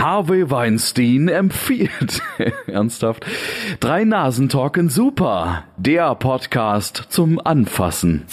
Harvey 0.00 0.50
Weinstein 0.50 1.28
empfiehlt. 1.28 2.22
Ernsthaft. 2.66 3.26
Drei 3.80 4.04
Nasen 4.04 4.48
talken 4.48 4.88
super. 4.88 5.64
Der 5.76 6.14
Podcast 6.14 7.04
zum 7.10 7.38
Anfassen. 7.38 8.24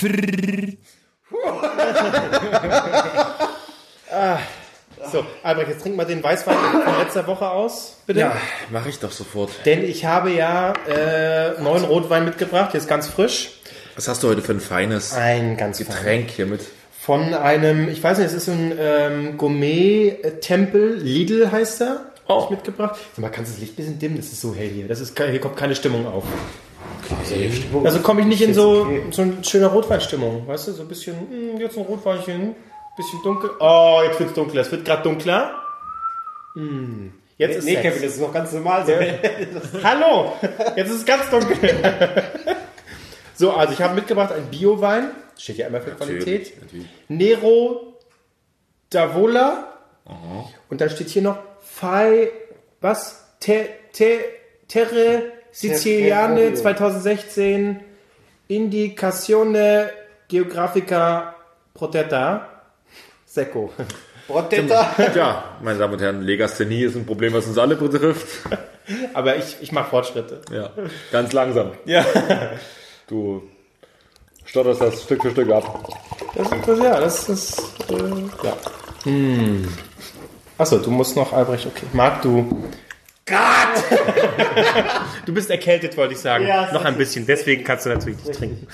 So, 5.11 5.25
Albrecht, 5.43 5.69
jetzt 5.69 5.83
trink 5.83 5.95
mal 5.95 6.05
den 6.05 6.23
Weißwein 6.23 6.55
von 6.55 6.97
letzter 6.99 7.27
Woche 7.27 7.49
aus, 7.49 7.97
bitte. 8.05 8.21
Ja, 8.21 8.35
mache 8.71 8.89
ich 8.89 8.99
doch 8.99 9.11
sofort. 9.11 9.51
Denn 9.65 9.83
ich 9.83 10.05
habe 10.05 10.31
ja 10.31 10.73
äh, 10.87 11.61
neuen 11.61 11.83
Rotwein 11.83 12.25
mitgebracht, 12.25 12.73
jetzt 12.73 12.87
ganz 12.87 13.07
frisch. 13.07 13.51
Was 13.95 14.07
hast 14.07 14.23
du 14.23 14.29
heute 14.29 14.41
für 14.41 14.53
ein 14.53 14.59
feines 14.59 15.13
Ein 15.13 15.57
ganz. 15.57 15.79
Getränk 15.79 16.29
hier 16.29 16.45
mit? 16.45 16.61
Von 17.07 17.33
einem, 17.33 17.87
ich 17.87 18.03
weiß 18.03 18.17
nicht, 18.17 18.27
es 18.27 18.33
ist 18.33 18.47
so 18.47 18.51
ein 18.51 18.73
ähm, 18.77 19.37
Gourmet-Tempel, 19.37 20.97
Lidl 20.97 21.49
heißt 21.49 21.79
er. 21.79 22.01
Hab 22.27 22.43
ich 22.43 22.49
mitgebracht. 22.49 22.99
Sag 23.13 23.19
mal, 23.19 23.29
kannst 23.29 23.49
du 23.49 23.53
das 23.53 23.61
Licht 23.61 23.71
ein 23.71 23.75
bisschen 23.77 23.97
dimmen? 23.97 24.17
Das 24.17 24.25
ist 24.25 24.41
so 24.41 24.53
hell 24.53 24.67
hier. 24.67 24.89
Das 24.89 24.99
ist, 24.99 25.17
hier 25.17 25.39
kommt 25.39 25.55
keine 25.55 25.73
Stimmung 25.73 26.05
auf. 26.05 26.25
Also 27.81 27.99
komme 27.99 28.19
ich 28.19 28.27
nicht 28.27 28.41
in 28.41 28.53
so, 28.53 28.89
so 29.11 29.21
eine 29.21 29.41
schöne 29.41 29.67
Rotweinstimmung. 29.67 30.45
Weißt 30.49 30.67
du, 30.67 30.73
so 30.73 30.81
ein 30.81 30.89
bisschen, 30.89 31.15
hm, 31.15 31.61
jetzt 31.61 31.77
ein 31.77 31.85
Rotweinchen, 31.85 32.55
bisschen 32.97 33.23
dunkel. 33.23 33.51
Oh, 33.61 34.01
jetzt 34.03 34.19
wird's 34.19 34.33
dunkler. 34.33 34.63
Es 34.63 34.71
wird 34.73 34.83
gerade 34.83 35.03
dunkler. 35.03 35.55
Hm. 36.55 37.13
Jetzt 37.37 37.59
ist 37.59 37.63
Nee, 37.63 37.75
Sex. 37.75 37.83
Kevin, 37.83 38.01
das 38.01 38.11
ist 38.15 38.19
noch 38.19 38.33
ganz 38.33 38.51
normal. 38.51 38.85
So. 38.85 38.91
Hallo, 39.81 40.33
jetzt 40.75 40.89
ist 40.89 40.97
es 40.97 41.05
ganz 41.05 41.29
dunkel. 41.29 41.57
so, 43.33 43.53
also 43.53 43.71
ich 43.71 43.81
habe 43.81 43.95
mitgebracht 43.95 44.33
einen 44.33 44.47
Bio-Wein. 44.47 45.11
Steht 45.37 45.57
ja 45.57 45.67
immer 45.67 45.81
für 45.81 45.91
Qualität. 45.91 46.53
Natürlich. 46.61 46.87
Nero 47.07 47.93
Davola. 48.89 49.73
Und 50.69 50.79
dann 50.81 50.89
steht 50.89 51.09
hier 51.09 51.21
noch 51.21 51.37
Fai, 51.61 52.31
was? 52.81 53.25
Te, 53.39 53.67
te, 53.91 54.19
Terre 54.67 55.23
Siciliane 55.51 56.41
Terre- 56.41 56.53
2016 56.55 57.79
Indicazione 58.47 59.89
Geografica 60.27 61.35
Protetta 61.73 62.47
Secco. 63.25 63.71
Protetta. 64.27 64.93
Ja, 65.15 65.57
meine 65.61 65.79
Damen 65.79 65.93
und 65.93 66.01
Herren, 66.01 66.21
Legasthenie 66.21 66.83
ist 66.83 66.95
ein 66.95 67.05
Problem, 67.05 67.33
was 67.33 67.45
uns 67.47 67.57
alle 67.57 67.75
betrifft. 67.75 68.27
Aber 69.13 69.35
ich, 69.37 69.57
ich 69.61 69.71
mache 69.71 69.89
Fortschritte. 69.89 70.41
Ja, 70.51 70.71
ganz 71.11 71.33
langsam. 71.33 71.71
Ja. 71.85 72.05
Du 73.07 73.43
stotterst 74.47 74.81
das 74.81 75.03
Stück 75.03 75.21
für 75.21 75.31
Stück 75.31 75.51
ab. 75.51 75.87
Das 76.35 76.51
ist, 76.51 76.67
das, 76.67 76.79
ja, 76.79 76.99
das 76.99 77.29
ist, 77.29 77.59
äh, 77.89 78.45
ja. 78.45 78.57
Hm. 79.03 79.67
Achso, 80.57 80.77
du 80.79 80.89
musst 80.89 81.15
noch, 81.15 81.33
Albrecht, 81.33 81.67
okay. 81.67 81.85
Marc, 81.93 82.21
du. 82.23 82.63
Gott! 83.25 83.37
du 85.25 85.33
bist 85.33 85.49
erkältet, 85.49 85.97
wollte 85.97 86.13
ich 86.13 86.19
sagen. 86.19 86.47
Ja, 86.47 86.71
noch 86.71 86.85
ein 86.85 86.97
bisschen, 86.97 87.25
deswegen 87.25 87.63
kannst 87.63 87.85
du 87.85 87.89
natürlich 87.89 88.23
nicht 88.23 88.37
trinken. 88.37 88.67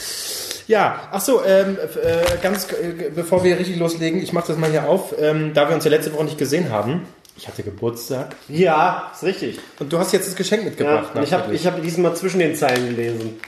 Ja, 0.68 1.10
achso, 1.12 1.44
ähm, 1.44 1.78
äh, 2.02 2.38
ganz, 2.42 2.72
äh, 2.72 3.10
bevor 3.14 3.44
wir 3.44 3.60
richtig 3.60 3.78
loslegen, 3.78 4.22
ich 4.22 4.32
mache 4.32 4.48
das 4.48 4.58
mal 4.58 4.70
hier 4.70 4.88
auf, 4.88 5.14
ähm, 5.20 5.54
da 5.54 5.68
wir 5.68 5.76
uns 5.76 5.84
ja 5.84 5.92
letzte 5.92 6.14
Woche 6.14 6.24
nicht 6.26 6.38
gesehen 6.38 6.70
haben. 6.70 7.06
Ich 7.36 7.48
hatte 7.48 7.64
Geburtstag. 7.64 8.36
Ja, 8.48 9.12
ist 9.14 9.24
richtig. 9.24 9.60
Und 9.80 9.92
du 9.92 9.98
hast 9.98 10.14
jetzt 10.14 10.28
das 10.28 10.36
Geschenk 10.36 10.64
Ja, 10.64 10.70
mitgebracht. 10.70 11.16
und 11.16 11.24
ich 11.24 11.34
habe 11.34 11.54
ich 11.54 11.66
hab 11.66 11.82
diesmal 11.82 12.16
zwischen 12.16 12.40
den 12.40 12.56
Zeilen 12.56 12.96
gelesen, 12.96 13.40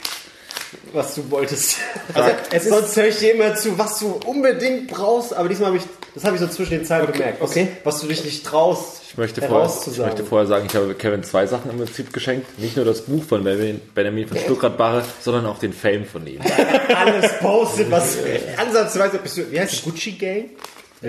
was 0.96 1.16
du 1.16 1.30
wolltest. 1.32 1.78
Also, 2.14 2.32
es 2.52 2.64
ist- 2.64 2.70
Sonst 2.70 2.96
höre 2.98 3.08
ich 3.08 3.18
dir 3.18 3.34
immer 3.36 3.56
zu, 3.56 3.78
was 3.78 4.00
du 4.00 4.20
unbedingt 4.26 4.88
brauchst, 4.88 5.34
aber 5.34 5.50
diesmal 5.50 5.68
habe 5.68 5.78
ich, 5.78 5.84
das 6.14 6.24
habe 6.24 6.36
ich 6.36 6.42
so 6.42 6.48
zwischen 6.48 6.72
den 6.72 6.86
Zeilen 6.86 7.12
gemerkt, 7.12 7.42
was, 7.42 7.52
okay. 7.52 7.68
was 7.84 8.02
du 8.02 8.08
dich 8.08 8.24
nicht 8.24 8.46
traust, 8.46 9.02
Ich 9.10 9.18
möchte, 9.18 9.42
vorher, 9.42 9.70
ich 9.92 9.98
möchte 9.98 10.24
vorher 10.26 10.48
sagen, 10.48 10.66
ich 10.70 10.76
habe 10.76 10.94
Kevin 10.96 11.24
zwei 11.24 11.46
Sachen 11.48 11.72
im 11.72 11.78
Prinzip 11.78 12.12
geschenkt. 12.12 12.60
Nicht 12.60 12.76
nur 12.76 12.86
das 12.86 13.02
Buch 13.02 13.24
von 13.24 13.44
Benjamin, 13.44 13.80
Benjamin 13.94 14.28
von 14.28 14.38
Stuttgart-Barre, 14.38 15.04
sondern 15.22 15.46
auch 15.46 15.60
den 15.60 15.72
Fame 15.74 16.06
von 16.06 16.26
ihm. 16.28 16.42
alles 16.96 17.38
postet, 17.40 17.90
was 17.92 18.18
ansatzweise 18.58 19.18
bist 19.20 19.38
du, 19.38 19.52
wie 19.52 19.60
heißt 19.60 19.74
die 19.86 19.90
Gucci 19.90 20.12
Gang? 20.14 20.50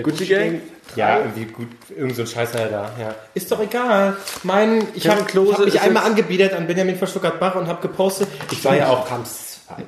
Gucci 0.03 0.25
Gang? 0.25 0.61
Ja, 0.95 1.19
irgendwie 1.19 1.45
gut, 1.45 1.67
irgend 1.95 2.15
so 2.15 2.21
ein 2.21 2.27
Scheißer 2.27 2.67
da. 2.67 2.91
Ja. 2.99 3.15
Ist 3.33 3.51
doch 3.51 3.59
egal. 3.59 4.15
Mein, 4.43 4.87
ich 4.93 5.07
habe 5.09 5.21
hab 5.21 5.65
mich 5.65 5.81
einmal 5.81 6.03
angebiedert 6.03 6.53
an 6.53 6.65
Benjamin 6.67 6.97
von 6.97 7.07
Stuttgart-Bach 7.07 7.55
und 7.55 7.67
habe 7.67 7.81
gepostet. 7.81 8.27
Ich 8.51 8.63
war 8.63 8.75
ja 8.75 8.87
auch, 8.89 9.05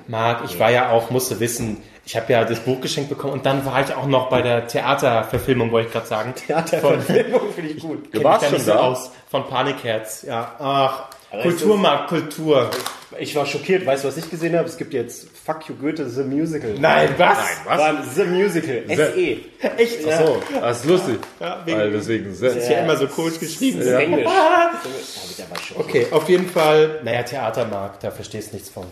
Marc, 0.07 0.43
ich 0.45 0.59
war 0.59 0.71
ja 0.71 0.89
auch, 0.89 1.09
musste 1.09 1.39
wissen, 1.39 1.77
ich 2.05 2.15
habe 2.15 2.33
ja 2.33 2.43
das 2.43 2.59
Buch 2.59 2.81
geschenkt 2.81 3.09
bekommen 3.09 3.33
und 3.33 3.45
dann 3.45 3.65
war 3.65 3.81
ich 3.81 3.93
auch 3.93 4.07
noch 4.07 4.29
bei 4.29 4.41
der 4.41 4.67
Theaterverfilmung, 4.67 5.71
wollte 5.71 5.87
ich 5.87 5.93
gerade 5.93 6.07
sagen. 6.07 6.33
Theaterverfilmung 6.35 7.53
finde 7.53 7.71
ich 7.71 7.81
gut. 7.81 8.13
Du 8.13 8.23
warst 8.23 8.49
schon 8.49 8.59
so 8.59 8.71
da? 8.71 8.79
aus. 8.79 9.11
Von 9.29 9.47
Panikherz. 9.47 10.23
Ja, 10.23 10.55
ach, 10.59 11.03
Kulturmarkt, 11.41 12.09
Kultur. 12.09 12.69
Ich 13.17 13.35
war 13.35 13.45
schockiert, 13.45 13.85
weißt 13.87 14.03
du, 14.03 14.07
was 14.09 14.17
ich 14.17 14.29
gesehen 14.29 14.55
habe? 14.55 14.67
Es 14.67 14.77
gibt 14.77 14.93
jetzt 14.93 15.27
Fuck 15.45 15.67
You 15.67 15.75
Goethe, 15.75 16.07
The 16.07 16.21
Musical. 16.21 16.75
Nein, 16.79 17.09
was? 17.17 17.37
Was? 17.65 17.77
War 17.79 18.03
The 18.15 18.23
Musical, 18.25 18.83
SE. 18.87 19.37
Echt? 19.77 20.05
Ja. 20.05 20.25
So, 20.25 20.41
das 20.61 20.79
ist 20.81 20.85
lustig. 20.85 21.19
Ja, 21.39 21.61
wegen- 21.65 21.77
Weil 21.79 21.91
deswegen 21.91 22.33
sehr, 22.35 22.55
Ist 22.55 22.69
ja 22.69 22.79
immer 22.83 22.95
so 22.97 23.07
komisch 23.07 23.39
geschrieben. 23.39 23.79
Das 23.79 23.87
ist 23.87 23.93
Englisch. 23.93 24.27
Okay, 25.75 26.07
auf 26.11 26.27
jeden 26.29 26.47
Fall, 26.49 26.99
naja, 27.03 27.23
Theatermarkt, 27.23 28.03
da 28.03 28.11
verstehst 28.11 28.51
du 28.51 28.55
nichts 28.57 28.69
von. 28.69 28.85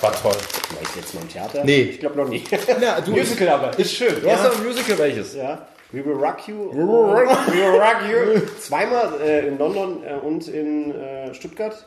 War 0.00 0.12
toll. 0.12 0.32
War 0.32 0.82
ich 0.82 0.96
jetzt 0.96 1.14
mal 1.14 1.22
im 1.22 1.28
Theater? 1.28 1.62
Nee. 1.64 1.82
Ich 1.82 2.00
glaube 2.00 2.16
noch 2.16 2.28
nie. 2.28 2.42
Ja, 2.80 3.00
du, 3.04 3.10
Musical 3.12 3.48
aber. 3.48 3.78
Ist 3.78 3.92
schön. 3.94 4.20
Du 4.20 4.30
hast 4.30 4.44
doch 4.44 4.58
ein 4.58 4.64
Musical 4.66 4.98
welches? 4.98 5.34
Ja. 5.34 5.66
We 5.92 6.04
Will 6.04 6.14
Rock 6.14 6.48
You. 6.48 6.70
We 6.72 6.78
Will 6.78 7.80
Rock 7.80 7.98
You. 8.10 8.40
Zweimal 8.60 9.20
äh, 9.24 9.46
in 9.48 9.58
London 9.58 10.02
äh, 10.04 10.14
und 10.14 10.48
in 10.48 10.92
äh, 10.94 11.32
Stuttgart. 11.34 11.86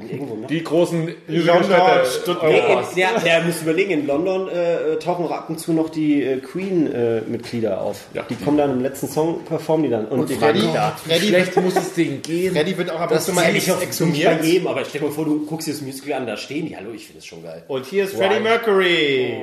Und 0.00 0.10
irgendwo 0.10 0.34
noch. 0.36 0.48
Die 0.48 0.64
großen 0.64 1.08
London, 1.28 1.56
Musicalstädte 1.58 2.20
Stuttgart. 2.22 2.50
Nee, 2.52 2.60
Europas. 2.60 2.90
in, 2.90 2.96
der, 2.96 3.20
der 3.20 3.42
muss 3.42 3.62
überlegen, 3.62 3.90
in 3.90 4.06
London 4.06 4.48
äh, 4.48 4.96
tauchen 4.98 5.26
auch 5.26 5.30
ab 5.30 5.50
und 5.50 5.58
zu 5.60 5.72
noch 5.72 5.90
die 5.90 6.22
äh, 6.22 6.38
Queen-Mitglieder 6.38 7.80
auf. 7.80 8.06
Ja. 8.14 8.24
Die 8.28 8.36
kommen 8.36 8.56
dann 8.58 8.70
im 8.72 8.80
letzten 8.82 9.08
Song, 9.08 9.40
performen 9.44 9.84
die 9.84 9.90
dann. 9.90 10.06
Und, 10.06 10.28
die 10.30 10.34
Freddy, 10.34 10.62
da. 10.72 10.96
Freddy, 11.04 11.28
Schlecht 11.28 11.56
muss 11.56 11.76
es 11.76 11.94
denen 11.94 12.22
gehen. 12.22 12.54
Freddy 12.54 12.76
wird 12.78 12.90
auch 12.90 13.00
ab 13.00 13.10
und 13.10 13.16
Das 13.16 13.24
zu 13.24 13.30
ist 13.32 13.36
mal 13.36 13.46
ja 13.46 13.52
nicht 13.52 13.70
auf 13.70 13.82
exhumiert. 13.82 14.40
bei 14.40 14.46
jedem, 14.46 14.66
aber 14.66 14.84
stell 14.84 15.00
dir 15.00 15.06
mal 15.08 15.12
vor, 15.12 15.24
du 15.24 15.44
guckst 15.46 15.66
dir 15.68 15.72
das 15.72 15.80
Musical 15.82 16.14
an, 16.14 16.26
da 16.26 16.36
stehen 16.36 16.66
die. 16.66 16.76
Hallo, 16.76 16.90
ich 16.94 17.06
finde 17.06 17.18
es 17.18 17.26
schon 17.26 17.42
geil. 17.42 17.62
Und 17.68 17.86
hier 17.86 18.04
ist 18.04 18.14
Freddie 18.14 18.40
Mercury. 18.40 19.42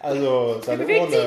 Also, 0.00 0.60
seine 0.64 0.84
Urne. 0.84 1.16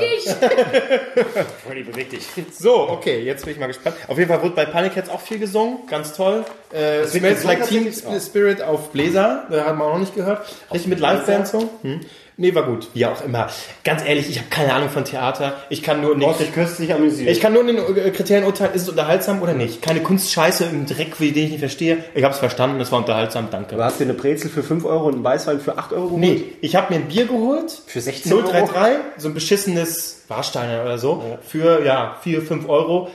Freddy, 1.66 1.84
beweg 1.84 2.10
dich. 2.10 2.24
So, 2.58 2.90
okay, 2.90 3.22
jetzt 3.22 3.46
bin 3.46 3.54
ich 3.54 3.60
mal 3.60 3.68
gespannt. 3.68 3.96
Auf 4.08 4.18
jeden 4.18 4.30
Fall 4.30 4.42
wurde 4.42 4.56
bei 4.56 4.66
Panic 4.66 4.96
Cats 4.96 5.10
auch 5.10 5.22
viel 5.22 5.40
gesungen, 5.40 5.86
ganz 5.88 6.14
toll. 6.14 6.46
Äh, 6.72 7.06
Smells 7.06 7.44
Like 7.44 7.68
Teen 7.68 7.86
tatsächlich? 7.86 8.24
Spirit 8.24 8.62
auf 8.62 8.90
Bläser, 8.92 9.46
da 9.50 9.66
haben 9.66 9.78
wir 9.78 9.86
auch 9.86 9.94
noch 9.94 10.00
nicht 10.00 10.16
gehört. 10.16 10.46
Richtig 10.72 10.90
mit 10.90 11.00
Liveband 11.00 11.48
so. 11.48 11.70
Hm. 11.82 12.02
Nee, 12.38 12.56
war 12.56 12.64
gut. 12.64 12.88
Wie 12.94 13.06
auch 13.06 13.24
immer. 13.24 13.48
Ganz 13.84 14.04
ehrlich, 14.04 14.30
ich 14.30 14.40
habe 14.40 14.50
keine 14.50 14.74
Ahnung 14.74 14.90
von 14.90 15.06
Theater. 15.06 15.54
Ich 15.70 15.84
kann 15.84 16.02
nur 16.02 16.16
Du 16.18 16.28
hast 16.28 16.40
nicht. 16.40 16.50
dich 16.50 16.56
köstlich 16.56 16.94
amüsiert. 16.94 17.30
Ich 17.30 17.40
kann 17.40 17.54
nur 17.54 17.62
in 17.62 17.76
den 17.76 17.78
äh, 17.98 18.10
Kriterien 18.12 18.46
urteilen, 18.46 18.74
ist 18.74 18.84
es 18.84 18.90
unterhaltsam 18.90 19.42
oder 19.42 19.54
nicht. 19.54 19.82
Keine 19.82 20.02
Kunstscheiße 20.02 20.66
im 20.66 20.86
Dreck, 20.88 21.20
wie 21.20 21.32
den 21.32 21.46
ich 21.46 21.52
nicht 21.52 21.60
verstehe. 21.60 22.04
Ich 22.16 22.24
habe 22.24 22.34
es 22.34 22.40
verstanden, 22.40 22.82
es 22.82 22.92
war 22.92 23.00
unterhaltsam, 23.00 23.50
danke. 23.52 23.76
du 23.76 23.84
hast 23.84 24.00
dir 24.00 24.06
eine 24.06 24.14
Brezel 24.16 24.50
für 24.50 24.64
5 24.64 24.84
Euro 24.86 25.08
und 25.08 25.16
einen 25.16 25.24
Weißwein 25.24 25.60
für 25.60 25.78
8 25.78 25.94
Euro 25.94 26.06
geholt? 26.06 26.22
Nee, 26.22 26.44
ich 26.62 26.76
habe 26.76 26.94
mir 26.94 27.00
ein 27.02 27.08
Bier 27.08 27.26
geholt. 27.28 27.72
Für 27.86 28.02
16 28.02 28.34
Euro? 28.34 28.50
033, 28.50 28.98
so 29.18 29.28
ein 29.28 29.34
beschissenes 29.36 30.24
Warsteiner 30.28 30.84
oder 30.84 30.98
so. 30.98 31.38
Für, 31.48 31.86
ja, 31.86 32.18
4, 32.24 32.42
5 32.42 32.68
Euro. 32.68 33.10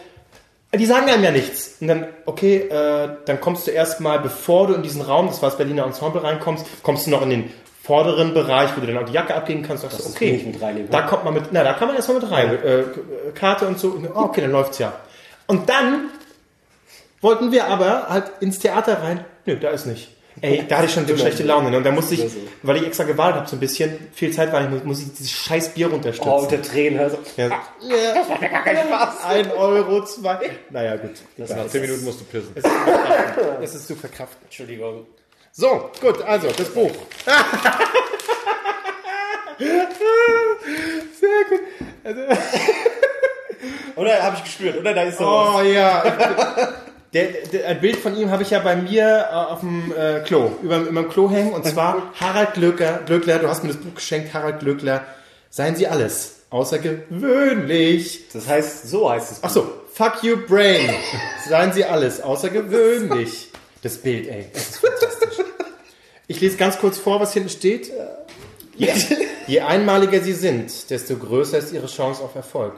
Die 0.72 0.84
sagen 0.86 1.08
einem 1.08 1.24
ja 1.24 1.30
nichts. 1.30 1.76
Und 1.80 1.88
dann, 1.88 2.06
okay, 2.26 2.58
äh, 2.58 3.08
dann 3.24 3.40
kommst 3.40 3.66
du 3.66 3.70
erstmal, 3.70 4.20
bevor 4.20 4.66
du 4.66 4.74
in 4.74 4.82
diesen 4.82 5.00
Raum, 5.00 5.26
das 5.26 5.40
war 5.40 5.48
das 5.48 5.56
Berliner 5.56 5.84
Ensemble, 5.84 6.22
reinkommst, 6.22 6.66
kommst 6.82 7.06
du 7.06 7.10
noch 7.10 7.22
in 7.22 7.30
den 7.30 7.50
vorderen 7.88 8.34
Bereich, 8.34 8.76
wo 8.76 8.82
du 8.82 8.86
dann 8.86 8.98
auch 8.98 9.06
die 9.06 9.14
Jacke 9.14 9.34
abgeben 9.34 9.62
kannst. 9.62 9.82
Sagst 9.82 9.98
du, 9.98 10.10
okay, 10.10 10.44
ich 10.54 10.90
da 10.90 11.02
kommt 11.02 11.24
man 11.24 11.32
mit, 11.32 11.44
na, 11.52 11.64
da 11.64 11.72
kann 11.72 11.88
man 11.88 11.96
erstmal 11.96 12.20
mit 12.20 12.30
rein. 12.30 12.50
Äh, 12.62 12.82
Karte 13.34 13.66
und 13.66 13.78
so. 13.78 13.98
Oh, 14.14 14.24
okay, 14.24 14.42
dann 14.42 14.52
läuft's 14.52 14.78
ja. 14.78 14.92
Und 15.46 15.70
dann 15.70 16.10
wollten 17.22 17.50
wir 17.50 17.66
aber 17.66 18.10
halt 18.10 18.30
ins 18.40 18.58
Theater 18.58 19.02
rein. 19.02 19.24
Nö, 19.46 19.56
da 19.56 19.70
ist 19.70 19.86
nicht. 19.86 20.10
Ey, 20.42 20.66
da 20.68 20.76
hatte 20.76 20.86
ich 20.86 20.92
schon 20.92 21.06
so 21.06 21.16
schlechte 21.16 21.44
Laune. 21.44 21.70
Ne? 21.70 21.78
Und 21.78 21.84
da 21.84 21.90
musste 21.90 22.14
ich, 22.14 22.26
weil 22.62 22.76
ich 22.76 22.86
extra 22.86 23.04
gewartet 23.04 23.36
habe, 23.40 23.48
so 23.48 23.56
ein 23.56 23.60
bisschen, 23.60 23.98
viel 24.12 24.32
Zeit 24.32 24.52
war 24.52 24.60
nicht, 24.60 24.84
muss 24.84 25.00
ich 25.00 25.10
dieses 25.14 25.30
scheiß 25.30 25.70
Bier 25.70 25.88
runterstürzen. 25.88 26.30
Oh, 26.30 26.42
unter 26.42 26.60
Tränen. 26.60 27.00
Also, 27.00 27.16
ja. 27.38 27.48
Das 28.14 28.28
war 28.28 28.38
gar 28.38 28.64
kein 28.64 28.86
Spaß. 28.86 29.24
Ein 29.24 29.50
Euro, 29.52 30.04
zwei. 30.04 30.50
Naja, 30.68 30.96
gut. 30.96 31.12
Das 31.38 31.56
Nach 31.56 31.66
10 31.66 31.80
Minuten 31.80 32.04
musst 32.04 32.20
du 32.20 32.24
pissen. 32.26 32.54
es 33.62 33.74
ist 33.74 33.86
zu 33.86 33.96
verkraften. 33.96 34.44
Entschuldigung. 34.44 35.06
So, 35.60 35.90
gut, 36.00 36.22
also, 36.22 36.46
das 36.56 36.68
Buch. 36.68 36.92
Sehr 41.18 41.44
gut. 41.48 41.60
Also, 42.04 42.20
Oder 43.96 44.22
habe 44.22 44.36
ich 44.36 44.44
gespürt, 44.44 44.78
oder? 44.78 44.94
Da 44.94 45.02
ist 45.02 45.18
noch 45.18 45.58
Oh 45.58 45.62
ja. 45.62 46.04
Der, 47.14 47.24
der, 47.50 47.68
ein 47.68 47.80
Bild 47.80 47.96
von 47.96 48.14
ihm 48.18 48.30
habe 48.30 48.42
ich 48.42 48.50
ja 48.50 48.58
bei 48.58 48.76
mir 48.76 49.28
äh, 49.30 49.34
auf 49.34 49.60
dem 49.60 49.90
äh, 49.96 50.20
Klo, 50.20 50.52
über, 50.62 50.76
über 50.76 51.00
dem 51.00 51.08
Klo 51.08 51.30
hängen. 51.30 51.54
Und 51.54 51.64
zwar 51.64 52.12
Harald 52.20 52.52
Glöckler, 52.52 53.00
Glöckler, 53.06 53.38
du 53.38 53.48
hast 53.48 53.64
mir 53.64 53.70
das 53.70 53.78
Buch 53.78 53.94
geschenkt, 53.94 54.34
Harald 54.34 54.60
Glöckler. 54.60 55.06
Seien 55.48 55.74
Sie 55.74 55.88
alles, 55.88 56.42
außergewöhnlich. 56.50 58.28
Das 58.30 58.46
heißt, 58.46 58.90
so 58.90 59.10
heißt 59.10 59.32
es. 59.32 59.38
Ach 59.42 59.48
so, 59.48 59.72
Fuck 59.94 60.22
you, 60.22 60.36
Brain. 60.46 60.90
Seien 61.48 61.72
Sie 61.72 61.86
alles, 61.86 62.20
außergewöhnlich. 62.20 63.48
Das 63.82 63.96
Bild, 63.96 64.28
ey. 64.28 64.50
Das 64.52 64.62
ist 64.68 64.78
fantastisch. 64.78 65.47
Ich 66.30 66.42
lese 66.42 66.58
ganz 66.58 66.78
kurz 66.78 66.98
vor, 66.98 67.20
was 67.20 67.32
hinten 67.32 67.48
steht. 67.48 67.90
Je, 68.76 68.92
je 69.46 69.60
einmaliger 69.60 70.20
Sie 70.20 70.34
sind, 70.34 70.90
desto 70.90 71.16
größer 71.16 71.56
ist 71.56 71.72
Ihre 71.72 71.86
Chance 71.86 72.22
auf 72.22 72.34
Erfolg. 72.34 72.74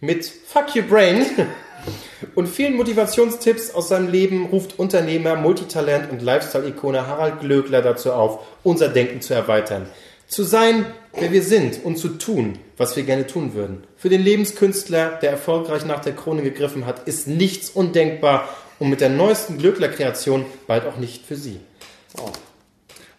Mit 0.00 0.24
Fuck 0.24 0.74
you, 0.74 0.82
Brain 0.82 1.26
und 2.34 2.48
vielen 2.48 2.74
Motivationstipps 2.74 3.74
aus 3.74 3.88
seinem 3.88 4.08
Leben 4.10 4.46
ruft 4.46 4.78
Unternehmer, 4.78 5.36
Multitalent 5.36 6.10
und 6.10 6.22
Lifestyle-Ikone 6.22 7.06
Harald 7.06 7.40
Glöckler 7.40 7.82
dazu 7.82 8.14
auf, 8.14 8.40
unser 8.62 8.88
Denken 8.88 9.20
zu 9.20 9.34
erweitern. 9.34 9.86
Zu 10.26 10.42
sein, 10.42 10.86
wer 11.12 11.30
wir 11.30 11.42
sind 11.42 11.84
und 11.84 11.98
zu 11.98 12.08
tun, 12.08 12.58
was 12.78 12.96
wir 12.96 13.02
gerne 13.02 13.26
tun 13.26 13.52
würden. 13.52 13.84
Für 13.98 14.08
den 14.08 14.22
Lebenskünstler, 14.22 15.18
der 15.20 15.32
erfolgreich 15.32 15.84
nach 15.84 16.00
der 16.00 16.14
Krone 16.14 16.40
gegriffen 16.40 16.86
hat, 16.86 17.06
ist 17.06 17.28
nichts 17.28 17.68
undenkbar 17.68 18.48
und 18.78 18.88
mit 18.88 19.02
der 19.02 19.10
neuesten 19.10 19.58
Glöckler-Kreation 19.58 20.46
bald 20.66 20.86
auch 20.86 20.96
nicht 20.96 21.26
für 21.26 21.36
Sie. 21.36 21.60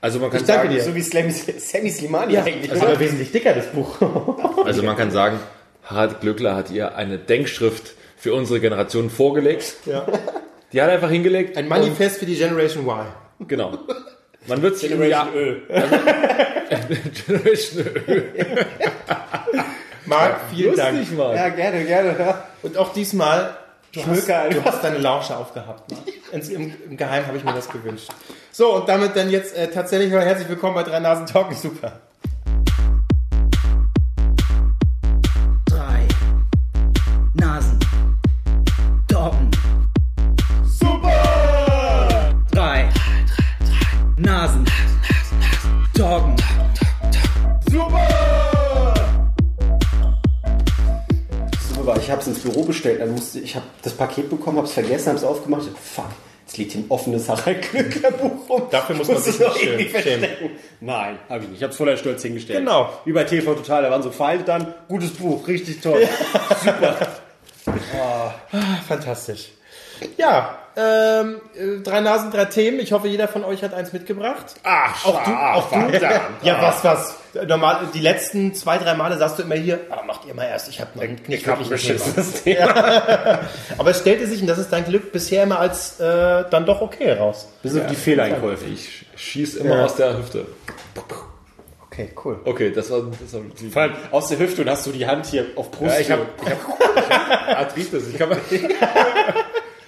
Also 0.02 0.20
man 0.20 0.30
kann 0.30 0.42
Ich 0.42 0.46
danke 0.46 0.68
sagen, 0.68 0.76
dir. 0.76 0.84
So 0.84 0.96
wie 0.96 1.02
Slam, 1.02 1.32
Sammy 1.32 1.90
Slimani 1.90 2.34
Ja, 2.34 2.44
eigentlich. 2.44 2.72
also 2.72 2.86
aber 2.86 3.00
wesentlich 3.00 3.32
dicker, 3.32 3.54
das 3.54 3.68
Buch. 3.68 3.98
also 4.66 4.84
man 4.84 4.96
kann 4.96 5.12
sagen, 5.12 5.40
Harald 5.84 6.22
Glöckler 6.22 6.56
hat 6.56 6.70
ihr 6.70 6.96
eine 6.96 7.18
Denkschrift 7.18 7.94
für 8.16 8.34
unsere 8.34 8.60
Generation 8.60 9.10
vorgelegt. 9.10 9.76
Ja. 9.86 10.06
Die 10.74 10.82
hat 10.82 10.90
er 10.90 10.96
einfach 10.96 11.10
hingelegt. 11.10 11.58
Ein 11.58 11.68
Manifest 11.68 12.20
für 12.20 12.26
die 12.26 12.36
Generation 12.36 12.86
Y. 12.86 13.06
Genau. 13.48 13.78
Man 14.48 14.62
wird 14.62 14.78
sich 14.78 14.92
im 14.92 15.00
Generation 15.00 15.34
Öl. 15.36 15.62
Generation 17.28 17.86
Ö. 18.08 18.22
Marc, 20.06 20.40
vielen 20.54 20.76
Dank. 20.76 20.98
Lustig, 21.00 21.18
Mann. 21.18 21.36
Ja, 21.36 21.50
gerne, 21.50 21.84
gerne. 21.84 22.16
Ja. 22.18 22.44
Und 22.64 22.78
auch 22.78 22.94
diesmal, 22.94 23.58
du 23.94 24.06
hast, 24.06 24.30
einfach. 24.30 24.50
du 24.64 24.66
hast 24.66 24.84
deine 24.84 24.98
Lausche 24.98 25.36
aufgehabt. 25.38 25.92
Ne? 25.92 25.98
Ins- 26.32 26.50
Im, 26.50 26.74
Im 26.90 26.98
Geheim 26.98 27.26
habe 27.28 27.38
ich 27.38 27.44
mir 27.44 27.54
das 27.54 27.70
gewünscht. 27.70 28.10
So, 28.52 28.76
und 28.76 28.90
damit 28.90 29.16
dann 29.16 29.30
jetzt 29.30 29.56
äh, 29.56 29.70
tatsächlich 29.70 30.12
mal 30.12 30.24
herzlich 30.26 30.50
willkommen 30.50 30.76
bei 30.76 30.84
Drei 30.84 31.00
Nasen 31.00 31.26
Talken. 31.26 31.56
Super. 31.56 32.00
Bestellt, 52.88 53.02
dann 53.02 53.12
musste 53.16 53.40
ich 53.40 53.56
habe 53.56 53.66
das 53.84 53.94
Paket 53.94 54.30
bekommen, 54.30 54.58
habe 54.58 54.68
es 54.68 54.74
vergessen, 54.74 55.08
habe 55.08 55.18
es 55.18 55.24
aufgemacht. 55.24 55.64
Fuck, 55.84 56.06
jetzt 56.46 56.58
liegt 56.58 56.72
hier 56.74 56.82
ein 56.82 56.86
offenes 56.90 57.30
Harald 57.30 57.72
Glöckler 57.72 58.12
Buch 58.12 58.50
rum. 58.50 58.64
Dafür 58.72 58.96
muss 58.96 59.08
man 59.08 59.18
Musst 59.18 59.28
sich 59.32 59.40
nicht 59.40 59.64
irgendwie 59.64 59.90
schämen. 59.90 60.20
verstecken. 60.20 60.50
Nein, 60.82 61.18
habe 61.30 61.44
ich 61.44 61.50
nicht. 61.50 61.58
Ich 61.58 61.64
habe 61.64 61.72
es 61.72 61.78
voller 61.78 61.98
Stolz 61.98 62.22
hingestellt. 62.22 62.60
Genau. 62.60 62.90
Wie 63.06 63.14
bei 63.14 63.24
TV 63.24 63.54
Total, 63.54 63.84
da 63.84 63.92
waren 63.92 64.04
so 64.04 64.12
Pfeile 64.12 64.44
dann. 64.44 64.74
Gutes 64.88 65.12
Buch, 65.12 65.48
richtig 65.48 65.82
toll. 65.82 66.08
Fantastisch. 68.88 69.50
Ja, 70.18 70.58
ähm, 70.76 71.42
äh, 71.56 71.82
drei 71.82 72.02
Nasen, 72.02 72.32
drei 72.32 72.46
Themen. 72.46 72.80
Ich 72.80 72.92
hoffe, 72.92 73.08
jeder 73.08 73.28
von 73.28 73.44
euch 73.44 73.64
hat 73.64 73.74
eins 73.74 73.94
mitgebracht. 73.94 74.56
Ach, 74.64 75.06
Auch 75.06 75.24
du, 75.24 75.32
auch 75.32 75.70
du. 75.72 75.78
Ja, 76.44 76.62
was, 76.62 76.84
was? 76.84 77.16
Normal, 77.46 77.88
die 77.94 78.00
letzten 78.00 78.54
zwei, 78.54 78.78
drei 78.78 78.94
Male 78.94 79.18
sagst 79.18 79.38
du 79.40 79.44
immer 79.44 79.56
hier, 79.56 79.80
ah, 79.90 80.04
macht 80.06 80.26
ihr 80.26 80.34
mal 80.34 80.46
erst, 80.46 80.70
ich 80.70 80.80
habe 80.82 80.92
noch 80.96 81.04
nicht 81.04 81.22
Ich 81.28 81.48
habe 81.48 81.60
wirklich 81.60 81.82
Thema. 81.86 81.98
beschissenes 82.00 82.44
Thema. 82.44 83.40
Aber 83.78 83.90
es 83.92 84.00
stellte 84.00 84.26
sich, 84.28 84.42
und 84.42 84.48
das 84.48 84.58
ist 84.58 84.72
dein 84.72 84.86
Glück, 84.86 85.12
bisher 85.12 85.44
immer 85.44 85.60
als 85.60 86.00
äh, 86.00 86.44
dann 86.50 86.66
doch 86.66 86.82
okay 86.82 87.12
raus. 87.14 87.48
Bis 87.64 87.76
auf 87.76 87.88
die 87.88 87.96
Fehleinkäufe. 87.96 88.66
Ich 88.66 89.06
schieß 89.16 89.56
immer 89.56 89.76
Ja. 89.78 89.86
aus 89.86 89.96
der 89.96 90.18
Hüfte. 90.18 90.46
Okay, 91.90 92.10
cool. 92.26 92.40
Okay, 92.46 92.72
das 92.72 92.92
war, 92.92 93.02
das 93.20 93.34
war 93.34 93.42
die, 93.60 93.70
Vor 93.70 93.82
allem 93.82 93.94
aus 94.12 94.28
der 94.28 94.38
Hüfte 94.38 94.62
und 94.62 94.70
hast 94.70 94.86
du 94.86 94.92
die 94.92 95.08
Hand 95.08 95.26
hier 95.26 95.46
auf 95.56 95.72
Brust. 95.72 95.96
Ja, 95.96 96.00
ich 96.00 96.12
habe 96.12 96.26
ich 96.46 96.52
hab, 96.52 96.58
ich 96.96 97.10
hab 97.10 97.58
Arthritis. 97.58 98.08
Ich, 98.14 98.18
kann, 98.20 98.30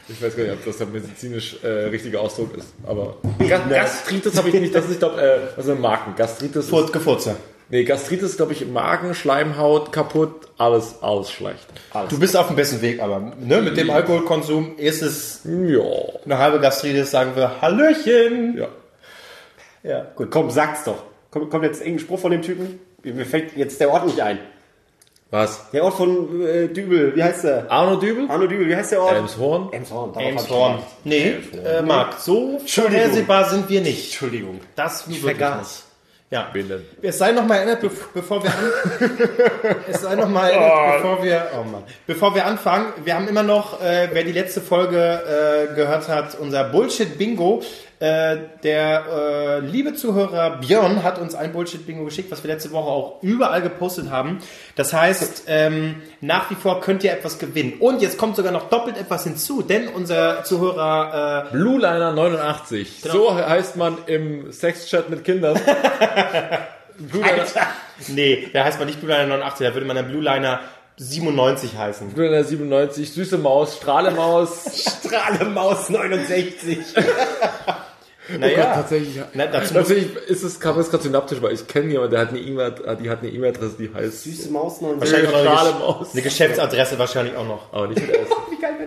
ich 0.09 0.21
weiß 0.21 0.35
gar 0.35 0.43
nicht, 0.43 0.53
ob 0.53 0.65
das 0.65 0.77
der 0.77 0.87
medizinisch 0.87 1.57
äh, 1.63 1.67
richtige 1.67 2.19
Ausdruck 2.19 2.57
ist. 2.57 2.73
Aber 2.85 3.17
Ga 3.47 3.57
Gastritis 3.69 4.35
habe 4.37 4.49
ich 4.49 4.55
nicht. 4.55 4.73
Das 4.75 4.85
ist, 4.85 4.93
ich 4.93 4.99
glaube, 4.99 5.21
äh, 5.21 5.61
sind 5.61 5.79
Marken? 5.81 6.15
Gastritis. 6.15 6.67
Furz, 6.69 6.91
Gefurze. 6.91 7.35
nee, 7.69 7.83
Gastritis 7.83 8.31
ist, 8.31 8.37
glaube 8.37 8.53
ich, 8.53 8.65
Magen, 8.67 9.13
Schleimhaut, 9.13 9.91
kaputt, 9.91 10.47
alles, 10.57 10.95
alles 11.01 11.29
schlecht. 11.31 11.65
Du 12.09 12.19
bist 12.19 12.35
auf 12.35 12.47
dem 12.47 12.55
besten 12.55 12.81
Weg, 12.81 13.01
aber 13.01 13.33
ne, 13.39 13.61
mit 13.61 13.77
dem 13.77 13.89
Alkoholkonsum 13.89 14.77
ist 14.77 15.01
es 15.01 15.41
Ja. 15.45 15.81
eine 16.25 16.37
halbe 16.37 16.59
Gastritis, 16.59 17.11
sagen 17.11 17.31
wir 17.35 17.61
Hallöchen. 17.61 18.57
Ja. 18.57 18.67
Ja, 19.83 20.07
gut. 20.15 20.29
Komm, 20.31 20.49
sag's 20.49 20.83
doch. 20.83 21.03
Kommt, 21.31 21.49
kommt 21.51 21.63
jetzt 21.63 21.79
irgendein 21.81 21.99
Spruch 21.99 22.19
von 22.19 22.31
dem 22.31 22.41
Typen? 22.41 22.79
Mir 23.03 23.25
fällt 23.25 23.55
jetzt 23.55 23.79
der 23.79 23.91
Ort 23.91 24.05
nicht 24.07 24.19
ein. 24.19 24.39
Was? 25.31 25.69
Der 25.71 25.83
Ort 25.83 25.93
von 25.93 26.41
äh, 26.41 26.67
Dübel, 26.69 27.15
wie 27.15 27.23
heißt 27.23 27.43
der? 27.43 27.71
Arno 27.71 27.97
Dübel? 27.97 28.25
Arno 28.29 28.47
Dübel, 28.47 28.67
wie 28.67 28.75
heißt 28.75 28.91
der 28.93 29.01
Ort? 29.03 29.13
Elmshorn? 29.15 29.71
Elmshorn. 29.71 30.11
darauf 30.13 30.15
hab 30.15 30.21
ich 30.21 30.27
Elmshorn. 30.39 30.71
gewartet. 30.77 30.95
Nee, 31.03 31.35
äh, 31.65 31.81
Marc, 31.83 32.13
so 32.19 32.57
Entschuldigung. 32.59 32.99
vorhersehbar 33.01 33.49
sind 33.49 33.69
wir 33.69 33.81
nicht. 33.81 34.05
Entschuldigung. 34.05 34.59
Das 34.75 35.05
ich 35.07 35.19
vergaß. 35.19 35.85
Ja. 36.31 36.47
Wen 36.53 36.67
denn? 36.69 36.85
Es 37.01 37.17
sei 37.17 37.31
noch 37.31 37.45
mal 37.45 37.55
erinnert, 37.57 37.83
bev- 37.83 37.89
bevor 38.13 38.43
wir 38.43 38.51
an 38.51 39.09
es 39.91 40.01
sei 40.01 40.13
noch 40.15 40.29
mal 40.29 40.49
erinnert, 40.49 41.01
bevor 41.01 41.23
wir 41.23 41.47
oh 41.59 41.63
Mann, 41.63 41.83
bevor 42.05 42.35
wir 42.35 42.45
anfangen. 42.45 42.85
Wir 43.03 43.15
haben 43.15 43.27
immer 43.27 43.41
noch, 43.43 43.81
äh, 43.81 44.09
wer 44.11 44.23
die 44.23 44.31
letzte 44.31 44.61
Folge 44.61 44.97
äh, 45.71 45.75
gehört 45.75 46.07
hat, 46.07 46.37
unser 46.39 46.65
Bullshit 46.65 47.17
Bingo. 47.17 47.61
Äh, 47.99 48.37
der 48.63 49.03
äh, 49.11 49.59
liebe 49.59 49.93
Zuhörer 49.93 50.61
Björn 50.61 51.03
hat 51.03 51.19
uns 51.19 51.35
ein 51.35 51.51
Bullshit 51.51 51.85
Bingo 51.85 52.05
geschickt, 52.05 52.31
was 52.31 52.41
wir 52.45 52.49
letzte 52.49 52.71
Woche 52.71 52.89
auch 52.89 53.21
überall 53.21 53.61
gepostet 53.61 54.09
haben. 54.09 54.39
Das 54.75 54.93
heißt, 54.93 55.43
ähm, 55.47 56.01
nach 56.21 56.49
wie 56.49 56.55
vor 56.55 56.79
könnt 56.79 57.03
ihr 57.03 57.11
etwas 57.11 57.39
gewinnen. 57.39 57.73
Und 57.81 58.01
jetzt 58.01 58.17
kommt 58.17 58.37
sogar 58.37 58.53
noch 58.53 58.69
doppelt 58.69 58.97
etwas 58.97 59.25
hinzu, 59.25 59.63
denn 59.63 59.89
unser 59.89 60.45
Zuhörer 60.45 61.49
äh, 61.49 61.51
Blue 61.51 61.77
Liner 61.77 62.13
89. 62.13 63.01
So 63.01 63.35
heißt 63.35 63.75
man 63.75 63.97
im 64.05 64.49
Sexchat 64.53 65.09
mit 65.09 65.25
Kindern. 65.25 65.59
Blue 66.99 67.21
Liner, 67.21 67.45
nee, 68.07 68.47
der 68.53 68.63
heißt 68.63 68.79
man 68.79 68.87
nicht 68.87 69.01
Blue 69.01 69.11
Liner 69.11 69.27
89, 69.27 69.67
da 69.67 69.73
würde 69.73 69.85
man 69.85 69.97
dann 69.97 70.07
Blue 70.07 70.23
Liner 70.23 70.61
97 70.95 71.77
heißen. 71.77 72.13
Blue 72.13 72.27
Liner 72.27 72.45
97, 72.45 73.11
süße 73.11 73.37
Maus, 73.37 73.75
Strahlemaus. 73.75 74.85
Strahlemaus 75.03 75.89
69. 75.89 76.77
Naja, 78.37 78.73
tatsächlich. 78.75 79.21
Na, 79.33 79.47
Tatsächlich 79.47 80.15
ist 80.27 80.43
es, 80.43 80.59
kam 80.59 80.77
es 80.79 80.89
gerade 80.89 81.03
synaptisch, 81.03 81.41
weil 81.41 81.53
ich 81.53 81.65
kenne 81.67 81.87
jemanden, 81.91 82.11
der 82.11 82.19
hat 82.21 82.29
eine 82.29 82.39
E-Mail, 82.39 82.75
die 83.01 83.09
hat 83.09 83.19
eine 83.21 83.29
E-Mail-Adresse, 83.31 83.75
die 83.79 83.91
heißt 83.93 84.23
Süße 84.23 84.51
Maus 84.51 84.81
69. 84.81 84.99
wahrscheinlich 85.01 85.35
auch 85.35 85.43
noch 85.79 85.99
eine. 85.99 86.03
Gesch- 86.05 86.11
eine 86.13 86.21
Geschäftsadresse 86.21 86.99
wahrscheinlich 86.99 87.35
auch 87.35 87.47
noch. 87.47 87.73
Aber 87.73 87.87
nicht 87.87 88.01
mit 88.01 88.15
S. 88.15 88.27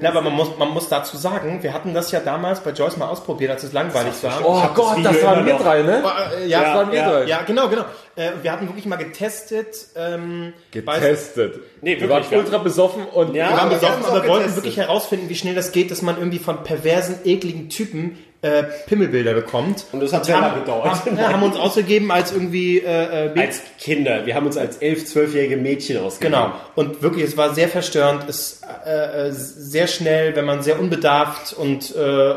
Na, 0.01 0.09
aber 0.09 0.23
man 0.23 0.33
muss, 0.33 0.49
man 0.59 0.71
muss 0.71 0.89
dazu 0.89 1.17
sagen, 1.17 1.63
wir 1.63 1.73
hatten 1.73 1.95
das 1.95 2.11
ja 2.11 2.19
damals 2.19 2.59
bei 2.61 2.71
Joyce 2.71 2.97
mal 2.97 3.07
ausprobiert, 3.09 3.53
als 3.53 3.63
es 3.63 3.73
langweilig 3.73 4.15
war. 4.23 4.41
Oh 4.45 4.61
Gott, 4.75 4.97
Video 4.99 5.13
das 5.13 5.23
waren 5.23 5.47
wir 5.47 5.55
drei, 5.55 5.83
ne? 5.83 6.03
Äh, 6.43 6.49
ja, 6.49 6.61
Das 6.61 6.75
waren 6.75 6.91
wir 6.91 6.99
ja, 6.99 7.11
drei. 7.11 7.25
ja, 7.25 7.43
genau, 7.43 7.69
genau. 7.69 7.85
Äh, 8.17 8.31
wir 8.43 8.51
hatten 8.53 8.67
wirklich 8.67 8.87
mal 8.87 8.97
getestet. 8.97 9.77
Ähm, 9.95 10.55
bei- 10.85 10.99
Getestet. 10.99 11.61
Nee, 11.83 12.01
wir 12.01 12.09
waren 12.09 12.25
ultra 12.33 12.59
besoffen 12.59 13.05
und 13.07 13.35
Ja. 13.35 13.51
Wir 13.51 13.57
waren 13.57 13.69
besoffen, 13.71 14.05
aber 14.05 14.17
wollten 14.27 14.29
getestet. 14.39 14.57
wirklich 14.57 14.77
herausfinden, 14.79 15.29
wie 15.29 15.35
schnell 15.37 15.55
das 15.55 15.71
geht, 15.73 15.91
dass 15.93 16.03
man 16.03 16.19
irgendwie 16.19 16.39
von 16.41 16.65
perversen, 16.65 17.21
ekligen 17.25 17.69
Typen 17.69 18.19
äh, 18.43 18.65
Pimmelbilder 18.87 19.35
bekommt. 19.35 19.85
Und 19.93 20.01
das 20.03 20.13
hat 20.13 20.25
sehr 20.27 20.41
lange 20.41 20.61
gedauert. 20.61 20.87
Haben, 21.07 21.19
haben 21.19 21.43
uns 21.45 21.57
ausgegeben 21.57 22.11
als 22.11 22.33
irgendwie 22.33 22.79
äh, 22.79 23.29
äh, 23.35 23.41
Als 23.41 23.63
Kinder. 23.79 24.27
Wir 24.27 24.35
haben 24.35 24.47
uns 24.47 24.57
als 24.57 24.81
11-, 24.83 25.13
12-jährige 25.15 25.57
Mädchen 25.57 25.99
ausgegeben. 25.99 26.35
Genau. 26.35 26.53
Und 26.75 27.03
wirklich, 27.03 27.25
es 27.25 27.37
war 27.37 27.55
sehr 27.55 27.69
verstörend. 27.69 28.29
Es 28.29 28.61
äh, 28.85 29.29
äh, 29.29 29.33
sehr 29.33 29.87
schnell, 29.87 30.35
wenn 30.37 30.45
man 30.45 30.63
sehr 30.63 30.79
unbedarft 30.81 31.53
und 31.53 31.95
äh, 31.97 32.31
äh, 32.31 32.37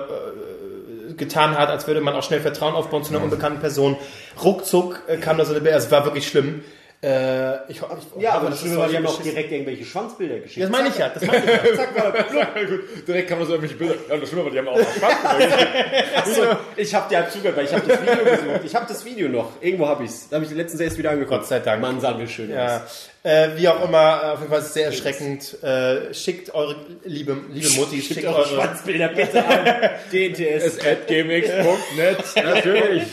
getan 1.18 1.58
hat, 1.58 1.70
als 1.70 1.88
würde 1.88 2.02
man 2.02 2.14
auch 2.14 2.24
schnell 2.24 2.42
Vertrauen 2.42 2.76
aufbauen 2.76 3.04
zu 3.04 3.14
einer 3.14 3.24
unbekannten 3.24 3.60
Person. 3.60 3.96
Ruckzuck 4.44 5.02
äh, 5.08 5.18
kam 5.18 5.38
da 5.38 5.46
so 5.46 5.52
eine 5.54 5.62
Be- 5.62 5.74
also 5.74 5.86
Es 5.88 5.92
war 5.92 6.06
wirklich 6.06 6.28
schlimm. 6.28 6.64
Äh, 7.04 7.70
ich, 7.72 7.78
ich 7.78 8.22
Ja, 8.22 8.34
aber 8.34 8.50
das 8.50 8.56
ist 8.56 8.62
Schlimme 8.62 8.78
war, 8.78 8.88
die 8.88 8.98
haben 8.98 9.06
auch 9.06 9.22
direkt 9.22 9.52
irgendwelche 9.52 9.86
Schwanzbilder 9.86 10.40
geschickt. 10.40 10.64
Das 10.64 10.72
meine 10.72 10.90
ich 10.90 10.98
ja. 10.98 11.10
Das 11.10 11.24
meine 11.25 11.44
ich 11.44 11.52
ja. 11.52 11.75
Zack, 11.75 11.90
das 11.96 13.06
direkt 13.06 13.30
kann 13.30 13.38
man 13.38 13.48
so 13.48 13.54
irgendwelche 13.54 13.75
Bilder. 13.78 13.96
Ja, 14.10 14.18
das 14.18 14.30
Schlimme 14.30 14.46
war, 14.46 14.52
die 14.52 14.58
haben 14.58 14.68
auch 14.68 14.80
Achso, 16.16 16.42
ich 16.75 16.96
habe 16.96 17.10
dir 17.10 17.18
halt 17.18 17.32
zugehört, 17.32 17.58
weil 17.58 17.66
ich 17.66 17.74
habe 17.74 17.88
das 17.88 18.02
Video 18.02 18.24
gesucht. 18.24 18.62
Ich 18.64 18.75
habe 18.75 18.86
das 18.88 19.06
Video 19.06 19.30
noch. 19.30 19.62
Irgendwo 19.62 19.88
habe 19.88 20.04
ich 20.06 20.10
es. 20.10 20.30
Da 20.30 20.38
habe 20.38 20.46
ich 20.46 20.52
letztens 20.52 20.82
erst 20.82 20.98
wieder 20.98 21.12
angeguckt. 21.12 21.40
Gott 21.42 21.48
sei 21.48 21.60
Dank. 21.60 21.82
Mann, 21.82 22.00
sahen 22.00 22.18
wir 22.20 22.28
schön 22.28 22.50
Ja, 22.50 22.78
aus. 22.86 23.10
äh, 23.24 23.50
wie 23.56 23.68
auch 23.68 23.84
immer, 23.88 24.34
auf 24.34 24.40
jeden 24.40 24.50
Fall 24.52 24.60
ist 24.62 24.68
es 24.68 24.74
sehr 24.74 24.86
erschreckend. 24.88 25.62
Äh, 25.64 26.14
schickt 26.14 26.54
eure 26.56 26.75
liebe, 27.04 27.38
liebe 27.52 27.70
Mutti, 27.75 28.02
schickt, 28.02 28.22
Schickt 28.22 28.28
eure 28.28 28.46
Schwanzbilder 28.48 29.10
bitte 29.10 29.46
an. 29.46 29.66
DNTS. 30.12 30.78
gmx.net. 31.08 32.18
Natürlich. 32.44 33.04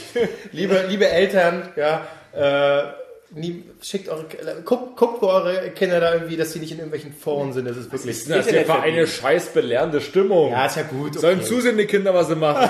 liebe, 0.53 0.85
liebe 0.89 1.09
Eltern, 1.09 1.69
ja, 1.77 2.07
äh, 2.33 3.02
nie, 3.35 3.65
schickt 3.81 4.09
eure, 4.09 4.27
guckt, 4.65 4.97
guckt, 4.97 5.23
wo 5.23 5.27
eure 5.27 5.71
Kinder 5.71 6.01
da 6.01 6.15
irgendwie, 6.15 6.37
dass 6.37 6.53
sie 6.53 6.59
nicht 6.59 6.73
in 6.73 6.79
irgendwelchen 6.79 7.13
Foren 7.13 7.53
sind. 7.53 7.67
Das 7.67 7.77
ist 7.77 7.93
wirklich. 7.93 8.25
Das 8.25 8.47
ist 8.47 8.51
hier 8.51 8.65
für 8.65 8.81
eine 8.81 9.07
scheiß 9.07 9.49
belehrende 9.49 10.01
Stimmung. 10.01 10.51
Ja, 10.51 10.67
ist 10.67 10.77
ja 10.77 10.83
gut. 10.83 11.19
Sollen 11.19 11.39
okay. 11.39 11.49
zusehen, 11.49 11.79
die 11.79 11.87
Kinder, 11.87 12.15
was 12.15 12.29
sie 12.29 12.37
machen. 12.37 12.69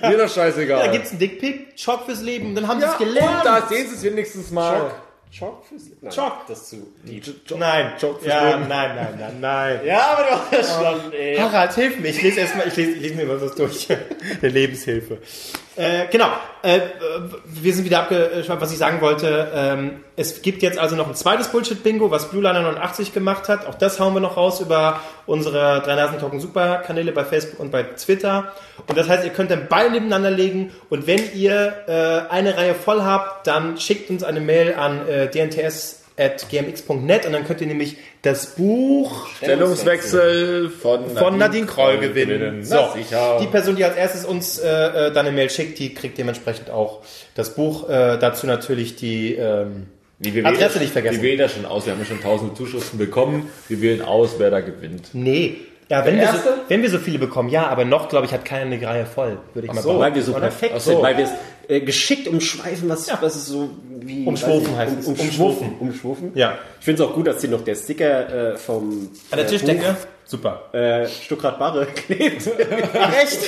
Mir 0.02 0.18
doch 0.18 0.28
scheißegal. 0.28 0.86
Da 0.86 0.92
gibt's 0.92 1.10
einen 1.10 1.18
Dickpick, 1.18 1.72
Schock 1.76 2.04
fürs 2.06 2.22
Leben, 2.22 2.54
dann 2.54 2.68
haben 2.68 2.80
sie 2.80 2.86
ja, 2.86 2.92
es 2.92 2.98
gelernt. 2.98 3.38
und 3.38 3.44
da 3.44 3.66
sehen 3.68 3.88
sie 3.88 3.94
es 3.94 4.02
wenigstens 4.02 4.50
mal. 4.50 4.76
Schock. 4.76 4.94
Schock 5.32 5.64
fürs 5.66 5.84
Nein, 6.02 6.12
Schock. 6.12 6.46
Das 6.46 6.60
ist 6.60 6.68
zu 6.68 6.92
deep. 7.04 7.24
Nein, 7.56 7.92
Schock 7.98 8.20
fürs 8.20 8.30
ja, 8.30 8.50
Leben. 8.50 8.68
nein, 8.68 8.94
nein, 8.94 9.16
nein, 9.18 9.40
nein. 9.40 9.80
Ja, 9.86 10.12
aber 10.12 10.24
du 10.24 10.30
hast 10.30 10.52
das 10.52 10.76
schon, 10.76 11.12
ey. 11.14 11.36
Harald, 11.38 11.74
hilf 11.74 11.98
mir. 12.00 12.08
Ich 12.08 12.20
lese 12.20 12.40
erstmal, 12.40 12.68
ich 12.68 12.76
lese, 12.76 12.90
ich 12.90 13.00
lese 13.00 13.14
mir 13.14 13.24
mal 13.24 13.40
was 13.40 13.54
durch. 13.54 13.88
Der 14.42 14.50
Lebenshilfe. 14.50 15.18
Äh, 15.76 16.06
genau. 16.10 16.28
Äh, 16.62 16.80
wir 17.46 17.72
sind 17.74 17.84
wieder 17.84 18.00
abgeschweift, 18.00 18.60
was 18.60 18.72
ich 18.72 18.78
sagen 18.78 19.00
wollte. 19.00 19.50
Ähm, 19.54 20.04
es 20.16 20.42
gibt 20.42 20.62
jetzt 20.62 20.78
also 20.78 20.96
noch 20.96 21.08
ein 21.08 21.14
zweites 21.14 21.48
Bullshit-Bingo, 21.48 22.10
was 22.10 22.30
Blue 22.30 22.42
Liner 22.42 22.60
89 22.60 23.14
gemacht 23.14 23.48
hat. 23.48 23.66
Auch 23.66 23.74
das 23.74 23.98
hauen 23.98 24.12
wir 24.14 24.20
noch 24.20 24.36
raus 24.36 24.60
über 24.60 25.00
unsere 25.26 25.80
drei 25.80 25.94
Nasen 25.94 26.18
Talken 26.18 26.40
Super 26.40 26.78
Kanäle 26.78 27.12
bei 27.12 27.24
Facebook 27.24 27.58
und 27.58 27.70
bei 27.70 27.84
Twitter. 27.84 28.52
Und 28.86 28.98
das 28.98 29.08
heißt, 29.08 29.24
ihr 29.24 29.30
könnt 29.30 29.50
dann 29.50 29.66
beide 29.68 29.90
nebeneinander 29.90 30.30
legen. 30.30 30.72
Und 30.90 31.06
wenn 31.06 31.32
ihr 31.34 31.74
äh, 31.86 32.32
eine 32.32 32.56
Reihe 32.56 32.74
voll 32.74 33.02
habt, 33.02 33.46
dann 33.46 33.78
schickt 33.78 34.10
uns 34.10 34.22
eine 34.22 34.40
Mail 34.40 34.74
an 34.74 35.08
äh, 35.08 35.28
dnts.gmx.net 36.16 37.26
und 37.26 37.32
dann 37.32 37.44
könnt 37.44 37.60
ihr 37.60 37.66
nämlich 37.66 37.96
das 38.22 38.54
Buch 38.54 39.28
Stellungswechsel 39.36 40.70
von, 40.70 41.08
von 41.10 41.38
Nadine 41.38 41.66
Kroll 41.66 41.98
gewinnen. 41.98 42.64
So, 42.64 42.76
So, 42.76 42.98
sicher. 42.98 43.38
die 43.40 43.46
Person, 43.46 43.76
die 43.76 43.84
als 43.84 43.96
erstes 43.96 44.24
uns 44.24 44.58
äh, 44.58 44.68
äh, 44.68 45.12
dann 45.12 45.26
eine 45.26 45.32
Mail 45.34 45.50
schickt, 45.50 45.78
die 45.78 45.94
kriegt 45.94 46.18
dementsprechend 46.18 46.70
auch 46.70 47.00
das 47.34 47.54
Buch. 47.54 47.88
Äh, 47.88 48.18
dazu 48.18 48.46
natürlich 48.46 48.96
die 48.96 49.34
ähm, 49.34 49.86
wir 50.18 50.46
Adresse 50.46 50.74
wählen- 50.76 50.80
nicht 50.82 50.92
vergessen. 50.92 51.16
Wir 51.16 51.22
wählen 51.30 51.38
das 51.38 51.52
schon 51.52 51.64
aus. 51.66 51.84
Wir 51.86 51.92
haben 51.94 52.00
ja 52.00 52.06
schon 52.06 52.20
tausende 52.22 52.54
Zuschriften 52.54 52.98
bekommen. 52.98 53.48
Wir 53.68 53.80
wählen 53.80 54.02
aus, 54.02 54.36
wer 54.38 54.50
da 54.50 54.60
gewinnt. 54.60 55.08
Nee. 55.14 55.56
Ja, 55.88 56.04
wenn 56.06 56.18
wir, 56.18 56.28
so, 56.28 56.38
wenn 56.68 56.82
wir 56.82 56.90
so 56.90 56.98
viele 56.98 57.18
bekommen, 57.18 57.48
ja, 57.48 57.66
aber 57.66 57.84
noch, 57.84 58.08
glaube 58.08 58.26
ich, 58.26 58.32
hat 58.32 58.44
keiner 58.44 58.74
eine 58.74 58.86
Reihe 58.86 59.06
voll, 59.06 59.38
würde 59.52 59.66
ich 59.66 59.74
mal 59.74 59.82
So, 59.82 59.98
weil 59.98 60.14
wir 60.14 60.22
so 60.22 60.32
Oder? 60.32 60.42
perfekt 60.42 60.72
Ach 60.76 60.80
so. 60.80 60.92
sind, 60.92 61.02
weil 61.02 61.18
wir 61.18 61.24
es 61.24 61.30
äh, 61.68 61.80
geschickt 61.80 62.28
umschweifen, 62.28 62.88
was, 62.88 63.08
was 63.20 63.36
ist 63.36 63.46
so 63.46 63.70
wie... 64.00 64.24
Umschwufen 64.26 64.76
heißt 64.76 64.98
es. 65.00 65.06
Um, 65.06 65.14
umschwufen. 65.14 65.74
Umschwufen. 65.80 66.32
Ja. 66.34 66.58
Ich 66.78 66.84
finde 66.84 67.02
es 67.02 67.08
auch 67.08 67.14
gut, 67.14 67.26
dass 67.26 67.40
hier 67.40 67.50
noch 67.50 67.62
der 67.62 67.74
Sticker 67.74 68.52
äh, 68.52 68.56
vom 68.56 69.10
An 69.30 69.38
der 69.38 69.46
äh, 69.46 69.50
Tischdecke? 69.50 69.96
Super. 70.24 70.62
Äh, 70.72 71.06
Stuckrad 71.08 71.58
Barre 71.58 71.86
klebt. 71.94 72.46
Echt? 72.46 73.40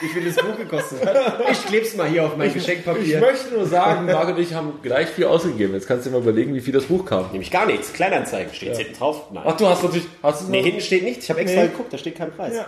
Wie 0.00 0.08
viel 0.08 0.24
das 0.32 0.36
Buch 0.36 0.56
gekostet 0.56 1.04
hat. 1.04 1.16
Ich 1.50 1.66
kleb's 1.66 1.94
mal 1.96 2.08
hier 2.08 2.24
auf 2.24 2.36
mein 2.36 2.48
Ich 2.48 2.54
Geschenkpapier. 2.54 3.20
möchte 3.20 3.52
nur 3.54 3.66
sagen, 3.66 4.06
Marc 4.06 4.28
und 4.28 4.38
ich 4.38 4.54
haben 4.54 4.78
gleich 4.82 5.08
viel 5.08 5.26
ausgegeben. 5.26 5.74
Jetzt 5.74 5.86
kannst 5.86 6.06
du 6.06 6.10
dir 6.10 6.16
mal 6.16 6.22
überlegen, 6.22 6.54
wie 6.54 6.60
viel 6.60 6.72
das 6.72 6.84
Buch 6.84 7.04
kam. 7.04 7.30
Nämlich 7.32 7.50
gar 7.50 7.66
nichts. 7.66 7.92
Kleinanzeigen 7.92 8.54
steht 8.54 8.76
hinten 8.76 8.94
drauf. 8.94 9.24
Nein. 9.32 9.42
Ach, 9.46 9.56
du 9.56 9.66
hast 9.66 9.82
natürlich... 9.82 10.06
Hast 10.22 10.42
du 10.46 10.50
nee, 10.50 10.58
noch- 10.58 10.64
hinten 10.66 10.80
steht 10.80 11.02
nichts. 11.02 11.24
Ich 11.24 11.30
habe 11.30 11.40
extra 11.40 11.62
Nee. 11.62 11.68
geguckt, 11.68 11.92
da 11.92 11.98
steht 11.98 12.16
kein 12.16 12.30
Preis. 12.32 12.54
Ja. 12.54 12.66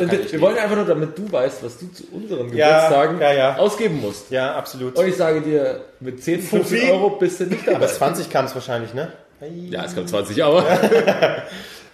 wir, 0.00 0.32
wir 0.32 0.40
wollen 0.40 0.56
einfach 0.58 0.76
nur, 0.76 0.84
damit 0.86 1.16
du 1.16 1.30
weißt, 1.30 1.62
was 1.62 1.78
du 1.78 1.92
zu 1.92 2.04
unseren 2.12 2.52
Ja, 2.54 2.88
Geburtstagen 2.88 3.20
ja, 3.20 3.32
ja. 3.32 3.56
ausgeben 3.58 4.00
musst. 4.00 4.30
Ja, 4.30 4.54
absolut. 4.56 4.98
Und 4.98 5.06
ich 5.06 5.14
sage 5.16 5.40
dir, 5.42 5.82
mit 6.00 6.22
10, 6.22 6.42
15 6.42 6.90
Euro 6.90 7.10
bist 7.10 7.38
du 7.40 7.44
nicht 7.44 7.66
dabei. 7.66 7.76
Aber 7.76 7.86
20 7.86 8.28
kam 8.28 8.46
es 8.46 8.54
wahrscheinlich, 8.54 8.92
ne? 8.92 9.12
Ja, 9.70 9.84
es 9.84 9.94
kommt 9.94 10.08
20, 10.08 10.42
aber... 10.42 10.64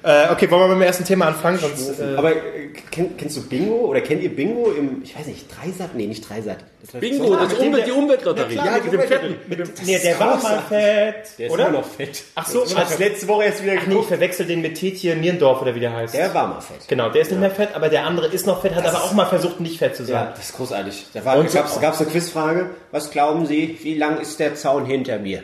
Äh, 0.06 0.30
okay, 0.30 0.50
wollen 0.50 0.61
wir 0.64 0.68
mit 0.68 0.76
dem 0.76 0.82
ersten 0.82 1.04
Thema 1.06 1.28
anfangen? 1.28 1.58
Sonst, 1.58 1.99
äh, 1.99 2.14
Aber 2.16 2.30
äh, 2.37 2.68
kenn, 2.90 3.16
kennst 3.16 3.38
du 3.38 3.49
Bingo 3.49 3.87
oder 3.87 4.02
kennt 4.02 4.23
ihr 4.23 4.37
Bingo 4.37 4.70
im, 4.70 5.02
ich 5.02 5.18
weiß 5.18 5.25
nicht, 5.26 5.46
Dreisat? 5.49 5.94
Nee, 5.94 6.06
nicht 6.06 6.28
Dreisat. 6.28 6.58
Das 6.82 7.00
Bingo, 7.00 7.30
war- 7.30 7.38
das 7.46 7.54
dem 7.56 7.68
Umwelt, 7.68 7.87
der- 7.87 7.94
die 7.94 7.99
Umweltlotterie. 8.00 8.54
Ja, 8.56 8.78
mit 8.84 8.92
dem 8.92 9.00
Fetten. 9.00 9.37
mit 9.49 9.58
dem, 9.61 9.68
nee, 9.87 9.99
der 9.99 10.20
war 10.20 10.37
mal 10.42 10.58
fett, 10.68 11.14
Der 11.38 11.46
ist 11.46 11.52
oder? 11.52 11.68
immer 11.68 11.78
noch 11.78 11.87
fett. 11.88 12.23
Ach 12.34 12.46
so, 12.46 12.64
ich 12.66 12.76
hab's 12.76 12.99
letzte 12.99 13.26
Woche 13.28 13.44
erst 13.44 13.62
wieder 13.62 13.73
Ach 13.80 13.87
nee, 13.87 13.99
ich 13.99 14.06
verwechsel 14.06 14.44
den 14.44 14.61
mit 14.61 14.75
Tietje 14.75 15.16
Nierendorf 15.16 15.62
oder 15.62 15.75
wie 15.75 15.80
der 15.80 15.94
heißt. 15.96 16.12
Der 16.12 16.34
war 16.34 16.49
mal 16.49 16.61
fett. 16.61 16.87
Genau, 16.87 17.08
der 17.08 17.23
ist 17.23 17.30
nicht 17.30 17.40
mehr 17.40 17.50
fett, 17.50 17.70
aber 17.75 17.88
der 17.88 18.04
andere 18.04 18.26
ist 18.26 18.46
noch 18.46 18.61
fett, 18.61 18.75
hat 18.75 18.84
aber 18.87 18.99
ist- 18.99 19.04
auch 19.04 19.12
mal 19.14 19.25
versucht, 19.25 19.61
nicht 19.61 19.78
fett 19.78 19.96
zu 19.96 20.04
sein. 20.04 20.14
Ja, 20.16 20.30
das 20.37 20.50
ist 20.50 20.56
großartig. 20.56 21.06
Da 21.14 21.25
war, 21.25 21.38
Und 21.38 21.50
so- 21.50 21.56
gab's, 21.56 21.80
gab's 21.80 22.00
eine 22.02 22.11
Quizfrage. 22.11 22.70
Was 22.90 23.11
glauben 23.11 23.46
Sie, 23.46 23.78
wie 23.82 23.94
lang 23.94 24.20
ist 24.20 24.38
der 24.38 24.54
Zaun 24.54 24.84
hinter 24.84 25.18
mir? 25.18 25.42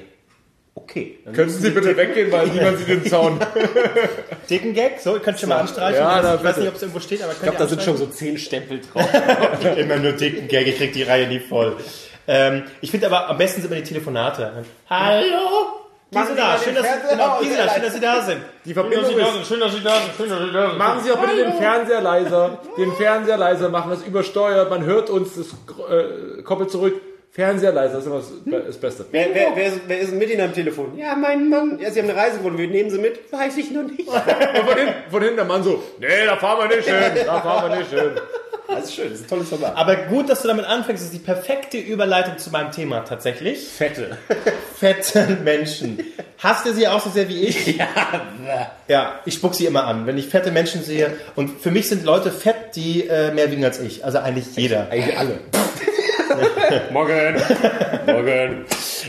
Okay. 0.74 1.18
Dann 1.24 1.34
Könnten 1.34 1.54
Sie 1.54 1.70
bitte 1.70 1.96
weggehen, 1.96 2.30
weil 2.32 2.46
niemand 2.54 2.78
sieht 2.78 2.88
den 2.88 3.04
Zaun. 3.04 3.38
Dicken 4.50 4.74
Gag, 4.74 5.00
so, 5.00 5.14
ihr 5.14 5.20
könnt 5.20 5.38
schon 5.38 5.48
mal 5.48 5.58
anstreichen. 5.58 6.00
Ja, 6.00 6.16
ich 6.16 6.22
da 6.22 6.32
weiß 6.32 6.42
bitte. 6.42 6.60
nicht, 6.60 6.68
ob 6.68 6.74
es 6.76 6.82
irgendwo 6.82 7.00
steht, 7.00 7.22
aber 7.22 7.32
ich 7.32 7.40
glaube, 7.40 7.58
da 7.58 7.66
sind 7.66 7.82
schon 7.82 7.96
so 7.96 8.06
zehn 8.06 8.38
Stempel 8.38 8.80
drauf. 8.80 9.08
Immer 9.76 9.96
nur 9.96 10.12
dicken 10.12 10.48
Gag, 10.48 10.66
ich 10.66 10.76
krieg 10.76 10.92
die 10.92 11.02
Reihe 11.02 11.26
nie 11.26 11.40
voll. 11.40 11.76
Ähm, 12.28 12.64
ich 12.80 12.90
finde 12.90 13.06
aber 13.06 13.28
am 13.28 13.38
besten 13.38 13.60
sind 13.60 13.72
immer 13.72 13.80
die 13.80 13.88
Telefonate. 13.88 14.64
Hallo? 14.88 15.80
Machen 16.12 16.36
Diese 16.36 16.58
Sie 16.58 16.64
schön, 16.64 16.74
dass, 16.74 16.86
Fernseher 16.86 17.10
genau, 17.12 17.28
aus. 17.28 17.44
schön, 17.44 17.82
dass 17.82 17.94
Sie 17.94 18.00
da 18.00 18.22
sind. 18.22 18.40
Die 18.64 18.74
Verbindung 18.74 19.04
ist... 19.04 19.46
schön, 19.46 19.60
dass 19.60 19.74
Sie 19.74 19.80
da 19.80 19.94
sind, 20.00 20.16
schön, 20.16 20.28
dass 20.28 20.40
Sie 20.40 20.52
da 20.52 20.68
sind. 20.70 20.78
Machen 20.78 21.00
Sie 21.04 21.12
auch 21.12 21.20
bitte 21.20 21.36
den 21.36 21.52
Fernseher 21.52 22.00
leiser. 22.00 22.58
Den 22.76 22.92
Fernseher 22.92 23.36
leiser 23.36 23.68
machen, 23.68 23.90
das 23.90 24.02
übersteuert. 24.02 24.70
Man 24.70 24.84
hört 24.84 25.08
uns, 25.08 25.36
das 25.36 25.46
äh, 25.88 26.42
koppelt 26.42 26.70
zurück. 26.72 27.00
Fernseher 27.32 27.72
leiser, 27.72 27.94
das 27.94 28.04
ist 28.04 28.46
immer 28.46 28.58
das, 28.58 28.66
das 28.66 28.78
Beste. 28.78 29.06
wer, 29.12 29.28
wer, 29.32 29.52
wer, 29.54 29.66
ist, 29.66 29.80
wer 29.86 30.00
ist 30.00 30.10
denn 30.10 30.18
mit 30.18 30.30
Ihnen 30.30 30.40
am 30.40 30.52
Telefon? 30.52 30.98
Ja, 30.98 31.14
mein 31.14 31.48
Mann. 31.48 31.78
Ja, 31.80 31.90
Sie 31.90 32.00
haben 32.00 32.10
eine 32.10 32.18
Reise 32.18 32.38
gewonnen. 32.38 32.58
Wir 32.58 32.66
nehmen 32.66 32.90
Sie 32.90 32.98
mit. 32.98 33.32
Weiß 33.32 33.56
ich 33.56 33.70
noch 33.70 33.84
nicht. 33.84 34.00
Und 34.08 34.14
von 34.14 34.76
hinten, 34.76 34.94
von 35.10 35.20
hinten 35.22 35.36
der 35.36 35.44
Mann 35.44 35.62
so, 35.62 35.80
nee, 36.00 36.06
da 36.26 36.36
fahren 36.36 36.68
wir 36.68 36.76
nicht 36.76 36.88
hin, 36.88 37.24
da 37.24 37.40
fahren 37.40 37.70
wir 37.70 37.78
nicht 37.78 37.90
hin. 37.90 38.10
Das 38.66 38.84
ist 38.84 38.94
schön. 38.94 39.10
Das 39.10 39.18
ist 39.20 39.26
ein 39.26 39.28
tolles 39.28 39.48
Format. 39.48 39.76
Aber 39.76 39.96
gut, 39.96 40.28
dass 40.28 40.42
du 40.42 40.48
damit 40.48 40.64
anfängst, 40.64 41.02
das 41.02 41.12
ist 41.12 41.14
die 41.14 41.24
perfekte 41.24 41.78
Überleitung 41.78 42.38
zu 42.38 42.50
meinem 42.50 42.70
Thema 42.70 43.00
tatsächlich. 43.00 43.66
Fette. 43.66 44.16
Fette 44.76 45.38
Menschen. 45.42 45.98
Hasst 46.38 46.66
ihr 46.66 46.72
sie 46.72 46.88
auch 46.88 47.00
so 47.00 47.10
sehr 47.10 47.28
wie 47.28 47.46
ich? 47.46 47.78
Ja. 48.46 48.72
Ja, 48.88 49.20
ich 49.24 49.34
spuck 49.34 49.54
sie 49.54 49.66
immer 49.66 49.84
an, 49.84 50.06
wenn 50.06 50.18
ich 50.18 50.28
fette 50.28 50.50
Menschen 50.50 50.82
sehe. 50.82 51.16
Und 51.36 51.60
für 51.60 51.70
mich 51.70 51.88
sind 51.88 52.04
Leute 52.04 52.30
fett, 52.30 52.74
die 52.74 53.06
äh, 53.06 53.32
mehr 53.32 53.50
wiegen 53.50 53.64
als 53.64 53.78
ich. 53.80 54.04
Also 54.04 54.18
eigentlich 54.18 54.56
jeder. 54.56 54.88
Eigentlich 54.90 55.16
alle. 55.16 55.38
Morgen. 56.92 57.42
Morgen. 58.06 58.64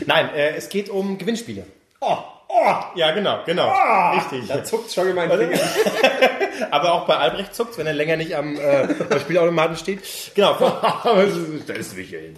Nein, 0.05 0.29
äh, 0.35 0.55
es 0.55 0.69
geht 0.69 0.89
um 0.89 1.17
Gewinnspiele. 1.17 1.65
Oh, 1.99 2.17
oh, 2.47 2.75
ja, 2.95 3.11
genau, 3.11 3.39
genau. 3.45 3.71
Richtig. 4.15 4.47
Da 4.47 4.63
zuckt 4.63 4.91
schon 4.91 5.07
in 5.09 5.15
meinen 5.15 5.37
Finger. 5.37 5.59
Aber 6.71 6.93
auch 6.93 7.05
bei 7.05 7.15
Albrecht 7.17 7.53
zuckt 7.55 7.77
wenn 7.77 7.87
er 7.87 7.93
länger 7.93 8.17
nicht 8.17 8.35
am 8.35 8.57
äh, 8.59 8.87
Spielautomaten 9.19 9.75
steht. 9.77 9.99
Genau, 10.35 10.53
das 11.03 11.35
ist- 11.35 11.69
das 11.69 11.77
ist 11.77 11.97
mich 11.97 12.09
hin. 12.09 12.37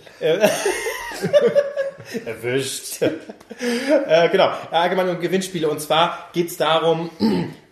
erwischt. 2.26 3.02
äh, 3.02 4.30
genau, 4.30 4.52
allgemein 4.72 5.10
um 5.10 5.20
Gewinnspiele. 5.20 5.70
Und 5.70 5.80
zwar 5.82 6.30
geht 6.34 6.48
es 6.50 6.58
darum, 6.58 7.10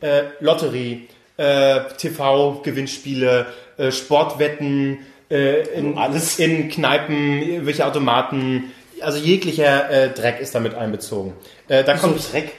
äh, 0.01 0.23
Lotterie, 0.39 1.07
äh, 1.37 1.81
TV-Gewinnspiele, 1.97 3.47
äh, 3.77 3.91
Sportwetten, 3.91 4.99
äh, 5.31 5.61
in, 5.73 5.97
Alles. 5.97 6.37
in 6.39 6.69
Kneipen, 6.69 7.65
welche 7.65 7.85
Automaten. 7.85 8.71
Also 9.01 9.17
jeglicher 9.17 9.89
äh, 9.89 10.09
Dreck 10.09 10.39
ist 10.39 10.53
damit 10.53 10.75
einbezogen. 10.75 11.33
Äh, 11.67 11.83
da 11.83 11.95
kommt 11.97 12.31
Dreck. 12.31 12.51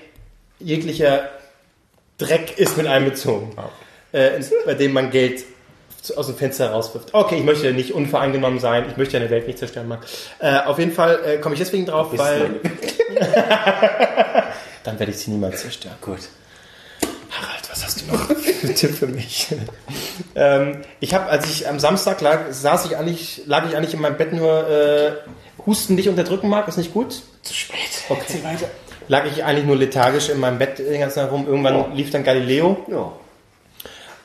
jeglicher 0.59 1.29
Dreck 2.19 2.59
ist 2.59 2.77
mit 2.77 2.87
einbezogen, 2.89 3.53
äh, 4.13 4.37
ins- 4.37 4.53
bei 4.67 4.75
dem 4.75 4.93
man 4.93 5.11
Geld 5.11 5.45
aus 6.17 6.27
dem 6.27 6.35
Fenster 6.37 6.71
rauswirft. 6.73 7.11
Okay, 7.15 7.37
ich 7.37 7.45
möchte 7.45 7.73
nicht 7.73 7.93
unvoreingenommen 7.93 8.59
sein, 8.59 8.87
ich 8.91 8.97
möchte 8.97 9.17
eine 9.19 9.31
Welt 9.31 9.47
nicht 9.47 9.59
zerstören, 9.61 9.87
Mann. 9.87 10.01
Äh, 10.41 10.59
auf 10.67 10.79
jeden 10.81 10.91
Fall 10.93 11.21
äh, 11.25 11.37
komme 11.39 11.55
ich 11.55 11.61
deswegen 11.61 11.87
drauf, 11.87 12.09
weil 12.19 12.59
dann 14.85 14.99
werde 14.99 15.13
ich 15.13 15.19
sie 15.19 15.31
niemals 15.31 15.61
zerstören. 15.61 15.95
Gut. 16.01 16.21
Was 17.73 17.85
hast 17.87 18.03
du 18.03 18.13
noch 18.13 18.27
für 18.27 18.67
einen 18.67 18.75
Tipp 18.75 18.95
für 18.95 19.07
mich? 19.07 19.49
ähm, 20.35 20.83
ich 21.01 21.15
habe, 21.15 21.31
als 21.31 21.47
ich 21.47 21.67
am 21.67 21.81
Samstag 21.81 22.21
lag, 22.21 22.41
saß 22.51 22.85
ich 22.85 22.99
eigentlich, 22.99 23.45
lag 23.47 23.67
ich 23.67 23.75
eigentlich 23.75 23.95
in 23.95 24.01
meinem 24.03 24.19
Bett 24.19 24.35
nur 24.35 24.69
äh, 24.69 25.13
Husten 25.65 25.95
nicht 25.95 26.11
unterdrücken 26.11 26.51
mag, 26.51 26.69
ist 26.69 26.77
nicht 26.77 26.93
gut. 26.93 27.23
Zu 27.41 27.55
spät. 27.55 27.79
Okay. 28.11 28.41
Lag 29.09 29.25
ich 29.25 29.43
eigentlich 29.43 29.65
nur 29.65 29.77
lethargisch 29.77 30.29
in 30.29 30.39
meinem 30.39 30.59
Bett 30.59 30.79
den 30.81 31.01
ganzen 31.01 31.21
Tag 31.21 31.33
rum. 31.33 31.47
Irgendwann 31.47 31.97
lief 31.97 32.11
dann 32.11 32.25
Galileo. 32.25 32.77
Ja. 32.89 33.13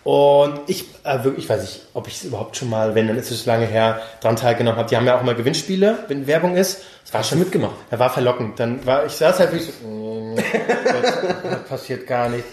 Und 0.03 0.59
ich, 0.67 0.85
äh, 1.05 1.23
wirklich, 1.23 1.45
ich 1.45 1.49
weiß 1.49 1.61
nicht, 1.61 1.81
ob 1.93 2.07
ich 2.07 2.15
es 2.15 2.23
überhaupt 2.25 2.57
schon 2.57 2.69
mal, 2.69 2.95
wenn, 2.95 3.07
dann 3.07 3.17
ist 3.17 3.31
es 3.31 3.45
lange 3.45 3.65
her, 3.65 4.01
dran 4.19 4.35
teilgenommen 4.35 4.77
habe. 4.77 4.89
Die 4.89 4.97
haben 4.97 5.05
ja 5.05 5.17
auch 5.17 5.23
mal 5.23 5.35
Gewinnspiele, 5.35 5.99
wenn 6.09 6.27
Werbung 6.27 6.57
ist. 6.57 6.81
Das 7.05 7.13
war 7.13 7.23
schon 7.23 7.39
mitgemacht. 7.39 7.75
Da 7.91 7.97
war 7.97 8.09
verlockend. 8.09 8.59
Dann 8.59 8.85
war, 8.85 9.05
ich 9.05 9.13
saß 9.13 9.39
halt 9.39 9.53
wirklich 9.53 9.71
so, 9.81 9.87
mm, 9.87 10.35
das, 10.35 11.21
das 11.43 11.63
passiert 11.69 12.07
gar 12.07 12.27
nicht. 12.27 12.43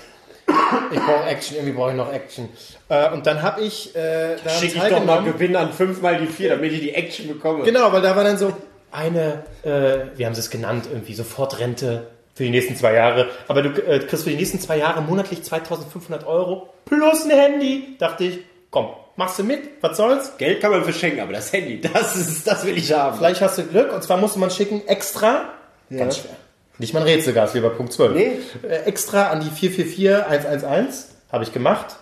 Ich 0.93 0.99
brauche 0.99 1.25
Action, 1.25 1.57
irgendwie 1.57 1.75
brauche 1.75 1.91
ich 1.91 1.97
noch 1.97 2.13
Action. 2.13 2.49
Äh, 2.89 3.11
und 3.13 3.27
dann 3.27 3.43
habe 3.43 3.63
ich 3.63 3.95
äh, 3.95 4.37
daran 4.37 4.61
Schick 4.61 4.77
ich 4.77 4.83
doch 4.83 5.05
mal. 5.05 5.23
Gewinn 5.23 5.57
an 5.57 5.73
fünfmal 5.73 6.19
die 6.19 6.27
vier, 6.27 6.51
damit 6.51 6.73
ich 6.73 6.81
die 6.81 6.95
Action 6.95 7.29
bekomme. 7.29 7.65
Genau, 7.65 7.93
weil 7.93 8.03
da 8.03 8.15
war 8.17 8.25
dann 8.25 8.39
so 8.39 8.53
eine, 8.91 9.45
äh, 9.63 10.17
wie 10.17 10.25
haben 10.25 10.35
sie 10.35 10.41
es 10.41 10.51
genannt, 10.51 10.87
irgendwie 10.91 11.15
Sofortrente 11.15 12.07
für 12.35 12.45
die 12.45 12.51
nächsten 12.51 12.77
zwei 12.77 12.95
Jahre. 12.95 13.29
Aber 13.49 13.63
du 13.63 13.71
äh, 13.71 14.01
kriegst 14.01 14.25
für 14.25 14.31
die 14.31 14.37
nächsten 14.37 14.61
zwei 14.61 14.79
Jahre 14.79 15.03
monatlich 15.03 15.43
2500 15.43 16.27
Euro 16.27 16.69
plus 16.85 17.25
ein 17.25 17.31
Handy. 17.31 17.97
Dachte 17.99 18.25
ich, 18.25 18.41
komm, 18.71 18.89
machst 19.17 19.39
du 19.39 19.45
mit, 19.45 19.61
was 19.81 19.97
soll's? 19.97 20.37
Geld 20.39 20.61
kann 20.61 20.71
man 20.71 20.85
verschenken, 20.85 21.21
aber 21.21 21.33
das 21.33 21.53
Handy, 21.53 21.81
das 21.93 22.17
ist, 22.17 22.47
das 22.47 22.65
will 22.65 22.77
ich 22.77 22.93
haben. 22.93 23.17
Vielleicht 23.17 23.41
hast 23.41 23.59
du 23.59 23.65
Glück. 23.65 23.93
Und 23.93 24.03
zwar 24.03 24.17
musste 24.17 24.39
man 24.39 24.51
schicken 24.51 24.83
extra, 24.87 25.51
ganz 25.91 26.19
schwer, 26.19 26.37
Nicht 26.79 26.93
mein 26.95 27.03
Rätselgas, 27.05 27.55
wie 27.55 27.61
bei 27.61 27.69
Punkt 27.69 27.93
12. 27.93 28.15
Nee. 28.15 28.33
Äh, 28.69 28.85
extra 28.87 29.29
an 29.31 29.41
die 29.41 29.51
444111 29.51 31.05
habe 31.31 31.45
ich 31.45 31.53
gemacht. 31.53 31.97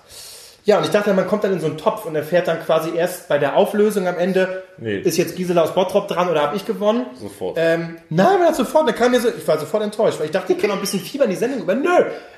Ja, 0.64 0.79
und 0.79 0.85
ich 0.85 0.91
dachte, 0.91 1.12
man 1.12 1.26
kommt 1.26 1.43
dann 1.43 1.52
in 1.52 1.59
so 1.61 1.67
einen 1.67 1.76
Topf 1.76 2.05
und 2.07 2.14
erfährt 2.14 2.47
dann 2.47 2.62
quasi 2.64 2.95
erst 2.97 3.26
bei 3.29 3.37
der 3.37 3.57
Auflösung 3.57 4.07
am 4.07 4.17
Ende, 4.17 4.62
Nee. 4.79 4.99
ist 4.99 5.19
jetzt 5.19 5.35
Gisela 5.35 5.62
aus 5.64 5.75
Bottrop 5.75 6.07
dran 6.07 6.29
oder 6.29 6.41
habe 6.41 6.55
ich 6.55 6.64
gewonnen? 6.64 7.05
Sofort. 7.21 7.57
Ähm, 7.59 7.97
nein, 8.11 8.38
man 8.38 8.47
hat 8.47 8.55
sofort, 8.55 8.88
da 8.88 8.93
kam 8.93 9.11
mir 9.11 9.19
so, 9.21 9.29
ich 9.29 9.47
war 9.49 9.59
sofort 9.59 9.83
enttäuscht, 9.83 10.21
weil 10.21 10.26
ich 10.26 10.31
dachte, 10.33 10.52
ich 10.52 10.59
kann 10.61 10.69
noch 10.71 10.76
ein 10.76 10.81
bisschen 10.81 11.00
Fieber 11.00 11.25
in 11.25 11.31
die 11.31 11.37
Sendung 11.37 11.62
über. 11.62 11.75
Nö, 11.75 11.88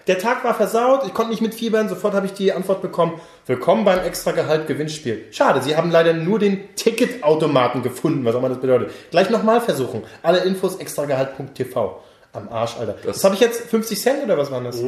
der 0.06 0.18
Tag 0.18 0.42
war 0.42 0.54
versaut, 0.54 1.02
ich 1.06 1.12
konnte 1.12 1.32
nicht 1.32 1.42
mitfiebern, 1.42 1.90
sofort 1.90 2.14
habe 2.14 2.24
ich 2.24 2.32
die 2.32 2.50
Antwort 2.54 2.80
bekommen, 2.80 3.20
willkommen 3.46 3.84
beim 3.84 3.98
Extragehalt 4.00 4.66
Gewinnspiel. 4.68 5.26
Schade, 5.30 5.60
sie 5.60 5.76
haben 5.76 5.90
leider 5.90 6.14
nur 6.14 6.38
den 6.38 6.74
Ticketautomaten 6.76 7.82
gefunden, 7.82 8.24
was 8.24 8.34
auch 8.34 8.38
immer 8.38 8.48
das 8.48 8.60
bedeutet. 8.60 8.90
Gleich 9.10 9.28
nochmal 9.28 9.60
versuchen. 9.60 10.02
Alle 10.22 10.38
Infos 10.38 10.76
extragehalt.tv. 10.76 12.00
Am 12.34 12.48
Arsch, 12.48 12.76
Alter. 12.78 12.96
Das, 13.04 13.22
habe 13.24 13.34
ich 13.34 13.40
jetzt 13.40 13.62
50 13.70 14.00
Cent 14.00 14.24
oder 14.24 14.36
was 14.36 14.50
war 14.50 14.60
das? 14.60 14.80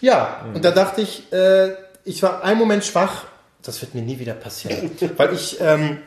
Ja, 0.00 0.46
und 0.52 0.64
da 0.64 0.70
dachte 0.70 1.02
ich, 1.02 1.32
äh, 1.32 1.74
ich 2.04 2.22
war 2.22 2.42
einen 2.42 2.58
Moment 2.58 2.84
schwach, 2.84 3.24
das 3.62 3.80
wird 3.82 3.94
mir 3.94 4.02
nie 4.02 4.18
wieder 4.18 4.34
passieren. 4.34 4.90
weil 5.16 5.34
ich, 5.34 5.60
ähm, 5.60 5.98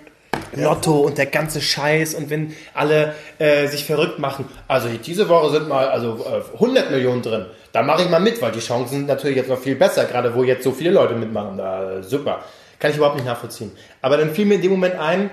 Lotto 0.53 0.99
und 0.99 1.17
der 1.17 1.27
ganze 1.27 1.61
Scheiß 1.61 2.15
und 2.15 2.29
wenn 2.29 2.55
alle 2.73 3.13
äh, 3.39 3.67
sich 3.67 3.85
verrückt 3.85 4.19
machen. 4.19 4.45
Also 4.67 4.89
diese 4.89 5.29
Woche 5.29 5.51
sind 5.51 5.69
mal 5.69 5.87
also 5.87 6.25
äh, 6.25 6.53
100 6.55 6.91
Millionen 6.91 7.21
drin. 7.21 7.45
Da 7.71 7.83
mache 7.83 8.03
ich 8.03 8.09
mal 8.09 8.19
mit, 8.19 8.41
weil 8.41 8.51
die 8.51 8.59
Chancen 8.59 8.97
sind 8.97 9.07
natürlich 9.07 9.37
jetzt 9.37 9.49
noch 9.49 9.59
viel 9.59 9.75
besser, 9.75 10.05
gerade 10.05 10.33
wo 10.35 10.43
jetzt 10.43 10.63
so 10.63 10.71
viele 10.71 10.91
Leute 10.91 11.15
mitmachen. 11.15 11.57
Da, 11.57 12.03
super. 12.03 12.43
Kann 12.79 12.91
ich 12.91 12.97
überhaupt 12.97 13.15
nicht 13.15 13.25
nachvollziehen. 13.25 13.71
Aber 14.01 14.17
dann 14.17 14.31
fiel 14.31 14.45
mir 14.45 14.55
in 14.55 14.61
dem 14.61 14.71
Moment 14.71 14.95
ein, 14.95 15.29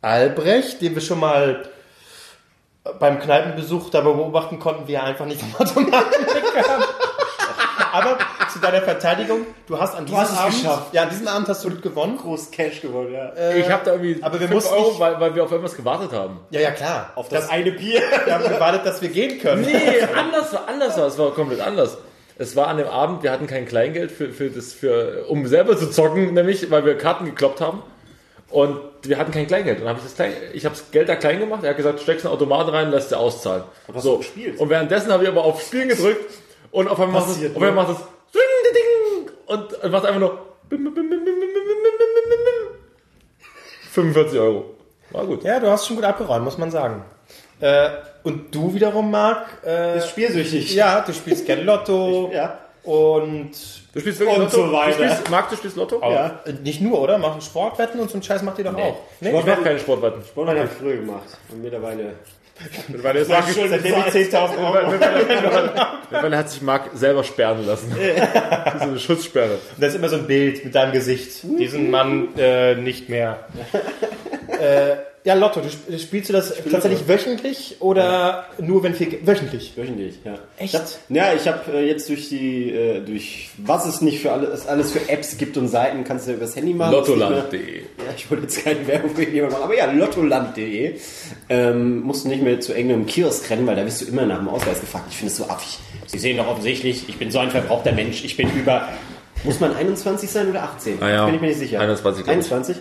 Albrecht, 0.00 0.80
den 0.80 0.94
wir 0.94 1.02
schon 1.02 1.18
mal 1.18 1.68
beim 2.98 3.18
Kneipenbesuch 3.18 3.90
dabei 3.90 4.12
beobachten 4.12 4.58
konnten, 4.58 4.88
wie 4.88 4.94
er 4.94 5.04
einfach 5.04 5.26
nicht 5.26 5.40
vom 5.40 5.54
Automaten 5.54 6.26
wegkam. 6.26 6.82
Aber 7.92 8.18
zu 8.52 8.58
deiner 8.58 8.82
Verteidigung, 8.82 9.46
du 9.66 9.78
hast 9.78 9.94
an 9.94 10.04
diesem 10.04 10.20
hast 10.20 10.38
Abend, 10.38 10.54
geschafft. 10.54 10.94
ja, 10.94 11.02
an 11.04 11.10
diesem 11.10 11.28
Abend 11.28 11.48
hast 11.48 11.64
du 11.64 11.80
gewonnen. 11.80 12.18
Groß 12.18 12.50
Cash 12.50 12.82
gewonnen, 12.82 13.14
ja. 13.14 13.32
ich 13.54 13.70
habe 13.70 13.84
da 13.84 13.92
irgendwie 13.92 14.22
aber 14.22 14.38
wir 14.38 14.48
5 14.48 14.54
mussten 14.54 14.74
Euro, 14.74 14.98
weil, 14.98 15.20
weil 15.20 15.34
wir 15.34 15.44
auf 15.44 15.50
irgendwas 15.50 15.74
gewartet 15.74 16.12
haben. 16.12 16.40
Ja, 16.50 16.60
ja, 16.60 16.70
klar. 16.70 17.12
Auf 17.14 17.28
das, 17.28 17.48
eine 17.48 17.72
Bier. 17.72 18.00
Wir 18.24 18.34
haben 18.34 18.44
gewartet, 18.44 18.84
dass 18.84 19.00
wir 19.00 19.08
gehen 19.08 19.40
können. 19.40 19.62
Nee, 19.62 20.02
anders 20.16 20.52
war, 20.52 20.68
anders 20.68 20.98
war, 20.98 21.06
es 21.06 21.18
war 21.18 21.30
komplett 21.30 21.60
anders. 21.60 21.98
Es 22.36 22.54
war 22.54 22.68
an 22.68 22.76
dem 22.76 22.86
Abend, 22.86 23.22
wir 23.22 23.32
hatten 23.32 23.48
kein 23.48 23.66
Kleingeld 23.66 24.12
für, 24.12 24.30
für 24.30 24.48
das, 24.48 24.72
für, 24.72 25.24
um 25.28 25.46
selber 25.46 25.76
zu 25.76 25.90
zocken, 25.90 26.34
nämlich, 26.34 26.70
weil 26.70 26.84
wir 26.84 26.96
Karten 26.96 27.24
gekloppt 27.24 27.60
haben. 27.60 27.82
Und 28.50 28.80
wir 29.02 29.18
hatten 29.18 29.30
kein 29.30 29.46
Kleingeld. 29.46 29.78
Und 29.78 29.84
dann 29.84 29.90
habe 29.90 29.98
ich 29.98 30.04
das 30.04 30.14
Klein, 30.14 30.32
ich 30.54 30.64
habe 30.64 30.74
das 30.74 30.90
Geld 30.90 31.08
da 31.08 31.16
klein 31.16 31.38
gemacht. 31.38 31.64
Er 31.64 31.70
hat 31.70 31.76
gesagt, 31.76 32.00
steckst 32.00 32.24
einen 32.24 32.34
Automaten 32.34 32.70
rein, 32.70 32.90
lässt 32.90 33.10
dir 33.10 33.18
auszahlen. 33.18 33.64
Aber 33.86 34.00
so. 34.00 34.18
Gespielt. 34.18 34.58
Und 34.58 34.70
währenddessen 34.70 35.12
habe 35.12 35.24
ich 35.24 35.28
aber 35.28 35.44
auf 35.44 35.60
Spielen 35.62 35.88
gedrückt 35.88 36.34
und 36.70 36.88
auf 36.88 36.98
einmal 36.98 37.22
Passiert, 37.22 37.52
macht 37.54 37.56
es, 37.56 37.56
auf 37.56 37.62
einmal 37.68 37.84
macht 37.84 37.98
es 37.98 38.32
ding, 38.32 38.42
ding, 38.74 39.32
und 39.46 39.92
macht 39.92 40.06
einfach 40.06 40.20
nur 40.20 40.38
45 43.92 44.38
Euro. 44.38 44.64
War 45.10 45.26
gut. 45.26 45.44
Ja, 45.44 45.60
du 45.60 45.70
hast 45.70 45.86
schon 45.86 45.96
gut 45.96 46.04
abgeräumt, 46.04 46.44
muss 46.44 46.58
man 46.58 46.70
sagen. 46.70 47.04
Äh, 47.60 47.90
und 48.22 48.54
du 48.54 48.74
wiederum, 48.74 49.10
Marc, 49.10 49.46
äh, 49.64 49.98
ist 49.98 50.10
spielsüchtig. 50.10 50.74
Ja, 50.74 51.00
du 51.00 51.12
spielst 51.12 51.46
gerne 51.46 51.62
Lotto. 51.62 52.28
Ich, 52.28 52.36
ja 52.36 52.58
und 52.88 53.50
Du 53.92 54.00
spielst 54.00 54.18
wirklich 54.20 54.36
Und 54.38 54.44
Lotto? 54.44 54.56
so 54.66 54.72
weiter. 54.72 54.96
Du 54.96 55.04
spielst, 55.04 55.30
Marc, 55.30 55.50
du 55.50 55.56
spielst 55.56 55.76
Lotto? 55.76 56.00
Ja. 56.00 56.40
äh, 56.46 56.52
nicht 56.52 56.80
nur, 56.80 57.00
oder? 57.02 57.18
Machen 57.18 57.40
Sportwetten 57.42 58.00
und 58.00 58.08
so 58.08 58.14
einen 58.14 58.22
Scheiß 58.22 58.42
macht 58.42 58.58
ihr 58.58 58.64
doch 58.64 58.74
auch. 58.74 58.96
Nee? 59.20 59.28
Ich 59.38 59.44
mache 59.46 59.62
keine 59.62 59.78
Sportwetten. 59.78 60.22
Sport 60.24 60.48
habe 60.48 60.60
ich 60.64 60.70
früher 60.70 60.96
gemacht. 60.96 61.24
Und 61.52 61.62
mittlerweile. 61.62 62.14
Mittlerweile 62.88 63.20
ist 63.20 63.28
Marc, 63.28 63.44
Seitdem 63.44 63.94
ich 63.94 64.32
10.000 64.32 64.58
Euro. 64.58 64.90
mittlerweile 66.10 66.36
hat 66.38 66.50
sich 66.50 66.62
Marc 66.62 66.90
selber 66.94 67.22
sperren 67.24 67.64
lassen. 67.66 67.94
so 68.78 68.82
eine 68.88 68.98
Schutzsperre. 68.98 69.58
Das 69.78 69.90
ist 69.90 69.96
immer 69.96 70.08
so 70.08 70.16
ein 70.16 70.26
Bild 70.26 70.64
mit 70.64 70.74
deinem 70.74 70.92
Gesicht. 70.92 71.42
Diesen 71.58 71.90
Mann 71.90 72.28
äh, 72.38 72.74
nicht 72.74 73.08
mehr. 73.08 73.46
äh, 74.48 74.96
ja, 75.24 75.34
Lotto, 75.34 75.60
du 75.60 75.66
sp- 75.68 75.98
spielst 75.98 76.28
du 76.28 76.32
das 76.32 76.54
tatsächlich 76.70 77.06
wöchentlich 77.08 77.76
oder 77.80 78.46
nur 78.58 78.82
wenn 78.82 78.94
viel 78.94 79.18
wöchentlich? 79.24 79.72
Wöchentlich, 79.76 80.16
ja. 80.24 80.34
Echt? 80.58 80.74
Ich 80.74 80.80
hab, 80.80 80.86
ja, 81.08 81.32
ich 81.34 81.46
habe 81.48 81.72
äh, 81.72 81.86
jetzt 81.86 82.08
durch 82.08 82.28
die, 82.28 82.70
äh, 82.72 83.00
durch 83.00 83.50
was 83.58 83.86
es 83.86 84.00
nicht 84.00 84.20
für 84.20 84.32
alles, 84.32 84.66
alles 84.66 84.92
für 84.92 85.08
Apps 85.08 85.36
gibt 85.36 85.56
und 85.56 85.68
Seiten, 85.68 86.04
kannst 86.04 86.28
du 86.28 86.32
übers 86.32 86.56
Handy 86.56 86.72
machen. 86.74 86.92
Lottoland.de. 86.92 87.78
Ja, 87.80 87.84
ich 88.16 88.30
wollte 88.30 88.44
jetzt 88.44 88.64
keine 88.64 88.86
Werbung 88.86 89.14
für 89.14 89.24
jemanden 89.24 89.54
machen, 89.54 89.64
aber 89.64 89.76
ja, 89.76 89.90
lottoland.de. 89.90 90.94
Ähm, 91.48 92.00
musst 92.00 92.24
du 92.24 92.28
nicht 92.28 92.42
mehr 92.42 92.60
zu 92.60 92.72
irgendeinem 92.72 93.06
Kiosk 93.06 93.48
rennen, 93.50 93.66
weil 93.66 93.76
da 93.76 93.84
wirst 93.84 94.00
du 94.02 94.06
immer 94.06 94.24
nach 94.26 94.38
dem 94.38 94.48
Ausweis 94.48 94.80
gefragt. 94.80 95.06
Ich 95.10 95.16
finde 95.16 95.30
es 95.32 95.36
so 95.36 95.44
affig. 95.48 95.78
Sie 96.06 96.18
sehen 96.18 96.36
doch 96.38 96.46
offensichtlich, 96.48 97.08
ich 97.08 97.16
bin 97.18 97.30
so 97.30 97.38
ein 97.38 97.50
verbrauchter 97.50 97.92
Mensch, 97.92 98.24
ich 98.24 98.36
bin 98.36 98.48
über... 98.56 98.88
Muss 99.44 99.60
man 99.60 99.72
21 99.76 100.28
sein 100.28 100.50
oder 100.50 100.64
18? 100.64 101.00
Ah 101.00 101.08
ja. 101.10 101.24
Bin 101.26 101.36
ich 101.36 101.40
mir 101.40 101.46
nicht 101.46 101.58
sicher. 101.60 101.78
21, 101.80 102.24
glaub 102.24 102.36
ich. 102.36 102.76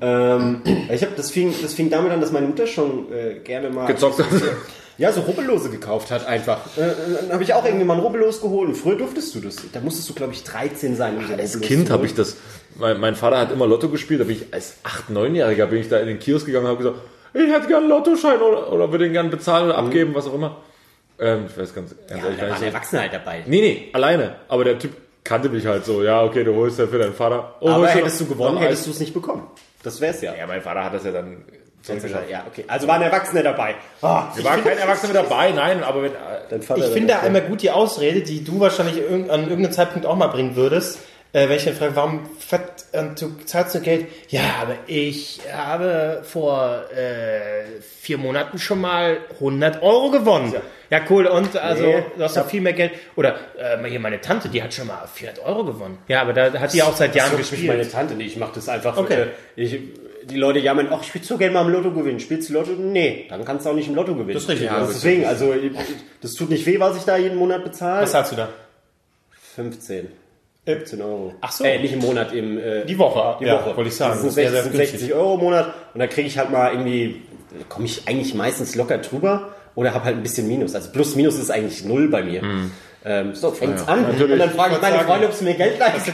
21. 0.00 0.72
Ähm, 0.72 0.88
ich 0.92 1.02
habe 1.02 1.12
das 1.16 1.30
fing, 1.30 1.54
das 1.62 1.74
fing 1.74 1.90
damit 1.90 2.12
an, 2.12 2.20
dass 2.20 2.32
meine 2.32 2.46
Mutter 2.46 2.66
schon 2.66 3.12
äh, 3.12 3.40
gerne 3.40 3.70
mal 3.70 3.86
Gezockt 3.86 4.18
hat. 4.18 4.26
ja, 4.98 5.12
so 5.12 5.20
Rubbellose 5.22 5.70
gekauft 5.70 6.10
hat 6.10 6.26
einfach. 6.26 6.60
Äh, 6.76 6.92
dann 7.20 7.32
habe 7.32 7.42
ich 7.42 7.52
auch 7.54 7.64
irgendwie 7.64 7.84
mal 7.84 7.94
ein 7.94 8.00
Rubbellos 8.00 8.40
geholt. 8.40 8.68
Und 8.68 8.74
früher 8.76 8.96
durftest 8.96 9.34
du 9.34 9.40
das. 9.40 9.56
Da 9.72 9.80
musstest 9.80 10.08
du, 10.08 10.14
glaube 10.14 10.32
ich, 10.32 10.42
13 10.44 10.96
sein. 10.96 11.16
Um 11.16 11.24
ein 11.24 11.38
Als 11.38 11.54
Rubbellos 11.54 11.68
Kind 11.68 11.90
habe 11.90 12.06
ich 12.06 12.14
das. 12.14 12.36
Mein, 12.76 12.98
mein 13.00 13.14
Vater 13.16 13.38
hat 13.38 13.52
immer 13.52 13.66
Lotto 13.66 13.88
gespielt. 13.88 14.20
Da 14.20 14.24
bin 14.24 14.36
ich 14.36 14.52
als 14.54 14.76
8-, 14.84 15.12
9-Jähriger 15.14 15.66
bin 15.66 15.80
ich 15.80 15.88
da 15.88 15.98
in 15.98 16.06
den 16.06 16.18
Kiosk 16.18 16.46
gegangen 16.46 16.66
und 16.66 16.70
habe 16.72 16.82
gesagt, 16.82 16.98
ich 17.32 17.52
hätte 17.52 17.68
gern 17.68 17.80
einen 17.82 17.88
Lottoschein 17.90 18.40
oder, 18.40 18.72
oder 18.72 18.90
würde 18.90 19.06
ihn 19.06 19.12
gern 19.12 19.30
bezahlen 19.30 19.66
oder 19.66 19.78
abgeben, 19.78 20.14
was 20.14 20.26
auch 20.26 20.34
immer. 20.34 20.56
Ähm, 21.18 21.44
ich 21.48 21.56
weiß 21.56 21.74
ganz, 21.74 21.94
ganz 22.08 22.10
Ja, 22.10 22.16
ehrlich 22.16 22.38
da 22.40 22.46
gar 22.46 22.50
waren 22.54 22.60
nicht. 22.60 22.72
Erwachsene 22.74 23.02
halt 23.02 23.12
dabei. 23.12 23.44
Nee, 23.46 23.60
nee, 23.60 23.88
alleine. 23.92 24.36
Aber 24.48 24.64
der 24.64 24.78
Typ 24.78 24.92
kannte 25.22 25.48
mich 25.50 25.66
halt 25.66 25.84
so. 25.84 26.02
Ja, 26.02 26.24
okay, 26.24 26.42
du 26.44 26.54
holst 26.54 26.78
ja 26.78 26.86
für 26.86 26.98
deinen 26.98 27.12
Vater. 27.12 27.54
Oh, 27.60 27.68
Aber 27.68 27.86
hättest 27.86 28.20
du 28.20 28.26
gewonnen, 28.26 28.58
hättest 28.58 28.86
du 28.86 28.90
es 28.90 28.98
nicht 29.00 29.12
bekommen. 29.14 29.46
Das 29.82 30.00
wär's 30.00 30.20
ja. 30.22 30.34
Ja, 30.34 30.46
mein 30.46 30.60
Vater 30.62 30.84
hat 30.84 30.94
das 30.94 31.04
ja 31.04 31.12
dann. 31.12 31.44
Ja, 32.28 32.44
okay. 32.46 32.64
Also 32.68 32.86
waren 32.86 33.00
Erwachsene 33.00 33.42
dabei. 33.42 33.74
Ah, 34.02 34.24
Wir 34.34 34.44
waren 34.44 34.62
kein 34.62 34.76
Erwachsener 34.76 35.14
mit 35.14 35.22
dabei, 35.30 35.50
nein, 35.52 35.82
aber 35.82 36.02
wenn, 36.02 36.12
dein 36.50 36.60
Vater 36.60 36.84
Ich 36.84 36.92
finde 36.92 37.08
da 37.14 37.16
okay. 37.18 37.26
einmal 37.28 37.40
gut 37.42 37.62
die 37.62 37.70
Ausrede, 37.70 38.20
die 38.20 38.44
du 38.44 38.60
wahrscheinlich 38.60 38.96
irg- 38.96 39.30
an 39.30 39.44
irgendeinem 39.48 39.72
Zeitpunkt 39.72 40.04
auch 40.06 40.14
mal 40.16 40.26
bringen 40.26 40.56
würdest. 40.56 40.98
Äh, 41.32 41.48
wenn 41.48 41.56
ich 41.58 41.64
dann 41.64 41.74
frage, 41.74 41.94
warum 41.94 42.26
fett, 42.38 42.62
äh, 42.92 43.04
du 43.18 43.36
zahlst 43.44 43.74
du 43.76 43.80
Geld? 43.80 44.06
Ja, 44.30 44.42
aber 44.62 44.74
ich 44.88 45.40
habe 45.52 46.22
vor 46.24 46.84
äh, 46.92 47.80
vier 48.00 48.18
Monaten 48.18 48.58
schon 48.58 48.80
mal 48.80 49.18
100 49.34 49.80
Euro 49.82 50.10
gewonnen. 50.10 50.52
Ja, 50.90 51.00
cool. 51.08 51.26
Und 51.26 51.56
also 51.56 51.84
Nee. 51.84 52.02
du 52.16 52.24
hast 52.24 52.36
doch 52.36 52.48
viel 52.48 52.60
mehr 52.60 52.72
Geld. 52.72 52.92
Oder 53.14 53.36
äh, 53.56 53.88
hier 53.88 54.00
meine 54.00 54.20
Tante, 54.20 54.48
die 54.48 54.60
hat 54.60 54.74
schon 54.74 54.88
mal 54.88 55.06
400 55.06 55.44
Euro 55.44 55.64
gewonnen. 55.64 55.98
Ja, 56.08 56.22
aber 56.22 56.32
da 56.32 56.52
hat 56.58 56.72
die 56.72 56.82
auch 56.82 56.96
seit 56.96 57.14
Jahren 57.14 57.30
Das 57.38 57.48
gespielt. 57.48 57.68
meine 57.68 57.88
Tante 57.88 58.14
nicht. 58.14 58.32
Ich 58.32 58.36
mache 58.36 58.52
das 58.56 58.68
einfach. 58.68 58.96
Okay. 58.96 59.22
Äh, 59.22 59.26
ich, 59.62 59.78
die 60.24 60.36
Leute 60.36 60.58
jammern, 60.58 60.88
ach, 60.90 61.00
ich 61.02 61.14
will 61.14 61.22
so 61.22 61.38
gerne 61.38 61.54
mal 61.54 61.64
im 61.64 61.70
Lotto 61.72 61.92
gewinnen. 61.92 62.18
Spielst 62.18 62.48
du 62.48 62.54
Lotto? 62.54 62.72
Nee, 62.72 63.26
dann 63.30 63.44
kannst 63.44 63.66
du 63.66 63.70
auch 63.70 63.74
nicht 63.74 63.88
im 63.88 63.94
Lotto 63.94 64.14
gewinnen. 64.14 64.34
Das 64.34 64.42
ist 64.42 64.48
richtig, 64.48 64.66
Ja, 64.66 64.80
ja. 64.80 64.86
deswegen, 64.86 65.24
also 65.26 65.54
das 66.20 66.34
tut 66.34 66.50
nicht 66.50 66.66
weh, 66.66 66.80
was 66.80 66.96
ich 66.96 67.04
da 67.04 67.16
jeden 67.16 67.36
Monat 67.38 67.62
bezahle. 67.62 68.02
Was 68.02 68.10
zahlst 68.12 68.32
du 68.32 68.36
da? 68.36 68.48
15. 69.54 70.08
15 70.76 71.02
Euro. 71.02 71.34
Ach 71.40 71.52
so. 71.52 71.64
Äh, 71.64 71.78
nicht 71.80 71.92
im 71.92 72.00
Monat, 72.00 72.32
im, 72.32 72.58
äh, 72.58 72.84
Die 72.86 72.98
Woche. 72.98 73.36
Die 73.40 73.44
Ja, 73.46 73.54
Woche. 73.64 73.76
wollte 73.76 73.88
ich 73.88 73.96
sagen. 73.96 74.12
Das 74.12 74.20
sind 74.20 74.28
Das 74.30 74.36
wäre 74.36 74.50
60, 74.52 74.62
sehr 74.62 74.72
günstig. 74.80 75.00
60 75.00 75.14
Euro 75.14 75.34
im 75.34 75.40
Monat 75.40 75.74
und 75.94 76.00
da 76.00 76.06
kriege 76.06 76.26
ich 76.28 76.38
halt 76.38 76.50
mal 76.50 76.72
irgendwie, 76.72 77.22
da 77.58 77.64
komme 77.68 77.86
ich 77.86 78.06
eigentlich 78.08 78.34
meistens 78.34 78.74
locker 78.74 78.98
drüber 78.98 79.50
oder 79.74 79.94
habe 79.94 80.04
halt 80.04 80.16
ein 80.16 80.22
bisschen 80.22 80.48
Minus. 80.48 80.74
Also 80.74 80.90
plus 80.90 81.14
minus 81.16 81.38
ist 81.38 81.50
eigentlich 81.50 81.84
null 81.84 82.08
bei 82.08 82.22
mir. 82.22 82.42
Ähm, 83.02 83.34
so, 83.34 83.50
fängt's 83.50 83.86
an. 83.88 84.04
Und 84.04 84.20
dann 84.20 84.50
frage 84.50 84.74
ich 84.76 84.82
meine 84.82 84.96
sagen. 84.96 85.06
Freunde, 85.08 85.26
ob 85.28 85.32
sie 85.32 85.44
mir 85.44 85.54
Geld 85.54 85.78
leisten 85.78 86.12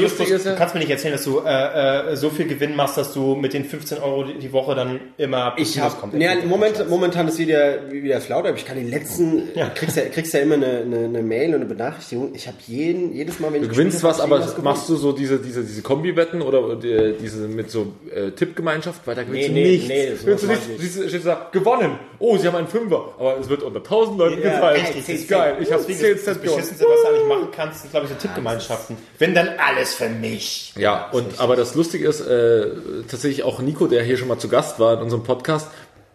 Justus, 0.00 0.30
ist 0.30 0.46
ja- 0.46 0.52
du 0.52 0.58
kannst 0.58 0.74
mir 0.74 0.80
nicht 0.80 0.90
erzählen, 0.90 1.12
dass 1.12 1.24
du 1.24 1.40
äh, 1.44 2.12
äh, 2.12 2.16
so 2.16 2.30
viel 2.30 2.46
Gewinn 2.46 2.74
machst, 2.74 2.96
dass 2.96 3.12
du 3.12 3.34
mit 3.34 3.52
den 3.52 3.64
15 3.64 3.98
Euro 3.98 4.24
die 4.24 4.52
Woche 4.52 4.74
dann 4.74 5.00
immer 5.18 5.52
Ich 5.56 5.72
plus 5.72 5.84
habe, 5.84 5.96
kommt. 5.96 6.14
ja, 6.22 6.34
moment, 6.46 6.88
momentan 6.88 7.28
ist 7.28 7.38
wieder, 7.38 7.90
wieder 7.92 8.20
flau, 8.20 8.38
aber 8.38 8.54
ich 8.54 8.64
kann 8.64 8.76
den 8.76 8.88
letzten, 8.88 9.48
Ja. 9.54 9.68
kriegst, 9.68 9.96
ja, 9.96 10.04
kriegst 10.04 10.32
ja 10.32 10.40
immer 10.40 10.54
eine, 10.54 10.78
eine, 10.78 10.96
eine 11.04 11.22
Mail 11.22 11.50
und 11.50 11.56
eine 11.56 11.66
Benachrichtigung. 11.66 12.34
Ich 12.34 12.46
habe 12.46 12.56
jeden, 12.66 13.12
jedes 13.12 13.38
Mal, 13.40 13.52
wenn 13.52 13.60
Du 13.62 13.66
ich 13.68 13.72
gewinnst 13.72 13.96
gespielt 14.02 14.10
was, 14.14 14.22
hab, 14.22 14.32
aber 14.32 14.62
machst 14.62 14.88
du 14.88 14.96
so 14.96 15.12
diese, 15.12 15.38
diese, 15.38 15.62
diese 15.62 15.82
Kombi-Wetten 15.82 16.42
oder 16.42 16.76
die, 16.76 17.14
diese 17.20 17.46
mit 17.46 17.70
so 17.70 17.92
äh, 18.14 18.30
Tippgemeinschaft? 18.30 19.06
Weil 19.06 19.16
da 19.16 19.22
gewinnst 19.22 19.50
Nee, 19.50 19.54
du 19.54 19.60
nee, 19.64 19.70
nichts. 19.72 19.88
nee, 19.88 20.10
das 20.10 20.20
gewinnst 20.20 20.44
du 20.44 20.46
nichts. 20.48 20.96
ich 20.96 21.02
Du 21.02 21.08
steht 21.08 21.26
da, 21.26 21.48
gewonnen. 21.52 21.98
Oh, 22.18 22.36
sie 22.38 22.46
haben 22.46 22.56
einen 22.56 22.68
Fünfer. 22.68 23.14
Aber 23.18 23.38
es 23.38 23.48
wird 23.48 23.62
unter 23.62 23.80
1000 23.80 24.18
Leuten 24.18 24.42
Ja, 24.42 24.54
geteilt. 24.54 24.78
echt, 24.82 24.98
das 24.98 25.08
ist 25.08 25.28
geil. 25.28 25.56
Ich 25.60 25.72
habe 25.74 25.84
Deswegen 25.86 26.18
10 26.18 26.26
das. 26.26 26.38
Beschissenste, 26.38 26.84
was 26.88 27.02
du 27.02 27.08
eigentlich 27.08 27.28
machen 27.28 27.48
kannst, 27.54 27.80
sind, 27.82 27.90
glaube 27.90 28.06
ich, 28.06 28.12
so 28.12 28.18
Tippgemeinschaften. 28.18 28.96
Wenn 29.18 29.34
dann 29.34 29.50
alles 29.58 29.94
für 29.94 30.08
mich. 30.08 30.72
Ja, 30.76 31.10
und 31.10 31.40
aber 31.40 31.56
das 31.56 31.74
Lustige 31.74 32.08
ist, 32.08 32.20
äh, 32.20 32.70
tatsächlich 33.08 33.42
auch 33.42 33.60
Nico, 33.60 33.86
der 33.86 34.02
hier 34.02 34.16
schon 34.16 34.28
mal 34.28 34.38
zu 34.38 34.48
Gast 34.48 34.80
war 34.80 34.94
in 34.94 35.00
unserem 35.00 35.22
Podcast, 35.22 35.68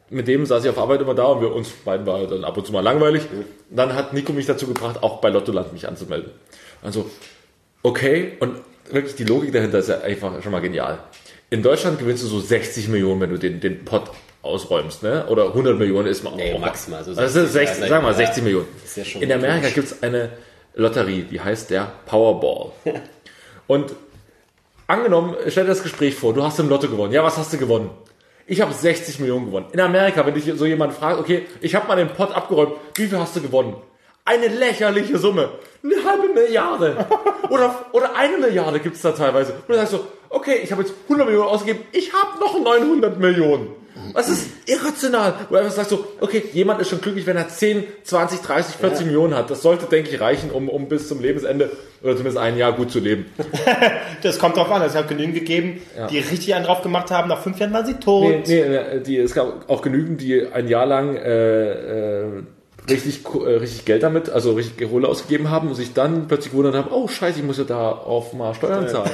mit 0.10 0.28
dem 0.28 0.45
saß 0.45 0.63
ich 0.63 0.69
auf 0.69 0.78
Arbeit 0.78 1.02
immer 1.02 1.13
da 1.13 1.26
und 1.26 1.41
wir 1.41 1.54
uns 1.54 1.69
beiden 1.69 2.06
war 2.06 2.26
dann 2.26 2.43
ab 2.43 2.58
und 2.58 2.65
zu 2.65 2.72
mal 2.72 2.82
langweilig. 2.82 3.24
Und 3.32 3.45
dann 3.69 3.93
hat 3.93 4.13
Nico 4.13 4.34
mich 4.34 4.48
dazu 4.48 4.67
gebracht, 4.67 5.04
auch 5.04 5.22
bei 5.22 5.30
Lottoland 5.30 5.72
mich 5.72 5.88
anzumelden. 5.88 6.32
Also, 6.82 7.10
okay, 7.84 8.34
und 8.39 8.56
wirklich 8.89 9.15
die 9.15 9.24
Logik 9.24 9.52
dahinter 9.54 9.80
ist 9.80 9.89
ja 9.89 10.02
einfach 10.02 10.41
schon 10.41 10.52
mal 10.52 10.62
genial. 10.62 11.00
In 11.52 11.63
Deutschland 11.63 12.00
gewinnst 12.00 12.24
du 12.24 12.28
so 12.28 12.39
60 12.39 12.88
Millionen, 12.89 13.22
wenn 13.22 13.30
du 13.30 13.38
den, 13.38 13.60
den 13.60 13.86
Pot 13.86 14.12
ausräumst, 14.41 15.04
ne? 15.04 15.25
Oder 15.28 15.47
100 15.47 15.78
Millionen 15.78 16.08
ist 16.08 16.23
man 16.23 16.36
Nee, 16.36 16.54
auch 16.54 16.60
maximal, 16.60 17.04
so 17.04 17.12
Also 17.12 17.21
das 17.21 17.36
ist 17.36 17.54
60, 17.54 17.54
60, 17.54 17.89
sagen 17.89 18.04
wir 18.04 18.12
mal 18.12 18.19
ja. 18.19 18.25
60 18.28 18.43
Millionen. 18.43 18.67
Ist 18.84 18.97
ja 18.97 19.06
schon 19.06 19.21
In 19.21 19.32
Amerika 19.32 19.69
gibt 19.69 19.91
es 19.91 20.04
eine 20.04 20.30
Lotterie, 20.75 21.23
die 21.23 21.41
heißt 21.41 21.69
der 21.69 21.91
Powerball. 22.06 22.71
Und 23.67 23.93
angenommen, 24.88 25.36
stell 25.47 25.63
dir 25.63 25.69
das 25.69 25.84
Gespräch 25.84 26.15
vor, 26.15 26.34
du 26.34 26.43
hast 26.43 26.60
im 26.60 26.69
Lotto 26.69 26.88
gewonnen. 26.88 27.12
Ja, 27.13 27.23
was 27.23 27.38
hast 27.38 27.54
du 27.54 27.58
gewonnen? 27.58 27.89
Ich 28.47 28.62
habe 28.62 28.73
60 28.73 29.19
Millionen 29.19 29.47
gewonnen. 29.47 29.67
In 29.73 29.80
Amerika, 29.80 30.25
wenn 30.25 30.34
dich 30.34 30.45
so 30.56 30.65
jemand 30.65 30.93
fragt, 30.93 31.19
okay, 31.19 31.45
ich 31.62 31.75
habe 31.75 31.88
mal 31.88 31.95
den 31.97 32.10
Pott 32.10 32.34
abgeräumt, 32.36 32.73
wie 32.95 33.06
viel 33.08 33.19
hast 33.19 33.36
du 33.36 33.41
gewonnen? 33.41 33.75
Eine 34.25 34.47
lächerliche 34.47 35.17
Summe. 35.17 35.49
Eine 35.84 36.04
halbe 36.04 36.34
Milliarde. 36.34 37.06
Oder, 37.49 37.86
oder 37.93 38.15
eine 38.15 38.38
Milliarde 38.38 38.80
gibt's 38.80 39.02
da 39.02 39.12
teilweise. 39.12 39.54
Und 39.54 39.69
dann 39.69 39.78
sagst 39.78 39.93
du, 39.93 39.99
okay, 40.30 40.60
ich 40.62 40.71
habe 40.71 40.84
jetzt 40.84 40.93
100 41.06 41.25
Millionen 41.25 41.49
ausgegeben, 41.49 41.84
ich 41.91 42.13
habe 42.13 42.39
noch 42.39 42.60
900 42.60 43.17
Millionen. 43.17 43.69
Das 44.14 44.30
ist 44.30 44.48
irrational. 44.66 45.34
Wo 45.50 45.56
einfach 45.56 45.72
sagst 45.72 45.92
so, 45.92 46.08
okay, 46.20 46.44
jemand 46.54 46.82
ist 46.82 46.90
schon 46.90 47.02
glücklich, 47.02 47.26
wenn 47.26 47.38
er 47.38 47.48
10, 47.48 47.84
20, 48.04 48.42
30, 48.42 48.76
40 48.76 49.06
Millionen 49.06 49.36
hat. 49.36 49.50
Das 49.50 49.62
sollte, 49.62 49.86
denke 49.86 50.10
ich, 50.10 50.20
reichen, 50.20 50.52
um, 50.52 50.70
um 50.70 50.88
bis 50.88 51.08
zum 51.08 51.22
Lebensende 51.22 51.72
oder 52.02 52.14
zumindest 52.14 52.38
ein 52.38 52.58
Jahr 52.58 52.74
gut 52.74 52.92
zu 52.92 53.00
leben. 53.00 53.26
Das 54.22 54.38
kommt 54.38 54.58
drauf 54.58 54.70
an. 54.70 54.82
Es 54.82 54.96
hat 54.96 55.08
genügend 55.08 55.36
gegeben, 55.36 55.82
die 56.10 56.20
richtig 56.20 56.54
einen 56.54 56.66
drauf 56.66 56.82
gemacht 56.82 57.10
haben. 57.10 57.30
Nach 57.30 57.42
fünf 57.42 57.58
Jahren 57.60 57.72
waren 57.72 57.86
sie 57.86 57.94
tot. 57.94 58.24
Nee, 58.24 58.44
nee, 58.46 58.68
nee, 58.68 59.00
die, 59.00 59.18
es 59.18 59.34
gab 59.34 59.70
auch 59.70 59.82
genügend, 59.82 60.20
die 60.20 60.46
ein 60.46 60.68
Jahr 60.68 60.86
lang 60.86 61.16
äh, 61.16 62.24
äh, 62.26 62.44
richtig, 62.90 63.22
äh, 63.34 63.56
richtig 63.56 63.86
Geld 63.86 64.04
damit, 64.04 64.30
also 64.30 64.54
richtig 64.54 64.90
Kohle 64.90 65.08
ausgegeben 65.08 65.50
haben 65.50 65.70
und 65.70 65.76
sich 65.76 65.94
dann 65.94 66.28
plötzlich 66.28 66.52
gewundert 66.52 66.76
haben, 66.76 66.90
oh 66.92 67.08
scheiße, 67.08 67.40
ich 67.40 67.46
muss 67.46 67.58
ja 67.58 67.64
da 67.64 67.92
auf 67.92 68.34
mal 68.34 68.54
Steuern 68.54 68.88
zahlen. 68.88 69.12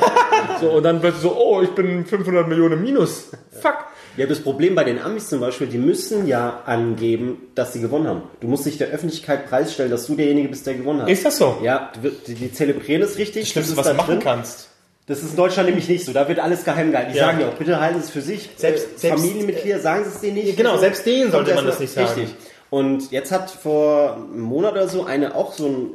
so, 0.59 0.71
und 0.71 0.83
dann 0.83 1.01
plötzlich 1.01 1.23
so, 1.23 1.35
oh, 1.35 1.61
ich 1.61 1.69
bin 1.71 2.05
500 2.05 2.47
Millionen 2.47 2.73
im 2.73 2.81
Minus. 2.81 3.31
Fuck. 3.61 3.77
Ja, 4.17 4.25
das 4.25 4.39
Problem 4.39 4.75
bei 4.75 4.83
den 4.83 4.99
Amis 4.99 5.27
zum 5.29 5.39
Beispiel, 5.41 5.67
die 5.67 5.77
müssen 5.77 6.25
ja 6.27 6.61
angeben, 6.65 7.37
dass 7.55 7.73
sie 7.73 7.81
gewonnen 7.81 8.07
haben. 8.07 8.21
Du 8.39 8.47
musst 8.47 8.65
dich 8.65 8.77
der 8.77 8.87
Öffentlichkeit 8.87 9.49
preisstellen, 9.49 9.91
dass 9.91 10.07
du 10.07 10.15
derjenige 10.15 10.47
bist, 10.49 10.65
der 10.65 10.75
gewonnen 10.75 11.01
hat. 11.01 11.09
Ist 11.09 11.25
das 11.25 11.37
so? 11.37 11.57
Ja, 11.63 11.91
die, 12.27 12.33
die, 12.33 12.51
zelebrieren 12.53 13.01
es 13.01 13.17
richtig. 13.17 13.43
Das 13.43 13.49
Schlimmste, 13.51 13.77
was 13.77 13.87
du 13.87 13.93
machen 13.95 14.07
drin. 14.15 14.19
kannst. 14.21 14.69
Das 15.07 15.21
ist 15.21 15.31
in 15.31 15.35
Deutschland 15.35 15.67
nämlich 15.69 15.87
nicht 15.89 16.05
so. 16.05 16.13
Da 16.13 16.27
wird 16.27 16.39
alles 16.39 16.63
geheim 16.63 16.91
gehalten. 16.91 17.11
Die 17.13 17.17
Ja. 17.19 17.25
sagen 17.25 17.39
ja 17.41 17.49
auch, 17.49 17.53
bitte 17.53 17.79
halten 17.79 17.99
Sie 17.99 18.05
es 18.05 18.09
für 18.09 18.21
sich. 18.21 18.49
Selbst- 18.55 18.85
Äh, 18.85 18.97
selbst- 18.97 19.19
Familienmitglieder 19.21 19.79
sagen 19.79 20.03
Sie 20.05 20.09
es 20.09 20.21
denen 20.21 20.35
nicht. 20.35 20.57
Genau, 20.57 20.77
selbst 20.77 21.05
denen 21.05 21.31
sollte 21.31 21.53
man 21.53 21.65
das 21.65 21.79
nicht 21.79 21.93
sagen. 21.93 22.07
Richtig. 22.21 22.35
Und 22.71 23.11
jetzt 23.11 23.31
hat 23.31 23.51
vor 23.51 24.15
einem 24.15 24.41
Monat 24.41 24.71
oder 24.73 24.87
so 24.87 25.03
eine 25.05 25.35
auch 25.35 25.53
so 25.53 25.65
einen 25.67 25.87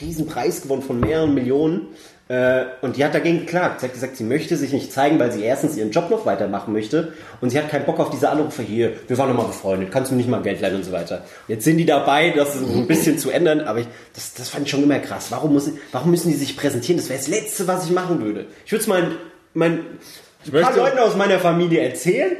riesen 0.00 0.26
Preis 0.26 0.62
gewonnen 0.62 0.82
von 0.82 0.98
mehreren 0.98 1.32
Millionen. 1.34 1.88
Äh, 2.28 2.64
Und 2.82 2.96
die 2.96 3.04
hat 3.04 3.14
dagegen 3.14 3.40
geklagt. 3.40 3.80
Sie 3.80 3.86
hat 3.86 3.92
gesagt, 3.94 4.16
sie 4.16 4.24
möchte 4.24 4.56
sich 4.56 4.72
nicht 4.72 4.92
zeigen, 4.92 5.18
weil 5.20 5.30
sie 5.30 5.42
erstens 5.44 5.76
ihren 5.76 5.92
Job 5.92 6.10
noch 6.10 6.26
weitermachen 6.26 6.72
möchte. 6.72 7.12
Und 7.40 7.50
sie 7.50 7.58
hat 7.58 7.68
keinen 7.70 7.84
Bock 7.86 8.00
auf 8.00 8.10
diese 8.10 8.28
Anrufe 8.30 8.62
hier. 8.62 8.94
Wir 9.06 9.16
waren 9.18 9.28
noch 9.28 9.36
mal 9.36 9.46
befreundet. 9.46 9.92
Kannst 9.92 10.10
du 10.10 10.16
nicht 10.16 10.28
mal 10.28 10.42
Geld 10.42 10.60
leihen 10.60 10.74
und 10.74 10.84
so 10.84 10.90
weiter. 10.90 11.22
Jetzt 11.46 11.64
sind 11.64 11.76
die 11.76 11.86
dabei, 11.86 12.30
das 12.30 12.54
so 12.54 12.66
ein 12.66 12.88
bisschen 12.88 13.16
zu 13.18 13.30
ändern. 13.30 13.60
Aber 13.60 13.78
ich, 13.78 13.86
das, 14.14 14.34
das 14.34 14.48
fand 14.48 14.64
ich 14.64 14.70
schon 14.72 14.82
immer 14.82 14.98
krass. 14.98 15.26
Warum, 15.30 15.52
muss, 15.52 15.70
warum 15.92 16.10
müssen 16.10 16.30
die 16.30 16.34
sich 16.36 16.56
präsentieren? 16.56 16.96
Das 16.98 17.08
wäre 17.08 17.18
das 17.20 17.28
Letzte, 17.28 17.68
was 17.68 17.84
ich 17.84 17.92
machen 17.92 18.20
würde. 18.20 18.46
Ich 18.64 18.72
würde 18.72 18.82
es 18.82 18.88
meinen, 18.88 19.16
mein, 19.54 19.72
ein 19.72 20.50
paar 20.52 20.60
möchte- 20.62 20.78
Leuten 20.80 20.98
aus 20.98 21.14
meiner 21.16 21.38
Familie 21.38 21.80
erzählen. 21.82 22.32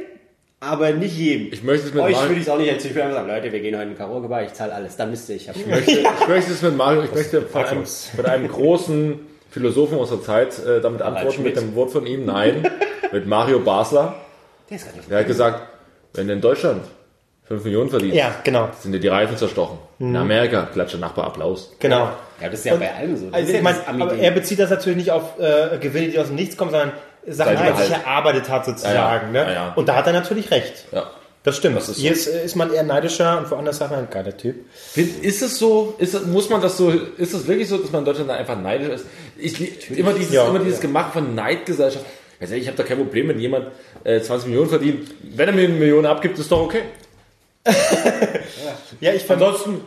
Aber 0.59 0.91
nicht 0.91 1.15
jedem. 1.15 1.53
Ich 1.53 1.61
möchte 1.63 1.87
es 1.87 1.93
mit 1.93 2.03
Euch 2.03 2.13
Mario- 2.13 2.29
würde 2.29 2.41
ich 2.41 2.47
es 2.47 2.49
auch 2.49 2.57
nicht 2.57 2.67
erzählen. 2.67 2.89
Ich 2.89 2.95
würde 2.95 3.03
einfach 3.09 3.19
sagen, 3.21 3.29
Leute, 3.29 3.51
wir 3.53 3.59
gehen 3.61 3.75
heute 3.75 3.83
in 3.83 3.89
den 3.91 3.97
Karaoke 3.97 4.27
Bar, 4.27 4.43
ich 4.43 4.53
zahle 4.53 4.73
alles. 4.73 4.97
Dann 4.97 5.11
müsst 5.11 5.29
ihr, 5.29 5.35
ich 5.35 5.47
Ich 5.47 5.65
möchte, 5.67 5.91
ich 6.21 6.27
möchte 6.27 6.51
es 6.51 6.61
mit 6.63 6.75
Mario, 6.75 7.03
ich 7.03 7.13
möchte 7.13 7.43
von 7.43 7.63
einem, 7.63 7.83
mit 8.17 8.25
einem 8.25 8.47
großen 8.49 9.19
Philosophen 9.57 9.97
unserer 9.97 10.21
Zeit 10.21 10.59
äh, 10.65 10.81
damit 10.81 11.01
antworten, 11.01 11.43
mit 11.43 11.55
dem 11.55 11.75
Wort 11.75 11.91
von 11.91 12.05
ihm, 12.05 12.25
nein, 12.25 12.69
mit 13.11 13.25
Mario 13.27 13.59
Basler. 13.59 14.15
Der 14.69 14.77
ist 14.77 14.85
gar 14.85 14.95
nicht 14.95 15.09
Der 15.09 15.19
hat 15.19 15.27
gesagt, 15.27 15.61
wenn 16.13 16.27
du 16.27 16.33
in 16.33 16.41
Deutschland 16.41 16.83
5 17.47 17.63
Millionen 17.63 17.89
verdienst, 17.89 18.15
Ja, 18.15 18.35
genau. 18.43 18.69
sind 18.79 18.91
dir 18.91 18.99
die 18.99 19.07
Reifen 19.07 19.37
zerstochen. 19.37 19.77
In 19.99 20.15
Amerika 20.15 20.67
klatscht 20.71 20.93
der 20.93 20.99
Nachbar 20.99 21.27
Applaus. 21.27 21.71
Genau. 21.79 22.09
Ja, 22.41 22.49
das 22.49 22.59
ist 22.59 22.65
ja 22.65 22.75
bei 22.75 22.93
allem 22.93 23.15
so. 23.17 23.25
Das 23.27 23.33
Also 23.35 23.53
ich 23.53 23.61
meine, 23.61 23.77
aber 23.87 24.13
er 24.15 24.31
bezieht 24.31 24.59
das 24.59 24.69
natürlich 24.69 24.97
nicht 24.97 25.11
auf 25.11 25.39
äh, 25.39 25.77
Gewinne, 25.79 26.09
die 26.09 26.19
aus 26.19 26.27
dem 26.27 26.35
Nichts 26.35 26.57
kommen, 26.57 26.71
sondern 26.71 26.91
Sachen, 27.25 27.57
die 27.57 27.63
er 27.63 27.75
sich 27.75 27.91
erarbeitet 27.91 28.49
hat 28.49 28.65
sozusagen. 28.65 28.95
Ja, 28.95 29.15
ja. 29.15 29.27
Ne? 29.31 29.39
Ja, 29.39 29.51
ja. 29.53 29.73
Und 29.75 29.87
da 29.89 29.95
hat 29.95 30.07
er 30.07 30.13
natürlich 30.13 30.51
recht. 30.51 30.85
Ja. 30.91 31.09
Das 31.43 31.55
stimmt. 31.55 31.77
Das 31.77 31.87
ist 31.87 31.95
so. 31.95 32.01
Hier 32.01 32.11
ist, 32.11 32.27
äh, 32.27 32.43
ist 32.43 32.55
man 32.55 32.73
eher 32.73 32.83
neidischer 32.83 33.37
und 33.37 33.49
woanders 33.49 33.77
sagt 33.77 33.91
man, 33.91 34.09
geiler 34.09 34.35
Typ. 34.35 34.65
Ist 34.95 35.41
es 35.41 35.57
so, 35.57 35.95
ist 35.97 36.27
muss 36.27 36.49
man 36.49 36.61
das 36.61 36.75
so, 36.75 36.89
ist 36.89 37.33
es 37.33 37.47
wirklich 37.47 37.69
so, 37.69 37.77
dass 37.77 37.89
man 37.91 38.01
in 38.01 38.05
Deutschland 38.05 38.29
einfach 38.31 38.59
neidisch 38.59 38.89
ist? 38.89 39.05
Ich, 39.39 39.91
immer 39.91 40.13
dieses, 40.13 40.33
Ja. 40.33 40.47
immer 40.47 40.59
dieses 40.59 40.79
Gemacht 40.79 41.13
von 41.13 41.35
Neidgesellschaft. 41.35 42.05
Ehrlich, 42.39 42.61
Ich 42.61 42.67
habe 42.67 42.77
da 42.77 42.83
kein 42.83 42.97
Problem, 42.97 43.29
wenn 43.29 43.39
jemand 43.39 43.67
äh, 44.03 44.19
20 44.21 44.47
Millionen 44.49 44.69
verdient. 44.69 45.09
Wenn 45.23 45.49
er 45.49 45.53
mir 45.55 45.65
eine 45.65 45.73
Million 45.73 46.05
abgibt, 46.05 46.37
ist 46.37 46.51
doch 46.51 46.61
okay. 46.61 46.81
Ja, 48.99 49.13
ich, 49.13 49.29
Ansonsten, 49.29 49.81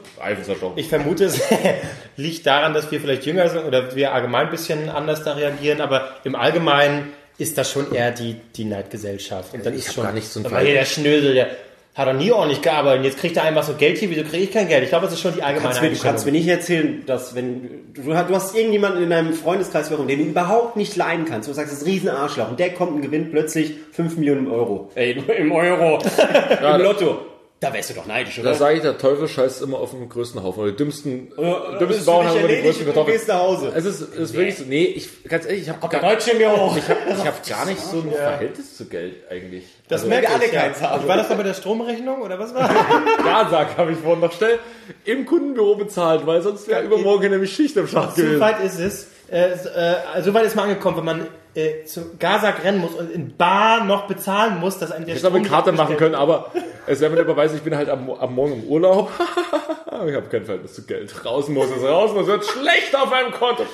ich 0.76 0.88
vermute, 0.88 1.24
es 1.24 1.40
liegt 2.16 2.46
daran, 2.46 2.74
dass 2.74 2.90
wir 2.90 3.00
vielleicht 3.00 3.24
jünger 3.26 3.48
sind 3.48 3.64
oder 3.64 3.94
wir 3.96 4.12
allgemein 4.12 4.46
ein 4.46 4.50
bisschen 4.50 4.88
anders 4.88 5.24
da 5.24 5.32
reagieren, 5.32 5.80
aber 5.80 6.16
im 6.24 6.34
Allgemeinen 6.36 7.12
ist 7.38 7.56
das 7.58 7.70
schon 7.72 7.92
eher 7.92 8.12
die, 8.12 8.36
die 8.54 8.64
Neidgesellschaft. 8.66 9.54
Und 9.54 9.64
dann 9.64 9.72
Ich 9.74 9.86
ist 9.86 9.94
schon, 9.94 10.04
gar 10.04 10.12
nicht 10.12 10.28
so 10.28 10.40
einen 10.40 10.46
aber 10.46 10.60
hier 10.60 10.74
der 10.74 10.84
Schnösel, 10.84 11.34
der 11.34 11.48
hat 11.94 12.06
doch 12.06 12.12
nie 12.12 12.30
ordentlich 12.30 12.62
gearbeitet. 12.62 13.00
und 13.00 13.04
Jetzt 13.04 13.18
kriegt 13.18 13.36
er 13.36 13.44
einfach 13.44 13.64
so 13.64 13.74
Geld 13.74 13.98
hier, 13.98 14.10
wieso 14.10 14.22
kriege 14.22 14.44
ich 14.44 14.52
kein 14.52 14.68
Geld? 14.68 14.84
Ich 14.84 14.90
glaube, 14.90 15.06
das 15.06 15.14
ist 15.14 15.20
schon 15.20 15.34
die 15.34 15.42
allgemeine 15.42 15.74
kannst 15.74 16.02
du 16.02 16.06
kannst 16.06 16.26
mir 16.26 16.32
nicht 16.32 16.46
erzählen, 16.46 17.02
dass 17.06 17.34
wenn 17.34 17.92
du, 17.94 18.02
du 18.02 18.14
hast 18.14 18.54
irgendjemanden 18.54 19.02
in 19.02 19.10
deinem 19.10 19.32
Freundeskreis, 19.32 19.90
warum, 19.90 20.06
den 20.06 20.18
du 20.20 20.24
überhaupt 20.26 20.76
nicht 20.76 20.96
leiden 20.96 21.24
kannst, 21.24 21.48
wo 21.48 21.52
du 21.52 21.56
sagst, 21.56 21.72
das 21.72 21.80
ist 21.80 21.86
ein 21.86 21.90
riesen 21.90 22.08
Arschloch 22.08 22.50
und 22.50 22.60
der 22.60 22.72
kommt 22.74 22.92
und 22.92 23.02
gewinnt 23.02 23.32
plötzlich 23.32 23.74
5 23.92 24.16
Millionen 24.18 24.48
Euro. 24.48 24.90
Ey, 24.94 25.12
im 25.36 25.52
Euro. 25.52 25.98
Im 26.74 26.82
Lotto. 26.82 27.29
Da 27.60 27.74
wärst 27.74 27.90
du 27.90 27.94
doch 27.94 28.06
neidisch, 28.06 28.38
oder? 28.38 28.52
Da 28.52 28.54
sage 28.54 28.76
ich, 28.76 28.80
der 28.82 28.96
Teufel 28.96 29.28
scheißt 29.28 29.60
immer 29.60 29.78
auf 29.80 29.90
den 29.90 30.08
größten 30.08 30.42
Haufen. 30.42 30.62
Oder 30.62 30.70
die 30.70 30.78
dümmsten, 30.78 31.30
Oder- 31.36 31.74
äh, 31.74 31.78
dümmsten 31.78 32.06
du 32.06 32.10
Bauern 32.10 32.28
haben 32.28 32.38
immer 32.38 32.48
die 32.48 32.62
größten 32.62 32.86
Kartoffeln. 32.86 33.16
gehst 33.16 33.28
nach 33.28 33.38
Hause. 33.40 33.72
Es 33.74 33.84
ist, 33.84 34.00
es 34.00 34.16
ist 34.16 34.32
wirklich 34.32 34.56
so, 34.56 34.64
nee, 34.64 34.84
ich, 34.84 35.24
ganz 35.24 35.44
ehrlich, 35.44 35.62
ich 35.64 35.68
habe 35.68 35.86
gar, 35.86 36.02
auch. 36.02 36.74
ich 36.74 36.88
hab, 36.88 36.96
ich 37.06 37.26
hab 37.26 37.46
gar 37.46 37.66
nicht 37.66 37.82
so 37.82 37.98
ein 37.98 38.10
Verhältnis 38.10 38.78
zu 38.78 38.86
Geld 38.86 39.16
eigentlich. 39.30 39.64
Das 39.88 40.00
also, 40.00 40.08
merke 40.08 40.28
wir 40.28 40.34
alle 40.36 40.50
ja. 40.50 40.60
keins 40.62 40.80
haben. 40.80 41.02
Und 41.02 41.08
War 41.08 41.18
das 41.18 41.28
noch 41.28 41.36
mit 41.36 41.46
der 41.46 41.54
Stromrechnung 41.54 42.22
oder 42.22 42.38
was 42.38 42.54
war? 42.54 42.66
Gasak 43.24 43.76
habe 43.76 43.92
ich 43.92 43.98
vorhin 43.98 44.20
noch 44.20 44.32
schnell 44.32 44.58
im 45.04 45.26
Kundenbüro 45.26 45.74
bezahlt, 45.74 46.26
weil 46.26 46.40
sonst 46.40 46.66
wäre 46.66 46.82
übermorgen 46.82 47.30
nämlich 47.30 47.52
Schicht 47.52 47.76
im 47.76 47.86
Schacht 47.86 48.16
so 48.16 48.22
gewesen. 48.22 48.40
weit 48.40 48.64
ist 48.64 48.78
es. 48.78 49.06
Äh, 49.30 49.56
so, 49.56 49.68
äh, 49.68 50.22
so 50.22 50.34
weit 50.34 50.46
ist 50.46 50.56
man 50.56 50.68
angekommen, 50.68 50.96
wenn 50.98 51.04
man 51.04 51.26
äh, 51.54 51.84
zu 51.84 52.16
Gazak 52.18 52.64
rennen 52.64 52.78
muss 52.78 52.94
und 52.94 53.10
in 53.10 53.36
Bar 53.36 53.84
noch 53.84 54.06
bezahlen 54.06 54.58
muss, 54.58 54.78
dass 54.78 54.90
einem 54.90 55.06
der 55.06 55.16
Ich 55.16 55.22
hätte 55.22 55.34
eine 55.34 55.48
Karte 55.48 55.72
machen 55.72 55.96
können, 55.96 56.14
aber 56.14 56.50
es 56.86 57.00
wäre 57.00 57.10
mir 57.10 57.16
der 57.16 57.24
Beweis, 57.24 57.54
ich 57.54 57.62
bin 57.62 57.76
halt 57.76 57.88
am, 57.88 58.10
am 58.10 58.34
Morgen 58.34 58.54
im 58.54 58.64
Urlaub. 58.64 59.10
ich 59.86 60.14
habe 60.14 60.26
kein 60.30 60.44
Verhältnis 60.44 60.74
zu 60.74 60.82
Geld. 60.82 61.24
Raus 61.24 61.48
muss 61.48 61.70
es, 61.70 61.82
raus 61.82 62.12
muss 62.12 62.22
es, 62.22 62.28
wird 62.28 62.44
schlecht 62.44 62.94
auf 62.96 63.10
meinem 63.10 63.30
Konto. 63.32 63.64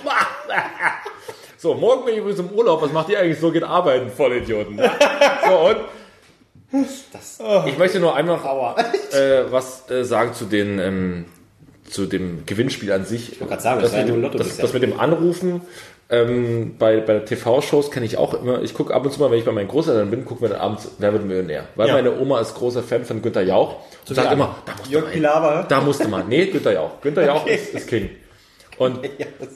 so, 1.57 1.75
morgen 1.75 2.05
bin 2.05 2.15
ich 2.15 2.21
übrigens 2.21 2.41
im 2.41 2.51
Urlaub. 2.51 2.83
Was 2.83 2.93
macht 2.93 3.09
ihr 3.09 3.19
eigentlich 3.19 3.41
so? 3.41 3.51
Geht 3.51 3.65
arbeiten, 3.65 4.11
Vollidioten. 4.11 4.79
so, 5.47 5.71
und 5.71 5.77
ich 7.67 7.79
möchte 7.79 8.01
nur 8.01 8.15
einmal 8.15 8.39
äh, 9.13 9.51
was 9.51 9.89
äh, 9.91 10.05
sagen 10.05 10.35
zu 10.35 10.47
den 10.47 10.79
ähm, 10.79 11.25
zu 11.97 12.07
dem 12.07 12.45
Gewinnspiel 12.47 12.93
an 12.93 13.05
sich. 13.05 13.33
Ich 13.33 13.41
wollte 13.41 13.51
gerade 13.53 13.63
sagen, 13.63 13.81
das 13.81 13.93
ja 13.93 13.99
mit, 14.01 14.09
dem, 14.09 14.23
Lotto 14.23 14.39
das, 14.39 14.57
das 14.59 14.73
mit 14.73 14.83
dem 14.83 15.01
Anrufen 15.01 15.63
ähm, 16.09 16.77
bei, 16.79 17.01
bei 17.01 17.19
TV-Shows 17.19 17.91
kenne 17.91 18.07
ich 18.07 18.17
auch 18.17 18.35
immer. 18.35 18.63
Ich 18.63 18.75
gucke 18.75 18.95
ab 18.95 19.05
und 19.05 19.13
zu 19.13 19.19
mal, 19.19 19.31
wenn 19.31 19.39
ich 19.39 19.45
bei 19.45 19.51
meinen 19.53 19.67
Großeltern 19.67 20.09
bin, 20.11 20.25
gucken 20.25 20.43
wir 20.43 20.51
dann 20.51 20.61
abends 20.61 20.89
Wer 20.99 21.13
wird 21.13 21.25
Millionär. 21.25 21.65
Weil 21.75 21.89
Ja. 21.89 21.95
meine 21.95 22.17
Oma 22.17 22.41
ist 22.41 22.55
großer 22.55 22.83
Fan 22.83 23.05
von 23.05 23.23
Günter 23.23 23.43
Jauch 23.43 23.77
und 24.09 24.15
sagt 24.15 24.33
immer, 24.33 24.57
da 24.67 24.73
musst 24.73 24.87
du 24.87 24.93
Jörg 24.93 25.07
rein. 25.07 25.13
Pilawa. 25.13 25.63
Da 25.65 25.81
musste 25.81 26.09
man. 26.09 26.29
Nee, 26.29 26.47
Günter 26.47 26.73
Jauch. 26.75 27.01
Günter 27.01 27.27
Jauch 27.27 27.47
ist, 27.47 27.75
ist 27.75 27.89
King. 27.89 28.11
Und, 28.79 29.01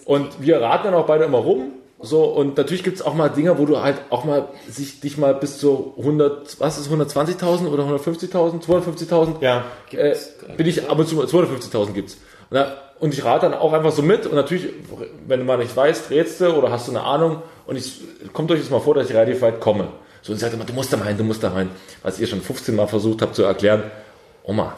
und 0.07 0.41
wir 0.41 0.61
raten 0.61 0.85
dann 0.85 0.95
auch 0.95 1.07
beide 1.07 1.25
immer 1.25 1.39
rum. 1.39 1.73
So, 2.03 2.25
und 2.25 2.57
natürlich 2.57 2.83
gibt's 2.83 3.03
auch 3.03 3.13
mal 3.13 3.29
Dinge, 3.29 3.59
wo 3.59 3.67
du 3.67 3.81
halt 3.83 3.97
auch 4.09 4.25
mal 4.25 4.49
sich 4.67 5.01
dich 5.01 5.19
mal 5.19 5.35
bis 5.35 5.59
zu 5.59 5.95
100, 5.99 6.59
was 6.59 6.79
ist 6.79 6.91
120.000 6.91 7.69
oder 7.69 7.85
150.000, 7.85 8.65
250.000? 8.65 9.35
Ja, 9.43 9.65
äh, 9.93 10.17
bin 10.57 10.67
ich 10.67 10.89
ab 10.89 10.99
und 10.99 11.07
zu 11.07 11.21
250.000 11.23 11.93
gibt's. 11.93 12.17
Und, 12.51 12.57
da, 12.57 12.77
und 12.99 13.15
ich 13.15 13.25
rate 13.25 13.49
dann 13.49 13.55
auch 13.55 13.73
einfach 13.73 13.93
so 13.93 14.03
mit 14.03 14.27
und 14.27 14.35
natürlich, 14.35 14.69
wenn 15.27 15.41
du 15.41 15.47
mal 15.47 15.59
nicht 15.59 15.75
weißt, 15.75 16.11
rätst 16.11 16.41
du 16.41 16.53
oder 16.53 16.71
hast 16.71 16.89
du 16.89 16.93
eine 16.93 17.03
Ahnung 17.03 17.43
und 17.67 17.77
ich, 17.77 18.01
kommt 18.33 18.51
euch 18.51 18.59
jetzt 18.59 18.71
mal 18.71 18.81
vor, 18.81 18.95
dass 18.95 19.09
ich 19.09 19.17
relativ 19.17 19.41
weit 19.43 19.61
komme. 19.61 19.89
So, 20.23 20.33
und 20.33 20.39
sagt 20.39 20.53
immer, 20.53 20.65
du 20.65 20.73
musst 20.73 20.93
da 20.93 20.99
rein, 20.99 21.17
du 21.17 21.25
musst 21.25 21.43
da 21.43 21.53
rein. 21.53 21.71
Was 22.03 22.21
ihr 22.21 22.27
schon 22.27 22.43
15 22.43 22.75
Mal 22.75 22.87
versucht 22.87 23.23
habt 23.23 23.35
zu 23.35 23.43
erklären, 23.43 23.85
Oma, 24.43 24.77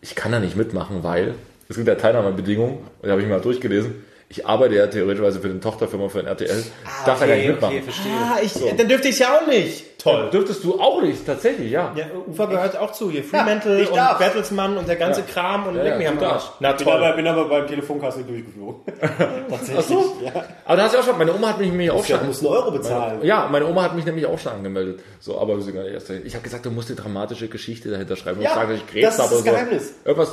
ich 0.00 0.14
kann 0.14 0.32
da 0.32 0.40
nicht 0.40 0.56
mitmachen, 0.56 1.02
weil 1.02 1.34
es 1.68 1.76
gibt 1.76 1.88
ja 1.88 1.94
Teilnahmebedingungen, 1.94 2.78
und 2.78 3.04
die 3.04 3.10
habe 3.10 3.22
ich 3.22 3.28
mal 3.28 3.40
durchgelesen. 3.40 4.04
Ich 4.28 4.46
arbeite 4.46 4.74
ja 4.74 4.86
theoretischerweise 4.86 5.40
für 5.40 5.48
eine 5.48 5.60
Tochterfirma 5.60 6.08
von 6.08 6.26
RTL. 6.26 6.64
darf 7.06 7.20
ja 7.20 7.26
gar 7.26 7.36
nicht 7.36 7.48
mitmachen. 7.48 7.82
verstehe. 7.82 8.12
Ah, 8.12 8.38
ich, 8.42 8.52
dann 8.76 8.88
dürfte 8.88 9.08
ich 9.08 9.18
ja 9.18 9.38
auch 9.38 9.46
nicht. 9.46 9.98
Toll. 9.98 10.28
Dürftest 10.30 10.62
du 10.64 10.78
auch 10.78 11.00
nicht, 11.00 11.24
tatsächlich, 11.24 11.70
ja. 11.70 11.90
Ja, 11.96 12.04
Ufer 12.26 12.46
gehört 12.48 12.76
auch 12.76 12.92
zu 12.92 13.10
hier. 13.10 13.24
Fremantle 13.24 13.80
ich 13.80 13.88
und 13.88 13.96
darf. 13.96 14.18
Bertelsmann 14.18 14.76
und 14.76 14.86
der 14.86 14.96
ganze 14.96 15.22
Kram 15.22 15.66
und 15.66 15.76
Ja, 15.76 15.82
leck 15.82 15.92
ja, 15.92 15.98
mich 15.98 16.08
am 16.08 16.22
Arsch. 16.22 16.42
Na 16.60 16.72
Bin 16.72 16.88
aber, 16.88 17.12
bin 17.12 17.26
aber 17.26 17.48
beim 17.48 17.66
Telefonkasse 17.66 18.22
durchgeflogen. 18.24 18.82
Tatsächlich. 19.48 19.76
Ach 19.78 19.82
so? 19.82 20.16
Ja. 20.22 20.32
Aber 20.66 20.76
da 20.76 20.82
hast 20.82 20.94
du 20.94 20.98
auch 20.98 21.04
schon, 21.04 21.16
meine 21.16 21.32
Oma 21.34 21.48
hat 21.48 21.58
mich 21.58 21.70
nämlich 21.70 21.90
auch 21.90 22.04
Ja, 22.06 22.16
schon, 22.16 22.18
du 22.20 22.26
musst 22.26 22.40
einen 22.44 22.52
Euro 22.52 22.70
bezahlen. 22.70 23.20
ja, 23.22 23.48
meine 23.50 23.66
Oma 23.66 23.82
hat 23.84 23.94
mich 23.96 24.04
nämlich 24.04 24.26
auch 24.26 24.38
schon 24.38 24.52
angemeldet. 24.52 25.00
So, 25.20 25.40
aber 25.40 25.56
wir 25.56 25.62
sind 25.62 25.74
gar 25.74 25.84
nicht 25.84 25.94
erst 25.94 26.10
dahin. 26.10 26.26
Ich 26.26 26.34
habe 26.34 26.42
gesagt, 26.44 26.66
du 26.66 26.70
musst 26.70 26.90
die 26.90 26.96
dramatische 26.96 27.48
Geschichte 27.48 27.88
dahinter 27.90 28.16
schreiben. 28.16 28.42
Ja, 28.42 28.50
und 28.50 28.56
sagen, 28.56 28.70
dass 28.72 28.78
ich 28.80 28.86
Krebs 28.86 29.04
das 29.04 29.14
ist 29.14 29.20
das 29.20 29.32
oder 29.32 29.38
so. 29.38 29.44
Geheimnis. 29.56 29.94
Irgendwas. 30.04 30.32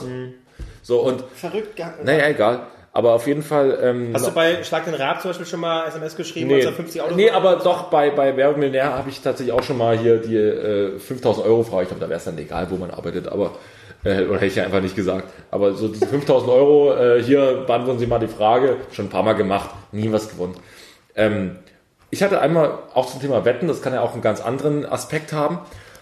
So, 0.84 1.00
und, 1.02 1.24
Verrückt. 1.36 1.80
naja, 2.04 2.28
egal. 2.28 2.68
Aber 2.94 3.14
auf 3.14 3.26
jeden 3.26 3.42
Fall, 3.42 3.80
ähm, 3.82 4.12
Hast 4.14 4.28
du 4.28 4.32
bei 4.32 4.64
Schlag 4.64 4.84
den 4.84 4.96
Rab 4.96 5.22
zum 5.22 5.30
Beispiel 5.30 5.46
schon 5.46 5.62
mal 5.62 5.88
SMS 5.88 6.18
geschrieben, 6.18 6.48
Nee, 6.48 6.56
als 6.56 6.66
er 6.66 6.74
50 6.74 7.02
Autos 7.02 7.16
nee 7.16 7.30
aber 7.30 7.56
doch 7.56 7.84
bei, 7.84 8.10
bei 8.10 8.36
Werbemillionär 8.36 8.94
habe 8.98 9.10
ich 9.10 9.22
tatsächlich 9.22 9.54
auch 9.54 9.64
schon 9.64 9.78
mal 9.78 9.98
hier 9.98 10.18
die 10.18 10.36
äh, 10.36 11.00
5000 11.00 11.46
Euro 11.46 11.64
Frage. 11.64 11.84
Ich 11.84 11.88
glaube, 11.90 12.02
da 12.02 12.10
wäre 12.10 12.18
es 12.18 12.26
dann 12.26 12.38
egal, 12.38 12.70
wo 12.70 12.76
man 12.76 12.92
arbeitet, 12.92 13.30
aber 13.30 13.54
äh, 14.04 14.26
oder 14.26 14.36
hätte 14.36 14.48
ich 14.48 14.56
ja 14.56 14.66
einfach 14.66 14.82
nicht 14.82 14.96
gesagt. 14.98 15.30
Aber 15.52 15.74
so 15.74 15.88
diese 15.88 16.06
5000 16.06 16.52
Euro, 16.52 16.94
äh, 16.94 17.24
hier 17.24 17.64
beantworten 17.66 18.00
Sie 18.00 18.08
mal 18.08 18.20
die 18.20 18.28
Frage, 18.28 18.78
schon 18.92 19.06
ein 19.06 19.10
paar 19.10 19.24
Mal 19.24 19.34
gemacht, 19.34 19.70
nie 19.94 20.12
was 20.12 20.30
gewonnen. 20.30 20.56
Ähm, 21.16 21.60
ich 22.10 22.22
hatte 22.22 22.42
einmal 22.42 22.74
auch 22.94 23.10
zum 23.10 23.22
Thema 23.22 23.46
Wetten, 23.46 23.70
das 23.70 23.82
kann 23.82 23.94
ja 23.94 24.02
auch 24.02 24.14
einen 24.14 24.22
ganz 24.22 24.42
anderen 24.42 24.86
Aspekt 24.86 25.32
haben. 25.32 25.60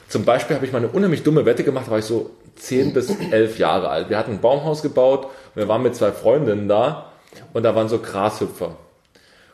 Zum 0.09 0.25
Beispiel 0.25 0.55
habe 0.55 0.65
ich 0.65 0.71
mal 0.71 0.79
eine 0.79 0.87
unheimlich 0.87 1.23
dumme 1.23 1.45
Wette 1.45 1.63
gemacht, 1.63 1.85
da 1.87 1.91
war 1.91 1.99
ich 1.99 2.05
so 2.05 2.31
10 2.55 2.93
bis 2.93 3.09
11 3.31 3.59
Jahre 3.59 3.89
alt. 3.89 4.09
Wir 4.09 4.17
hatten 4.17 4.31
ein 4.31 4.41
Baumhaus 4.41 4.81
gebaut 4.81 5.25
und 5.25 5.55
wir 5.55 5.67
waren 5.67 5.83
mit 5.83 5.95
zwei 5.95 6.11
Freundinnen 6.11 6.67
da 6.67 7.11
und 7.53 7.63
da 7.63 7.75
waren 7.75 7.87
so 7.89 7.99
Grashüpfer. 7.99 8.75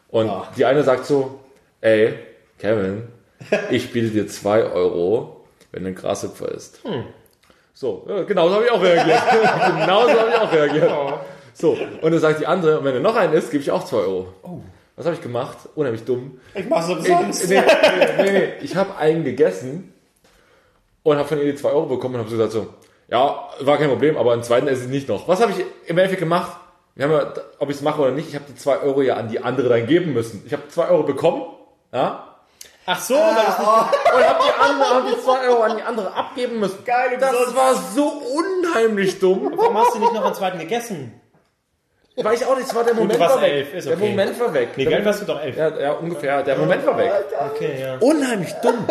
Und 0.09 0.31
die 0.55 0.63
eine 0.65 0.83
sagt 0.83 1.05
so, 1.05 1.39
ey, 1.81 2.13
Kevin, 2.57 3.03
ich 3.69 3.91
biete 3.91 4.07
dir 4.11 4.27
2 4.27 4.63
Euro, 4.71 5.41
wenn 5.73 5.83
du 5.83 5.89
ein 5.89 5.95
Grashüpfer 5.95 6.49
ist. 6.51 6.79
So, 7.73 8.05
ja, 8.07 8.23
genau 8.23 8.47
so 8.47 8.55
habe 8.55 8.65
ich 8.65 8.71
auch 8.71 8.81
reagiert. 8.81 9.21
genau 9.79 10.03
so 10.07 10.19
habe 10.19 10.29
ich 10.29 10.35
auch 10.37 10.51
reagiert. 10.53 10.89
So, 11.53 11.77
und 12.01 12.11
dann 12.11 12.19
sagt 12.19 12.39
die 12.39 12.47
andere, 12.47 12.79
und 12.79 12.85
wenn 12.85 12.93
du 12.95 13.01
noch 13.01 13.17
einen 13.17 13.33
isst, 13.33 13.51
gebe 13.51 13.61
ich 13.61 13.71
auch 13.71 13.83
2 13.83 13.97
Euro. 13.97 14.27
Was 14.95 15.05
habe 15.05 15.15
ich 15.15 15.21
gemacht? 15.21 15.57
Unheimlich 15.75 16.05
dumm. 16.05 16.39
Ich 16.53 16.69
mach's 16.69 16.87
Ich, 16.87 16.95
umsonst. 16.95 17.49
nee, 17.49 17.59
nee, 17.59 18.23
nee, 18.23 18.31
nee. 18.31 18.47
ich 18.61 18.77
habe 18.77 18.95
einen 18.95 19.25
gegessen 19.25 19.91
und 21.05 21.17
habe 21.17 21.27
von 21.27 21.37
ihr 21.37 21.45
die 21.45 21.55
2 21.55 21.69
Euro 21.69 21.85
bekommen 21.85 22.15
und 22.15 22.21
habe 22.21 22.29
so 22.29 22.35
gesagt 22.35 22.51
so, 22.51 22.67
ja, 23.07 23.47
war 23.59 23.77
kein 23.77 23.89
Problem, 23.89 24.17
aber 24.17 24.33
einen 24.33 24.41
zweiten 24.41 24.67
esse 24.67 24.85
ich 24.85 24.89
nicht 24.89 25.07
noch. 25.07 25.27
Was 25.27 25.39
habe 25.39 25.51
ich 25.51 25.59
im 25.59 25.97
Endeffekt 25.97 26.19
gemacht? 26.19 26.57
Wir 26.95 27.05
haben 27.05 27.11
ja, 27.11 27.33
ob 27.59 27.69
ich 27.69 27.75
es 27.75 27.81
mache 27.83 28.01
oder 28.01 28.11
nicht, 28.11 28.29
ich 28.29 28.35
habe 28.35 28.45
die 28.47 28.55
2 28.55 28.79
Euro 28.79 29.03
ja 29.03 29.15
an 29.15 29.29
die 29.29 29.39
andere 29.39 29.69
dann 29.69 29.85
geben 29.85 30.13
müssen. 30.13 30.41
Ich 30.47 30.53
habe 30.53 30.67
2 30.67 30.89
Euro 30.89 31.03
bekommen, 31.03 31.43
ja, 31.93 32.31
Ach 32.87 32.99
so, 32.99 33.15
weil 33.15 33.35
das 33.35 33.57
nicht 33.57 33.67
und 34.15 34.29
habe 34.29 34.43
die 34.43 34.63
andere, 34.63 34.89
hab 34.89 35.07
die 35.07 35.23
2 35.23 35.47
Euro 35.47 35.61
an 35.63 35.77
die 35.77 35.83
andere 35.83 36.13
abgeben 36.13 36.59
müssen. 36.59 36.83
Geil, 36.85 37.17
Das 37.19 37.55
war 37.55 37.75
so 37.75 38.07
unheimlich 38.07 39.19
dumm. 39.19 39.53
Warum 39.55 39.77
hast 39.77 39.95
du 39.95 39.99
nicht 39.99 40.13
noch 40.13 40.25
einen 40.25 40.35
zweiten 40.35 40.59
gegessen? 40.59 41.19
Weiß 42.17 42.39
ich 42.39 42.47
auch 42.47 42.56
nicht, 42.56 42.67
es 42.69 42.73
war 42.73 42.86
der 42.86 42.93
Moment 42.93 43.19
warst 43.19 43.36
war 43.36 43.41
weg. 43.41 43.51
elf, 43.51 43.73
ist 43.73 43.88
Der 43.88 43.97
okay. 43.97 44.10
Moment 44.10 44.39
war 44.39 44.54
weg. 44.54 44.69
Nee, 44.78 44.86
Der 44.86 44.97
gell, 44.97 45.06
warst 45.06 45.21
du 45.21 45.25
doch 45.25 45.41
elf. 45.41 45.58
ja, 45.58 45.78
ja, 45.80 45.91
ungefähr. 45.93 46.43
Der 46.43 46.58
Moment 46.58 46.86
war 46.86 46.97
weg. 46.97 47.12
Okay, 47.54 47.75
ja. 47.82 47.97
Unheimlich 47.99 48.54
dumm. 48.63 48.86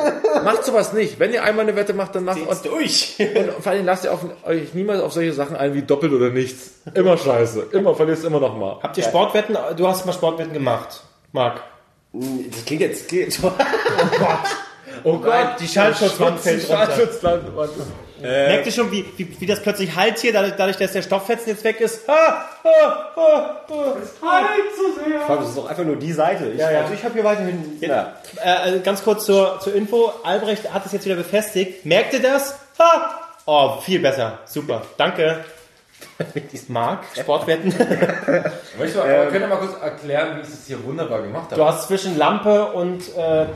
Macht 0.45 0.65
sowas 0.65 0.93
nicht. 0.93 1.19
Wenn 1.19 1.33
ihr 1.33 1.43
einmal 1.43 1.65
eine 1.67 1.75
Wette 1.75 1.95
macht, 1.95 2.15
dann 2.15 2.25
macht 2.25 2.39
Zieh's 2.39 2.63
durch. 2.63 3.17
Und 3.19 3.63
vor 3.63 3.73
allem 3.73 3.87
lasst 3.87 4.05
ihr 4.05 4.13
auf, 4.13 4.21
euch 4.45 4.75
niemals 4.75 5.01
auf 5.01 5.13
solche 5.15 5.33
Sachen 5.33 5.57
ein 5.57 5.73
wie 5.73 5.83
doppelt 5.83 6.13
oder 6.13 6.29
nichts. 6.29 6.73
Immer 6.93 7.17
scheiße. 7.17 7.69
Immer 7.73 7.95
verlierst 7.95 8.25
immer 8.27 8.41
noch 8.41 8.57
mal. 8.59 8.79
Habt 8.83 8.99
ihr 8.99 9.05
Sportwetten? 9.05 9.57
Du 9.77 9.89
hast 9.89 10.05
mal 10.05 10.13
Sportwetten 10.13 10.53
gemacht, 10.53 11.03
Marc. 11.33 11.63
Das 12.13 12.65
klingt 12.67 12.83
jetzt... 12.83 13.09
Klingt, 13.09 13.39
Oh 13.43 13.51
Gott, 14.19 14.39
die 15.61 15.69
Schallschutzwand 15.69 16.41
fällt 16.41 16.63
Die 16.63 16.73
runter. 16.73 17.87
Merkt 18.25 18.67
ihr 18.67 18.73
schon, 18.73 18.91
wie, 18.91 19.05
wie, 19.17 19.41
wie 19.41 19.47
das 19.47 19.61
plötzlich 19.61 19.95
halt 19.95 20.19
hier, 20.19 20.33
dadurch, 20.33 20.55
dadurch, 20.57 20.77
dass 20.79 20.93
der 20.93 21.03
Stofffetzen 21.03 21.49
jetzt 21.49 21.63
weg 21.63 21.81
ist? 21.81 22.09
Ah, 22.09 22.47
ah, 22.63 23.11
ah, 23.17 23.61
ah. 23.71 23.97
Halt 24.23 24.55
so 24.77 25.05
sehr. 25.05 25.37
das 25.37 25.49
ist 25.49 25.59
doch 25.59 25.69
einfach 25.69 25.85
nur 25.85 25.97
die 25.97 26.13
Seite. 26.13 26.47
Ich, 26.47 26.59
Ja, 26.59 26.71
ja. 26.71 26.81
Also 26.83 26.95
ich 26.95 27.05
habe 27.05 27.15
hier 27.15 27.25
weiterhin... 27.25 27.77
Ja. 27.81 28.15
Äh, 28.43 28.49
also 28.49 28.81
ganz 28.81 29.05
kurz 29.05 29.27
zur, 29.27 29.61
zur 29.61 29.75
Info. 29.75 30.11
Albrecht 30.23 30.73
hat 30.73 30.87
es 30.87 30.93
jetzt 30.93 31.05
wieder 31.05 31.17
befestigt. 31.17 31.85
Merkt 31.85 32.15
ihr 32.15 32.23
das? 32.23 32.59
Ha! 32.79 33.21
Oh, 33.45 33.81
viel 33.81 34.01
besser. 34.01 34.39
Super. 34.47 34.83
Danke. 34.97 35.45
Marc, 36.69 37.01
Sportwetten. 37.19 37.75
Möchtest 38.79 38.97
du 38.97 39.01
aber, 39.01 39.27
könnt 39.27 39.41
ihr 39.41 39.49
mal 39.49 39.57
kurz 39.57 39.81
erklären, 39.83 40.37
wie 40.37 40.41
ich 40.43 40.49
es 40.49 40.67
hier 40.67 40.83
wunderbar 40.85 41.23
gemacht 41.23 41.47
habe? 41.47 41.57
Du 41.57 41.65
hast 41.65 41.89
zwischen 41.89 42.17
Lampe 42.17 42.67
und 42.67 43.03
äh, 43.17 43.43
äh, 43.43 43.47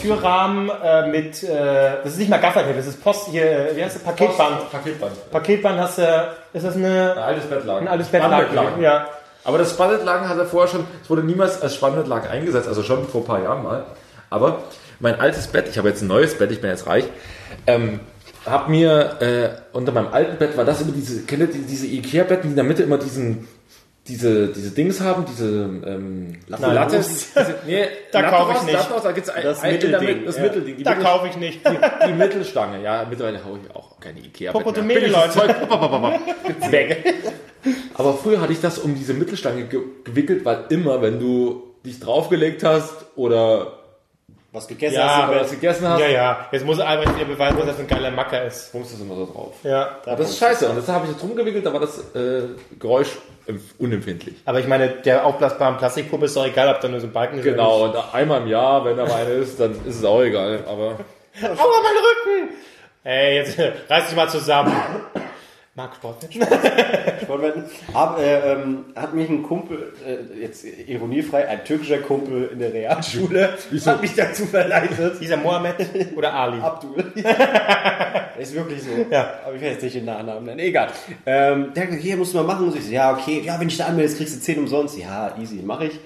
Türrahmen 0.00 0.70
äh, 0.82 1.06
mit, 1.08 1.42
äh, 1.42 2.02
das 2.02 2.12
ist 2.12 2.18
nicht 2.18 2.30
mal 2.30 2.40
Gaffertape, 2.40 2.74
das 2.74 2.86
ist 2.86 3.02
Post, 3.02 3.28
hier, 3.28 3.70
äh, 3.70 3.76
wie 3.76 3.84
heißt 3.84 3.96
das, 3.96 4.02
Paketband. 4.02 4.70
Paketband. 4.70 5.30
Paketband 5.30 5.78
hast 5.78 5.98
du, 5.98 6.34
ist 6.52 6.64
das 6.64 6.76
eine, 6.76 7.12
Ein 7.12 7.22
altes 7.22 7.44
Bettlaken. 7.44 7.86
ein 7.86 7.92
altes 7.92 8.08
Bettlaken? 8.08 8.82
Ja. 8.82 9.06
Aber 9.44 9.58
das 9.58 9.70
Spannbettlaken 9.70 10.28
hat 10.28 10.38
er 10.38 10.46
vorher 10.46 10.68
schon, 10.70 10.86
es 11.02 11.10
wurde 11.10 11.22
niemals 11.22 11.60
als 11.62 11.74
Spannbettlaken 11.74 12.30
eingesetzt, 12.30 12.68
also 12.68 12.82
schon 12.82 13.08
vor 13.08 13.22
ein 13.22 13.26
paar 13.26 13.42
Jahren 13.42 13.62
mal. 13.62 13.84
Aber 14.30 14.62
mein 15.00 15.20
altes 15.20 15.48
Bett, 15.48 15.66
ich 15.68 15.78
habe 15.78 15.88
jetzt 15.88 16.02
ein 16.02 16.06
neues 16.08 16.38
Bett, 16.38 16.50
ich 16.52 16.60
bin 16.60 16.70
jetzt 16.70 16.86
reich, 16.86 17.04
ähm, 17.66 18.00
hab 18.46 18.68
mir 18.68 19.16
äh, 19.20 19.76
unter 19.76 19.92
meinem 19.92 20.08
alten 20.12 20.36
Bett 20.38 20.56
war 20.56 20.64
das 20.64 20.80
immer 20.80 20.92
diese, 20.92 21.22
kennt 21.22 21.40
ihr 21.42 21.46
die- 21.48 21.62
diese 21.66 21.86
Ikea-Betten, 21.86 22.42
die 22.44 22.48
in 22.50 22.54
der 22.56 22.64
Mitte 22.64 22.82
immer 22.82 22.98
diesen 22.98 23.46
diese, 24.08 24.48
diese 24.48 24.72
Dings 24.72 25.00
haben, 25.00 25.24
diese 25.30 25.46
ähm, 25.46 26.32
Nein, 26.48 26.60
Latte, 26.74 26.96
diese, 26.98 27.54
nee, 27.68 27.84
Da 28.10 28.20
Latte 28.22 28.36
kauf 28.36 28.56
ich 28.56 28.62
nicht. 28.64 28.72
Latte 28.74 28.92
raus, 28.94 29.02
da 29.04 29.12
gibt's 29.12 29.30
ein, 29.30 29.44
Das 29.44 29.62
ein, 29.62 29.72
Mittelding, 29.74 30.08
Mitte- 30.08 30.24
das 30.26 30.36
ja. 30.38 30.42
Mittelding, 30.42 30.76
die 30.76 30.82
Da 30.82 30.90
Mittel- 30.90 31.04
kaufe 31.04 31.28
ich 31.28 31.36
nicht. 31.36 31.60
die 32.08 32.12
Mittelstange, 32.12 32.82
ja, 32.82 33.06
mittlerweile 33.08 33.44
haue 33.44 33.60
ich 33.64 33.76
auch 33.76 34.00
keine 34.00 34.18
Ikea. 34.18 34.50
Popotomene, 34.50 35.06
Leute. 35.06 35.38
Weg. 36.72 37.14
Aber 37.94 38.14
früher 38.14 38.40
hatte 38.40 38.52
ich 38.52 38.60
das 38.60 38.78
um 38.78 38.96
diese 38.96 39.14
Mittelstange 39.14 39.66
ge 39.66 39.80
gewickelt, 40.02 40.44
weil 40.44 40.64
immer, 40.70 41.00
wenn 41.00 41.20
du 41.20 41.62
dich 41.86 42.00
draufgelegt 42.00 42.64
hast 42.64 43.06
oder 43.14 43.81
Was 44.54 44.68
gegessen 44.68 44.96
Ja, 44.96 45.28
hast 45.28 45.32
im 45.32 45.40
was 45.40 45.50
gegessen 45.50 45.88
hast, 45.88 46.00
Ja, 46.00 46.08
ja. 46.08 46.46
Jetzt 46.52 46.66
muss 46.66 46.78
Albrecht 46.78 47.16
wieder 47.16 47.24
beweisen, 47.24 47.56
dass 47.56 47.66
das 47.68 47.78
ein 47.78 47.86
geiler 47.86 48.10
Macker 48.10 48.44
ist. 48.44 48.70
pumpst 48.70 48.92
du 48.92 48.96
es 48.96 49.00
immer 49.02 49.14
so 49.14 49.24
drauf. 49.24 49.54
Ja. 49.62 49.96
Das 50.04 50.20
ist 50.28 50.38
scheiße. 50.38 50.68
Und 50.68 50.76
das 50.76 50.86
habe 50.88 51.06
ich 51.06 51.12
jetzt 51.12 51.22
rumgewickelt, 51.22 51.64
da 51.64 51.72
war 51.72 51.80
das 51.80 51.98
äh, 52.14 52.42
Geräusch 52.78 53.08
empf- 53.48 53.60
unempfindlich. 53.78 54.34
Aber 54.44 54.60
ich 54.60 54.66
meine, 54.66 54.88
der 54.90 55.24
aufblasbaren 55.24 55.78
Plastikpuppe 55.78 56.26
ist 56.26 56.36
doch 56.36 56.44
egal, 56.46 56.68
ob 56.74 56.80
da 56.82 56.88
nur 56.88 57.00
so 57.00 57.06
ein 57.06 57.12
Balken 57.14 57.38
ist. 57.38 57.44
Genau, 57.44 57.84
und 57.84 58.14
einmal 58.14 58.42
im 58.42 58.48
Jahr, 58.48 58.84
wenn 58.84 58.94
da 58.98 59.06
mal 59.06 59.22
eine 59.22 59.30
ist, 59.30 59.58
dann 59.58 59.72
ist 59.86 59.96
es 60.00 60.04
auch 60.04 60.20
egal. 60.20 60.64
Aber. 60.68 60.82
Aua, 61.42 61.82
mein 61.82 62.42
Rücken! 62.42 62.54
Ey, 63.04 63.36
jetzt 63.36 63.58
reiß 63.88 64.06
dich 64.08 64.16
mal 64.16 64.28
zusammen. 64.28 64.70
Marc 65.74 65.96
Sportwetten? 65.96 66.42
Sportwetten. 67.22 67.64
Hab, 67.94 68.18
äh, 68.18 68.52
ähm, 68.52 68.84
hat 68.94 69.14
mich 69.14 69.30
ein 69.30 69.42
Kumpel, 69.42 69.94
äh, 70.06 70.42
jetzt 70.42 70.64
ironiefrei, 70.64 71.48
ein 71.48 71.64
türkischer 71.64 71.98
Kumpel 71.98 72.50
in 72.52 72.58
der 72.58 72.74
Realschule, 72.74 73.56
hat 73.86 74.02
mich 74.02 74.14
dazu 74.14 74.44
verleitet. 74.44 75.18
Dieser 75.18 75.38
Mohammed 75.38 75.76
oder 76.14 76.34
Ali? 76.34 76.60
Abdul. 76.60 77.12
ist 78.38 78.54
wirklich 78.54 78.82
so. 78.82 78.90
Ja. 79.10 79.40
Aber 79.46 79.54
ich 79.54 79.62
will 79.62 79.70
jetzt 79.70 79.82
nicht 79.82 79.96
den 79.96 80.04
Nachnamen 80.04 80.44
nennen. 80.44 80.58
Egal. 80.58 80.90
Ähm, 81.24 81.72
der 81.72 81.84
hat 81.84 81.88
gesagt, 81.88 82.02
hier 82.02 82.16
musst 82.18 82.34
du 82.34 82.38
mal 82.38 82.44
machen. 82.44 82.66
Und 82.66 82.76
ich 82.76 82.84
so, 82.84 82.92
ja, 82.92 83.10
okay. 83.10 83.40
Ja, 83.42 83.58
wenn 83.58 83.68
ich 83.68 83.78
da 83.78 83.86
anmelde, 83.86 84.12
kriegst 84.14 84.36
du 84.36 84.40
10 84.40 84.58
umsonst. 84.58 84.98
Ja, 84.98 85.34
easy, 85.40 85.62
mache 85.62 85.86
ich. 85.86 85.98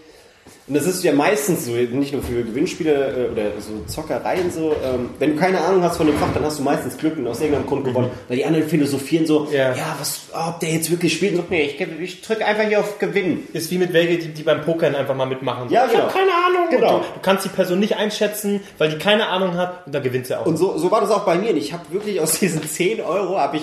Und 0.69 0.75
das 0.75 0.85
ist 0.87 1.05
ja 1.05 1.13
meistens 1.13 1.67
so, 1.67 1.73
nicht 1.73 2.13
nur 2.13 2.23
für 2.23 2.43
Gewinnspiele 2.43 3.29
äh, 3.29 3.33
oder 3.33 3.43
so 3.61 3.85
Zockereien 3.87 4.51
so. 4.51 4.75
Ähm, 4.85 5.11
wenn 5.21 5.35
du 5.35 5.41
keine 5.41 5.61
Ahnung 5.61 5.83
hast 5.85 5.97
von 5.97 6.09
dem 6.09 6.17
Fach, 6.17 6.33
dann 6.35 6.45
hast 6.45 6.59
du 6.59 6.65
meistens 6.65 6.97
Glück 6.97 7.17
und 7.17 7.27
aus 7.29 7.41
irgendeinem 7.41 7.67
Grund 7.67 7.85
gewonnen. 7.85 8.11
Weil 8.27 8.39
die 8.39 8.45
anderen 8.45 8.69
philosophieren 8.69 9.27
so, 9.27 9.47
Ja. 9.53 9.75
ja, 9.77 9.97
was, 9.99 10.23
ob 10.33 10.59
der 10.59 10.71
jetzt 10.71 10.91
wirklich 10.91 11.13
spielt. 11.15 11.35
Und 11.35 11.43
so, 11.43 11.45
nee, 11.51 11.63
ich, 11.63 11.81
ich 12.01 12.21
drücke 12.21 12.45
einfach 12.45 12.65
hier 12.65 12.81
auf 12.81 12.99
Gewinnen. 12.99 13.47
Ist 13.53 13.71
wie 13.71 13.79
mit 13.79 13.93
welche, 13.93 14.19
die, 14.19 14.29
die 14.29 14.43
beim 14.43 14.63
Pokern 14.63 14.97
einfach 14.97 15.15
mal 15.15 15.27
mitmachen. 15.27 15.71
Ja, 15.71 15.87
ich 15.87 15.93
genau. 15.93 16.05
hab 16.05 16.13
keine 16.13 16.33
Ahnung. 16.33 16.69
Genau. 16.71 16.99
Du, 16.99 17.05
du 17.15 17.21
kannst 17.23 17.45
die 17.45 17.49
Person 17.51 17.79
nicht 17.79 17.97
einschätzen, 17.97 18.61
weil 18.79 18.91
die 18.91 18.99
keine 18.99 19.29
Ahnung 19.29 19.57
hat 19.57 19.87
und 19.87 19.95
dann 19.95 20.03
gewinnt 20.03 20.27
sie 20.27 20.37
auch. 20.37 20.47
Und 20.47 20.57
so, 20.57 20.77
so 20.79 20.91
war 20.91 21.01
das 21.01 21.11
auch 21.13 21.25
bei 21.25 21.37
mir. 21.37 21.51
Und 21.51 21.59
ich 21.59 21.73
habe 21.73 21.85
wirklich 21.91 22.21
aus 22.21 22.41
diesen 22.41 22.63
10 22.63 23.01
Euro, 23.03 23.39
habe 23.39 23.59
ich 23.59 23.63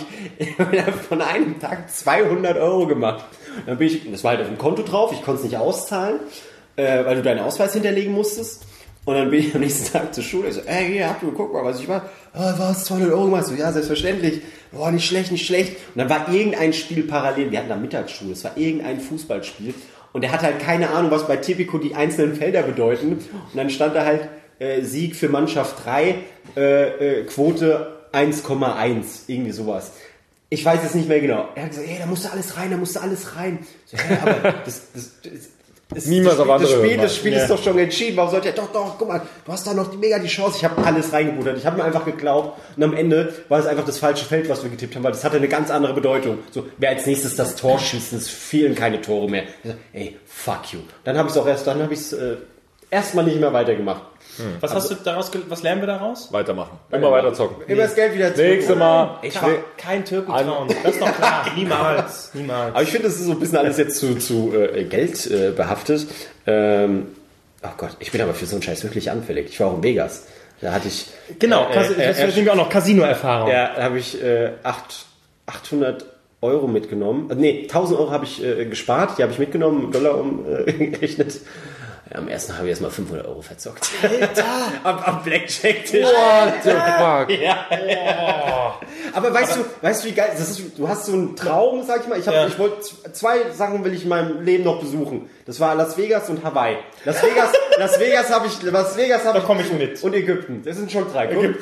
von 1.09 1.21
einem 1.21 1.59
Tag 1.59 1.89
200 1.93 2.57
Euro 2.57 2.87
gemacht. 2.87 3.25
Dann 3.65 3.77
bin 3.77 3.87
ich, 3.87 4.09
das 4.09 4.23
war 4.23 4.31
halt 4.31 4.41
auf 4.41 4.47
dem 4.47 4.57
Konto 4.57 4.83
drauf, 4.83 5.11
ich 5.11 5.21
konnte 5.23 5.39
es 5.39 5.43
nicht 5.43 5.57
auszahlen, 5.57 6.19
äh, 6.75 7.05
weil 7.05 7.15
du 7.15 7.21
deinen 7.21 7.39
Ausweis 7.39 7.73
hinterlegen 7.73 8.13
musstest. 8.13 8.65
Und 9.05 9.15
dann 9.15 9.29
bin 9.29 9.41
ich 9.41 9.53
am 9.53 9.61
nächsten 9.61 9.91
Tag 9.91 10.13
zur 10.13 10.23
Schule. 10.23 10.47
Ich 10.47 10.55
so, 10.55 10.61
ey, 10.61 10.93
hier, 10.93 11.09
habt 11.09 11.23
ihr, 11.23 11.29
guck 11.35 11.51
mal, 11.51 11.63
was 11.63 11.79
ich 11.79 11.87
mache. 11.87 12.03
Oh, 12.33 12.53
was, 12.57 12.85
200 12.85 13.11
Euro 13.11 13.25
gemacht? 13.25 13.45
So, 13.45 13.53
ja, 13.53 13.71
selbstverständlich. 13.71 14.41
Boah, 14.71 14.91
nicht 14.91 15.05
schlecht, 15.05 15.31
nicht 15.31 15.45
schlecht. 15.45 15.75
Und 15.93 15.99
dann 15.99 16.09
war 16.09 16.33
irgendein 16.33 16.71
Spiel 16.71 17.03
parallel. 17.03 17.51
Wir 17.51 17.59
hatten 17.59 17.69
da 17.69 17.75
Mittagsschule. 17.75 18.31
Es 18.31 18.43
war 18.45 18.55
irgendein 18.55 19.01
Fußballspiel. 19.01 19.73
Und 20.13 20.23
er 20.23 20.31
hatte 20.31 20.45
halt 20.45 20.59
keine 20.59 20.91
Ahnung, 20.91 21.11
was 21.11 21.27
bei 21.27 21.37
Tipico 21.37 21.79
die 21.79 21.95
einzelnen 21.95 22.35
Felder 22.35 22.61
bedeuten. 22.61 23.13
Und 23.13 23.55
dann 23.55 23.69
stand 23.69 23.95
da 23.95 24.05
halt 24.05 24.29
äh, 24.59 24.81
Sieg 24.83 25.15
für 25.15 25.27
Mannschaft 25.27 25.85
3, 25.85 26.15
äh, 26.55 27.19
äh, 27.19 27.23
Quote 27.25 28.05
1,1, 28.13 29.23
irgendwie 29.27 29.51
sowas. 29.51 29.93
Ich 30.49 30.63
weiß 30.63 30.81
es 30.85 30.93
nicht 30.93 31.09
mehr 31.09 31.19
genau. 31.19 31.49
Er 31.55 31.63
hat 31.63 31.71
gesagt, 31.71 31.87
ey, 31.89 31.97
da 31.99 32.05
musste 32.05 32.31
alles 32.31 32.55
rein, 32.57 32.69
da 32.69 32.77
musste 32.77 33.01
alles 33.01 33.35
rein. 33.35 33.59
So, 33.85 33.97
hä, 33.97 34.17
aber 34.21 34.51
das, 34.63 34.91
das, 34.93 35.11
das, 35.23 35.31
Es- 35.95 36.05
Niemals 36.05 36.37
das, 36.37 36.47
das 36.47 36.71
Spiel, 36.71 36.97
das. 36.97 37.15
Spiel 37.15 37.33
ist 37.33 37.49
doch 37.49 37.61
schon 37.63 37.77
entschieden. 37.77 38.17
Warum 38.17 38.31
sollte 38.31 38.49
er 38.49 38.53
doch, 38.55 38.71
doch, 38.71 38.95
guck 38.97 39.07
mal, 39.07 39.21
du 39.45 39.51
hast 39.51 39.65
da 39.67 39.73
noch 39.73 39.89
die, 39.91 39.97
mega 39.97 40.19
die 40.19 40.27
Chance. 40.27 40.57
Ich 40.57 40.65
habe 40.65 40.83
alles 40.85 41.11
reingebuttert. 41.13 41.57
Ich 41.57 41.65
habe 41.65 41.77
mir 41.77 41.83
einfach 41.83 42.05
geglaubt. 42.05 42.59
Und 42.75 42.83
am 42.83 42.93
Ende 42.93 43.33
war 43.49 43.59
es 43.59 43.65
einfach 43.65 43.85
das 43.85 43.97
falsche 43.99 44.25
Feld, 44.25 44.49
was 44.49 44.63
wir 44.63 44.69
getippt 44.69 44.95
haben, 44.95 45.03
weil 45.03 45.11
das 45.11 45.23
hatte 45.23 45.37
eine 45.37 45.47
ganz 45.47 45.69
andere 45.71 45.93
Bedeutung. 45.93 46.39
So, 46.51 46.65
wer 46.77 46.89
als 46.89 47.05
nächstes 47.05 47.35
das 47.35 47.55
Tor 47.55 47.79
schießt, 47.79 48.13
es 48.13 48.29
fehlen 48.29 48.75
keine 48.75 49.01
Tore 49.01 49.29
mehr. 49.29 49.43
Ey, 49.93 50.17
fuck 50.25 50.71
you. 50.73 50.79
Dann 51.03 51.17
habe 51.17 51.27
ich 51.29 51.35
es 51.35 51.41
auch 51.41 51.47
erst, 51.47 51.67
dann 51.67 51.81
habe 51.81 51.93
ich 51.93 51.99
es 51.99 52.13
äh, 52.13 52.35
erstmal 52.89 53.25
nicht 53.25 53.39
mehr 53.39 53.53
weitergemacht. 53.53 54.01
Was 54.59 54.73
hast 54.73 54.89
du 54.91 54.95
daraus, 54.95 55.31
was 55.49 55.63
lernen 55.63 55.81
wir 55.81 55.87
daraus? 55.87 56.31
Weitermachen. 56.33 56.77
Immer 56.91 57.11
weiter 57.11 57.33
zocken. 57.33 57.63
Immer 57.67 57.83
das 57.83 57.95
Geld 57.95 58.15
wieder 58.15 58.33
zurück. 58.33 58.49
Nächste 58.49 58.75
Mal. 58.75 59.19
Ich 59.21 59.33
Kein, 59.33 59.55
kein 59.77 60.05
Türken 60.05 60.31
trauen. 60.31 60.67
Das 60.83 60.93
ist 60.93 61.01
doch 61.01 61.15
klar. 61.15 61.45
Niemals. 61.55 62.31
Niemals. 62.33 62.73
Aber 62.73 62.83
ich 62.83 62.89
finde, 62.89 63.07
das 63.07 63.15
ist 63.17 63.25
so 63.25 63.31
ein 63.31 63.39
bisschen 63.39 63.57
alles 63.57 63.77
jetzt 63.77 63.97
zu, 63.97 64.15
zu 64.15 64.53
äh, 64.55 64.83
Geld 64.85 65.29
äh, 65.29 65.51
behaftet. 65.51 66.07
Ähm, 66.47 67.07
oh 67.63 67.67
Gott, 67.77 67.95
ich 67.99 68.11
bin 68.11 68.21
aber 68.21 68.33
für 68.33 68.45
so 68.45 68.55
einen 68.55 68.63
Scheiß 68.63 68.83
wirklich 68.83 69.11
anfällig. 69.11 69.47
Ich 69.49 69.59
war 69.59 69.67
auch 69.67 69.75
in 69.75 69.83
Vegas. 69.83 70.25
Da 70.61 70.71
hatte 70.71 70.87
ich. 70.87 71.07
Genau, 71.39 71.67
äh, 71.69 71.73
äh, 71.73 72.07
das 72.25 72.37
äh, 72.37 72.49
auch 72.49 72.55
noch 72.55 72.69
Casino-Erfahrung. 72.69 73.49
Ja, 73.51 73.71
da 73.75 73.83
habe 73.83 73.99
ich 73.99 74.21
äh, 74.23 74.51
acht- 74.63 75.05
800 75.45 76.05
Euro 76.41 76.67
mitgenommen. 76.67 77.29
Äh, 77.29 77.35
nee, 77.35 77.61
1000 77.63 77.99
Euro 77.99 78.11
habe 78.11 78.25
ich 78.25 78.43
äh, 78.43 78.65
gespart. 78.65 79.17
Die 79.17 79.23
habe 79.23 79.31
ich 79.31 79.39
mitgenommen, 79.39 79.91
Dollar 79.91 80.17
umgerechnet. 80.17 81.33
Ja, 81.33 81.39
am 82.11 82.27
ersten 82.27 82.53
habe 82.55 82.65
ich 82.65 82.69
erstmal 82.71 82.91
500 82.91 83.25
Euro 83.25 83.41
verzockt. 83.41 83.89
Alter! 84.03 84.45
am, 84.83 84.99
am 84.99 85.23
Blackjack-Tisch. 85.23 86.05
What 86.05 86.53
the 86.63 86.69
fuck? 86.71 87.29
Aber 89.13 89.33
weißt 89.33 89.55
du, 89.57 89.65
weißt 89.81 90.03
du, 90.03 90.07
wie 90.09 90.11
geil, 90.13 90.29
das 90.37 90.49
ist, 90.51 90.77
du 90.77 90.87
hast 90.87 91.05
so 91.05 91.13
einen 91.13 91.35
Traum, 91.35 91.83
sag 91.83 92.01
ich 92.01 92.07
mal. 92.07 92.19
Ich, 92.19 92.27
hab, 92.27 92.33
Ja. 92.33 92.47
ich 92.47 92.57
wollte 92.59 92.81
zwei 93.13 93.49
Sachen 93.51 93.83
will 93.83 93.93
ich 93.93 94.03
in 94.03 94.09
meinem 94.09 94.41
Leben 94.41 94.63
noch 94.63 94.79
besuchen. 94.79 95.29
Das 95.45 95.59
war 95.59 95.75
Las 95.75 95.97
Vegas 95.97 96.29
und 96.29 96.43
Hawaii. 96.43 96.77
Las 97.05 97.21
Vegas, 97.23 97.49
Las 97.77 97.99
Vegas 97.99 98.29
habe 98.29 98.47
ich, 98.47 98.61
Las 98.63 98.97
Vegas 98.97 99.25
habe 99.25 99.39
Da 99.39 99.45
komm 99.45 99.59
ich 99.59 99.71
mit. 99.71 100.03
Und 100.03 100.13
Ägypten. 100.13 100.61
Das 100.65 100.77
sind 100.77 100.91
schon 100.91 101.11
drei. 101.11 101.27
Guck, 101.27 101.55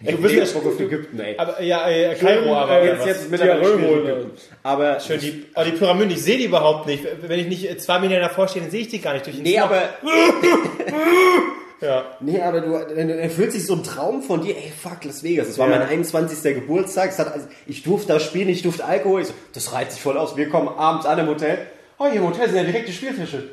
Du 0.00 0.12
du 0.12 0.18
bist 0.22 0.34
ja 0.34 0.42
auf 0.60 0.78
Ägypten, 0.80 1.18
ey. 1.18 1.34
Aber 1.38 1.60
ja, 1.60 1.88
äh, 1.90 2.14
Kairo, 2.14 2.54
aber 2.54 2.80
Äh, 2.82 2.86
jetzt, 2.86 3.06
jetzt 3.06 3.30
mit 3.30 3.40
der 3.40 3.60
holen. 3.60 4.30
Aber 4.62 5.00
Schön, 5.00 5.18
die, 5.18 5.44
oh, 5.56 5.62
die 5.64 5.72
Pyramiden, 5.72 6.12
ich 6.12 6.22
sehe 6.22 6.36
die 6.38 6.44
überhaupt 6.44 6.86
nicht. 6.86 7.04
Wenn 7.22 7.40
ich 7.40 7.48
nicht 7.48 7.80
zwei 7.80 7.98
Meter 7.98 8.20
davor 8.20 8.46
stehe, 8.46 8.62
dann 8.62 8.70
sehe 8.70 8.82
ich 8.82 8.88
die 8.88 9.00
gar 9.00 9.14
nicht 9.14 9.26
durch 9.26 9.34
den 9.36 9.42
Nee, 9.42 9.54
Smog. 9.56 9.64
aber, 9.64 9.82
Ja. 11.80 12.04
nee, 12.20 12.40
aber 12.40 12.60
du, 12.60 12.72
dann 12.94 13.08
erfüllt 13.08 13.52
sich 13.52 13.64
so 13.64 13.74
ein 13.74 13.84
Traum 13.84 14.22
von 14.22 14.40
dir, 14.40 14.56
ey, 14.56 14.72
fuck, 14.82 15.04
Las 15.04 15.22
Vegas. 15.22 15.46
Das 15.46 15.58
war 15.58 15.68
Ja. 15.70 15.78
mein 15.78 15.88
21. 15.88 16.54
Geburtstag. 16.54 17.16
Hat, 17.18 17.32
also, 17.32 17.46
ich 17.66 17.82
durfte 17.84 18.08
da 18.12 18.20
spielen, 18.20 18.48
ich 18.48 18.62
durfte 18.62 18.84
Alkohol. 18.84 19.20
Ich 19.22 19.28
so, 19.28 19.34
das 19.52 19.72
reizt 19.72 19.92
sich 19.92 20.02
voll 20.02 20.18
aus. 20.18 20.36
Wir 20.36 20.48
kommen 20.48 20.68
abends 20.68 21.06
an 21.06 21.18
im 21.20 21.28
Hotel. 21.28 21.58
Oh, 21.98 22.06
hier 22.06 22.20
im 22.20 22.26
Hotel 22.28 22.46
sind 22.48 22.56
ja 22.56 22.64
direkt 22.64 22.88
die 22.88 22.92
Spielfische. 22.92 23.44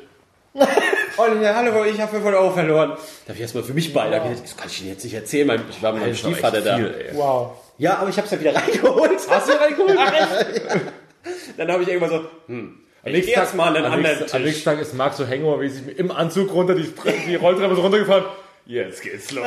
Und 1.16 1.42
ich, 1.42 1.48
hallo, 1.48 1.84
ich 1.84 2.00
habe 2.00 2.10
500 2.12 2.40
Euro 2.40 2.52
verloren. 2.52 2.90
Da 2.90 3.28
habe 3.28 3.34
ich 3.34 3.40
erstmal 3.40 3.64
für 3.64 3.74
mich 3.74 3.92
bei. 3.92 4.06
Ich 4.06 4.12
gedacht, 4.12 4.42
Das 4.42 4.56
kann 4.56 4.68
ich 4.68 4.80
Ihnen 4.80 4.90
jetzt 4.90 5.04
nicht 5.04 5.14
erzählen. 5.14 5.46
Mein, 5.46 5.62
ich 5.70 5.82
war 5.82 5.92
mit 5.92 6.02
meinem 6.02 6.14
Stiefvater 6.14 6.60
da. 6.60 6.78
Wow. 7.12 7.52
Ja, 7.78 7.98
aber 7.98 8.08
ich 8.10 8.16
habe 8.16 8.26
es 8.26 8.32
ja 8.32 8.40
wieder 8.40 8.54
reingeholt. 8.56 9.18
Hast 9.28 9.48
du 9.48 9.52
reingeholt? 9.52 9.98
Dann 11.56 11.72
habe 11.72 11.82
ich 11.82 11.88
irgendwann 11.88 12.10
so, 12.10 12.24
hm, 12.46 12.78
Am 13.02 13.08
ich 13.08 13.12
nächsten 13.12 13.30
geh 13.32 13.34
Tag, 13.34 13.54
mal 13.54 13.68
an 13.68 13.76
einen 13.76 13.86
am 13.86 13.92
anderen 13.92 14.18
nächsten, 14.18 14.36
am 14.36 14.42
Tisch. 14.42 14.52
nächsten 14.52 14.64
Tag 14.64 14.80
ist 14.80 14.94
Marc 14.94 15.14
so 15.14 15.26
Hangover-mäßig 15.26 15.98
im 15.98 16.10
Anzug 16.10 16.52
runter, 16.52 16.74
die, 16.74 16.92
die 17.26 17.34
Rolltreppe 17.34 17.74
so 17.74 17.82
runtergefahren. 17.82 18.24
Jetzt 18.66 19.00
geht's 19.02 19.30
los. 19.30 19.44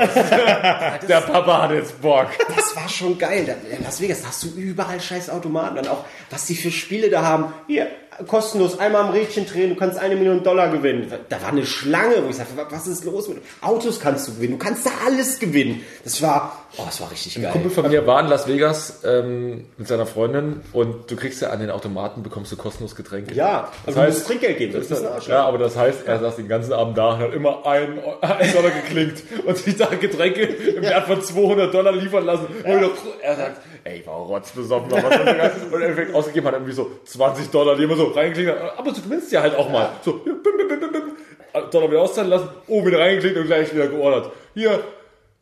Der 1.09 1.21
Papa 1.21 1.63
hat 1.63 1.71
jetzt 1.71 2.01
Bock. 2.01 2.27
Das 2.55 2.73
war 2.75 2.87
schon 2.87 3.17
geil. 3.17 3.53
In 3.69 3.83
Las 3.83 3.99
Vegas, 3.99 4.21
da 4.21 4.29
hast 4.29 4.43
du 4.43 4.47
überall 4.55 5.01
scheiß 5.01 5.29
Automaten. 5.29 5.75
Dann 5.75 5.87
auch, 5.89 6.05
was 6.29 6.45
die 6.45 6.55
für 6.55 6.71
Spiele 6.71 7.09
da 7.09 7.21
haben. 7.21 7.53
Hier, 7.67 7.87
kostenlos, 8.27 8.79
einmal 8.79 9.03
am 9.03 9.09
Rädchen 9.11 9.45
drehen, 9.45 9.69
du 9.69 9.75
kannst 9.75 9.97
eine 9.97 10.15
Million 10.15 10.43
Dollar 10.43 10.69
gewinnen. 10.71 11.11
Da 11.29 11.41
war 11.41 11.49
eine 11.49 11.65
Schlange, 11.65 12.23
wo 12.23 12.29
ich 12.29 12.35
sagte, 12.35 12.53
was 12.69 12.87
ist 12.87 13.05
los 13.05 13.27
mit 13.27 13.39
Autos 13.61 13.99
kannst 13.99 14.27
du 14.27 14.33
gewinnen. 14.35 14.57
Du 14.57 14.65
kannst 14.65 14.85
da 14.85 14.91
alles 15.05 15.39
gewinnen. 15.39 15.81
Das 16.03 16.21
war, 16.21 16.65
oh, 16.77 16.83
das 16.85 16.99
war 17.01 17.11
richtig 17.11 17.37
Ein 17.37 17.43
geil. 17.43 17.51
Kumpel 17.53 17.71
von 17.71 17.87
mir 17.87 18.05
war 18.05 18.19
in 18.21 18.27
Las 18.27 18.47
Vegas 18.47 19.01
ähm, 19.05 19.65
mit 19.77 19.87
seiner 19.87 20.05
Freundin 20.05 20.61
und 20.73 21.09
du 21.09 21.15
kriegst 21.15 21.41
ja 21.41 21.49
an 21.49 21.59
den 21.59 21.71
Automaten, 21.71 22.23
bekommst 22.23 22.51
du 22.51 22.57
kostenlos 22.57 22.95
Getränke. 22.95 23.33
Ja, 23.33 23.71
das 23.85 23.95
du 23.95 24.01
heißt, 24.01 24.17
musst 24.17 24.27
Trinkgeld 24.27 24.57
geben. 24.57 24.73
Das 24.73 24.89
ist 24.89 25.05
ein 25.05 25.11
Arsch. 25.11 25.27
ja, 25.27 25.45
aber 25.45 25.57
das 25.57 25.75
heißt, 25.77 26.05
er 26.05 26.19
saß 26.19 26.35
den 26.35 26.47
ganzen 26.47 26.73
Abend 26.73 26.97
da 26.97 27.13
und 27.13 27.19
hat 27.19 27.33
immer 27.33 27.65
einen, 27.65 27.99
einen 28.21 28.53
Dollar 28.53 28.71
geklinkt 28.71 29.23
und 29.45 29.57
sich 29.57 29.75
da 29.75 29.87
Getränke 29.87 30.41
im 30.41 30.83
Wert 30.83 31.07
von 31.07 31.21
200 31.21 31.73
Dollar 31.73 31.91
liefern 31.91 32.25
lassen. 32.25 32.47
Dachte, 32.63 32.89
er 33.21 33.35
sagt, 33.35 33.61
ey, 33.83 33.99
ich 33.99 34.07
war 34.07 34.15
rotzbesoffen. 34.15 34.91
Und 34.91 35.03
im 35.03 35.81
Endeffekt 35.81 36.13
ausgegeben 36.13 36.47
hat 36.47 36.53
er 36.53 36.59
irgendwie 36.59 36.73
so 36.73 36.91
20 37.05 37.49
Dollar, 37.49 37.75
die 37.75 37.83
immer 37.83 37.95
so 37.95 38.05
reingeklinkt 38.07 38.59
hat. 38.59 38.77
Aber 38.77 38.91
du 38.91 39.01
gewinnst 39.01 39.31
ja 39.31 39.41
halt 39.41 39.55
auch 39.55 39.69
mal. 39.69 39.89
So, 40.03 40.13
bim, 40.13 40.41
bim, 40.43 40.57
bim, 40.57 40.79
bim, 40.79 40.91
bim. 40.91 41.69
Dollar 41.71 41.89
wieder 41.89 42.01
auszahlen 42.01 42.29
lassen, 42.29 42.49
oben 42.67 42.87
wieder 42.87 42.99
reingeklickt 42.99 43.37
und 43.37 43.45
gleich 43.45 43.73
wieder 43.73 43.87
geordert. 43.87 44.31
Hier, 44.53 44.83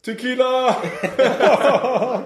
Tequila! 0.02 0.78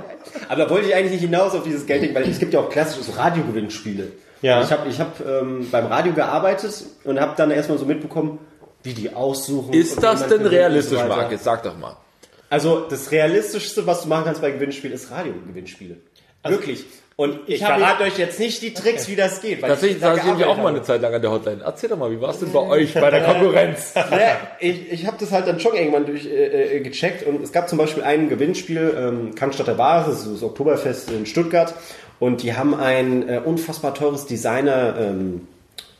Aber 0.49 0.63
da 0.63 0.69
wollte 0.69 0.87
ich 0.87 0.95
eigentlich 0.95 1.13
nicht 1.13 1.21
hinaus 1.21 1.55
auf 1.55 1.63
dieses 1.63 1.85
Geldding, 1.85 2.13
weil 2.13 2.29
es 2.29 2.37
gibt 2.37 2.53
ja 2.53 2.59
auch 2.59 2.69
klassische 2.69 3.03
so 3.03 3.13
Radiogewinnspiele. 3.13 4.11
Ja. 4.41 4.61
Ich 4.61 4.71
habe 4.71 4.87
ich 4.87 4.99
hab, 4.99 5.19
ähm, 5.25 5.67
beim 5.71 5.87
Radio 5.87 6.13
gearbeitet 6.13 6.83
und 7.03 7.19
habe 7.19 7.33
dann 7.37 7.51
erstmal 7.51 7.77
so 7.77 7.85
mitbekommen, 7.85 8.39
wie 8.83 8.93
die 8.93 9.13
aussuchen. 9.13 9.73
Ist 9.73 10.01
das 10.01 10.27
denn 10.27 10.45
realistisch, 10.45 10.99
so. 10.99 11.07
Marc? 11.07 11.31
Jetzt 11.31 11.43
sag 11.43 11.63
doch 11.63 11.77
mal. 11.77 11.97
Also 12.51 12.81
das 12.89 13.11
Realistischste, 13.11 13.87
was 13.87 14.03
du 14.03 14.09
machen 14.09 14.25
kannst 14.25 14.41
bei 14.41 14.51
Gewinnspielen, 14.51 14.93
ist 14.93 15.09
Radiogewinnspiele. 15.09 15.95
Wirklich. 16.43 16.85
Und 17.15 17.39
ich, 17.47 17.63
hab 17.63 17.77
verrate 17.77 18.03
euch 18.03 18.17
jetzt 18.17 18.39
nicht 18.39 18.61
die 18.61 18.73
Tricks, 18.73 19.07
wie 19.07 19.15
das 19.15 19.41
geht. 19.41 19.61
Weil 19.61 19.69
Tatsächlich 19.69 19.97
ich 19.97 20.01
da 20.01 20.09
saß 20.15 20.17
ich 20.17 20.25
nämlich 20.25 20.45
auch 20.47 20.57
mal 20.57 20.69
eine 20.69 20.81
Zeit 20.81 21.01
lang 21.01 21.13
an 21.13 21.21
der 21.21 21.31
Hotline. 21.31 21.61
Erzähl 21.63 21.89
doch 21.89 21.97
mal, 21.97 22.11
wie 22.11 22.19
war 22.19 22.31
es 22.31 22.39
denn 22.39 22.51
bei 22.51 22.59
euch, 22.59 22.93
bei 22.95 23.09
der 23.11 23.21
Konkurrenz? 23.23 23.93
habe. 23.95 24.15
Ja, 24.15 24.37
ich 24.59 24.91
ich 24.91 25.05
habe 25.07 25.17
das 25.19 25.31
halt 25.31 25.47
dann 25.47 25.59
schon 25.59 25.75
irgendwann 25.75 26.05
durch 26.05 26.25
äh, 26.25 26.77
äh, 26.77 26.79
gecheckt 26.81 27.25
und 27.25 27.43
es 27.43 27.51
gab 27.51 27.69
zum 27.69 27.77
Beispiel 27.77 28.03
ein 28.03 28.27
Gewinnspiel, 28.27 28.95
ähm, 28.97 29.35
Cannstatter 29.35 29.75
Bar, 29.75 30.05
das 30.07 30.25
ist 30.25 30.33
das 30.35 30.43
Oktoberfest 30.43 31.11
in 31.11 31.25
Stuttgart 31.25 31.73
und 32.19 32.41
die 32.43 32.53
haben 32.55 32.73
ein 32.73 33.29
äh, 33.29 33.39
unfassbar 33.43 33.93
teures 33.93 34.25
Designer 34.25 34.95
ähm, 34.99 35.47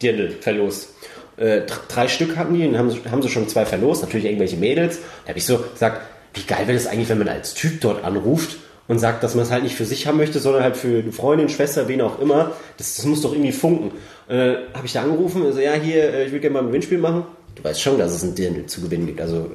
Dirndl 0.01 0.31
verlost. 0.41 0.89
Äh, 1.37 1.61
dr- 1.61 1.81
drei 1.87 2.07
Stück 2.07 2.35
hatten 2.35 2.55
die 2.55 2.65
und 2.67 2.77
haben, 2.77 2.89
sie- 2.89 3.01
haben 3.11 3.21
sie 3.21 3.29
schon 3.29 3.47
zwei 3.47 3.65
verlost, 3.65 4.01
natürlich 4.01 4.25
irgendwelche 4.25 4.57
Mädels. 4.57 4.97
Da 5.25 5.29
habe 5.29 5.37
ich 5.39 5.45
so 5.45 5.59
gesagt, 5.59 6.01
wie 6.33 6.43
geil 6.43 6.67
wäre 6.67 6.77
das 6.77 6.87
eigentlich, 6.87 7.09
wenn 7.09 7.17
man 7.17 7.29
als 7.29 7.53
Typ 7.53 7.81
dort 7.81 8.03
anruft 8.03 8.57
und 8.87 8.99
sagt, 8.99 9.23
dass 9.23 9.35
man 9.35 9.43
es 9.45 9.51
halt 9.51 9.63
nicht 9.63 9.75
für 9.75 9.85
sich 9.85 10.07
haben 10.07 10.17
möchte, 10.17 10.39
sondern 10.39 10.63
halt 10.63 10.77
für 10.77 10.99
eine 10.99 11.11
Freundin, 11.11 11.49
Schwester, 11.49 11.87
wen 11.87 12.01
auch 12.01 12.19
immer. 12.19 12.51
Das, 12.77 12.95
das 12.95 13.05
muss 13.05 13.21
doch 13.21 13.33
irgendwie 13.33 13.51
funken. 13.51 13.91
Äh, 14.27 14.55
habe 14.73 14.85
ich 14.85 14.93
da 14.93 15.03
angerufen, 15.03 15.45
also 15.45 15.59
ja, 15.59 15.73
hier, 15.73 16.13
äh, 16.13 16.25
ich 16.25 16.31
würde 16.31 16.41
gerne 16.41 16.53
mal 16.53 16.59
ein 16.59 16.67
Gewinnspiel 16.67 16.97
machen. 16.97 17.25
Du 17.55 17.63
weißt 17.63 17.81
schon, 17.81 17.97
dass 17.97 18.13
es 18.13 18.23
ein 18.23 18.35
Dirndl 18.35 18.65
zu 18.65 18.81
gewinnen 18.81 19.07
gibt. 19.07 19.21
Also 19.21 19.51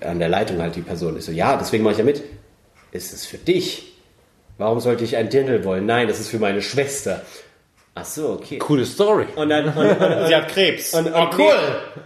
äh, 0.00 0.04
an 0.04 0.18
der 0.18 0.28
Leitung 0.28 0.60
halt 0.60 0.76
die 0.76 0.80
Person. 0.80 1.16
Ich 1.18 1.24
so, 1.24 1.32
ja, 1.32 1.56
deswegen 1.56 1.84
mache 1.84 1.92
ich 1.92 1.98
ja 1.98 2.04
mit. 2.04 2.22
Ist 2.90 3.12
es 3.12 3.26
für 3.26 3.38
dich? 3.38 3.94
Warum 4.56 4.80
sollte 4.80 5.04
ich 5.04 5.16
ein 5.16 5.28
Dirndl 5.28 5.64
wollen? 5.64 5.86
Nein, 5.86 6.08
das 6.08 6.20
ist 6.20 6.28
für 6.28 6.38
meine 6.38 6.62
Schwester. 6.62 7.22
Ach 8.00 8.04
so, 8.04 8.30
okay. 8.30 8.58
Coole 8.58 8.86
Story. 8.86 9.26
Und 9.34 9.48
dann, 9.48 9.66
und, 9.68 9.76
und, 9.76 10.26
Sie 10.28 10.36
hat 10.36 10.48
Krebs. 10.48 10.94
und, 10.94 11.06
und, 11.06 11.14
oh, 11.14 11.26
cool. 11.36 11.54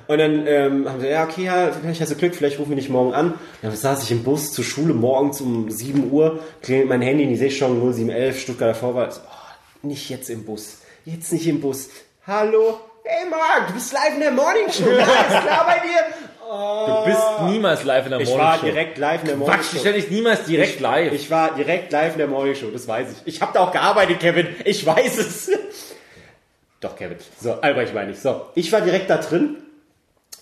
Und 0.06 0.18
dann 0.18 0.46
ähm, 0.46 0.88
haben 0.88 1.00
sie, 1.00 1.08
ja, 1.08 1.24
okay, 1.24 1.44
ja, 1.44 1.70
vielleicht 1.72 2.00
hast 2.00 2.10
du 2.12 2.16
Glück, 2.16 2.34
vielleicht 2.34 2.58
rufen 2.58 2.70
wir 2.70 2.76
dich 2.76 2.88
morgen 2.88 3.12
an. 3.14 3.34
Dann 3.60 3.74
saß 3.74 4.02
ich 4.04 4.10
im 4.10 4.22
Bus 4.24 4.52
zur 4.52 4.64
Schule 4.64 4.94
morgens 4.94 5.40
um 5.40 5.70
7 5.70 6.10
Uhr, 6.10 6.38
klingelt 6.62 6.88
mein 6.88 7.02
Handy, 7.02 7.26
die 7.26 7.36
sehe 7.36 7.48
ich 7.48 7.58
schon 7.58 7.78
0711, 7.92 8.40
Stuttgarter 8.40 8.74
Vorwahl. 8.74 9.10
So, 9.10 9.20
oh, 9.20 9.86
nicht 9.86 10.08
jetzt 10.08 10.30
im 10.30 10.44
Bus. 10.44 10.78
Jetzt 11.04 11.32
nicht 11.32 11.46
im 11.46 11.60
Bus. 11.60 11.88
Hallo? 12.26 12.78
Hey 13.04 13.28
Marc, 13.28 13.66
du 13.68 13.74
bist 13.74 13.92
live 13.92 14.14
in 14.14 14.20
der 14.20 14.30
Morning 14.30 14.70
Show. 14.70 14.84
Alles 14.90 15.44
klar 15.44 15.66
bei 15.66 15.80
dir? 15.86 15.98
Du 16.52 17.04
bist 17.06 17.22
niemals 17.48 17.82
live 17.82 18.04
in 18.04 18.10
der 18.10 18.20
Ich 18.20 18.28
Morning 18.28 18.44
war 18.46 18.58
Show. 18.58 18.66
direkt 18.66 18.98
live 18.98 19.22
in 19.22 19.26
der 19.28 19.36
Morning 19.36 19.56
Quatsch, 19.56 19.72
Show. 19.72 19.78
stell 19.80 19.94
dich 19.94 20.10
niemals 20.10 20.44
direkt 20.44 20.80
live. 20.80 21.12
Ich 21.12 21.30
war 21.30 21.54
direkt 21.54 21.90
live 21.92 22.12
in 22.12 22.18
der 22.18 22.26
Morning 22.28 22.54
Show, 22.54 22.70
das 22.70 22.86
weiß 22.86 23.08
ich. 23.10 23.34
Ich 23.34 23.40
habe 23.40 23.52
da 23.54 23.60
auch 23.60 23.72
gearbeitet, 23.72 24.20
Kevin. 24.20 24.48
Ich 24.64 24.84
weiß 24.84 25.18
es. 25.18 25.50
Doch, 26.82 26.96
Kevin. 26.96 27.16
So, 27.40 27.52
Albrecht 27.52 27.94
meine 27.94 28.10
ich. 28.10 28.18
So, 28.18 28.46
ich 28.54 28.70
war 28.72 28.82
direkt 28.82 29.08
da 29.08 29.16
drin. 29.16 29.56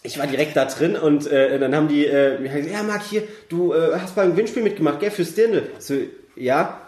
Ich 0.03 0.19
war 0.19 0.27
direkt 0.27 0.57
da 0.57 0.65
drin 0.65 0.97
und 0.97 1.27
äh, 1.27 1.59
dann 1.59 1.77
haben 1.77 1.87
die 1.87 2.07
äh, 2.07 2.39
mir 2.39 2.49
gesagt, 2.49 2.73
ja, 2.73 2.83
Marc, 2.83 3.03
hier, 3.05 3.25
du 3.51 3.75
äh, 3.75 3.99
hast 4.01 4.17
beim 4.17 4.31
Gewinnspiel 4.31 4.63
mitgemacht, 4.63 4.99
gell, 5.01 5.11
fürs 5.11 5.35
Dirndl. 5.35 5.69
So, 5.79 5.95
ja. 6.35 6.81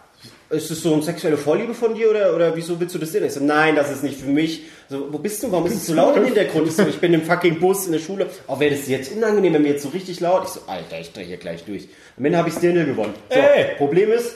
Ist 0.49 0.71
das 0.71 0.81
so 0.81 0.93
eine 0.95 1.03
sexuelle 1.03 1.37
Vorliebe 1.37 1.75
von 1.75 1.95
dir 1.95 2.11
oder, 2.11 2.35
oder 2.35 2.57
wieso 2.57 2.81
willst 2.81 2.95
du 2.95 2.99
das 2.99 3.13
Dirndl? 3.13 3.29
Ich 3.29 3.35
so, 3.35 3.45
nein, 3.45 3.77
das 3.77 3.91
ist 3.91 4.03
nicht 4.03 4.19
für 4.19 4.31
mich. 4.31 4.63
So, 4.89 5.13
wo 5.13 5.19
bist 5.19 5.43
du? 5.43 5.53
Warum 5.53 5.67
ist 5.67 5.75
es 5.75 5.87
so 5.87 5.95
laut 5.95 6.17
im 6.17 6.25
Hintergrund? 6.25 6.69
Ich 6.69 6.77
so, 6.77 6.87
ich 6.87 6.99
bin 6.99 7.13
im 7.13 7.23
fucking 7.23 7.61
Bus 7.61 7.85
in 7.85 7.93
der 7.93 7.99
Schule. 7.99 8.29
Auch 8.47 8.61
wäre 8.61 8.75
das 8.75 8.89
jetzt 8.89 9.13
unangenehm, 9.13 9.53
wenn 9.53 9.63
mir 9.63 9.73
jetzt 9.73 9.83
so 9.83 9.91
richtig 9.91 10.21
laut. 10.21 10.45
Ich 10.45 10.51
so, 10.51 10.61
Alter, 10.67 10.99
ich 10.99 11.13
drehe 11.13 11.27
hier 11.27 11.37
gleich 11.37 11.65
durch. 11.65 11.89
Am 12.17 12.25
Ende 12.25 12.39
habe 12.39 12.49
ich 12.49 12.55
Dirndl 12.55 12.87
gewonnen. 12.87 13.15
So, 13.29 13.39
Ey. 13.39 13.77
Problem 13.77 14.11
ist, 14.11 14.35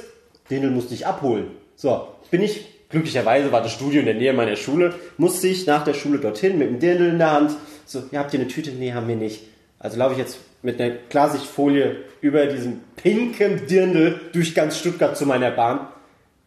Dirndl 0.51 0.71
musste 0.71 0.93
ich 0.93 1.07
abholen. 1.07 1.53
So, 1.77 2.09
bin 2.31 2.43
ich, 2.43 2.67
glücklicherweise 2.89 3.53
war 3.53 3.63
das 3.63 3.73
Studio 3.73 4.01
in 4.01 4.07
der 4.07 4.15
Nähe 4.15 4.33
meiner 4.33 4.57
Schule, 4.57 4.95
musste 5.17 5.49
ich 5.49 5.67
nach 5.67 5.85
der 5.85 5.95
Schule 5.95 6.19
dorthin 6.19 6.59
mit 6.59 6.69
dem 6.69 6.79
Dirndl 6.79 7.09
in 7.11 7.19
der 7.19 7.33
Hand. 7.33 7.53
So, 7.85 8.05
ja, 8.11 8.21
habt 8.21 8.35
ihr 8.35 8.41
eine 8.41 8.49
Tüte? 8.49 8.71
Nee, 8.71 8.93
haben 8.93 9.09
wir 9.09 9.17
nicht. 9.17 9.43
Also 9.79 9.99
laufe 9.99 10.13
ich 10.13 10.19
jetzt 10.19 10.39
mit 10.63 10.81
einer 10.81 10.95
Klarsichtfolie 11.11 11.97
über 12.21 12.47
diesen 12.47 12.83
pinken 12.97 13.67
Dirndl 13.67 14.21
durch 14.33 14.55
ganz 14.55 14.79
Stuttgart 14.79 15.17
zu 15.17 15.27
meiner 15.27 15.51
Bahn. 15.51 15.81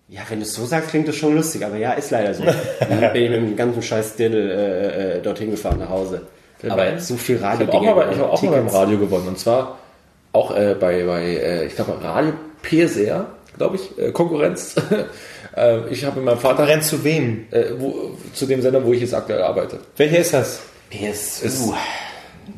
Ja, 0.07 0.21
wenn 0.27 0.39
du 0.39 0.43
es 0.43 0.53
so 0.53 0.65
sagst, 0.65 0.89
klingt 0.89 1.07
das 1.07 1.15
schon 1.15 1.35
lustig, 1.35 1.63
aber 1.63 1.77
ja, 1.77 1.93
ist 1.93 2.09
leider 2.09 2.33
so. 2.33 2.43
Dann 2.79 3.13
bin 3.13 3.23
ich 3.23 3.29
mit 3.29 3.39
dem 3.39 3.55
ganzen 3.55 3.81
scheiß 3.81 4.15
Dirndl 4.15 4.49
äh, 4.49 5.17
äh, 5.17 5.21
dorthin 5.21 5.51
gefahren 5.51 5.79
nach 5.79 5.89
Hause. 5.89 6.23
Aber 6.67 6.99
so 6.99 7.15
viel 7.15 7.37
Ich 7.37 7.41
habe 7.41 7.67
Radio 7.67 7.91
auch 7.91 7.95
mal, 7.95 8.11
ich 8.11 8.19
hab 8.19 8.29
auch 8.31 8.41
mal 8.41 8.51
beim 8.51 8.67
Radio 8.67 8.97
gewonnen. 8.97 9.27
Und 9.29 9.39
zwar 9.39 9.77
auch 10.33 10.55
äh, 10.55 10.75
bei, 10.79 11.05
bei 11.05 11.23
äh, 11.23 11.65
ich 11.67 11.75
glaube, 11.75 12.03
Radio 12.03 12.33
PSR, 12.63 13.27
glaube 13.57 13.77
ich, 13.77 13.97
äh, 13.97 14.11
Konkurrenz. 14.11 14.75
äh, 15.55 15.87
ich 15.89 16.03
habe 16.05 16.17
mit 16.17 16.25
meinem 16.25 16.39
Vater 16.39 16.67
Rennt 16.67 16.83
zu 16.83 17.03
wem? 17.03 17.47
äh, 17.51 17.65
wo, 17.77 18.11
zu 18.33 18.45
dem 18.45 18.61
Sender, 18.61 18.83
wo 18.85 18.93
ich 18.93 19.01
jetzt 19.01 19.13
aktuell 19.13 19.41
arbeite. 19.41 19.79
Welcher 19.97 20.19
ist 20.19 20.33
das? 20.33 20.59
PSU. 20.89 21.73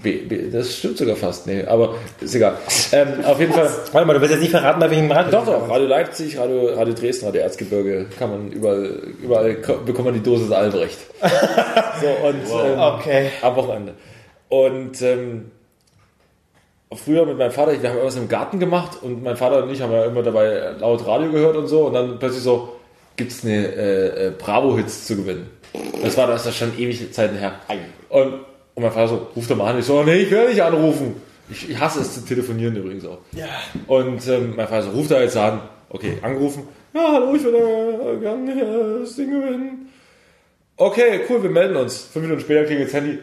B, 0.01 0.19
B, 0.19 0.49
das 0.49 0.77
stimmt 0.77 0.97
sogar 0.97 1.17
fast, 1.17 1.47
nee, 1.47 1.65
aber 1.65 1.95
ist 2.21 2.33
egal. 2.33 2.53
Ähm, 2.93 3.25
auf 3.25 3.37
jeden 3.41 3.51
Fall. 3.51 3.69
Warte 3.91 4.07
mal, 4.07 4.13
du 4.13 4.21
willst 4.21 4.31
jetzt 4.31 4.41
nicht 4.41 4.51
verraten, 4.51 4.79
bei 4.79 4.89
welchem 4.89 5.11
Radio? 5.11 5.31
Doch, 5.31 5.45
doch, 5.45 5.69
Radio 5.69 5.85
Leipzig, 5.87 6.37
Radio, 6.37 6.67
Radio 6.73 6.93
Dresden, 6.93 7.25
Radio 7.25 7.41
Erzgebirge, 7.41 8.05
kann 8.17 8.29
man 8.29 8.51
überall, 8.53 8.85
überall 9.21 9.55
ko- 9.55 9.79
bekommt 9.85 10.05
man 10.05 10.13
die 10.13 10.23
Dosis 10.23 10.49
Albrecht. 10.49 10.97
so, 12.01 12.07
und 12.27 12.65
ähm, 12.65 12.79
Okay. 12.79 13.31
am 13.41 13.55
Wochenende. 13.57 13.93
Und 14.47 15.01
ähm, 15.01 15.51
früher 16.93 17.25
mit 17.25 17.37
meinem 17.37 17.51
Vater, 17.51 17.73
wir 17.73 17.89
haben 17.89 17.97
irgendwas 17.97 18.15
im 18.17 18.29
Garten 18.29 18.59
gemacht 18.61 18.97
und 19.01 19.23
mein 19.23 19.35
Vater 19.35 19.63
und 19.63 19.71
ich 19.71 19.81
haben 19.81 19.91
ja 19.91 20.05
immer 20.05 20.23
dabei 20.23 20.71
laut 20.79 21.05
Radio 21.05 21.31
gehört 21.31 21.57
und 21.57 21.67
so 21.67 21.87
und 21.87 21.93
dann 21.93 22.17
plötzlich 22.17 22.43
so, 22.43 22.77
gibt's 23.15 23.43
eine 23.43 23.67
äh, 23.67 24.27
äh, 24.27 24.31
Bravo-Hits 24.31 25.07
zu 25.07 25.15
gewinnen. 25.15 25.49
Das 26.01 26.17
war 26.17 26.27
das 26.27 26.45
ist 26.45 26.57
schon 26.57 26.77
ewig 26.77 27.13
Zeiten 27.13 27.37
her. 27.37 27.59
Und, 28.09 28.33
und 28.75 28.83
mein 28.83 28.91
Vater 28.91 29.07
so, 29.07 29.27
ruf 29.35 29.47
doch 29.47 29.55
mal 29.55 29.71
an. 29.71 29.79
Ich 29.79 29.85
so, 29.85 30.03
nee, 30.03 30.17
ich 30.17 30.31
will 30.31 30.49
nicht 30.49 30.61
anrufen. 30.61 31.15
Ich, 31.49 31.69
ich 31.69 31.79
hasse 31.79 32.01
es 32.01 32.13
zu 32.13 32.25
telefonieren 32.25 32.75
übrigens 32.75 33.05
auch. 33.05 33.19
Ja. 33.33 33.47
Und 33.87 34.27
ähm, 34.27 34.53
mein 34.55 34.67
Vater 34.67 34.83
so, 34.83 34.89
ruf 34.91 35.07
da 35.07 35.21
jetzt 35.21 35.37
an. 35.37 35.61
Okay, 35.89 36.17
angerufen. 36.21 36.67
Ja, 36.93 37.13
hallo, 37.13 37.35
ich 37.35 37.43
würde 37.43 37.57
äh, 37.57 38.19
gerne 38.19 38.99
das 39.01 39.15
Ding 39.15 39.29
gewinnen. 39.29 39.89
Okay, 40.77 41.21
cool, 41.29 41.43
wir 41.43 41.49
melden 41.49 41.75
uns. 41.75 42.05
Fünf 42.11 42.23
Minuten 42.25 42.41
später 42.41 42.65
klingelt 42.65 42.87
das 42.87 42.93
Handy. 42.95 43.19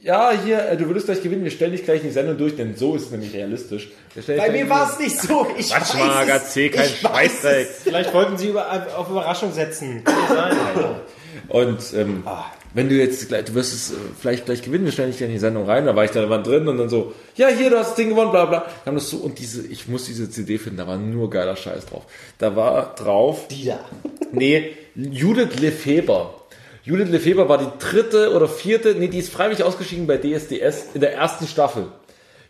Ja, 0.00 0.30
hier, 0.44 0.64
äh, 0.64 0.76
du 0.76 0.86
würdest 0.86 1.06
gleich 1.06 1.22
gewinnen, 1.22 1.42
wir 1.42 1.50
stellen 1.50 1.72
dich 1.72 1.84
gleich 1.84 2.00
in 2.02 2.08
die 2.08 2.12
Sendung 2.12 2.38
durch, 2.38 2.54
denn 2.54 2.76
so 2.76 2.94
ist 2.94 3.06
es 3.06 3.10
nämlich 3.10 3.34
realistisch. 3.34 3.88
Bei 4.26 4.50
mir 4.50 4.68
war 4.68 4.90
es 4.92 4.98
nicht 4.98 5.20
so. 5.20 5.46
Ich 5.58 5.70
Quatsch, 5.70 5.94
weiß 5.94 6.56
Ich 6.56 6.74
weiß 6.76 7.00
Scheißdreck. 7.00 7.68
es. 7.68 7.82
Vielleicht 7.82 8.14
wollten 8.14 8.36
sie 8.38 8.48
über, 8.48 8.86
auf 8.96 9.10
Überraschung 9.10 9.52
setzen. 9.52 10.04
Sein. 10.28 10.56
Und 11.48 11.80
ähm, 11.94 12.22
wenn 12.74 12.88
du 12.88 12.94
jetzt 12.94 13.26
gleich, 13.28 13.46
du 13.46 13.54
wirst 13.54 13.72
es 13.72 13.90
äh, 13.90 13.94
vielleicht 14.20 14.46
gleich 14.46 14.62
gewinnen, 14.62 14.84
wir 14.84 14.92
stellen 14.92 15.10
dich 15.10 15.20
in 15.20 15.30
die 15.30 15.38
Sendung 15.38 15.64
rein, 15.66 15.86
da 15.86 15.96
war 15.96 16.04
ich 16.04 16.10
da 16.10 16.28
waren 16.28 16.44
drin 16.44 16.68
und 16.68 16.78
dann 16.78 16.88
so, 16.88 17.12
ja, 17.34 17.48
hier, 17.48 17.70
du 17.70 17.78
hast 17.78 17.90
das 17.90 17.96
Ding 17.96 18.10
gewonnen, 18.10 18.30
bla 18.30 18.44
bla. 18.44 18.66
Kam 18.84 18.94
das 18.94 19.10
so, 19.10 19.18
und 19.18 19.38
diese, 19.38 19.66
ich 19.66 19.88
muss 19.88 20.04
diese 20.04 20.30
CD 20.30 20.58
finden, 20.58 20.78
da 20.78 20.86
war 20.86 20.96
nur 20.96 21.28
geiler 21.30 21.56
Scheiß 21.56 21.86
drauf. 21.86 22.04
Da 22.38 22.54
war 22.54 22.94
drauf, 22.94 23.48
Die 23.48 23.66
da. 23.66 23.80
nee, 24.32 24.76
Judith 24.94 25.58
Lefeber. 25.58 26.34
Judith 26.88 27.10
Lefeber 27.10 27.50
war 27.50 27.58
die 27.58 27.68
dritte 27.78 28.32
oder 28.34 28.48
vierte, 28.48 28.94
nee, 28.94 29.08
die 29.08 29.18
ist 29.18 29.30
freiwillig 29.30 29.62
ausgeschieden 29.62 30.06
bei 30.06 30.16
DSDS 30.16 30.94
in 30.94 31.02
der 31.02 31.12
ersten 31.12 31.46
Staffel. 31.46 31.88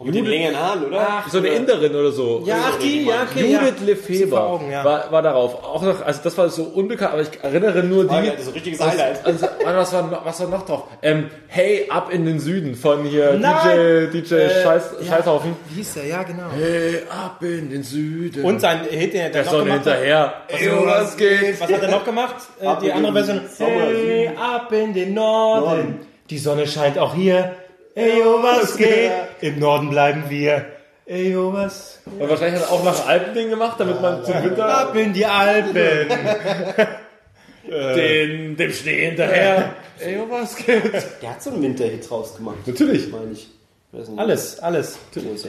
Mit 0.00 0.14
den 0.14 0.26
längeren 0.26 0.56
Haaren, 0.56 0.84
oder? 0.84 1.24
So 1.28 1.38
eine 1.38 1.48
Inderin 1.48 1.92
oder 1.92 2.12
so. 2.12 2.42
Ja, 2.46 2.54
ach 2.68 2.78
die, 2.78 3.04
ja, 3.04 3.26
okay. 3.28 3.52
Judith 3.52 4.30
ja. 4.30 4.38
Augen, 4.38 4.70
ja. 4.70 4.84
war, 4.84 5.10
war 5.10 5.22
darauf. 5.22 5.54
Auch 5.64 5.82
noch, 5.82 6.00
also 6.06 6.20
das 6.22 6.38
war 6.38 6.48
so 6.50 6.62
unbekannt, 6.62 7.12
aber 7.14 7.22
ich 7.22 7.30
erinnere 7.42 7.82
nur 7.82 8.04
die. 8.04 8.08
Das 8.30 8.42
ist 8.42 8.46
ein 8.48 8.52
richtiges 8.54 8.80
Highlight. 8.80 9.26
Also, 9.26 9.46
warte, 9.64 9.76
was, 9.78 9.92
war, 9.92 10.02
noch- 10.04 10.24
was 10.24 10.40
war 10.40 10.46
noch 10.46 10.64
drauf? 10.64 10.84
Ähm, 11.02 11.30
hey, 11.48 11.86
ab 11.90 12.12
in 12.12 12.24
den 12.26 12.38
Süden 12.38 12.76
von 12.76 13.04
hier 13.06 13.32
Nein! 13.40 14.08
DJ, 14.12 14.20
DJ 14.20 14.34
Äh, 14.36 14.62
Scheiß, 14.62 14.90
ja. 15.00 15.16
Scheißhaufen. 15.16 15.56
Wie 15.68 15.74
hieß 15.78 15.94
der? 15.94 16.06
Ja, 16.06 16.22
genau. 16.22 16.44
Hey, 16.56 17.02
ab 17.10 17.42
in 17.42 17.68
den 17.68 17.82
Süden. 17.82 18.44
Und 18.44 18.60
sein 18.60 18.82
Hit, 18.88 19.14
den 19.14 19.20
er 19.20 19.30
der 19.30 19.44
noch 19.44 19.50
Sonne 19.50 19.64
gemacht 19.64 19.80
hat. 19.86 19.94
hinterher. 19.96 20.34
Was, 20.48 20.60
Jo, 20.64 20.86
was 20.86 21.16
geht? 21.16 21.60
was 21.60 21.72
hat 21.72 21.82
er 21.82 21.90
noch 21.90 22.04
gemacht? 22.04 22.36
Äh, 22.60 22.66
Ab 22.66 22.78
die 22.80 22.86
in 22.86 22.92
andere 22.92 23.12
Version. 23.24 23.40
Hey, 23.58 24.30
ab 24.36 24.70
in 24.72 24.94
den 24.94 25.14
Norden. 25.14 25.64
Norden. 25.64 26.00
Die 26.30 26.38
Sonne 26.38 26.66
scheint 26.68 26.98
auch 26.98 27.14
hier. 27.14 27.54
Ey, 27.98 28.20
yo, 28.20 28.40
was 28.40 28.76
geht? 28.76 29.10
Im 29.40 29.58
Norden 29.58 29.90
bleiben 29.90 30.24
wir. 30.28 30.66
Ey, 31.04 31.32
yo, 31.32 31.52
was? 31.52 31.98
Und 32.06 32.28
wahrscheinlich 32.28 32.60
hat 32.60 32.68
er 32.68 32.72
auch 32.72 32.84
noch 32.84 33.00
ein 33.02 33.08
Alpending 33.08 33.50
gemacht, 33.50 33.80
damit 33.80 34.00
man 34.00 34.24
zum 34.24 34.44
Winter 34.44 34.66
Ab 34.66 34.94
in 34.94 35.12
die 35.12 35.26
Alpen. 35.26 35.74
den, 37.68 38.56
dem 38.56 38.72
Schnee 38.72 39.06
hinterher. 39.06 39.74
Ey, 39.98 40.14
jo, 40.14 40.30
was 40.30 40.54
geht? 40.54 40.84
Der 41.20 41.30
hat 41.30 41.42
so 41.42 41.50
einen 41.50 41.60
Winterhit 41.60 42.08
rausgemacht. 42.08 42.64
Natürlich. 42.68 43.10
Meine 43.10 43.32
ich. 43.32 43.48
Weiß 43.90 44.08
nicht. 44.10 44.18
Alles, 44.18 44.60
alles. 44.60 44.98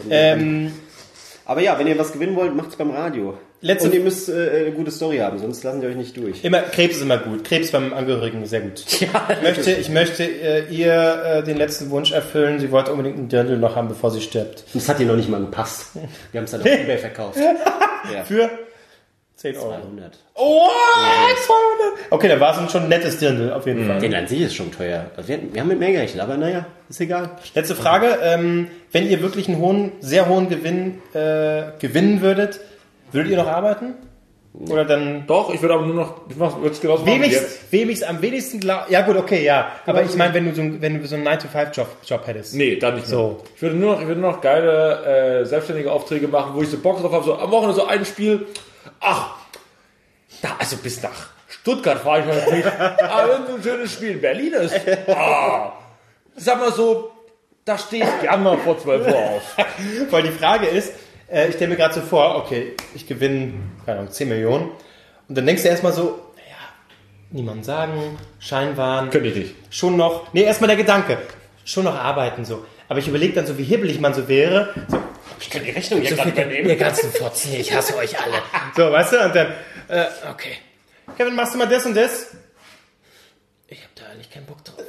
Ähm, 0.10 0.74
Aber 1.50 1.62
ja, 1.62 1.80
wenn 1.80 1.88
ihr 1.88 1.98
was 1.98 2.12
gewinnen 2.12 2.36
wollt, 2.36 2.56
macht's 2.56 2.76
beim 2.76 2.92
Radio. 2.92 3.34
Letzte- 3.62 3.88
Und 3.88 3.96
ihr 3.96 4.02
müsst 4.02 4.30
äh, 4.30 4.34
eine 4.68 4.72
gute 4.72 4.92
Story 4.92 5.18
haben, 5.18 5.40
sonst 5.40 5.64
lassen 5.64 5.82
die 5.82 5.88
euch 5.88 5.96
nicht 5.96 6.16
durch. 6.16 6.44
immer, 6.44 6.62
Krebs 6.62 6.98
ist 6.98 7.02
immer 7.02 7.18
gut. 7.18 7.44
Krebs 7.44 7.72
beim 7.72 7.92
Angehörigen 7.92 8.46
sehr 8.46 8.62
gut. 8.62 8.86
ich 8.88 9.08
möchte, 9.42 9.72
ich 9.72 9.90
möchte 9.90 10.24
äh, 10.24 10.66
ihr 10.70 11.24
äh, 11.26 11.44
den 11.44 11.58
letzten 11.58 11.90
Wunsch 11.90 12.12
erfüllen. 12.12 12.60
Sie 12.60 12.70
wollte 12.72 12.92
unbedingt 12.92 13.18
einen 13.18 13.30
Dirndl 13.30 13.58
noch 13.58 13.76
haben, 13.76 13.88
bevor 13.88 14.12
sie 14.12 14.22
stirbt. 14.22 14.64
Und 14.74 14.76
das 14.84 14.88
hat 14.90 15.00
ihr 15.00 15.08
noch 15.08 15.16
nicht 15.16 15.28
mal 15.28 15.42
gepasst. 15.42 15.88
Wir 16.32 16.38
haben 16.40 16.46
es 16.46 16.52
dann 16.52 16.62
auf 16.62 16.68
Ebay 16.68 16.98
verkauft. 17.00 17.40
Ja. 18.14 18.24
Für 18.24 18.50
10 19.40 19.56
Euro. 19.56 19.70
200. 19.70 20.18
Oh, 20.36 20.68
200. 21.46 22.12
Okay, 22.12 22.28
dann 22.28 22.42
war 22.42 22.62
es 22.62 22.72
schon 22.74 22.84
ein 22.84 22.90
nettes 22.90 23.20
Dirndl, 23.20 23.54
auf 23.54 23.66
jeden 23.66 23.88
Fall. 23.88 23.98
Den 24.00 24.14
an 24.14 24.28
sich 24.28 24.42
ist 24.42 24.54
schon 24.54 24.70
teuer. 24.70 25.06
Also 25.16 25.30
wir, 25.30 25.40
wir 25.54 25.62
haben 25.62 25.70
mit 25.70 25.80
mehr 25.80 25.94
gerechnet, 25.94 26.22
aber 26.22 26.36
naja, 26.36 26.66
ist 26.90 27.00
egal. 27.00 27.32
Letzte 27.56 27.74
Frage. 27.74 28.18
Ähm, 28.22 28.68
wenn 28.92 29.10
ihr 29.10 29.22
wirklich 29.22 29.48
einen 29.48 29.60
hohen, 29.60 29.94
sehr 30.02 30.28
hohen 30.28 30.50
Gewinn 30.50 31.02
äh, 31.14 31.72
gewinnen 31.80 32.20
würdet, 32.20 32.60
würdet 33.14 33.32
ihr 33.32 33.38
noch 33.38 33.48
arbeiten? 33.48 33.94
Oder 34.54 34.84
dann... 34.84 35.26
Doch, 35.26 35.54
ich 35.54 35.62
würde 35.62 35.76
aber 35.76 35.86
nur 35.86 35.96
noch, 35.96 36.22
ich 36.30 36.38
würde 36.38 36.68
es 36.70 36.82
genauso 36.82 37.06
machen 37.06 37.16
wie 37.16 37.22
Wem 37.22 37.30
ich's, 37.30 37.70
jetzt. 37.72 37.72
wem 37.72 38.10
am 38.10 38.22
wenigsten 38.22 38.60
glaub, 38.60 38.90
Ja 38.90 39.04
gut, 39.04 39.16
okay, 39.16 39.46
ja. 39.46 39.72
Aber 39.86 40.04
ich 40.04 40.16
meine, 40.16 40.34
wenn 40.34 40.50
du 40.50 40.56
so, 40.56 40.82
wenn 40.82 41.02
du 41.02 41.08
so 41.08 41.16
einen 41.16 41.26
9-to-5-Job 41.26 41.88
Job 42.06 42.28
hättest. 42.28 42.56
Nee, 42.56 42.76
dann 42.76 42.96
nicht 42.96 43.08
mehr. 43.08 43.18
So. 43.18 43.38
Ich 43.56 43.62
würde 43.62 43.78
nur 43.78 43.94
noch, 43.94 44.02
ich 44.02 44.08
würde 44.08 44.20
nur 44.20 44.32
noch 44.32 44.42
geile 44.42 45.42
äh, 45.42 45.46
selbstständige 45.46 45.90
Aufträge 45.90 46.28
machen, 46.28 46.52
wo 46.56 46.62
ich 46.62 46.68
so 46.68 46.78
Bock 46.80 47.00
drauf 47.00 47.14
habe, 47.14 47.24
so 47.24 47.36
am 47.38 47.50
Wochenende 47.52 47.76
so 47.76 47.86
ein 47.86 48.04
Spiel. 48.04 48.48
Ach, 49.00 49.36
da, 50.42 50.56
also 50.60 50.78
bis 50.78 51.02
nach 51.02 51.30
Stuttgart 51.48 52.00
fahre 52.00 52.20
ich 52.22 52.26
noch 52.26 52.52
nicht. 52.54 52.68
Aber 52.68 53.34
wenn 53.34 53.48
so 53.48 53.56
ein 53.56 53.64
schönes 53.64 53.94
Spiel 53.94 54.12
in 54.12 54.22
Berlin 54.22 54.54
ist, 54.54 54.76
ah, 55.08 55.74
sag 56.36 56.60
mal 56.60 56.72
so, 56.72 57.12
da 57.66 57.78
stehe 57.78 58.04
ich 58.04 58.22
gerne 58.22 58.44
mal 58.44 58.58
vor 58.58 58.80
12 58.80 59.08
Uhr 59.08 59.16
auf. 59.18 59.58
Weil 60.12 60.24
die 60.24 60.32
Frage 60.32 60.68
ist, 60.68 60.94
äh, 61.32 61.48
ich 61.50 61.56
stelle 61.56 61.72
mir 61.72 61.78
gerade 61.78 61.94
so 61.94 62.02
vor, 62.02 62.36
okay, 62.38 62.74
ich 62.96 63.06
gewinne, 63.08 63.54
keine 63.86 64.00
Ahnung, 64.00 64.12
10 64.12 64.30
Millionen. 64.30 64.72
Und 65.28 65.38
dann 65.38 65.46
denkst 65.46 65.64
du 65.64 65.70
erstmal 65.70 65.94
so, 65.94 66.20
naja, 66.36 66.58
niemand 67.32 67.66
sagen, 67.66 68.18
Scheinwahn, 68.40 69.10
Könnte 69.10 69.30
ich 69.30 69.36
nicht. 69.36 69.56
schon 69.70 69.98
noch, 69.98 70.34
nee, 70.34 70.44
erstmal 70.44 70.70
der 70.70 70.78
Gedanke, 70.78 71.18
schon 71.66 71.84
noch 71.84 71.96
arbeiten 71.96 72.46
so. 72.46 72.66
Aber 72.88 72.98
ich 73.00 73.08
überlege 73.08 73.34
dann 73.34 73.46
so, 73.46 73.58
wie 73.60 73.64
hibbelig 73.64 74.00
man 74.00 74.16
so 74.16 74.28
wäre. 74.28 74.74
So, 74.88 74.98
Ich 75.40 75.50
kann 75.50 75.64
die 75.64 75.72
Rechnung 75.72 76.02
ja 76.02 76.10
so 76.10 76.16
gerade 76.16 76.30
übernehmen. 76.30 76.70
ihr 76.70 76.76
ganzen 76.76 77.12
Fotzen, 77.12 77.52
hier, 77.52 77.60
ich 77.60 77.74
hasse 77.74 77.96
euch 77.96 78.20
alle. 78.20 78.42
So, 78.76 78.92
weißt 78.92 79.14
du, 79.14 79.20
und 79.26 79.36
dann, 79.36 79.54
äh, 79.88 80.06
okay. 80.30 80.58
Kevin, 81.18 81.36
machst 81.36 81.54
du 81.54 81.58
mal 81.58 81.68
das 81.68 81.86
und 81.86 81.96
das? 81.96 82.28
Ich 83.68 83.84
hab 83.84 83.96
da 83.96 84.06
eigentlich 84.12 84.30
keinen 84.30 84.46
Bock 84.46 84.64
drauf. 84.64 84.80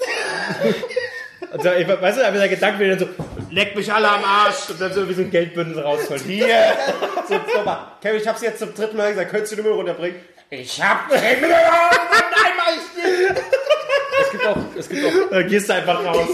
Und 1.53 1.63
so, 1.63 1.73
ich, 1.73 1.89
weißt 1.89 2.19
du, 2.19 2.27
aber 2.27 2.39
der 2.39 2.49
Gedanke 2.49 2.89
dann 2.89 2.99
so, 2.99 3.09
leck 3.51 3.75
mich 3.75 3.93
alle 3.93 4.09
am 4.09 4.23
Arsch 4.23 4.71
und 4.71 4.81
dann 4.81 4.93
so 4.93 5.09
wie 5.09 5.15
so 5.15 5.23
ein 5.23 5.31
Geldbündel 5.31 5.83
rausholen. 5.83 6.23
Hier. 6.25 6.47
So, 7.29 7.41
so 7.55 7.63
mal. 7.63 7.93
Kevin, 8.03 8.21
ich 8.21 8.27
hab's 8.27 8.43
jetzt 8.43 8.59
zum 8.59 8.75
dritten 8.75 8.97
Mal 8.97 9.11
gesagt, 9.11 9.31
könntest 9.31 9.53
du 9.53 9.57
die 9.57 9.63
Nummer 9.63 9.77
runterbringen? 9.77 10.21
Ich 10.51 10.83
hab 10.83 11.09
Es 14.31 14.39
gibt 14.39 14.47
auch, 14.47 14.57
es 14.79 14.89
gibt 14.89 15.05
auch, 15.05 15.31
Dann 15.31 15.49
gehst 15.49 15.69
du 15.69 15.75
einfach 15.75 16.05
raus. 16.05 16.29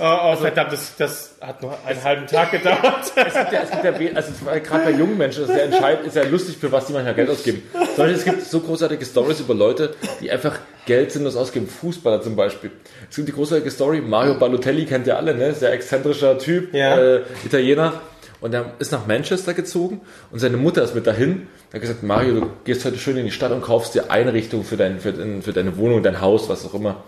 oh, 0.00 0.16
oh, 0.32 0.36
verdammt, 0.36 0.72
das, 0.72 0.96
das 0.96 1.34
hat 1.40 1.62
nur 1.62 1.76
einen 1.86 2.02
halben 2.04 2.26
Tag 2.26 2.50
gedauert. 2.50 2.82
es 3.16 3.34
gibt 3.34 3.52
ja, 3.52 3.62
es 3.62 3.70
gibt 3.70 3.84
ja 3.84 4.10
also 4.14 4.32
gerade 4.62 4.84
bei 4.84 4.90
jungen 4.90 5.16
Menschen 5.16 5.44
ist 5.44 5.50
ja 5.50 5.58
entscheidend, 5.58 6.06
ist 6.06 6.16
ja 6.16 6.24
lustig, 6.24 6.56
für 6.58 6.70
was 6.70 6.86
die 6.86 6.92
manchmal 6.92 7.14
Geld 7.14 7.30
ausgeben. 7.30 7.62
Zum 7.72 7.96
Beispiel, 7.96 8.14
es 8.16 8.24
gibt 8.24 8.44
so 8.44 8.60
großartige 8.60 9.04
Stories 9.04 9.40
über 9.40 9.54
Leute, 9.54 9.94
die 10.20 10.30
einfach 10.30 10.58
Geld 10.86 11.12
sinnlos 11.12 11.36
ausgeben. 11.36 11.66
Fußballer 11.68 12.20
zum 12.22 12.36
Beispiel. 12.36 12.70
Es 13.08 13.16
gibt 13.16 13.28
die 13.28 13.32
großartige 13.32 13.70
Story, 13.70 14.00
Mario 14.00 14.34
Balotelli 14.34 14.84
kennt 14.84 15.06
ihr 15.06 15.16
alle, 15.16 15.34
ne? 15.34 15.54
Sehr 15.54 15.72
exzentrischer 15.72 16.38
Typ, 16.38 16.74
Ja. 16.74 16.98
äh, 16.98 17.22
Italiener. 17.44 17.94
Und 18.40 18.54
er 18.54 18.72
ist 18.78 18.92
nach 18.92 19.04
Manchester 19.08 19.52
gezogen 19.52 20.00
und 20.30 20.38
seine 20.38 20.56
Mutter 20.56 20.84
ist 20.84 20.94
mit 20.94 21.08
dahin. 21.08 21.48
Er 21.70 21.74
hat 21.74 21.80
gesagt, 21.80 22.04
Mario, 22.04 22.34
du 22.34 22.50
gehst 22.64 22.84
heute 22.84 22.96
schön 22.96 23.16
in 23.16 23.24
die 23.24 23.32
Stadt 23.32 23.50
und 23.50 23.62
kaufst 23.62 23.96
dir 23.96 24.12
Einrichtungen 24.12 24.64
für, 24.64 24.76
dein, 24.76 25.00
für, 25.00 25.12
für 25.42 25.52
deine 25.52 25.76
Wohnung, 25.76 26.04
dein 26.04 26.20
Haus, 26.20 26.48
was 26.48 26.64
auch 26.64 26.72
immer. 26.74 27.02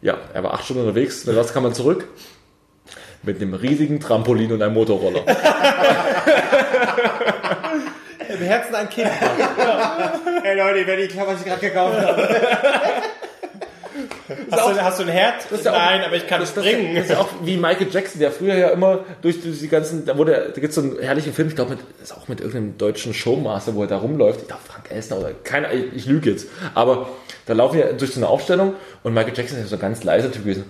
Ja, 0.00 0.16
er 0.32 0.42
war 0.44 0.54
acht 0.54 0.64
Stunden 0.64 0.82
unterwegs. 0.82 1.24
Mit 1.26 1.36
was 1.36 1.52
kam 1.52 1.62
man 1.64 1.74
zurück? 1.74 2.06
Mit 3.22 3.40
einem 3.42 3.54
riesigen 3.54 3.98
Trampolin 4.00 4.52
und 4.52 4.62
einem 4.62 4.74
Motorroller. 4.74 5.22
Im 8.28 8.38
Herzen 8.38 8.74
ein 8.74 8.88
Kind. 8.90 9.08
Hey 10.42 10.56
Leute, 10.58 10.86
wenn 10.86 10.98
ich 11.00 11.08
klar, 11.10 11.26
was 11.26 11.40
ich 11.40 11.46
gerade 11.46 11.60
gekauft 11.60 11.98
habe. 11.98 12.28
Hast, 14.50 14.68
du, 14.76 14.82
hast 14.82 14.98
du 14.98 15.02
ein 15.04 15.08
Herd? 15.08 15.50
ist 15.50 15.64
ja 15.64 15.72
auch- 15.72 15.76
Nein, 15.76 16.02
aber 16.04 16.14
ich 16.16 16.26
kann 16.26 16.42
es 16.42 16.52
Das 16.54 16.62
bringen. 16.62 16.94
ist 16.96 17.10
ja 17.10 17.18
auch 17.18 17.28
wie 17.42 17.56
Michael 17.56 17.88
Jackson, 17.90 18.20
der 18.20 18.30
früher 18.30 18.54
ja 18.54 18.68
immer 18.68 19.00
durch 19.22 19.40
die 19.40 19.68
ganzen, 19.68 20.04
da 20.04 20.16
wurde, 20.18 20.52
da 20.54 20.60
gibt 20.60 20.68
es 20.68 20.74
so 20.74 20.82
einen 20.82 20.98
herrlichen 21.00 21.32
Film, 21.32 21.48
ich 21.48 21.56
glaube, 21.56 21.70
mit, 21.72 21.80
ist 22.02 22.12
auch 22.16 22.28
mit 22.28 22.40
irgendeinem 22.40 22.76
deutschen 22.78 23.14
Showmaster, 23.14 23.74
wo 23.74 23.82
er 23.82 23.88
da 23.88 23.96
rumläuft. 23.98 24.42
Ich 24.42 24.46
glaube, 24.48 24.62
Frank 24.66 24.90
Elsner 24.90 25.18
oder 25.18 25.30
keiner, 25.44 25.72
ich, 25.72 25.92
ich 25.94 26.06
lüge 26.06 26.30
jetzt. 26.30 26.46
Aber 26.74 27.08
da 27.48 27.54
laufen 27.54 27.78
ja 27.80 27.92
durch 27.92 28.12
so 28.12 28.20
eine 28.20 28.28
Aufstellung 28.28 28.74
und 29.02 29.12
Michael 29.14 29.36
Jackson 29.36 29.58
ist 29.58 29.64
ja 29.64 29.68
so 29.70 29.76
ein 29.76 29.80
ganz 29.80 30.04
leiser 30.04 30.30
Typ 30.30 30.44
gewesen. 30.44 30.64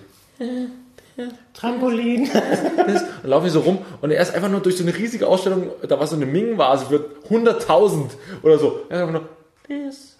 Trampolin. 1.53 2.31
Dann 2.33 3.03
laufe 3.25 3.49
ich 3.49 3.53
so 3.53 3.61
rum 3.61 3.79
und 4.01 4.11
er 4.13 4.23
ist 4.23 4.35
einfach 4.35 4.49
nur 4.49 4.61
durch 4.61 4.77
so 4.77 4.85
eine 4.85 4.95
riesige 4.97 5.27
Ausstellung, 5.27 5.71
da 5.87 5.99
war 5.99 6.07
so 6.07 6.15
eine 6.17 6.27
Ming-Vase 6.27 6.87
für 6.87 7.11
100.000 7.35 8.11
oder 8.43 8.59
so. 8.59 8.83
Er 8.89 8.97
ist 8.99 9.03
einfach 9.03 9.13
nur, 9.21 9.29
Peace. 9.65 10.17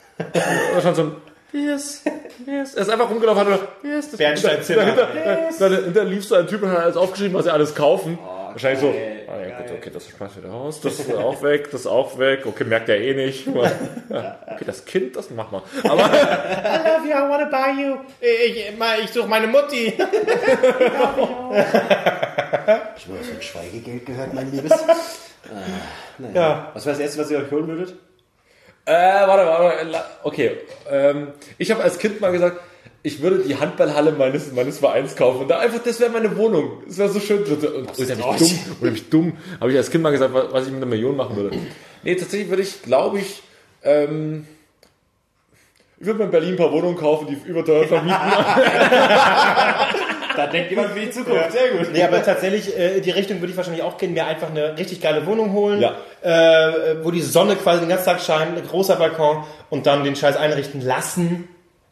Oder 0.73 0.83
schon 0.83 0.95
so 0.97 1.03
ein, 1.03 1.13
Peace, 1.53 2.03
Peace. 2.45 2.75
Er 2.75 2.83
ist 2.83 2.91
einfach 2.91 3.09
rumgelaufen 3.09 3.47
und 3.47 3.53
hat 3.53 3.61
nur. 3.83 3.93
Das- 3.97 4.09
Bernsteinzimmer. 4.17 4.81
Dahinter, 4.83 5.09
dahinter, 5.15 5.69
dahinter 5.71 6.05
lief 6.05 6.25
so 6.25 6.35
ein 6.35 6.47
Typ 6.49 6.63
und 6.65 6.71
hat 6.71 6.79
alles 6.81 6.97
aufgeschrieben, 6.97 7.35
was 7.35 7.45
sie 7.45 7.53
alles 7.53 7.75
kaufen. 7.77 8.19
Wahrscheinlich 8.53 8.81
so, 8.81 8.89
ah 8.89 9.41
ja 9.41 9.59
gut, 9.59 9.73
okay, 9.79 9.91
das 9.93 10.09
schmeißt 10.09 10.37
wieder 10.39 10.51
raus, 10.51 10.81
das 10.81 10.99
ist 10.99 11.15
auch 11.15 11.43
weg, 11.43 11.71
das 11.71 11.83
ist 11.83 11.87
auch 11.87 12.19
weg, 12.19 12.47
okay, 12.47 12.65
merkt 12.65 12.89
er 12.89 12.99
eh 12.99 13.15
nicht. 13.15 13.47
Okay, 14.09 14.65
das 14.65 14.85
Kind, 14.85 15.15
das 15.15 15.31
mach 15.31 15.51
mal. 15.53 15.63
Aber 15.85 16.01
I 16.03 16.89
love 16.89 17.07
you, 17.07 17.13
I 17.13 17.29
wanna 17.29 17.45
buy 17.45 17.81
you. 17.81 17.97
Ich, 18.21 18.57
ich, 18.57 19.05
ich 19.05 19.11
suche 19.11 19.29
meine 19.29 19.47
Mutti. 19.47 19.93
Ich 22.69 23.07
habe 23.07 23.23
so 23.23 23.33
ein 23.33 23.43
Schweigegeld 23.43 24.05
gehört, 24.05 24.35
mein 24.35 24.51
Liebes. 24.51 24.73
ah, 24.73 24.87
naja. 26.19 26.35
Ja. 26.35 26.71
Was 26.75 26.85
war 26.85 26.93
das 26.93 27.01
Erste, 27.01 27.21
was 27.21 27.31
ihr 27.31 27.39
euch 27.39 27.51
holen 27.51 27.69
würdet? 27.69 27.95
Äh, 28.85 28.93
warte, 29.27 29.47
warte, 29.47 30.05
okay. 30.23 30.59
Ähm, 30.91 31.33
ich 31.59 31.71
habe 31.71 31.83
als 31.83 31.99
Kind 31.99 32.21
mal 32.21 32.33
gesagt, 32.33 32.61
ich 33.03 33.23
würde 33.23 33.39
die 33.47 33.57
Handballhalle 33.57 34.13
meines, 34.13 34.53
meines 34.53 34.79
Vereins 34.81 35.15
kaufen. 35.17 35.43
Und 35.43 35.49
da 35.49 35.59
einfach, 35.61 35.79
das 35.83 36.01
wäre 36.01 36.11
meine 36.11 36.37
Wohnung. 36.37 36.83
Das 36.87 36.99
wäre 36.99 37.09
so 37.09 37.21
schön. 37.21 37.45
Und 37.45 37.65
unheimlich 37.65 38.19
dumm, 38.39 38.59
unheimlich 38.81 39.09
dumm. 39.09 39.33
Habe 39.61 39.71
ich 39.71 39.77
als 39.77 39.91
Kind 39.91 40.03
mal 40.03 40.11
gesagt, 40.11 40.33
was, 40.35 40.65
ich 40.67 40.73
mit 40.73 40.79
einer 40.79 40.87
Million 40.87 41.17
machen 41.17 41.37
würde. 41.37 41.57
Nee, 42.03 42.15
tatsächlich 42.17 42.49
würde 42.49 42.63
ich, 42.63 42.83
glaube 42.83 43.19
ich, 43.21 43.43
ähm, 43.85 44.47
ich 46.01 46.07
würde 46.07 46.19
mir 46.21 46.25
in 46.27 46.31
Berlin 46.31 46.51
ein 46.51 46.57
paar 46.57 46.71
Wohnungen 46.73 46.97
kaufen, 46.97 47.27
die 47.29 47.49
überteuert 47.49 47.89
vermieten. 47.89 48.19
Da 50.37 50.47
denkt 50.47 50.71
jemand 50.71 50.91
für 50.91 51.01
die 51.01 51.11
Zukunft. 51.11 51.51
Sehr 51.51 51.71
gut. 51.77 51.93
Nee, 51.93 52.03
aber 52.05 52.23
tatsächlich, 52.23 52.77
äh, 52.79 52.99
in 52.99 53.03
die 53.03 53.11
Richtung 53.11 53.41
würde 53.41 53.51
ich 53.51 53.57
wahrscheinlich 53.57 53.83
auch 53.83 53.99
gehen, 53.99 54.13
mir 54.13 54.25
einfach 54.27 54.51
eine 54.51 54.79
richtig 54.79 55.01
geile 55.01 55.27
Wohnung 55.27 55.53
holen, 55.53 55.81
Ja. 55.81 55.97
äh, 56.23 56.97
wo 57.05 57.11
die 57.11 57.23
Sonne 57.23 57.57
quasi 57.57 57.81
den 57.81 57.89
ganzen 57.89 58.05
Tag 58.05 58.21
scheint, 58.21 58.57
ein 58.57 58.65
großer 58.67 58.95
Balkon 58.97 59.43
und 59.71 59.87
dann 59.87 60.05
den 60.05 60.15
Scheiß 60.15 60.37
einrichten 60.37 60.81
lassen. 60.81 61.49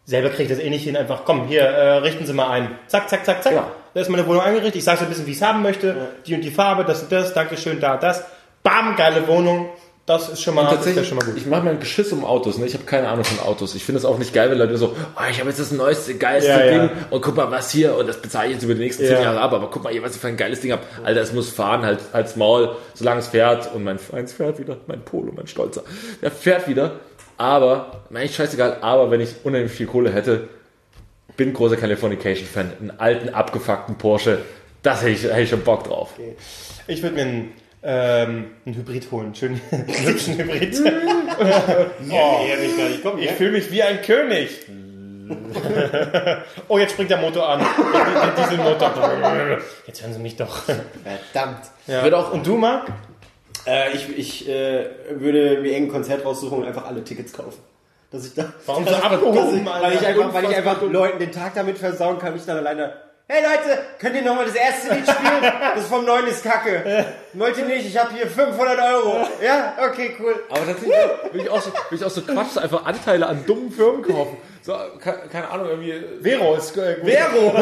Selber 0.07 0.31
kriege 0.31 0.45
ich 0.45 0.49
das 0.51 0.59
eh 0.61 0.71
nicht 0.71 0.85
hin, 0.85 0.97
einfach, 0.97 1.25
komm, 1.25 1.49
hier, 1.49 1.63
äh, 1.63 1.99
richten 1.99 2.25
Sie 2.27 2.33
mal 2.33 2.49
ein. 2.49 2.71
Zack, 2.87 3.09
zack, 3.11 3.27
zack, 3.27 3.43
zack. 3.43 3.53
Ja. 3.53 3.71
Da 3.93 4.01
ist 4.01 4.09
meine 4.09 4.25
Wohnung 4.27 4.41
eingerichtet. 4.41 4.77
Ich 4.77 4.85
sage 4.85 4.99
so 4.99 5.05
ein 5.05 5.09
bisschen, 5.09 5.27
wie 5.27 5.33
ich 5.33 5.39
es 5.39 5.43
haben 5.43 5.63
möchte. 5.63 5.97
Die 6.27 6.35
und 6.35 6.43
die 6.43 6.51
Farbe, 6.53 6.85
das 6.85 7.03
und 7.03 7.13
das, 7.13 7.35
Dankeschön, 7.35 7.81
da, 7.81 7.97
das. 7.97 8.23
Bam, 8.63 8.95
geile 8.95 9.27
Wohnung. 9.27 9.69
Das 10.07 10.29
ist 10.29 10.41
schon 10.41 10.55
mal, 10.55 10.73
das 10.73 10.87
ist 10.87 10.97
ja 10.97 11.03
schon 11.03 11.19
mal 11.19 11.25
gut. 11.25 11.37
ich 11.37 11.47
mache 11.47 11.65
mir 11.65 11.71
ein 11.71 11.81
Geschiss 11.81 12.13
um 12.13 12.25
Autos. 12.25 12.59
Ne? 12.59 12.67
Ich 12.67 12.75
habe 12.75 12.85
keine 12.85 13.09
Ahnung 13.09 13.25
von 13.25 13.45
Autos. 13.45 13.75
Ich 13.75 13.83
finde 13.83 13.99
es 13.99 14.05
auch 14.05 14.19
nicht 14.19 14.33
geil, 14.33 14.49
wenn 14.53 14.59
Leute 14.59 14.79
so, 14.79 14.95
oh, 15.17 15.21
ich 15.29 15.41
habe 15.41 15.49
jetzt 15.49 15.59
das 15.59 15.73
neueste, 15.73 16.15
geilste 16.15 16.49
Ja, 16.49 16.65
ja. 16.65 16.87
Ding 16.87 16.91
und 17.11 17.21
guck 17.23 17.35
mal, 17.35 17.51
was 17.51 17.73
hier 17.73 17.97
und 17.97 18.07
das 18.07 18.23
bezahle 18.23 18.47
ich 18.47 18.55
jetzt 18.55 18.63
über 18.63 18.75
die 18.75 18.83
nächsten 18.83 19.03
zehn 19.03 19.15
Ja. 19.15 19.23
Jahre 19.23 19.41
ab. 19.41 19.53
Aber 19.53 19.69
guck 19.69 19.83
mal 19.83 19.93
hier, 19.93 20.05
was 20.05 20.15
ich 20.15 20.21
für 20.21 20.29
ein 20.29 20.37
geiles 20.37 20.61
Ding 20.61 20.71
habe. 20.71 20.83
Alter, 21.03 21.23
es 21.23 21.33
muss 21.33 21.51
fahren, 21.51 21.85
halt 21.85 21.99
als 22.13 22.37
Maul, 22.37 22.77
solange 22.95 23.19
es 23.19 23.27
fährt. 23.27 23.75
Und 23.75 23.83
mein 23.83 23.99
Eins 24.13 24.33
fährt 24.33 24.61
wieder, 24.61 24.77
mein 24.87 25.01
Polo, 25.01 25.33
mein 25.35 25.49
Stolzer. 25.49 25.83
Der 26.23 26.31
fährt 26.31 26.69
wieder. 26.69 27.01
Aber, 27.39 28.03
eigentlich 28.13 28.35
scheißegal, 28.35 28.79
aber 28.81 29.11
wenn 29.11 29.21
ich 29.21 29.31
unheimlich 29.45 29.73
viel 29.73 29.87
Kohle 29.87 30.11
hätte, 30.13 30.49
bin 31.37 31.53
großer 31.53 31.77
Californication-Fan. 31.77 32.73
Einen 32.81 32.93
alten, 32.99 33.29
abgefuckten 33.31 33.97
Porsche, 33.99 34.39
das 34.83 35.03
hätte 35.03 35.11
ich, 35.11 35.23
hätte 35.25 35.41
ich 35.43 35.51
schon 35.51 35.63
Bock 35.63 35.85
drauf. 35.85 36.15
Ich 36.87 37.03
würde 37.03 37.17
mir 37.17 37.23
einen, 37.23 37.53
ähm, 37.83 38.45
einen 38.65 38.75
Hybrid 38.77 39.11
holen. 39.11 39.35
Schön, 39.35 39.61
hübschen 39.71 40.39
Hybrid. 40.39 40.81
Oh, 41.39 42.39
nicht. 42.61 43.03
Komm, 43.03 43.19
Ich 43.19 43.31
fühle 43.33 43.51
mich 43.53 43.71
wie 43.71 43.83
ein 43.83 44.01
König. 44.01 44.49
oh, 46.69 46.79
jetzt 46.79 46.93
springt 46.93 47.11
der 47.11 47.19
Motor 47.19 47.47
an. 47.49 47.61
Der, 47.61 48.23
der 48.33 48.45
Dieselmotor. 48.45 49.59
Jetzt 49.87 50.03
hören 50.03 50.13
Sie 50.15 50.19
mich 50.21 50.37
doch. 50.37 50.63
Verdammt. 50.63 51.61
Ja. 51.87 52.03
Wird 52.05 52.15
auch- 52.15 52.33
Und 52.33 52.47
du, 52.47 52.57
Marc? 52.57 52.87
Äh, 53.67 53.93
ich 53.95 54.17
ich 54.17 54.49
äh, 54.49 54.87
würde 55.11 55.61
mir 55.61 55.73
irgendein 55.73 55.89
Konzert 55.89 56.25
raussuchen 56.25 56.59
und 56.59 56.65
einfach 56.65 56.87
alle 56.87 57.03
Tickets 57.03 57.33
kaufen. 57.33 57.61
Dass 58.11 58.27
ich 58.27 58.35
da. 58.35 58.53
Warum 58.67 58.85
so 58.85 58.91
ich, 59.57 59.67
weil 59.67 59.93
ich 59.95 60.07
einfach, 60.07 60.35
weil 60.35 60.45
ich 60.45 60.57
einfach 60.57 60.83
Leuten 60.83 61.19
den 61.19 61.33
Tag 61.33 61.55
damit 61.55 61.79
versauen 61.79 62.19
kann, 62.19 62.37
ich 62.37 62.45
dann 62.45 62.59
alleine. 62.59 63.06
Hey 63.29 63.43
Leute, 63.43 63.83
könnt 63.99 64.15
ihr 64.15 64.23
nochmal 64.23 64.45
das 64.45 64.55
erste 64.55 64.95
Lied 64.95 65.05
spielen? 65.05 65.53
Das 65.75 65.87
vom 65.89 66.05
neuen 66.05 66.29
ist 66.29 66.45
Kacke. 66.45 67.07
Wollt 67.33 67.59
ihr 67.59 67.65
nicht? 67.65 67.85
Ich 67.87 67.99
habe 67.99 68.15
hier 68.15 68.29
500 68.29 68.79
Euro. 68.79 69.27
Ja, 69.45 69.75
okay, 69.85 70.15
cool. 70.21 70.37
Aber 70.49 70.65
tatsächlich 70.65 70.95
will 71.33 71.41
ich 71.43 71.51
auch 71.51 71.61
so, 71.61 71.71
will 71.91 71.99
ich 71.99 72.05
auch 72.05 72.11
so 72.11 72.23
Quatsch, 72.23 72.51
so 72.55 72.61
einfach 72.61 72.85
Anteile 72.87 73.27
an 73.27 73.45
dummen 73.45 73.73
Firmen 73.73 74.03
kaufen. 74.03 74.37
So, 74.63 74.75
ke- 75.03 75.23
keine 75.33 75.49
Ahnung, 75.51 75.69
irgendwie. 75.71 75.95
Vero 76.23 76.55
ist 76.55 76.77
äh, 76.77 76.95
gut. 77.01 77.11
Vero. 77.11 77.53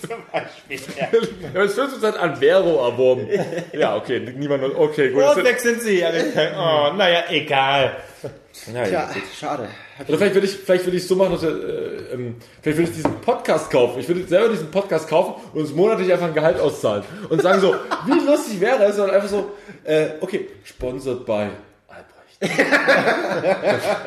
Zum 0.00 0.16
Beispiel. 0.32 0.94
Ja. 0.98 1.08
Ja, 1.54 1.62
das 1.66 1.76
wird 1.76 2.00
Zeit 2.00 2.16
an 2.16 2.36
Vero 2.36 2.86
erworben. 2.88 3.28
Ja, 3.72 3.96
okay, 3.96 4.20
niemand. 4.34 4.64
Okay, 4.76 5.10
gut. 5.10 5.22
Und 5.36 5.44
weg 5.44 5.60
sind 5.60 5.82
sie. 5.82 6.02
Oh, 6.04 6.92
naja, 6.96 7.24
egal. 7.28 7.96
Ja, 8.72 8.84
Ja, 8.84 8.88
ja, 8.88 9.04
gut. 9.12 9.22
schade. 9.38 9.68
Oder 10.06 10.18
vielleicht 10.18 10.34
würde 10.34 10.46
ich, 10.46 10.56
vielleicht 10.56 10.84
würde 10.84 10.96
ich 10.96 11.02
es 11.02 11.08
so 11.08 11.16
machen, 11.16 11.32
dass 11.32 11.42
wir, 11.42 11.50
äh, 11.50 12.14
ähm, 12.14 12.36
vielleicht 12.62 12.78
würde 12.78 12.90
ich 12.90 12.96
diesen 12.96 13.20
Podcast 13.20 13.70
kaufen. 13.70 14.00
Ich 14.00 14.08
würde 14.08 14.26
selber 14.26 14.48
diesen 14.48 14.70
Podcast 14.70 15.08
kaufen 15.08 15.34
und 15.52 15.60
uns 15.60 15.72
monatlich 15.72 16.12
einfach 16.12 16.26
ein 16.26 16.34
Gehalt 16.34 16.60
auszahlen 16.60 17.02
und 17.28 17.40
sagen 17.42 17.60
so, 17.60 17.74
wie 18.06 18.24
lustig 18.26 18.60
wäre 18.60 18.84
es, 18.84 18.98
und 18.98 19.10
einfach 19.10 19.28
so, 19.28 19.50
äh, 19.84 20.08
okay, 20.20 20.48
sponsored 20.64 21.24
by 21.24 21.48
Albrecht. 21.88 22.40
the, 22.40 22.48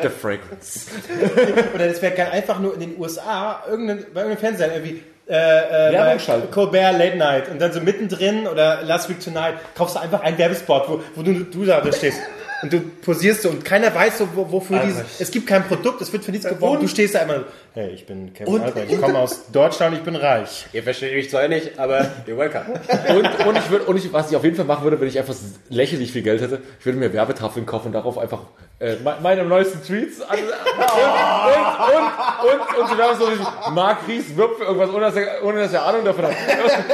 the 0.04 0.10
Fragrance. 0.10 0.88
Oder 1.74 1.88
das 1.88 2.02
wäre 2.02 2.16
geil, 2.16 2.30
einfach 2.32 2.60
nur 2.60 2.74
in 2.74 2.80
den 2.82 3.00
USA, 3.00 3.64
irgendein, 3.70 4.06
bei 4.14 4.22
irgendeinem 4.22 4.38
Fernseher 4.38 4.74
irgendwie. 4.74 5.04
Äh, 5.32 5.94
äh. 5.94 6.18
Colbert 6.50 6.98
Late 6.98 7.16
Night 7.16 7.50
und 7.50 7.62
dann 7.62 7.72
so 7.72 7.80
mittendrin 7.82 8.48
oder 8.48 8.82
Last 8.82 9.10
Week 9.10 9.20
Tonight 9.24 9.54
kaufst 9.76 9.96
du 9.96 10.00
einfach 10.00 10.22
einen 10.22 10.40
Werbespot, 10.40 10.90
wo, 10.90 11.02
wo 11.14 11.22
du, 11.22 11.44
du 11.44 11.66
da 11.66 11.84
stehst 11.94 12.20
und 12.62 12.74
du 12.74 12.80
posierst 12.82 13.44
so 13.44 13.50
und 13.50 13.64
keiner 13.64 13.94
weiß 13.94 14.18
so, 14.18 14.28
wo, 14.36 14.52
wofür 14.52 14.80
dieses, 14.80 15.20
es 15.20 15.32
gibt 15.32 15.48
kein 15.48 15.66
Produkt, 15.68 16.02
es 16.02 16.12
wird 16.12 16.26
für 16.26 16.32
nichts 16.32 16.48
geworben, 16.48 16.82
du 16.82 16.88
stehst 16.88 17.16
da 17.16 17.20
immer, 17.20 17.44
hey, 17.74 17.90
ich 17.92 18.06
bin 18.06 18.34
Kevin 18.34 18.62
Albrecht, 18.62 18.92
ich 18.92 19.02
komme 19.02 19.20
aus 19.20 19.52
Deutschland, 19.52 19.96
ich 19.96 20.04
bin 20.04 20.16
reich. 20.16 20.66
Ihr 20.74 20.84
versteht 20.84 21.14
mich 21.14 21.30
zwar 21.30 21.48
nicht, 21.48 21.78
aber 21.80 22.02
you're 22.28 22.38
welcome. 22.38 22.66
Und, 23.10 23.46
und 23.48 23.58
ich 23.58 23.70
würde, 23.70 23.86
und 23.86 23.98
ich, 23.98 24.12
was 24.12 24.30
ich 24.30 24.36
auf 24.36 24.44
jeden 24.44 24.56
Fall 24.56 24.66
machen 24.66 24.84
würde, 24.84 25.00
wenn 25.00 25.08
ich 25.08 25.18
einfach 25.18 25.36
lächerlich 25.70 26.12
viel 26.12 26.24
Geld 26.24 26.42
hätte, 26.42 26.60
ich 26.80 26.86
würde 26.86 26.98
mir 26.98 27.14
Werbetafeln 27.14 27.66
kaufen 27.66 27.88
und 27.88 27.94
darauf 27.94 28.18
einfach 28.18 28.40
äh, 28.80 28.96
me- 28.96 29.18
meine 29.22 29.46
neuesten 29.46 29.82
Tweets 29.84 30.22
an, 30.22 30.38
und, 30.40 30.46
und, 30.46 31.96
und, 31.96 32.52
und, 32.52 32.78
und 32.80 32.90
so 32.90 32.98
wäre 32.98 33.16
so 33.16 33.72
Marc 33.72 34.08
Ries 34.08 34.36
wirbt 34.36 34.58
für 34.58 34.64
irgendwas, 34.66 34.90
ohne 34.90 35.02
dass 35.02 35.16
er, 35.16 35.44
ohne 35.44 35.60
dass 35.60 35.74
er 35.74 35.86
Ahnung 35.86 36.06
davon 36.06 36.26
hat. 36.26 36.34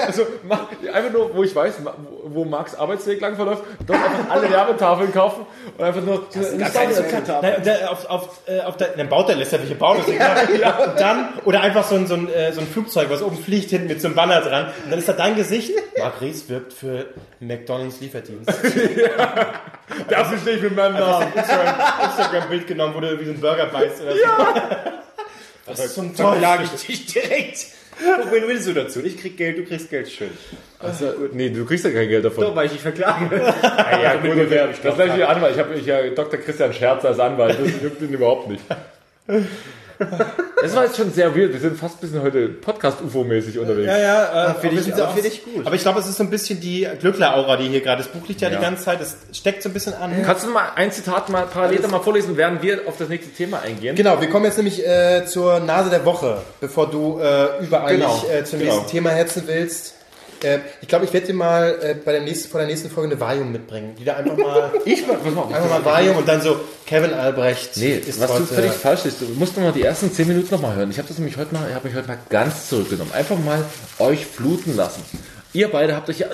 Also, 0.08 0.24
einfach 0.92 1.12
nur, 1.12 1.36
wo 1.36 1.44
ich 1.44 1.56
weiß, 1.56 1.76
wo 2.26 2.46
Marcs 2.46 2.76
Arbeitsweg 2.76 3.22
lang 3.22 3.36
verläuft, 3.36 3.64
dort 3.86 4.00
einfach 4.00 4.30
alle 4.30 4.50
Werbetafeln 4.50 5.12
kaufen 5.14 5.46
und 5.78 5.84
einfach 5.84 6.02
nur 6.02 6.28
so 6.30 6.40
eine 6.40 6.58
Nein, 6.58 7.56
und 7.58 7.66
der, 7.66 7.92
auf, 7.92 8.06
auf, 8.06 8.40
äh, 8.48 8.62
auf 8.62 8.78
der, 8.78 8.90
dann 8.90 9.10
baut 9.10 9.28
der 9.30 9.36
lässt 9.36 9.54
er 9.54 9.60
welche 9.60 9.76
bauen, 9.76 9.98
das 9.98 10.08
ist 10.10 10.14
egal. 10.16 10.90
Und 10.90 11.00
dann, 11.00 11.30
oder 11.46 11.62
einfach 11.62 11.84
so 11.84 11.96
ein, 11.96 12.08
so, 12.08 12.16
ein, 12.16 12.32
äh, 12.32 12.52
so 12.54 12.62
ein 12.62 12.68
Flugzeug, 12.68 13.10
was 13.10 13.22
oben 13.22 13.38
fliegt, 13.38 13.70
hinten 13.72 13.88
mit 13.88 14.02
so 14.02 14.08
einem 14.08 14.16
Banner 14.16 14.42
dran. 14.42 14.68
Und 14.84 14.92
dann 14.92 15.00
ist 15.00 15.10
da 15.10 15.14
dein 15.14 15.36
Gesicht. 15.36 15.72
Marc 15.98 16.22
Ries 16.22 16.48
wirbt 16.50 16.74
für 16.74 17.08
McDonalds 17.40 18.00
Lieferdienst. 18.02 18.50
Dafür 20.10 20.38
stehe 20.40 20.58
ich 20.58 20.62
mit 20.64 20.76
meinem 20.76 20.96
Namen. 21.00 21.28
Instagram- 21.34 22.06
Instagram-Bild 22.10 22.68
genommen, 22.68 22.94
wo 22.96 23.00
du 23.00 23.20
wie 23.20 23.26
so 23.26 23.32
ein 23.32 23.40
Burger 23.42 23.66
beißt 23.68 24.02
oder 24.02 24.12
so. 24.14 24.22
Was 25.68 25.94
zum 25.94 26.16
Teufel? 26.16 26.42
Lag 26.42 26.60
ich 26.64 26.86
dich 26.86 27.06
direkt. 27.08 27.58
Wen 28.00 28.48
willst 28.48 28.68
du 28.68 28.74
dazu? 28.74 29.02
Ich 29.04 29.18
krieg 29.18 29.38
Geld, 29.38 29.58
du 29.58 29.64
kriegst 29.64 29.90
Geld, 29.90 30.10
schön. 30.10 30.30
Also, 30.80 31.14
nee, 31.34 31.50
du 31.50 31.66
kriegst 31.66 31.86
ja 31.86 31.92
kein 31.92 32.10
Geld 32.10 32.26
davon. 32.26 32.44
Doch, 32.44 32.56
weil 32.56 32.66
ich 32.66 32.74
dich 32.74 32.82
verklagen 32.82 33.32
will. 33.32 33.42
Ja, 33.42 34.16
gut, 34.16 34.32
das 34.32 34.50
wäre 34.50 34.70
das 34.84 34.98
wär 34.98 35.18
ich 35.18 35.26
Anwalt. 35.26 35.56
Ich 35.56 35.60
habe 35.60 35.74
ich, 35.76 35.86
ja 35.86 36.10
Dr. 36.10 36.40
Christian 36.40 36.74
Scherz 36.74 37.06
als 37.06 37.20
Anwalt. 37.20 37.58
Das 37.60 37.82
juckt 37.82 38.02
ihn 38.02 38.14
überhaupt 38.14 38.50
nicht. 38.50 38.64
Das 40.62 40.76
war 40.76 40.86
jetzt 40.86 40.98
schon 40.98 41.12
sehr 41.14 41.36
weird. 41.36 41.54
Wir 41.54 41.60
sind 41.60 41.78
fast 41.78 41.96
ein 41.98 42.02
bisschen 42.02 42.22
heute 42.22 42.48
Podcast-UFO-mäßig 42.50 43.60
unterwegs. 43.60 43.88
Ja, 43.88 43.98
ja, 43.98 44.52
äh, 44.52 44.54
finde 44.56 44.72
wir 44.72 44.80
ich- 44.80 44.86
sind 44.86 44.98
ja 44.98 45.04
aber 45.04 45.12
auch- 45.12 45.16
finde 45.16 45.28
ich 45.30 45.44
gut. 45.46 45.66
Aber 45.66 45.76
ich 45.76 45.82
glaube, 45.82 46.00
es 46.00 46.08
ist 46.08 46.18
so 46.18 46.24
ein 46.24 46.30
bisschen 46.30 46.60
die 46.60 46.88
Glückler-Aura, 47.00 47.58
die 47.58 47.68
hier 47.68 47.82
gerade, 47.82 48.02
das 48.04 48.12
Buch 48.12 48.28
liegt 48.28 48.42
ja, 48.42 48.50
Ja. 48.50 48.56
die 48.58 48.62
ganze 48.64 48.84
Zeit, 48.84 49.00
das 49.00 49.16
steckt 49.32 49.62
so 49.62 49.70
ein 49.70 49.74
bisschen 49.74 49.94
an. 49.94 50.12
Kannst 50.26 50.44
du 50.46 50.50
mal 50.50 50.70
ein 50.76 50.92
Zitat 50.92 51.30
mal 51.30 51.46
parallel 51.46 51.80
da 51.80 51.88
mal 51.88 52.00
vorlesen, 52.00 52.36
während 52.38 52.64
wir 52.64 52.82
auf 52.88 52.98
das 52.98 53.10
nächste 53.10 53.32
Thema 53.32 53.62
eingehen? 53.62 53.96
Genau, 53.96 54.20
wir 54.20 54.30
kommen 54.30 54.46
jetzt 54.46 54.58
nämlich 54.58 54.86
äh, 54.86 55.26
zur 55.26 55.60
Nase 55.60 55.90
der 55.90 56.04
Woche, 56.06 56.38
bevor 56.60 56.90
du 56.90 57.20
äh, 57.20 57.64
überall 57.64 57.96
Genau, 57.98 58.14
nicht, 58.16 58.30
äh, 58.32 58.44
zum 58.44 58.60
genau. 58.60 58.72
nächsten 58.74 58.90
Thema 58.92 59.12
hetzen 59.12 59.44
willst. 59.46 59.94
Äh, 60.44 60.60
ich 60.82 60.88
glaube, 60.88 61.06
ich 61.06 61.14
werde 61.14 61.28
dir 61.28 61.34
mal 61.34 61.78
äh, 61.82 61.94
bei 61.96 62.12
der 62.12 62.22
nächsten, 62.22 62.50
vor 62.50 62.60
der 62.60 62.68
nächsten 62.68 62.90
Folge 62.90 63.12
eine 63.12 63.20
Valium 63.20 63.52
mitbringen. 63.52 63.96
Die 64.00 64.04
da 64.06 64.16
einfach 64.18 64.38
mal, 64.38 64.72
Ich 64.86 65.06
mach, 65.08 65.22
mal, 65.24 65.56
einfach 65.56 65.70
mal 65.70 65.86
Valium 65.86 66.18
und 66.18 66.28
dann 66.28 66.42
so 66.42 66.60
Kevin 66.86 67.14
Albrecht 67.14 67.78
Nee, 67.78 67.96
ist 68.06 68.20
was 68.20 68.28
du 68.28 68.34
heute, 68.36 68.46
völlig 68.48 68.72
falsch 68.74 69.06
ist, 69.06 69.22
du 69.22 69.26
musst 69.38 69.56
noch 69.58 69.64
mal 69.64 69.72
die 69.72 69.84
ersten 69.84 70.12
10 70.12 70.28
Minuten 70.28 70.48
noch 70.54 70.62
mal 70.62 70.76
hören. 70.76 70.92
Ich 70.92 70.98
habe 70.98 71.08
das 71.08 71.18
nämlich 71.18 71.38
heute 71.38 71.54
mal, 71.54 71.68
ich 71.70 71.76
habe 71.76 71.88
mich 71.88 71.96
heute 71.98 72.08
mal 72.08 72.18
ganz 72.30 72.70
zurückgenommen. 72.70 73.12
Einfach 73.14 73.38
mal 73.38 73.64
euch 74.00 74.26
fluten 74.26 74.76
lassen. 74.76 75.04
Ihr 75.54 75.70
beide 75.70 75.96
habt 75.96 76.10
euch 76.10 76.20
ja. 76.20 76.28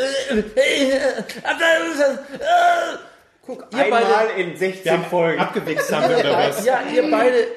Guck, 3.45 3.65
Ihr 3.71 3.79
einmal 3.79 4.03
beide- 4.03 4.39
in 4.41 4.55
16 4.55 4.83
wir 4.85 4.91
haben 4.93 5.05
Folgen. 5.05 5.39
abgewichst 5.39 5.91
haben 5.91 6.09
wir 6.09 6.19
oder 6.19 6.37
was? 6.49 6.63
Ja, 6.65 6.81
ihr 6.93 7.09
beide, 7.09 7.47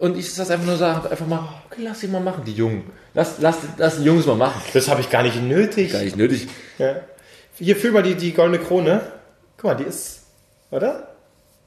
Und 0.00 0.16
ich 0.16 0.34
das 0.34 0.50
einfach 0.50 0.64
nur 0.64 0.78
sage, 0.78 1.10
einfach 1.10 1.26
mal, 1.26 1.46
okay, 1.66 1.82
lass 1.84 2.00
sie 2.00 2.08
mal 2.08 2.22
machen, 2.22 2.42
die 2.46 2.54
Jungen. 2.54 2.90
Lass, 3.12 3.34
lass, 3.38 3.58
lass 3.76 3.98
die 3.98 4.04
Jungs 4.04 4.24
mal 4.24 4.34
machen. 4.34 4.62
Das 4.72 4.88
habe 4.88 5.02
ich 5.02 5.10
gar 5.10 5.22
nicht 5.22 5.36
nötig. 5.42 5.92
Gar 5.92 6.00
nicht 6.00 6.16
nötig. 6.16 6.48
Ja. 6.78 7.02
Hier, 7.58 7.76
fühl 7.76 7.92
mal 7.92 8.02
die, 8.02 8.14
die 8.14 8.32
goldene 8.32 8.64
Krone. 8.64 9.02
Guck 9.58 9.64
mal, 9.64 9.74
die 9.74 9.84
ist, 9.84 10.20
oder? 10.70 11.08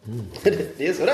Nee, 0.05 0.87
ist, 0.87 0.99
oder? 0.99 1.13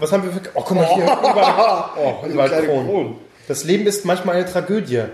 Was 0.00 0.10
haben 0.10 0.24
wir 0.24 0.32
für... 0.32 0.40
Oh, 0.54 0.62
guck 0.66 0.76
mal 0.76 0.92
hier. 0.92 1.04
Überall, 1.04 1.90
oh, 1.96 2.26
überall 2.26 2.48
kleine 2.48 2.66
Kronen. 2.66 2.86
Kronen. 2.88 3.14
Das 3.46 3.62
Leben 3.62 3.86
ist 3.86 4.04
manchmal 4.04 4.34
eine 4.34 4.46
Tragödie. 4.46 5.04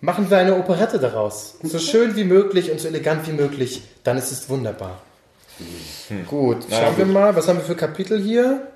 Machen 0.00 0.28
wir 0.28 0.38
eine 0.38 0.56
Operette 0.56 0.98
daraus. 0.98 1.54
So 1.62 1.78
schön 1.78 2.16
wie 2.16 2.24
möglich 2.24 2.72
und 2.72 2.80
so 2.80 2.88
elegant 2.88 3.28
wie 3.28 3.32
möglich. 3.32 3.82
Dann 4.02 4.18
ist 4.18 4.32
es 4.32 4.48
wunderbar. 4.50 5.00
Gut, 6.26 6.64
schauen 6.68 6.98
wir 6.98 7.06
mal. 7.06 7.36
Was 7.36 7.46
haben 7.46 7.58
wir 7.58 7.64
für 7.64 7.76
Kapitel 7.76 8.20
hier? 8.20 8.66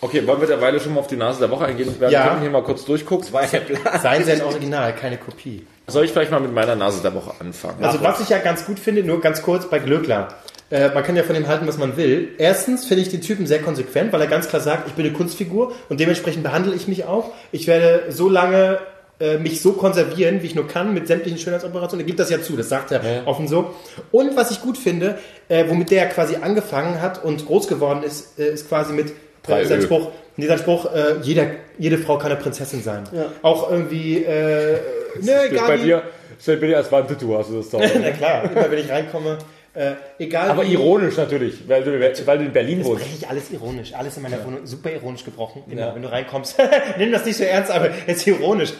Okay, 0.00 0.26
wollen 0.26 0.40
wir 0.40 0.46
derweil 0.46 0.78
schon 0.78 0.92
mal 0.94 1.00
auf 1.00 1.06
die 1.06 1.16
Nase 1.16 1.40
der 1.40 1.50
Woche 1.50 1.64
eingehen? 1.64 1.94
Während 1.98 2.12
Ja. 2.12 2.28
Kevin 2.28 2.40
hier 2.42 2.50
mal 2.50 2.62
kurz 2.62 2.84
durchguckt. 2.84 3.32
War 3.32 3.42
ja 3.50 3.60
Plan. 3.60 4.00
Seien 4.00 4.24
Sie 4.24 4.32
ein 4.32 4.42
Original, 4.42 4.94
keine 4.94 5.16
Kopie. 5.16 5.66
Soll 5.86 6.04
ich 6.04 6.12
vielleicht 6.12 6.30
mal 6.30 6.40
mit 6.40 6.52
meiner 6.52 6.76
Nase 6.76 7.00
der 7.00 7.14
Woche 7.14 7.32
anfangen? 7.40 7.82
Also 7.82 8.02
was 8.02 8.20
ich 8.20 8.28
ja 8.28 8.38
ganz 8.38 8.66
gut 8.66 8.78
finde, 8.78 9.02
nur 9.02 9.20
ganz 9.20 9.40
kurz 9.42 9.66
bei 9.70 9.78
Glöckler. 9.78 10.28
Äh, 10.68 10.90
man 10.92 11.02
kann 11.04 11.16
ja 11.16 11.22
von 11.22 11.36
ihm 11.36 11.46
halten, 11.46 11.66
was 11.66 11.78
man 11.78 11.96
will. 11.96 12.30
Erstens 12.38 12.84
finde 12.86 13.02
ich 13.02 13.08
den 13.08 13.20
Typen 13.20 13.46
sehr 13.46 13.60
konsequent, 13.62 14.12
weil 14.12 14.20
er 14.20 14.26
ganz 14.26 14.48
klar 14.48 14.60
sagt, 14.60 14.88
ich 14.88 14.94
bin 14.94 15.06
eine 15.06 15.14
Kunstfigur 15.14 15.72
und 15.88 16.00
dementsprechend 16.00 16.42
behandle 16.42 16.74
ich 16.74 16.88
mich 16.88 17.04
auch. 17.04 17.30
Ich 17.52 17.66
werde 17.68 18.06
so 18.10 18.28
lange 18.28 18.80
äh, 19.20 19.38
mich 19.38 19.62
so 19.62 19.72
konservieren, 19.72 20.42
wie 20.42 20.46
ich 20.46 20.54
nur 20.56 20.66
kann, 20.66 20.92
mit 20.92 21.06
sämtlichen 21.06 21.38
Schönheitsoperationen. 21.38 22.04
Er 22.04 22.06
gibt 22.06 22.18
das 22.18 22.28
ja 22.30 22.42
zu, 22.42 22.56
das 22.56 22.68
sagt 22.68 22.90
er 22.90 23.00
offen 23.26 23.46
so. 23.48 23.74
Und 24.10 24.36
was 24.36 24.50
ich 24.50 24.60
gut 24.60 24.76
finde, 24.76 25.18
äh, 25.48 25.64
womit 25.68 25.90
der 25.92 26.06
quasi 26.08 26.36
angefangen 26.42 27.00
hat 27.00 27.24
und 27.24 27.46
groß 27.46 27.68
geworden 27.68 28.02
ist, 28.02 28.38
äh, 28.38 28.48
ist 28.52 28.68
quasi 28.68 28.92
mit 28.92 29.12
Drei 29.46 29.62
äh, 29.62 29.66
sein. 29.66 29.82
Spruch, 29.82 30.10
nee, 30.36 30.46
sein 30.46 30.58
Spruch, 30.58 30.92
äh, 30.92 31.16
jeder, 31.22 31.46
jede 31.78 31.98
Frau 31.98 32.18
kann 32.18 32.32
eine 32.32 32.40
Prinzessin 32.40 32.82
sein. 32.82 33.04
Auch 33.42 33.70
irgendwie, 33.70 34.24
äh, 34.24 34.78
ne, 35.20 35.48
egal 35.50 35.68
Bei 35.68 35.76
dir, 35.76 36.02
stell 36.40 36.56
bei 36.58 36.66
dir 36.68 36.76
als 36.78 36.90
Wandtattoo 36.92 37.36
hast 37.38 37.50
du 37.50 37.56
das 37.58 37.70
doch. 37.70 37.80
na 38.02 38.10
klar, 38.10 38.44
immer 38.50 38.70
wenn 38.70 38.78
ich 38.78 38.90
reinkomme. 38.90 39.38
Äh, 39.74 39.92
egal 40.18 40.48
Aber 40.50 40.64
wie, 40.64 40.72
ironisch 40.72 41.18
natürlich, 41.18 41.68
weil 41.68 41.84
du, 41.84 42.00
weil 42.26 42.38
du 42.38 42.44
in 42.44 42.52
Berlin 42.52 42.78
Das 42.78 42.88
wohnst. 42.88 43.04
breche 43.04 43.16
ich 43.18 43.28
alles 43.28 43.50
ironisch. 43.50 43.92
Alles 43.92 44.16
in 44.16 44.22
meiner 44.22 44.42
Wohnung 44.42 44.60
super 44.66 44.90
ironisch 44.90 45.22
gebrochen. 45.22 45.64
Immer, 45.68 45.94
wenn 45.94 46.00
du 46.00 46.10
reinkommst. 46.10 46.56
Nimm 46.98 47.12
das 47.12 47.26
nicht 47.26 47.36
so 47.36 47.44
ernst, 47.44 47.70
aber 47.70 47.90
es 48.06 48.16
ist 48.16 48.26
ironisch. 48.26 48.72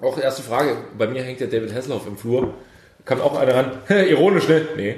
Auch 0.00 0.16
erste 0.16 0.42
Frage, 0.42 0.76
bei 0.96 1.08
mir 1.08 1.24
hängt 1.24 1.40
der 1.40 1.48
David 1.48 1.74
Hasselhoff 1.74 2.06
im 2.06 2.16
Flur. 2.16 2.54
Kam 3.04 3.20
auch 3.20 3.36
einer 3.36 3.54
ran, 3.54 3.72
ironisch, 3.88 4.46
ne? 4.48 4.62
Nee, 4.76 4.96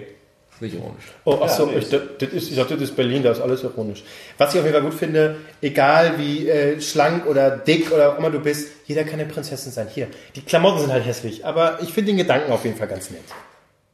nicht 0.62 0.74
ironisch. 0.74 1.04
Oh, 1.24 1.38
ach 1.42 1.48
so, 1.48 1.70
ich, 1.76 1.90
das, 1.90 2.00
das 2.18 2.28
ist, 2.30 2.50
ich 2.50 2.56
dachte, 2.56 2.74
das 2.74 2.84
ist 2.84 2.96
Berlin, 2.96 3.22
da 3.22 3.32
ist 3.32 3.40
alles 3.40 3.62
ironisch. 3.62 4.02
Was 4.38 4.54
ich 4.54 4.60
auf 4.60 4.66
jeden 4.66 4.74
Fall 4.74 4.90
gut 4.90 4.98
finde, 4.98 5.36
egal 5.60 6.14
wie 6.18 6.48
äh, 6.48 6.80
schlank 6.80 7.26
oder 7.26 7.50
dick 7.50 7.92
oder 7.92 8.12
auch 8.12 8.18
immer 8.18 8.30
du 8.30 8.40
bist, 8.40 8.68
jeder 8.86 9.04
kann 9.04 9.20
eine 9.20 9.26
Prinzessin 9.26 9.72
sein. 9.72 9.88
Hier, 9.92 10.08
die 10.34 10.40
Klamotten 10.40 10.80
sind 10.80 10.92
halt 10.92 11.04
hässlich, 11.04 11.44
aber 11.44 11.78
ich 11.82 11.92
finde 11.92 12.12
den 12.12 12.18
Gedanken 12.18 12.50
auf 12.52 12.64
jeden 12.64 12.76
Fall 12.76 12.88
ganz 12.88 13.10
nett. 13.10 13.20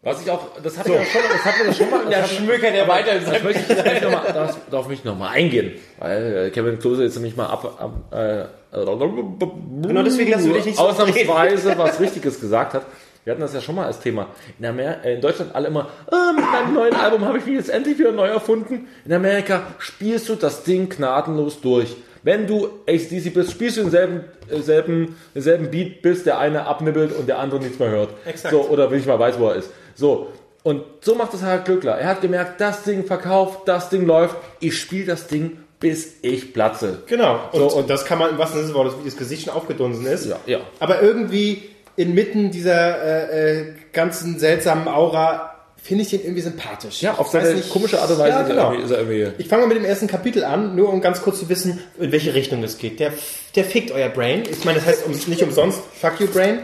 Was 0.03 0.23
ich 0.23 0.31
auch, 0.31 0.47
das 0.63 0.79
hatte 0.79 0.93
ich 0.93 0.99
auch 0.99 1.05
schon, 1.05 1.23
das 1.29 1.45
hatten 1.45 1.59
wir 1.59 1.67
das 1.67 1.77
schon 1.77 1.91
mal. 1.91 2.07
Der 2.09 2.25
Schmöker, 2.25 2.71
der 2.71 2.87
weiter 2.87 3.13
in 3.13 3.25
seinem 3.25 3.43
möchte 3.43 3.73
ich 3.73 4.03
mal, 4.09 4.33
das, 4.33 4.57
darauf 4.71 4.87
möchte 4.87 5.03
ich 5.03 5.05
noch 5.05 5.19
mal 5.19 5.31
eingehen, 5.31 5.73
weil 5.99 6.47
äh, 6.47 6.51
Kevin 6.51 6.79
Klose 6.79 7.03
jetzt 7.03 7.17
nämlich 7.17 7.37
mal 7.37 7.47
ab, 7.47 7.77
ab 7.81 8.13
äh, 8.13 8.45
genau 8.71 10.03
deswegen 10.03 10.31
lassen 10.31 10.47
wir 10.47 10.55
dich 10.55 10.67
nicht 10.67 10.77
so 10.79 10.85
ausnahmsweise 10.85 11.77
was 11.77 11.99
Richtiges 12.01 12.41
gesagt 12.41 12.75
hat. 12.75 12.87
Wir 13.29 13.33
hatten 13.33 13.43
das 13.43 13.53
ja 13.53 13.61
schon 13.61 13.75
mal 13.75 13.85
als 13.85 14.01
Thema. 14.01 14.29
In, 14.59 14.65
Amer 14.65 15.05
äh, 15.05 15.17
in 15.17 15.21
Deutschland 15.21 15.55
alle 15.55 15.69
immer, 15.69 15.91
ah, 16.11 16.33
mit 16.35 16.47
meinem 16.51 16.73
neuen 16.73 16.95
Album 16.95 17.27
habe 17.27 17.37
ich 17.37 17.45
mich 17.45 17.57
jetzt 17.57 17.69
endlich 17.69 17.99
wieder 17.99 18.11
neu 18.11 18.27
erfunden. 18.27 18.89
In 19.05 19.13
Amerika 19.13 19.67
spielst 19.79 20.31
du 20.31 20.35
das 20.35 20.63
Ding 20.63 20.89
gnadenlos 20.89 21.61
durch. 21.61 21.95
Wenn 22.23 22.47
du 22.47 22.71
ACDC 22.89 23.35
bist, 23.35 23.51
spielst 23.51 23.77
du 23.77 23.83
denselben, 23.83 24.25
äh, 24.49 24.63
selben, 24.63 25.17
denselben 25.35 25.71
Beat, 25.71 26.01
bis 26.01 26.25
der 26.25 26.39
eine 26.39 26.65
abnibbelt 26.65 27.15
und 27.15 27.29
der 27.29 27.39
andere 27.39 27.61
nichts 27.61 27.79
mehr 27.79 27.91
hört. 27.91 28.09
Exakt. 28.25 28.55
So, 28.55 28.63
oder 28.63 28.91
wenn 28.91 28.99
ich 28.99 29.05
mal 29.05 29.19
weiß, 29.19 29.39
wo 29.39 29.49
er 29.49 29.57
ist. 29.57 29.73
So. 29.95 30.29
Und 30.63 30.85
so 31.03 31.15
macht 31.15 31.35
es 31.35 31.43
Harald 31.43 31.67
Glückler. 31.67 31.99
Er 31.99 32.09
hat 32.09 32.23
gemerkt, 32.23 32.63
das 32.63 32.85
Ding 32.85 33.05
verkauft, 33.05 33.69
das 33.69 33.91
Ding 33.91 34.07
läuft. 34.07 34.37
Ich 34.61 34.81
spiele 34.81 35.05
das 35.05 35.27
Ding, 35.27 35.59
bis 35.81 36.15
ich 36.23 36.55
platze. 36.55 37.03
Genau. 37.07 37.41
Und, 37.53 37.59
So, 37.61 37.77
und 37.77 37.91
das 37.91 38.07
kann 38.07 38.19
man 38.19 38.31
im 38.31 38.39
wahrsten 38.39 38.61
Sinne 38.61 38.73
des 38.73 38.75
Wortes, 38.75 38.95
wie 38.99 39.05
das 39.05 39.19
Gesicht 39.19 39.45
schon 39.45 39.53
aufgedunsen 39.53 40.07
ist. 40.07 40.25
Ja, 40.25 40.39
ja. 40.47 40.61
Aber 40.81 41.03
irgendwie 41.03 41.69
inmitten 41.99 42.51
dieser 42.51 43.03
äh, 43.33 43.61
äh, 43.61 43.65
ganzen 43.93 44.39
seltsamen 44.39 44.89
Aura 44.89 45.55
finde 45.83 46.03
ich 46.03 46.11
den 46.11 46.23
irgendwie 46.23 46.43
sympathisch. 46.43 47.03
Ja, 47.03 47.15
auf 47.15 47.27
Ich 47.27 47.33
seine 47.33 47.61
komische 47.63 48.01
Art 48.01 48.11
und 48.11 48.19
Weise 48.19 48.39
Ja, 48.39 48.43
genau. 48.43 48.73
ist 48.73 48.91
er 48.91 48.99
irgendwie. 48.99 49.33
Ich 49.39 49.49
fange 49.49 49.63
mal 49.63 49.69
mit 49.69 49.79
dem 49.79 49.85
ersten 49.85 50.07
Kapitel 50.07 50.45
an, 50.45 50.77
nur 50.77 50.93
um 50.93 51.01
ganz 51.01 51.23
kurz 51.23 51.41
zu 51.41 51.49
wissen, 51.49 51.81
in 51.99 52.13
welche 52.13 52.35
Richtung 52.35 52.63
es 52.63 52.79
geht. 52.79 53.01
Der, 53.01 53.13
der 53.57 53.65
fickt 53.65 53.91
euer 53.91 54.09
Brain. 54.09 54.45
Ich 54.51 54.65
meine, 54.65 54.79
das 54.79 54.87
heißt 54.87 55.07
um, 55.07 55.13
nicht 55.13 55.43
umsonst 55.43 55.81
Fuck 56.01 56.21
you 56.21 56.27
Brain. 56.27 56.61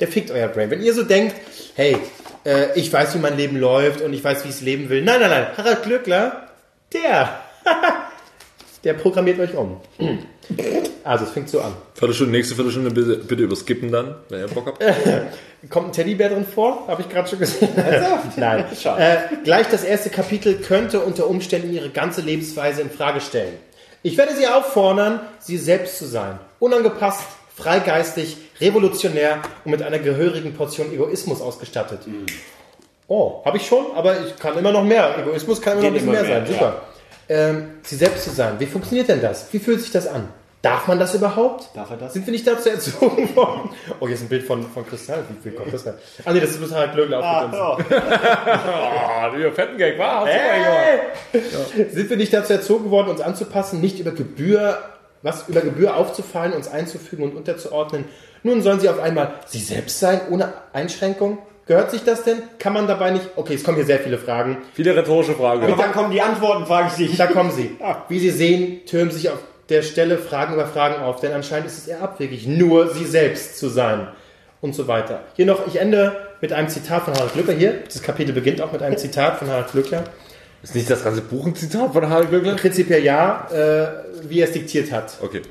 Der 0.00 0.08
fickt 0.08 0.30
euer 0.30 0.48
Brain. 0.48 0.70
Wenn 0.70 0.82
ihr 0.82 0.94
so 0.94 1.02
denkt, 1.02 1.34
hey, 1.74 1.96
äh, 2.44 2.78
ich 2.78 2.92
weiß, 2.92 3.14
wie 3.14 3.18
mein 3.18 3.36
Leben 3.36 3.56
läuft 3.58 4.00
und 4.00 4.12
ich 4.12 4.22
weiß, 4.24 4.44
wie 4.44 4.48
ich 4.48 4.54
es 4.54 4.60
leben 4.60 4.88
will. 4.88 5.02
Nein, 5.02 5.20
nein, 5.20 5.30
nein. 5.30 5.46
Harald 5.56 5.82
Glückler, 5.82 6.48
der, 6.92 7.40
der 8.88 8.94
programmiert 8.94 9.38
euch 9.38 9.54
um. 9.54 9.76
Also, 11.04 11.24
es 11.26 11.30
fängt 11.30 11.50
so 11.50 11.60
an. 11.60 11.74
Viertelstunde, 11.92 12.32
nächste 12.32 12.54
Viertelstunde 12.54 12.90
bitte, 12.90 13.16
bitte 13.18 13.42
überskippen 13.42 13.92
dann, 13.92 14.14
wenn 14.30 14.40
ihr 14.40 14.48
Bock 14.48 14.66
habt. 14.66 14.82
Kommt 15.68 15.88
ein 15.88 15.92
Teddybär 15.92 16.30
drin 16.30 16.46
vor? 16.46 16.88
Habe 16.88 17.02
ich 17.02 17.08
gerade 17.10 17.28
schon 17.28 17.38
gesehen. 17.38 17.68
Nein. 18.36 18.64
Äh, 18.96 19.16
gleich 19.44 19.66
das 19.68 19.84
erste 19.84 20.08
Kapitel 20.08 20.54
könnte 20.54 21.00
unter 21.00 21.28
Umständen 21.28 21.70
ihre 21.70 21.90
ganze 21.90 22.22
Lebensweise 22.22 22.80
in 22.80 22.88
Frage 22.88 23.20
stellen. 23.20 23.52
Ich 24.02 24.16
werde 24.16 24.34
sie 24.34 24.46
auffordern, 24.46 25.20
sie 25.38 25.58
selbst 25.58 25.98
zu 25.98 26.06
sein. 26.06 26.38
Unangepasst, 26.58 27.24
freigeistig, 27.54 28.38
revolutionär 28.58 29.42
und 29.66 29.72
mit 29.72 29.82
einer 29.82 29.98
gehörigen 29.98 30.54
Portion 30.54 30.90
Egoismus 30.94 31.42
ausgestattet. 31.42 32.00
Oh, 33.06 33.42
habe 33.44 33.58
ich 33.58 33.66
schon, 33.66 33.84
aber 33.94 34.24
ich 34.24 34.36
kann 34.38 34.56
immer 34.56 34.72
noch 34.72 34.84
mehr. 34.84 35.18
Egoismus 35.18 35.60
kann 35.60 35.74
immer 35.74 35.82
noch 35.82 35.88
ein 35.88 35.94
Geht 35.94 36.06
bisschen 36.06 36.12
mehr, 36.12 36.20
immer 36.20 36.28
mehr, 36.30 36.46
sein. 36.46 36.54
Super. 36.54 36.82
Ähm, 37.28 37.70
sie 37.82 37.96
selbst 37.96 38.24
zu 38.24 38.30
sein. 38.30 38.54
Wie 38.58 38.66
funktioniert 38.66 39.08
denn 39.08 39.20
das? 39.20 39.52
Wie 39.52 39.58
fühlt 39.58 39.80
sich 39.80 39.90
das 39.90 40.06
an? 40.06 40.28
Darf 40.62 40.88
man 40.88 40.98
das 40.98 41.14
überhaupt? 41.14 41.68
Darf 41.74 41.90
er 41.90 41.98
das? 41.98 42.14
Sind 42.14 42.26
wir 42.26 42.32
nicht 42.32 42.46
dazu 42.46 42.68
erzogen 42.68 43.36
worden? 43.36 43.70
Oh, 44.00 44.06
hier 44.06 44.16
ist 44.16 44.22
ein 44.22 44.28
Bild 44.28 44.42
von, 44.44 44.68
von 44.68 44.84
Kristall. 44.84 45.22
Wie 45.28 45.40
viel 45.40 45.52
kommt 45.52 45.72
das 45.72 45.84
denn? 45.84 45.94
Ah, 46.24 46.32
nee, 46.32 46.40
das 46.40 46.50
ist 46.50 46.58
bloß 46.58 46.72
Harald 46.72 46.94
Glöckler 46.94 47.20
aufgedunsen. 47.20 47.96
Ah, 47.96 49.30
dieser 49.36 49.52
fetten 49.52 49.78
Gag 49.78 49.98
war, 49.98 50.24
mal 50.24 51.04
gemacht. 51.32 51.92
Sind 51.92 52.10
wir 52.10 52.16
nicht 52.16 52.32
dazu 52.32 52.54
erzogen 52.54 52.90
worden, 52.90 53.08
uns 53.08 53.20
anzupassen, 53.20 53.80
nicht 53.80 54.00
über 54.00 54.10
Gebühr, 54.10 54.78
was 55.22 55.48
über 55.48 55.60
Gebühr 55.60 55.96
aufzufallen, 55.96 56.52
uns 56.52 56.66
einzufügen 56.66 57.22
und 57.22 57.36
unterzuordnen? 57.36 58.06
Nun 58.42 58.60
sollen 58.62 58.80
sie 58.80 58.88
auf 58.88 58.98
einmal 58.98 59.34
sie 59.46 59.60
selbst 59.60 60.00
sein, 60.00 60.20
ohne 60.28 60.54
Einschränkung? 60.72 61.38
Gehört 61.68 61.90
sich 61.90 62.02
das 62.02 62.24
denn? 62.24 62.42
Kann 62.58 62.72
man 62.72 62.86
dabei 62.86 63.10
nicht? 63.10 63.26
Okay, 63.36 63.54
es 63.54 63.62
kommen 63.62 63.76
hier 63.76 63.84
sehr 63.84 64.00
viele 64.00 64.16
Fragen. 64.16 64.56
Viele 64.72 64.96
rhetorische 64.96 65.34
Fragen. 65.34 65.70
Und 65.70 65.78
dann 65.78 65.92
kommen 65.92 66.10
die 66.10 66.22
Antworten, 66.22 66.64
frage 66.64 66.88
ich 66.88 66.94
dich. 66.94 67.16
Da 67.18 67.26
kommen 67.26 67.50
sie. 67.50 67.76
Wie 68.08 68.18
Sie 68.18 68.30
sehen, 68.30 68.86
türmen 68.86 69.10
sich 69.10 69.28
auf 69.28 69.38
der 69.68 69.82
Stelle 69.82 70.16
Fragen 70.16 70.54
über 70.54 70.66
Fragen 70.66 71.02
auf, 71.02 71.20
denn 71.20 71.32
anscheinend 71.32 71.66
ist 71.66 71.76
es 71.76 71.86
eher 71.86 72.00
abwegig, 72.00 72.46
nur 72.46 72.88
sie 72.94 73.04
selbst 73.04 73.58
zu 73.58 73.68
sein 73.68 74.08
und 74.62 74.74
so 74.74 74.88
weiter. 74.88 75.24
Hier 75.34 75.44
noch, 75.44 75.66
ich 75.66 75.76
ende 75.76 76.16
mit 76.40 76.54
einem 76.54 76.68
Zitat 76.68 77.02
von 77.02 77.12
Harald 77.12 77.34
Glöckler. 77.34 77.52
Hier, 77.52 77.74
das 77.84 78.00
Kapitel 78.02 78.32
beginnt 78.32 78.62
auch 78.62 78.72
mit 78.72 78.82
einem 78.82 78.96
Zitat 78.96 79.38
von 79.38 79.48
Harald 79.48 79.70
Glöckler. 79.70 80.04
Ist 80.62 80.74
nicht 80.74 80.88
das 80.88 81.04
ganze 81.04 81.20
Buch 81.20 81.46
ein 81.46 81.54
Zitat 81.54 81.92
von 81.92 82.08
Harald 82.08 82.30
Glückler? 82.30 82.56
Prinzipiell 82.56 83.04
ja, 83.04 83.46
äh, 83.52 84.28
wie 84.28 84.40
er 84.40 84.46
es 84.46 84.52
diktiert 84.52 84.90
hat. 84.90 85.18
Okay. 85.20 85.42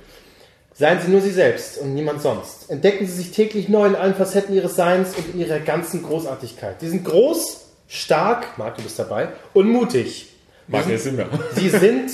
Seien 0.78 1.00
Sie 1.04 1.10
nur 1.10 1.22
Sie 1.22 1.32
selbst 1.32 1.80
und 1.80 1.96
niemand 1.96 2.22
sonst. 2.22 2.70
Entdecken 2.70 3.08
Sie 3.08 3.14
sich 3.14 3.32
täglich 3.32 3.68
neu 3.68 3.88
in 3.88 3.96
allen 3.96 4.14
Facetten 4.14 4.54
Ihres 4.54 4.76
Seins 4.76 5.16
und 5.16 5.34
in 5.34 5.40
Ihrer 5.40 5.60
ganzen 5.60 6.04
Großartigkeit. 6.04 6.80
Sie 6.82 6.90
sind 6.90 7.04
groß, 7.04 7.62
stark, 7.88 8.60
Marc, 8.60 8.78
du 8.78 8.84
bist 8.84 9.00
dabei, 9.00 9.30
und 9.54 9.70
mutig. 9.70 10.34
Mag 10.68 10.88
jetzt 10.88 11.06
nicht 11.06 11.18
mehr. 11.18 11.30
Sie 11.56 11.70
sind, 11.70 12.12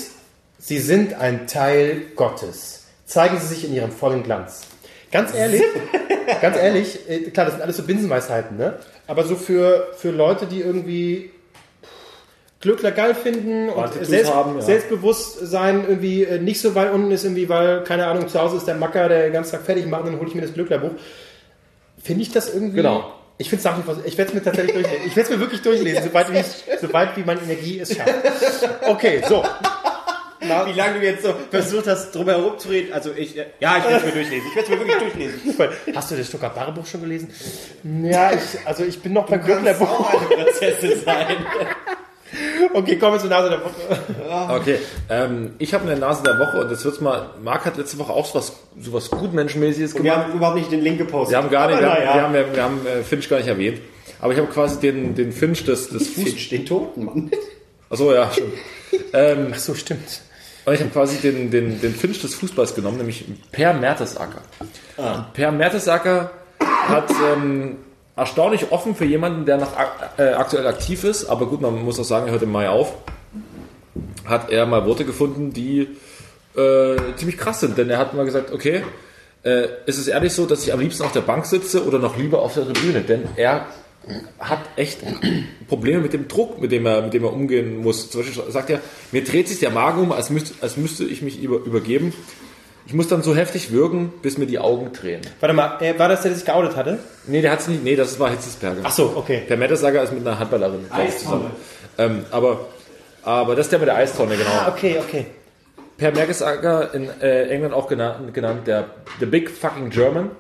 Sie 0.60 0.80
sind 0.80 1.14
ein 1.16 1.46
Teil 1.46 2.04
Gottes. 2.16 2.86
Zeigen 3.06 3.38
Sie 3.38 3.48
sich 3.48 3.66
in 3.66 3.74
Ihrem 3.74 3.92
vollen 3.92 4.24
Glanz. 4.24 4.62
Ganz 5.12 5.34
ehrlich, 5.34 5.62
ganz 6.42 6.56
ehrlich, 6.56 7.00
äh, 7.10 7.20
klar, 7.32 7.46
das 7.46 7.56
sind 7.56 7.64
alles 7.64 7.76
so 7.76 7.84
Binsenweisheiten, 7.84 8.56
ne? 8.56 8.80
Aber 9.08 9.26
so 9.26 9.36
für, 9.36 9.90
für 9.98 10.12
Leute, 10.12 10.46
die 10.46 10.62
irgendwie 10.62 11.33
Glückler 12.64 12.92
geil 12.92 13.14
finden 13.14 13.68
und 13.68 14.06
selbst, 14.06 14.34
haben, 14.34 14.56
ja. 14.56 14.62
Selbstbewusstsein 14.62 15.84
irgendwie 15.86 16.24
äh, 16.24 16.40
nicht 16.40 16.62
so 16.62 16.74
weit 16.76 16.94
unten 16.94 17.12
ist, 17.12 17.26
irgendwie, 17.26 17.50
weil, 17.50 17.84
keine 17.84 18.08
Ahnung, 18.08 18.30
zu 18.30 18.40
Hause 18.40 18.56
ist 18.56 18.66
der 18.66 18.76
Macker, 18.76 19.10
der 19.10 19.24
den 19.24 19.34
ganzen 19.34 19.52
Tag 19.52 19.64
fertig 19.64 19.86
macht, 19.86 20.08
dann 20.08 20.18
hole 20.18 20.30
ich 20.30 20.34
mir 20.34 20.42
das 20.42 20.54
Glücklerbuch. 20.54 20.92
Finde 22.02 22.22
ich 22.22 22.32
das 22.32 22.54
irgendwie. 22.54 22.78
Genau. 22.78 23.14
Ich 23.38 23.50
finde 23.50 23.60
es 23.60 23.66
nach 23.66 23.78
wie 23.78 23.82
vor, 23.82 23.98
ich 24.06 24.18
werde 24.18 24.30
es 24.30 24.34
mir 24.34 24.44
tatsächlich 24.44 24.76
durchlesen. 24.76 25.06
Ich 25.06 25.14
werde 25.14 25.30
es 25.30 25.36
mir 25.36 25.42
wirklich 25.42 25.62
durchlesen, 25.62 26.04
soweit 26.08 26.32
wie, 26.32 26.38
ich, 26.38 26.80
soweit 26.80 27.18
wie 27.18 27.24
meine 27.24 27.42
Energie 27.42 27.80
es 27.80 27.98
schafft. 27.98 28.14
Okay, 28.88 29.22
so. 29.28 29.44
Wie 30.40 30.74
lange 30.74 31.00
du 31.00 31.06
jetzt 31.06 31.24
so 31.24 31.34
versucht 31.52 31.88
hast, 31.88 32.16
drum 32.16 32.30
herum 32.30 32.58
zu 32.58 32.70
reden. 32.70 32.94
Also 32.94 33.12
ich, 33.14 33.38
äh, 33.38 33.48
ja, 33.60 33.78
ich 33.78 33.84
werde 33.84 33.98
es 33.98 34.06
mir 34.06 34.12
durchlesen. 34.12 34.48
Ich 34.48 34.56
werde 34.56 34.72
es 34.74 34.80
mir 34.80 34.80
wirklich 34.80 34.98
durchlesen. 35.00 35.76
Hast 35.96 36.12
du 36.12 36.16
das 36.16 36.28
Stuttgart 36.28 36.56
Barre 36.56 36.72
Buch 36.72 36.86
schon 36.86 37.02
gelesen? 37.02 37.30
Ja, 38.04 38.32
ich, 38.32 38.66
also 38.66 38.86
ich 38.86 39.02
bin 39.02 39.12
noch 39.12 39.26
beim 39.26 39.44
Glücklerbuch. 39.44 39.90
auch 39.90 40.14
eine 40.14 40.44
Prinzessin 40.44 41.02
sein. 41.04 41.36
Okay, 42.74 42.98
kommen 42.98 43.14
wir 43.14 43.20
zur 43.20 43.30
Nase 43.30 43.50
der 43.50 43.62
Woche. 43.62 43.74
Okay, 44.60 44.78
ähm, 45.10 45.52
ich 45.60 45.74
habe 45.74 45.90
eine 45.90 46.00
Nase 46.00 46.24
der 46.24 46.40
Woche 46.40 46.60
und 46.60 46.72
jetzt 46.72 46.84
wird's 46.86 47.00
mal. 47.02 47.30
Marc 47.44 47.66
hat 47.66 47.78
letzte 47.78 48.00
Woche 48.00 48.12
auch 48.12 48.26
so 48.26 48.36
was, 48.36 48.54
so 48.80 48.94
was 48.94 49.10
Gutmenschenmäßiges 49.12 49.94
Wir 49.94 50.02
gemacht. 50.02 50.18
haben 50.18 50.34
überhaupt 50.34 50.58
nicht 50.58 50.72
den 50.72 50.82
Link 50.82 50.98
gepostet. 50.98 51.32
Wir 51.34 51.38
haben 51.38 51.50
gar 51.50 51.68
nicht, 51.68 51.80
wir 51.80 51.90
haben, 51.90 52.00
naja. 52.00 52.16
wir 52.16 52.22
haben, 52.42 52.56
wir 52.56 52.64
haben, 52.64 52.88
äh, 52.88 53.04
Finch 53.04 53.30
gar 53.30 53.38
nicht 53.38 53.48
erwähnt. 53.48 53.80
Aber 54.20 54.34
ich 54.34 54.40
habe 54.40 54.48
quasi 54.50 54.80
den, 54.80 55.16
den 55.16 55.32
Finch 55.32 55.64
des, 55.66 55.90
des 55.90 56.08
Fuß. 56.10 56.24
Finch, 56.24 56.50
den 56.50 56.66
Toten, 56.66 57.06
Mann. 57.06 57.32
Achso, 57.90 58.14
ja, 58.14 58.32
stimmt. 58.32 58.54
ähm, 59.14 59.48
Ach 59.54 59.60
so, 59.60 59.76
stimmt. 59.76 60.22
Und 60.66 60.74
ich 60.74 60.80
habe 60.80 60.90
quasi 60.92 61.18
den, 61.18 61.52
den, 61.52 61.82
den 61.82 61.94
Finch 61.94 62.22
des 62.22 62.36
Fußballs 62.36 62.74
genommen, 62.74 62.98
nämlich 62.98 63.26
Per 63.52 63.74
Mertesacker. 63.74 64.42
Ah. 64.98 65.26
Per 65.34 65.52
Mertesacker 65.52 66.32
hat 66.88 67.10
ähm, 67.36 67.78
erstaunlich 68.16 68.72
offen 68.72 68.96
für 68.96 69.06
jemanden, 69.06 69.46
der 69.46 69.58
noch 69.58 69.72
äh, 70.18 70.34
aktuell 70.34 70.68
aktiv 70.68 71.04
ist, 71.04 71.26
aber 71.26 71.48
gut, 71.48 71.62
man 71.62 71.84
muss 71.84 72.00
auch 72.00 72.04
sagen, 72.04 72.28
er 72.28 72.34
hört 72.34 72.44
im 72.44 72.52
Mai 72.52 72.70
auf, 72.70 72.94
hat 74.26 74.52
er 74.52 74.66
mal 74.66 74.86
Worte 74.86 75.06
gefunden, 75.06 75.54
die 75.54 75.88
äh, 76.56 76.96
ziemlich 77.16 77.38
krass 77.38 77.60
sind. 77.60 77.78
Denn 77.78 77.90
er 77.90 77.98
hat 77.98 78.14
mal 78.14 78.26
gesagt, 78.26 78.52
okay, 78.52 78.84
äh, 79.44 79.68
ist 79.86 79.98
es 79.98 80.08
ehrlich 80.08 80.34
so, 80.34 80.46
dass 80.46 80.64
ich 80.64 80.74
am 80.74 80.80
liebsten 80.80 81.04
auf 81.04 81.12
der 81.12 81.22
Bank 81.22 81.46
sitze 81.46 81.86
oder 81.86 82.00
noch 82.00 82.18
lieber 82.18 82.42
auf 82.42 82.54
der 82.54 82.66
Tribüne? 82.66 83.02
Denn 83.02 83.24
er 83.36 83.66
hat 84.40 84.60
echt 84.76 85.00
Probleme 85.68 86.02
mit 86.02 86.14
dem 86.14 86.28
Druck, 86.28 86.62
mit 86.62 86.72
dem 86.72 86.86
er, 86.86 87.02
mit 87.02 87.14
dem 87.14 87.24
er 87.24 87.34
umgehen 87.34 87.78
muss. 87.78 88.10
Zum 88.10 88.22
Beispiel 88.22 88.52
sagt 88.52 88.70
er, 88.70 88.82
mir 89.12 89.24
dreht 89.24 89.48
sich 89.48 89.60
der 89.60 89.72
Magen 89.72 90.02
um, 90.02 90.12
als 90.12 90.30
müsste, 90.30 90.54
als 90.62 90.78
müsste 90.78 91.06
ich 91.06 91.22
mich 91.22 91.42
über, 91.42 91.58
übergeben. 91.58 92.14
Ich 92.86 92.94
muss 92.94 93.08
dann 93.08 93.22
so 93.22 93.36
heftig 93.36 93.72
würgen, 93.72 94.12
bis 94.22 94.38
mir 94.38 94.46
die 94.46 94.60
Augen 94.60 94.92
drehen. 94.92 95.22
Warte 95.40 95.54
mal, 95.56 95.78
äh, 95.82 95.98
war 95.98 96.10
das 96.10 96.22
der, 96.22 96.32
der 96.32 96.38
sich 96.38 96.46
geoutet 96.46 96.76
hatte? 96.76 97.00
Nee, 97.28 97.42
der 97.42 97.52
hat's 97.52 97.68
nicht, 97.68 97.84
nee, 97.84 97.96
das 97.96 98.20
war 98.20 98.30
Hitzesberger. 98.30 98.82
Ach 98.84 98.92
so, 98.92 99.14
okay. 99.16 99.44
Per 99.48 99.56
Mertesacker 99.56 100.04
ist 100.04 100.12
mit 100.12 100.26
einer 100.28 100.38
Handballerin 100.38 100.86
zusammen. 101.18 101.52
Ähm, 101.98 102.26
aber, 102.32 102.68
aber 103.24 103.56
das 103.56 103.68
ist 103.68 103.72
der 103.72 103.80
mit 103.80 103.88
der 103.88 103.96
Eistonne, 103.96 104.36
genau. 104.36 104.50
Ah, 104.50 104.70
okay, 104.70 104.98
okay. 105.00 105.28
Per 105.98 106.12
Mertesacker 106.12 106.94
in 106.94 107.10
äh, 107.22 107.48
England 107.48 107.74
auch 107.74 107.88
genannt, 107.88 108.34
genannt 108.34 108.68
der 108.68 108.86
The 109.20 109.28
Big 109.28 109.50
Fucking 109.50 109.90
German, 109.90 110.32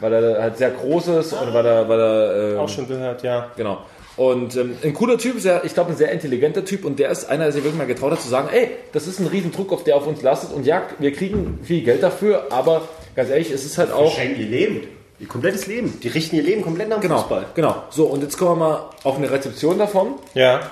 weil 0.00 0.12
er 0.12 0.42
halt 0.42 0.58
sehr 0.58 0.70
groß 0.70 1.08
ist 1.08 1.32
und 1.32 1.54
weil 1.54 1.64
er, 1.64 1.88
weil 1.88 2.00
er 2.00 2.52
ähm, 2.52 2.58
Auch 2.58 2.68
schon 2.68 2.88
gehört, 2.88 3.22
ja. 3.22 3.50
Genau. 3.56 3.78
Und 4.16 4.56
ähm, 4.56 4.76
ein 4.82 4.94
cooler 4.94 5.18
Typ, 5.18 5.40
sehr, 5.40 5.64
ich 5.64 5.74
glaube 5.74 5.90
ein 5.90 5.96
sehr 5.96 6.10
intelligenter 6.10 6.64
Typ 6.64 6.84
und 6.86 6.98
der 6.98 7.10
ist 7.10 7.26
einer, 7.28 7.44
der 7.44 7.52
sich 7.52 7.62
wirklich 7.62 7.78
mal 7.78 7.86
getraut 7.86 8.12
hat 8.12 8.22
zu 8.22 8.28
sagen, 8.28 8.48
ey, 8.50 8.70
das 8.92 9.06
ist 9.06 9.20
ein 9.20 9.26
Riesendruck, 9.26 9.72
auf 9.72 9.84
der 9.84 9.96
auf 9.96 10.06
uns 10.06 10.22
lastet 10.22 10.52
und 10.54 10.64
ja, 10.64 10.86
wir 10.98 11.12
kriegen 11.12 11.60
viel 11.62 11.82
Geld 11.82 12.02
dafür, 12.02 12.46
aber 12.50 12.88
ganz 13.14 13.28
ehrlich, 13.28 13.50
es 13.50 13.64
ist 13.66 13.76
halt 13.76 13.92
auch... 13.92 14.14
Schenken 14.14 14.40
ihr 14.40 14.46
Leben. 14.48 14.80
Ihr 15.18 15.28
komplettes 15.28 15.66
Leben. 15.66 15.98
Die 16.02 16.08
richten 16.08 16.36
ihr 16.36 16.42
Leben 16.42 16.62
komplett 16.62 16.88
nach 16.88 16.96
dem 16.96 17.02
Genau, 17.02 17.18
Fußball. 17.20 17.46
genau. 17.54 17.82
So, 17.90 18.04
und 18.06 18.22
jetzt 18.22 18.38
kommen 18.38 18.52
wir 18.58 18.66
mal 18.68 18.90
auf 19.02 19.16
eine 19.16 19.30
Rezeption 19.30 19.78
davon. 19.78 20.14
Ja. 20.34 20.70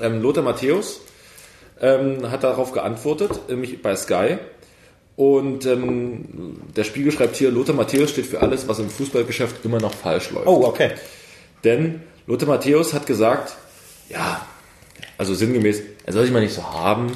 Ähm, 0.00 0.22
Lothar 0.22 0.42
Matthäus 0.44 1.00
ähm, 1.80 2.30
hat 2.30 2.44
darauf 2.44 2.72
geantwortet, 2.72 3.40
nämlich 3.48 3.82
bei 3.82 3.94
Sky. 3.96 4.38
Und 5.16 5.66
ähm, 5.66 6.60
der 6.76 6.84
Spiegel 6.84 7.10
schreibt 7.10 7.34
hier, 7.36 7.50
Lothar 7.50 7.74
Matthäus 7.74 8.10
steht 8.10 8.26
für 8.26 8.40
alles, 8.40 8.68
was 8.68 8.78
im 8.78 8.88
Fußballgeschäft 8.88 9.64
immer 9.64 9.80
noch 9.80 9.92
falsch 9.94 10.30
läuft. 10.30 10.46
Oh, 10.46 10.64
okay. 10.64 10.92
Denn 11.64 12.02
Lothar 12.28 12.46
Matthäus 12.46 12.92
hat 12.92 13.06
gesagt, 13.06 13.56
ja, 14.10 14.46
also 15.16 15.34
sinngemäß, 15.34 15.80
er 16.04 16.12
soll 16.12 16.24
sich 16.24 16.32
mal 16.32 16.42
nicht 16.42 16.54
so 16.54 16.62
haben. 16.62 17.10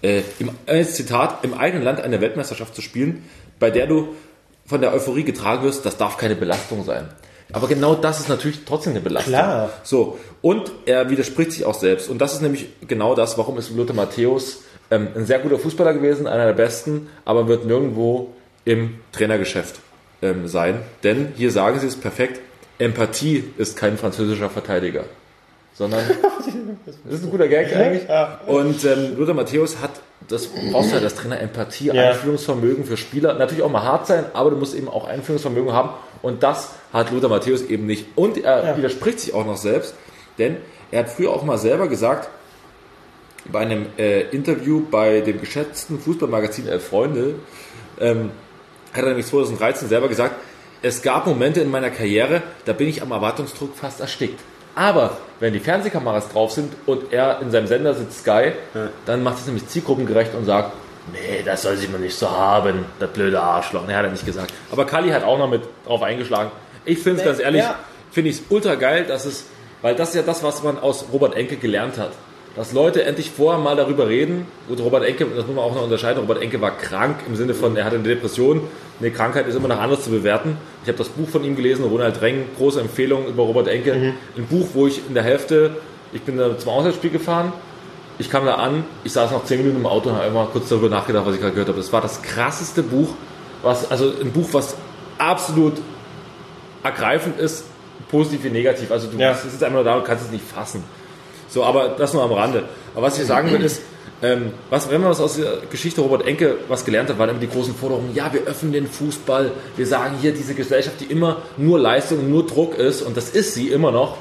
Äh, 0.00 0.22
im, 0.38 0.50
äh, 0.66 0.84
Zitat, 0.84 1.42
im 1.42 1.54
eigenen 1.54 1.82
Land 1.82 2.00
eine 2.00 2.20
Weltmeisterschaft 2.20 2.74
zu 2.74 2.80
spielen, 2.80 3.24
bei 3.58 3.72
der 3.72 3.88
du 3.88 4.14
von 4.64 4.80
der 4.80 4.94
Euphorie 4.94 5.24
getragen 5.24 5.64
wirst, 5.64 5.84
das 5.84 5.96
darf 5.96 6.18
keine 6.18 6.36
Belastung 6.36 6.84
sein. 6.84 7.08
Aber 7.52 7.66
genau 7.66 7.96
das 7.96 8.20
ist 8.20 8.28
natürlich 8.28 8.64
trotzdem 8.64 8.92
eine 8.92 9.00
Belastung. 9.00 9.32
Klar. 9.32 9.70
So, 9.82 10.18
und 10.40 10.70
er 10.86 11.10
widerspricht 11.10 11.50
sich 11.50 11.64
auch 11.64 11.74
selbst. 11.74 12.08
Und 12.08 12.18
das 12.18 12.32
ist 12.32 12.40
nämlich 12.40 12.68
genau 12.86 13.16
das, 13.16 13.36
warum 13.36 13.58
ist 13.58 13.70
Lothar 13.70 13.96
Matthäus 13.96 14.62
ähm, 14.90 15.08
ein 15.16 15.26
sehr 15.26 15.40
guter 15.40 15.58
Fußballer 15.58 15.94
gewesen, 15.94 16.28
einer 16.28 16.46
der 16.46 16.52
besten, 16.52 17.08
aber 17.24 17.48
wird 17.48 17.66
nirgendwo 17.66 18.32
im 18.64 19.00
Trainergeschäft 19.10 19.80
ähm, 20.22 20.46
sein. 20.46 20.78
Denn 21.02 21.32
hier 21.36 21.50
sagen 21.50 21.80
sie 21.80 21.88
es 21.88 21.96
perfekt, 21.96 22.40
Empathie 22.78 23.44
ist 23.58 23.76
kein 23.76 23.96
französischer 23.98 24.50
Verteidiger. 24.50 25.04
Sondern, 25.74 26.04
das 27.04 27.14
ist 27.14 27.24
ein 27.24 27.30
guter 27.30 27.48
Gag 27.48 27.74
eigentlich. 27.74 28.02
Und 28.46 28.84
ähm, 28.84 29.16
Lothar 29.18 29.34
Matthäus 29.34 29.80
hat, 29.80 29.90
das 30.28 30.46
brauchst 30.46 30.90
du 30.90 30.94
halt 30.94 31.04
als 31.04 31.16
Trainer, 31.16 31.40
Empathie, 31.40 31.86
Ja. 31.86 32.10
Einfühlungsvermögen 32.10 32.84
für 32.84 32.96
Spieler. 32.96 33.34
Natürlich 33.34 33.64
auch 33.64 33.70
mal 33.70 33.82
hart 33.82 34.06
sein, 34.06 34.24
aber 34.34 34.50
du 34.50 34.56
musst 34.56 34.74
eben 34.74 34.88
auch 34.88 35.08
Einfühlungsvermögen 35.08 35.72
haben. 35.72 35.90
Und 36.22 36.42
das 36.42 36.70
hat 36.92 37.10
Lothar 37.10 37.28
Matthäus 37.28 37.62
eben 37.62 37.86
nicht. 37.86 38.06
Und 38.14 38.38
er 38.38 38.76
widerspricht 38.76 39.20
sich 39.20 39.34
auch 39.34 39.44
noch 39.44 39.56
selbst, 39.56 39.94
denn 40.38 40.56
er 40.90 41.00
hat 41.00 41.10
früher 41.10 41.30
auch 41.30 41.42
mal 41.42 41.58
selber 41.58 41.88
gesagt, 41.88 42.28
bei 43.50 43.60
einem 43.60 43.86
äh, 43.98 44.22
Interview 44.30 44.82
bei 44.90 45.20
dem 45.20 45.40
geschätzten 45.40 45.98
Fußballmagazin 45.98 46.68
Elf 46.68 46.88
Freunde, 46.88 47.34
ähm, 48.00 48.30
hat 48.92 49.02
er 49.02 49.08
nämlich 49.08 49.26
2013 49.26 49.88
selber 49.88 50.08
gesagt, 50.08 50.36
es 50.84 51.00
gab 51.00 51.26
Momente 51.26 51.62
in 51.62 51.70
meiner 51.70 51.88
Karriere, 51.88 52.42
da 52.66 52.74
bin 52.74 52.88
ich 52.88 53.00
am 53.00 53.10
Erwartungsdruck 53.10 53.74
fast 53.74 54.00
erstickt. 54.00 54.38
Aber 54.74 55.16
wenn 55.40 55.54
die 55.54 55.60
Fernsehkameras 55.60 56.28
drauf 56.28 56.52
sind 56.52 56.74
und 56.84 57.10
er 57.10 57.40
in 57.40 57.50
seinem 57.50 57.66
Sender 57.66 57.94
sitzt 57.94 58.20
Sky, 58.20 58.52
dann 59.06 59.22
macht 59.22 59.38
es 59.38 59.46
nämlich 59.46 59.66
zielgruppengerecht 59.66 60.34
und 60.34 60.44
sagt, 60.44 60.72
nee, 61.12 61.42
das 61.42 61.62
soll 61.62 61.78
sie 61.78 61.88
mir 61.88 61.98
nicht 61.98 62.14
so 62.14 62.30
haben, 62.30 62.84
das 62.98 63.10
blöde 63.10 63.40
Arschloch. 63.40 63.86
Nee, 63.86 63.94
hat 63.94 64.04
er 64.04 64.10
nicht 64.10 64.26
gesagt. 64.26 64.52
Aber 64.70 64.84
Kali 64.84 65.08
hat 65.08 65.24
auch 65.24 65.38
noch 65.38 65.48
mit 65.48 65.62
drauf 65.86 66.02
eingeschlagen. 66.02 66.50
Ich 66.84 66.98
finde 66.98 67.20
es 67.20 67.24
ganz 67.24 67.38
ehrlich, 67.38 67.62
ja. 67.62 67.78
finde 68.10 68.30
ich 68.30 68.36
es 68.36 68.42
ultra 68.50 68.74
geil, 68.74 69.06
dass 69.06 69.24
es, 69.24 69.46
weil 69.80 69.94
das 69.94 70.10
ist 70.10 70.16
ja 70.16 70.22
das, 70.22 70.42
was 70.42 70.62
man 70.62 70.78
aus 70.78 71.06
Robert 71.12 71.34
Enke 71.34 71.56
gelernt 71.56 71.96
hat. 71.96 72.12
Dass 72.56 72.72
Leute 72.72 73.02
endlich 73.04 73.30
vorher 73.32 73.60
mal 73.60 73.74
darüber 73.74 74.08
reden. 74.08 74.46
Gut, 74.68 74.78
Robert 74.80 75.04
Enke, 75.04 75.24
das 75.26 75.44
muss 75.46 75.56
man 75.56 75.64
auch 75.64 75.74
noch 75.74 75.82
unterscheiden. 75.82 76.20
Robert 76.20 76.40
Enke 76.40 76.60
war 76.60 76.70
krank 76.70 77.16
im 77.26 77.34
Sinne 77.34 77.52
von, 77.52 77.76
er 77.76 77.84
hatte 77.84 77.96
eine 77.96 78.04
Depression. 78.04 78.62
Eine 79.00 79.10
Krankheit 79.10 79.48
ist 79.48 79.56
immer 79.56 79.66
noch 79.66 79.80
anders 79.80 80.04
zu 80.04 80.10
bewerten. 80.10 80.56
Ich 80.82 80.88
habe 80.88 80.98
das 80.98 81.08
Buch 81.08 81.28
von 81.28 81.42
ihm 81.42 81.56
gelesen, 81.56 81.84
Ronald 81.84 82.20
Reng, 82.22 82.44
große 82.56 82.80
Empfehlung 82.80 83.26
über 83.26 83.42
Robert 83.42 83.66
Enke. 83.66 83.92
Ein 84.36 84.46
Buch, 84.48 84.68
wo 84.74 84.86
ich 84.86 85.00
in 85.08 85.14
der 85.14 85.24
Hälfte, 85.24 85.76
ich 86.12 86.22
bin 86.22 86.36
da 86.38 86.56
zum 86.56 86.70
Auswärtsspiel 86.70 87.10
gefahren, 87.10 87.52
ich 88.20 88.30
kam 88.30 88.46
da 88.46 88.54
an, 88.54 88.84
ich 89.02 89.10
saß 89.10 89.32
noch 89.32 89.44
10 89.44 89.58
Minuten 89.58 89.78
im 89.80 89.86
Auto 89.86 90.10
und 90.10 90.14
habe 90.14 90.28
immer 90.28 90.46
kurz 90.52 90.68
darüber 90.68 90.88
nachgedacht, 90.88 91.26
was 91.26 91.34
ich 91.34 91.40
gerade 91.40 91.54
gehört 91.54 91.68
habe. 91.68 91.78
Das 91.78 91.92
war 91.92 92.00
das 92.02 92.22
krasseste 92.22 92.84
Buch, 92.84 93.08
was, 93.64 93.90
also 93.90 94.12
ein 94.20 94.30
Buch, 94.30 94.46
was 94.52 94.76
absolut 95.18 95.72
ergreifend 96.84 97.40
ist, 97.40 97.64
positiv 98.10 98.44
wie 98.44 98.50
negativ. 98.50 98.92
Also 98.92 99.08
du 99.08 99.18
Ja. 99.18 99.34
sitzt 99.34 99.62
einfach 99.64 99.74
nur 99.74 99.84
da 99.84 99.96
und 99.96 100.04
kannst 100.04 100.26
es 100.26 100.30
nicht 100.30 100.44
fassen. 100.44 100.84
So, 101.54 101.62
aber 101.62 101.90
das 101.96 102.12
nur 102.12 102.24
am 102.24 102.32
Rande. 102.32 102.64
Aber 102.94 103.06
was 103.06 103.16
ich 103.16 103.26
sagen 103.26 103.52
will 103.52 103.62
ist, 103.62 103.80
ähm, 104.22 104.52
was, 104.70 104.90
wenn 104.90 105.00
man 105.00 105.10
was 105.10 105.20
aus 105.20 105.36
der 105.36 105.58
Geschichte 105.70 106.00
Robert 106.00 106.26
Enke 106.26 106.56
was 106.66 106.84
gelernt 106.84 107.10
hat, 107.10 107.18
waren 107.18 107.30
immer 107.30 107.38
die 107.38 107.48
großen 107.48 107.76
Forderungen, 107.76 108.12
ja, 108.12 108.32
wir 108.32 108.42
öffnen 108.42 108.72
den 108.72 108.88
Fußball, 108.88 109.52
wir 109.76 109.86
sagen 109.86 110.16
hier, 110.20 110.32
diese 110.32 110.54
Gesellschaft, 110.54 111.00
die 111.00 111.04
immer 111.04 111.42
nur 111.56 111.78
Leistung 111.78 112.28
nur 112.28 112.44
Druck 112.44 112.76
ist, 112.76 113.02
und 113.02 113.16
das 113.16 113.30
ist 113.30 113.54
sie 113.54 113.68
immer 113.68 113.92
noch, 113.92 114.16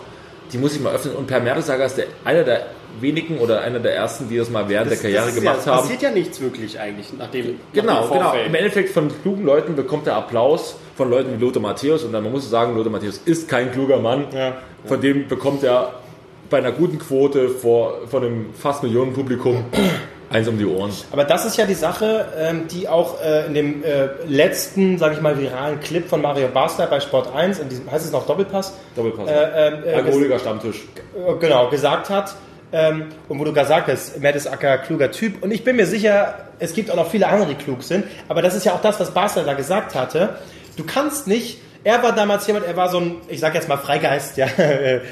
die 0.52 0.60
muss 0.60 0.76
ich 0.76 0.82
mal 0.82 0.94
öffnen. 0.94 1.16
Und 1.16 1.26
Per 1.26 1.40
Mertesager 1.40 1.86
ist 1.86 1.98
der, 1.98 2.06
einer 2.24 2.44
der 2.44 2.68
wenigen 3.00 3.40
oder 3.40 3.62
einer 3.62 3.80
der 3.80 3.96
ersten, 3.96 4.30
die 4.30 4.38
das 4.38 4.52
mal 4.52 4.70
während 4.70 4.92
der 4.92 5.00
Karriere 5.00 5.26
das 5.26 5.36
gemacht 5.36 5.60
ja, 5.66 5.72
haben. 5.72 5.82
passiert 5.82 6.04
ja 6.04 6.12
nichts 6.12 6.40
wirklich 6.40 6.80
eigentlich, 6.80 7.08
nachdem 7.18 7.60
Genau, 7.74 7.94
nach 7.94 8.10
dem 8.10 8.14
genau. 8.14 8.34
Im 8.46 8.54
Endeffekt 8.54 8.92
von 8.92 9.10
klugen 9.24 9.44
Leuten 9.44 9.76
bekommt 9.76 10.06
er 10.06 10.18
Applaus 10.18 10.76
von 10.96 11.10
Leuten 11.10 11.36
wie 11.36 11.44
Lothar 11.44 11.64
Matthäus 11.64 12.04
und 12.04 12.12
dann 12.12 12.22
man 12.22 12.32
muss 12.32 12.48
sagen, 12.48 12.76
Lothar 12.76 12.92
Matthäus 12.92 13.22
ist 13.26 13.50
kein 13.50 13.72
kluger 13.72 13.98
Mann. 13.98 14.28
Ja. 14.36 14.58
Von 14.86 15.02
dem 15.02 15.28
bekommt 15.28 15.64
er 15.64 16.03
bei 16.54 16.60
einer 16.60 16.72
guten 16.72 17.00
Quote 17.00 17.50
vor, 17.50 18.08
von 18.08 18.24
einem 18.24 18.54
fast 18.54 18.84
Millionen 18.84 19.14
Publikum 19.14 19.66
eins 20.30 20.48
um 20.48 20.56
die 20.60 20.68
Ohren. 20.68 20.92
Aber 21.12 21.24
das 21.24 21.46
ist 21.46 21.58
ja 21.58 21.66
die 21.66 21.74
Sache, 21.74 22.28
ähm, 22.38 22.68
die 22.68 22.88
auch 22.88 23.20
äh, 23.24 23.48
in 23.48 23.56
dem 23.56 23.84
äh, 23.84 24.10
letzten, 24.28 25.00
sage 25.00 25.16
ich 25.16 25.22
mal, 25.22 25.40
viralen 25.40 25.80
Clip 25.80 26.08
von 26.08 26.22
Mario 26.22 26.50
Basler 26.50 26.86
bei 26.86 27.00
Sport 27.00 27.36
1, 27.36 27.58
in 27.58 27.70
diesem, 27.70 27.92
heißt 27.92 28.06
es 28.06 28.12
noch 28.12 28.28
Doppelpass? 28.28 28.72
Doppelpass. 28.96 29.28
Äh, 29.28 29.34
ähm, 29.34 29.84
äh, 29.84 29.94
Alkoholiker 29.94 30.38
Stammtisch. 30.38 30.84
äh, 31.16 31.34
genau, 31.40 31.72
gesagt 31.72 32.12
hat. 32.12 32.36
Ähm, 32.72 33.06
und 33.30 33.40
wo 33.40 33.46
du 33.46 33.52
gesagt 33.52 33.88
hast, 33.88 34.20
Mertesacker, 34.20 34.78
kluger 34.78 35.10
Typ. 35.10 35.42
Und 35.42 35.50
ich 35.50 35.64
bin 35.64 35.76
mir 35.76 35.88
sicher, 35.88 36.36
es 36.60 36.76
gibt 36.76 36.92
auch 36.92 36.96
noch 36.96 37.10
viele 37.10 37.28
andere, 37.28 37.50
die 37.50 37.56
klug 37.56 37.82
sind. 37.82 38.06
Aber 38.30 38.44
das 38.44 38.54
ist 38.54 38.64
ja 38.64 38.74
auch 38.74 38.82
das, 38.82 39.00
was 39.00 39.10
Basler 39.10 39.44
da 39.44 39.56
gesagt 39.56 39.96
hatte. 39.96 40.38
Du 40.78 40.84
kannst 40.84 41.26
nicht, 41.26 41.62
er 41.84 42.02
war 42.04 42.14
damals 42.14 42.48
jemand, 42.48 42.66
er 42.66 42.76
war 42.78 42.90
so 42.90 43.00
ein, 43.00 43.18
ich 43.28 43.40
sag 43.40 43.54
jetzt 43.56 43.68
mal 43.68 43.78
Freigeist, 43.78 44.38
ja. 44.38 44.48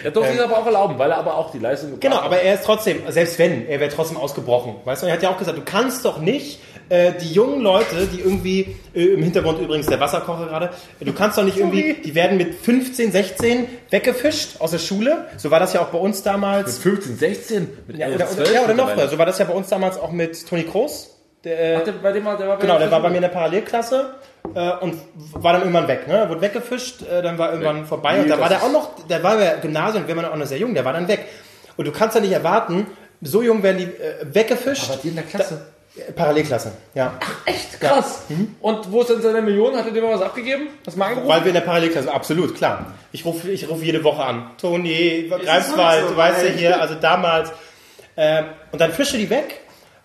Ja, 0.03 0.09
doch, 0.11 0.25
sich 0.25 0.41
aber 0.41 0.57
auch 0.57 0.65
erlauben, 0.65 0.97
weil 0.97 1.11
er 1.11 1.17
aber 1.17 1.35
auch 1.35 1.51
die 1.51 1.59
Leistung 1.59 1.99
Genau, 1.99 2.17
aber 2.17 2.41
er 2.41 2.55
ist 2.55 2.65
trotzdem, 2.65 3.01
selbst 3.09 3.37
wenn, 3.39 3.67
er 3.67 3.79
wäre 3.79 3.89
trotzdem 3.89 4.17
ausgebrochen. 4.17 4.75
Weißt 4.85 5.03
du, 5.03 5.07
er 5.07 5.13
hat 5.13 5.23
ja 5.23 5.29
auch 5.29 5.37
gesagt, 5.37 5.57
du 5.57 5.63
kannst 5.63 6.05
doch 6.05 6.19
nicht 6.19 6.59
äh, 6.89 7.13
die 7.21 7.31
jungen 7.31 7.61
Leute, 7.61 8.07
die 8.07 8.19
irgendwie, 8.19 8.75
äh, 8.93 9.13
im 9.13 9.23
Hintergrund 9.23 9.59
übrigens 9.59 9.87
der 9.87 9.99
Wasserkocher 9.99 10.47
gerade, 10.47 10.69
du 10.99 11.13
kannst 11.13 11.37
doch 11.37 11.43
nicht 11.43 11.57
irgendwie, 11.57 11.93
die 11.93 12.15
werden 12.15 12.37
mit 12.37 12.53
15, 12.55 13.11
16 13.11 13.67
weggefischt 13.89 14.59
aus 14.59 14.71
der 14.71 14.79
Schule. 14.79 15.25
So 15.37 15.51
war 15.51 15.59
das 15.59 15.73
ja 15.73 15.81
auch 15.81 15.87
bei 15.87 15.97
uns 15.97 16.23
damals. 16.23 16.79
15, 16.79 17.17
16, 17.17 17.69
mit 17.87 17.97
Ja, 17.97 18.07
11, 18.07 18.15
oder, 18.15 18.27
12 18.27 18.39
oder, 18.39 18.53
ja, 18.53 18.63
oder 18.65 18.73
noch. 18.73 19.09
So 19.09 19.17
war 19.17 19.25
das 19.25 19.39
ja 19.39 19.45
bei 19.45 19.53
uns 19.53 19.69
damals 19.69 19.97
auch 19.97 20.11
mit 20.11 20.47
Toni 20.47 20.63
Kroos. 20.63 21.17
Der, 21.43 21.77
Ach, 21.77 21.81
äh, 21.81 21.85
der, 21.85 21.91
bei 21.93 22.11
dem 22.11 22.25
war, 22.25 22.37
der 22.37 22.47
war 22.47 22.57
genau, 22.57 22.77
der 22.77 22.91
war 22.91 23.01
bei 23.01 23.09
mir 23.09 23.15
in 23.15 23.21
der 23.23 23.29
Parallelklasse 23.29 24.13
äh, 24.53 24.71
und 24.81 24.95
war 25.33 25.53
dann 25.53 25.61
irgendwann 25.61 25.87
weg. 25.87 26.07
Ne? 26.07 26.27
Wurde 26.29 26.41
weggefischt, 26.41 27.01
äh, 27.03 27.21
dann 27.21 27.37
war 27.37 27.51
irgendwann 27.51 27.85
vorbei. 27.85 28.21
Und 28.21 28.29
da 28.29 28.39
war 28.39 28.49
der 28.49 28.63
auch 28.63 28.71
noch, 28.71 29.05
der 29.07 29.23
war 29.23 29.39
ja 29.39 29.55
Gymnasium, 29.55 30.07
wir 30.07 30.15
waren 30.15 30.25
auch 30.25 30.35
noch 30.35 30.45
sehr 30.45 30.57
jung, 30.57 30.73
der 30.73 30.85
war 30.85 30.93
dann 30.93 31.07
weg. 31.07 31.25
Und 31.77 31.85
du 31.85 31.91
kannst 31.91 32.15
ja 32.15 32.21
nicht 32.21 32.33
erwarten, 32.33 32.87
so 33.21 33.41
jung 33.41 33.63
werden 33.63 33.77
die 33.77 33.83
äh, 33.83 34.25
weggefischt. 34.33 34.89
Aber 34.89 34.99
die 35.01 35.09
in 35.09 35.15
der 35.15 35.23
Klasse? 35.23 35.61
Da, 35.95 36.01
äh, 36.01 36.11
Parallelklasse, 36.11 36.71
ja. 36.93 37.13
Echt 37.45 37.79
krass. 37.79 38.23
Und 38.61 38.91
wo 38.91 39.01
ist 39.01 39.09
denn 39.09 39.21
seine 39.21 39.41
Million? 39.41 39.75
Hat 39.75 39.85
er 39.85 39.91
dir 39.91 40.01
mal 40.01 40.13
was 40.13 40.21
abgegeben? 40.21 40.69
Hast 40.85 40.95
du 40.95 40.99
mal 40.99 41.07
angerufen? 41.07 41.29
Weil 41.29 41.41
wir 41.41 41.47
in 41.47 41.53
der 41.53 41.61
Parallelklasse, 41.61 42.11
absolut, 42.11 42.55
klar. 42.55 42.93
Ich 43.11 43.25
rufe 43.25 43.49
ich 43.49 43.69
ruf 43.69 43.83
jede 43.83 44.03
Woche 44.03 44.23
an. 44.23 44.51
Toni, 44.59 45.29
Greifswald, 45.29 46.09
so, 46.09 46.17
weißt 46.17 46.43
du 46.43 46.47
ey? 46.47 46.57
hier, 46.57 46.81
also 46.81 46.95
damals. 46.95 47.51
Ähm, 48.17 48.45
und 48.71 48.79
dann 48.79 48.91
fische 48.91 49.17
die 49.17 49.29
weg. 49.29 49.61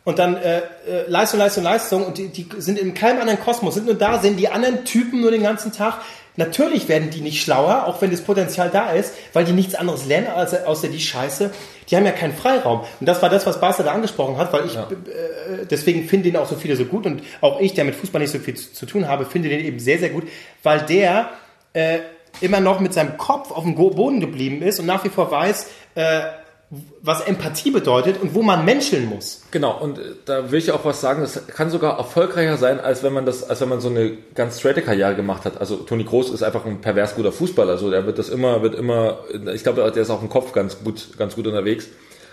Und 0.07 0.20
dann 0.20 0.36
äh, 0.36 0.59
äh, 0.59 0.62
Leistung, 1.09 1.40
Leistung, 1.40 1.64
Leistung. 1.64 2.04
Und 2.07 2.16
die, 2.16 2.28
die 2.28 2.46
sind 2.59 2.78
in 2.78 2.94
keinem 2.94 3.20
anderen 3.20 3.40
Kosmos, 3.40 3.74
sind 3.74 3.86
nur 3.86 3.96
da, 3.96 4.20
sehen 4.20 4.36
die 4.36 4.48
anderen 4.48 4.84
Typen 4.84 5.20
nur 5.20 5.32
den 5.32 5.42
ganzen 5.42 5.72
Tag. 5.72 6.00
Natürlich 6.36 6.88
werden 6.88 7.11
die 7.11 7.22
nicht 7.22 7.42
schlauer, 7.42 7.86
auch 7.86 8.00
wenn 8.00 8.12
das 8.12 8.20
Potenzial 8.20 8.70
da 8.70 8.92
ist, 8.92 9.14
weil 9.32 9.44
die 9.44 9.52
nichts 9.52 9.74
anderes 9.74 10.07
lernen 10.07 10.28
als 10.28 10.54
außer 10.54 10.86
die 10.86 11.00
Scheiße. 11.00 11.50
Die 11.90 11.96
haben 11.96 12.04
ja 12.04 12.12
keinen 12.12 12.34
Freiraum. 12.34 12.82
Und 13.00 13.07
das 13.09 13.20
war 13.20 13.30
das, 13.30 13.46
was 13.46 13.59
Barca 13.59 13.82
da 13.82 13.90
angesprochen 13.94 14.36
hat, 14.36 14.52
weil 14.52 14.66
ich 14.66 14.76
äh, 14.76 15.66
deswegen 15.68 16.07
finde 16.09 16.30
den 16.30 16.36
auch 16.36 16.46
so 16.46 16.54
viele 16.54 16.76
so 16.76 16.84
gut 16.84 17.04
und 17.04 17.22
auch 17.40 17.59
ich, 17.59 17.74
der 17.74 17.84
mit 17.84 17.96
Fußball 17.96 18.20
nicht 18.20 18.30
so 18.30 18.38
viel 18.38 18.54
zu, 18.54 18.72
zu 18.72 18.86
tun 18.86 19.09
habe, 19.09 19.24
finde 19.24 19.48
den 19.48 19.59
eben 19.59 19.80
sehr, 19.80 19.98
sehr 19.98 20.11
gut, 20.11 20.28
weil 20.62 20.82
der 20.82 21.30
äh, 21.72 21.98
immer 22.40 22.61
noch 22.61 22.78
mit 22.78 22.94
seinem 22.94 23.16
Kopf 23.16 23.50
auf 23.50 23.64
dem 23.64 23.74
Boden 23.74 24.20
geblieben 24.20 24.62
ist 24.62 24.78
und 24.78 24.86
nach 24.86 25.02
wie 25.02 25.09
vor 25.09 25.32
weiß, 25.32 25.66
äh, 25.96 26.20
was 27.00 27.20
Empathie 27.20 27.70
bedeutet 27.70 28.20
und 28.20 28.34
wo 28.34 28.42
man 28.42 28.64
menscheln 28.64 29.06
muss. 29.06 29.42
Genau, 29.52 29.78
und 29.78 29.98
äh, 29.98 30.02
da 30.24 30.50
will 30.50 30.58
ich 30.58 30.72
auch 30.72 30.84
was 30.84 31.00
sagen, 31.00 31.20
das 31.20 31.46
kann 31.46 31.70
sogar 31.70 31.96
erfolgreicher 31.96 32.56
sein, 32.56 32.80
als 32.80 33.04
wenn 33.04 33.12
man 33.12 33.24
das, 33.24 33.48
als 33.48 33.60
wenn 33.60 33.68
man 33.68 33.80
so 33.80 33.88
eine 33.88 34.16
ganz 34.34 34.58
straighte 34.58 34.82
Karriere 34.82 35.14
gemacht 35.14 35.44
hat. 35.44 35.60
Also 35.60 35.76
Toni 35.76 36.04
Kroos 36.04 36.30
ist 36.30 36.42
einfach 36.42 36.66
ein 36.66 36.80
pervers 36.80 37.14
guter 37.14 37.30
Fußballer, 37.30 37.72
also 37.72 37.90
der 37.90 38.04
wird 38.06 38.18
das 38.18 38.28
immer, 38.28 38.62
wird 38.62 38.74
immer, 38.74 39.18
ich 39.54 39.62
glaube, 39.62 39.88
der 39.92 40.02
ist 40.02 40.10
auch 40.10 40.22
im 40.22 40.28
Kopf 40.28 40.52
ganz 40.52 40.82
gut, 40.82 41.16
ganz 41.16 41.36
gut 41.36 41.46
unterwegs. 41.46 41.86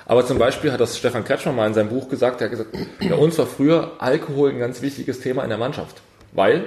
Aber 0.06 0.26
zum 0.26 0.38
Beispiel 0.38 0.72
hat 0.72 0.82
das 0.82 0.98
Stefan 0.98 1.24
Kretschmer 1.24 1.54
mal 1.54 1.68
in 1.68 1.74
seinem 1.74 1.90
Buch 1.90 2.10
gesagt, 2.10 2.42
er 2.42 2.46
hat 2.46 2.52
gesagt, 2.52 2.76
bei 3.00 3.16
uns 3.16 3.38
war 3.38 3.46
früher 3.46 3.92
Alkohol 4.00 4.50
ein 4.50 4.60
ganz 4.60 4.82
wichtiges 4.82 5.20
Thema 5.20 5.44
in 5.44 5.50
der 5.50 5.60
Mannschaft. 5.60 6.02
Weil 6.32 6.66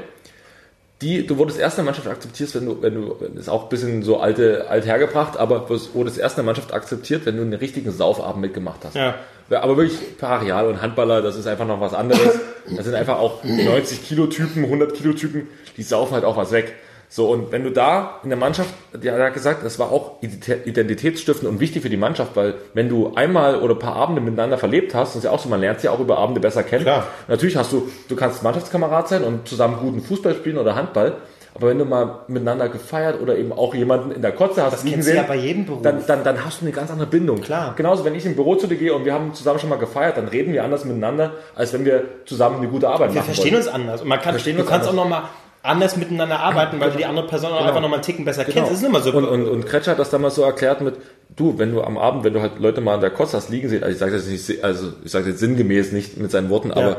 die, 1.03 1.27
du 1.27 1.37
wurdest 1.37 1.59
erst 1.59 1.77
in 1.77 1.85
der 1.85 1.93
Mannschaft 1.93 2.09
akzeptiert, 2.09 2.55
wenn 2.55 2.67
du, 2.67 2.81
wenn 2.81 2.95
du, 2.95 3.17
ist 3.39 3.51
auch 3.51 3.65
ein 3.65 3.69
bisschen 3.69 4.03
so 4.03 4.19
alte, 4.19 4.69
alt 4.69 4.87
hergebracht, 4.87 5.37
aber 5.37 5.69
wurdest 5.69 6.19
erst 6.19 6.37
in 6.37 6.43
der 6.43 6.47
Mannschaft 6.47 6.73
akzeptiert, 6.73 7.27
wenn 7.27 7.37
du 7.37 7.43
einen 7.43 7.53
richtigen 7.53 7.93
Saufabend 7.93 8.41
mitgemacht 8.41 8.81
hast. 8.85 8.97
Ja. 8.97 9.17
Aber 9.51 9.77
wirklich 9.77 10.19
Parial 10.19 10.67
und 10.67 10.81
Handballer, 10.83 11.23
das 11.23 11.37
ist 11.37 11.47
einfach 11.47 11.67
noch 11.67 11.81
was 11.81 11.95
anderes. 11.95 12.39
Das 12.69 12.85
sind 12.85 12.97
einfach 12.97 13.21
auch 13.21 13.45
90 13.45 14.09
Kilo 14.09 14.27
Typen, 14.27 14.65
100 14.65 14.93
Kilo 14.93 15.13
Typen, 15.13 15.47
die 15.77 15.85
saufen 15.85 16.15
halt 16.15 16.25
auch 16.25 16.37
was 16.37 16.51
weg. 16.51 16.75
So, 17.09 17.29
und 17.31 17.53
wenn 17.53 17.63
du 17.65 17.71
da 17.71 18.21
in 18.25 18.31
der 18.31 18.39
Mannschaft, 18.39 18.71
der 18.93 19.19
hat 19.23 19.35
gesagt, 19.35 19.65
das 19.65 19.79
war 19.79 19.93
auch 19.93 20.21
identitätsstiftend 20.65 21.49
und 21.49 21.61
wichtig 21.61 21.83
für 21.83 21.89
die 21.91 21.97
Mannschaft, 21.97 22.35
weil 22.35 22.55
wenn 22.75 22.89
du 22.89 23.13
einmal 23.15 23.61
oder 23.61 23.75
ein 23.75 23.79
paar 23.79 23.97
Abende 23.97 24.21
miteinander 24.21 24.59
verlebt 24.59 24.95
hast, 24.95 25.11
das 25.11 25.17
ist 25.19 25.25
ja 25.25 25.31
auch 25.31 25.39
so, 25.39 25.49
man 25.49 25.61
lernt 25.61 25.81
sie 25.81 25.87
ja 25.87 25.93
auch 25.93 26.01
über 26.01 26.19
Abende 26.19 26.41
besser 26.41 26.63
kennen. 26.63 26.83
Klar. 26.83 27.07
Natürlich 27.29 27.57
hast 27.57 27.73
du, 27.73 27.89
du 28.09 28.17
kannst 28.17 28.43
Mannschaftskamerad 28.43 29.09
sein 29.09 29.23
und 29.25 29.47
zusammen 29.49 29.77
guten 29.81 30.03
Fußball 30.03 30.35
spielen 30.35 30.59
oder 30.59 30.75
Handball, 30.75 31.15
aber 31.55 31.69
wenn 31.69 31.79
du 31.79 31.87
mal 31.87 32.21
miteinander 32.29 32.69
gefeiert 32.69 33.19
oder 33.21 33.39
eben 33.39 33.51
auch 33.53 33.75
jemanden 33.75 34.11
in 34.11 34.21
der 34.21 34.33
Kotze 34.33 34.63
hast, 34.63 34.73
Das 34.75 34.83
liegen 34.85 34.97
kennst 34.97 35.09
du 35.09 35.13
sehen, 35.13 35.23
ja 35.23 35.27
bei 35.27 35.37
jedem 35.37 35.65
Beruf. 35.65 35.81
Dann, 35.83 36.05
dann, 36.07 36.23
dann 36.23 36.45
hast 36.45 36.61
du 36.61 36.67
eine 36.67 36.73
ganz 36.75 36.91
andere 36.91 37.07
Bindung. 37.07 37.41
Klar. 37.41 37.73
Genauso, 37.77 38.05
wenn 38.05 38.15
ich 38.15 38.27
im 38.27 38.35
Büro 38.35 38.57
zu 38.57 38.67
dir 38.67 38.77
gehe 38.77 38.93
und 38.93 39.07
wir 39.07 39.15
haben 39.15 39.33
zusammen 39.33 39.59
schon 39.59 39.71
mal 39.71 39.79
gefeiert, 39.79 40.19
dann 40.19 40.29
reden 40.29 40.53
wir 40.53 40.65
anders 40.65 40.85
miteinander, 40.85 41.33
als 41.55 41.73
wenn 41.73 41.87
wir 41.87 42.03
zusammen 42.27 42.57
eine 42.59 42.69
gute 42.69 42.89
Arbeit 42.89 43.11
Wir 43.15 43.21
machen 43.21 43.27
verstehen 43.27 43.53
wollen. 43.55 43.63
uns 43.65 43.69
anders. 43.73 44.03
Und 44.03 44.09
man 44.09 44.21
kann, 44.21 44.33
Verstehen 44.33 44.57
du 44.57 44.63
uns 44.63 44.71
kannst 44.71 44.89
anders. 44.89 45.01
auch 45.07 45.09
nochmal 45.09 45.23
anders 45.67 45.97
miteinander 45.97 46.41
arbeiten, 46.41 46.81
weil 46.81 46.91
du 46.91 46.97
die 46.99 47.05
andere 47.07 47.27
Person 47.27 47.53
auch 47.53 47.61
einfach 47.65 47.81
nochmal 47.81 47.95
einen 47.99 48.03
Ticken 48.03 48.25
besser 48.25 48.45
Genau. 48.45 48.55
kennst. 48.55 48.73
Das 48.73 48.79
ist 48.81 48.87
immer 48.87 49.01
so. 49.01 49.13
Und, 49.13 49.25
und, 49.25 49.47
und 49.49 49.67
Kretscher 49.67 49.93
hat 49.93 49.99
das 49.99 50.11
damals 50.11 50.35
so 50.37 50.43
erklärt 50.43 50.81
mit, 50.81 50.95
du, 51.35 51.59
wenn 51.59 51.73
du 51.73 51.83
am 51.83 51.99
Abend, 51.99 52.25
wenn 52.25 52.33
du 52.33 52.41
halt 52.41 52.59
Leute 52.59 52.81
mal 52.81 52.95
an 52.95 53.01
der 53.01 53.11
Kotze 53.11 53.37
hast 53.37 53.51
liegen 53.51 53.69
sehen, 53.69 53.83
also 53.83 53.93
ich 53.93 53.99
sage 53.99 54.13
das 54.13 54.27
nicht, 54.27 54.65
also 54.65 54.93
ich 55.05 55.11
sage 55.11 55.29
jetzt 55.31 55.41
sinngemäß 55.41 55.93
nicht 55.93 56.17
mit 56.17 56.31
seinen 56.31 56.49
Worten, 56.51 56.73
aber 56.73 56.99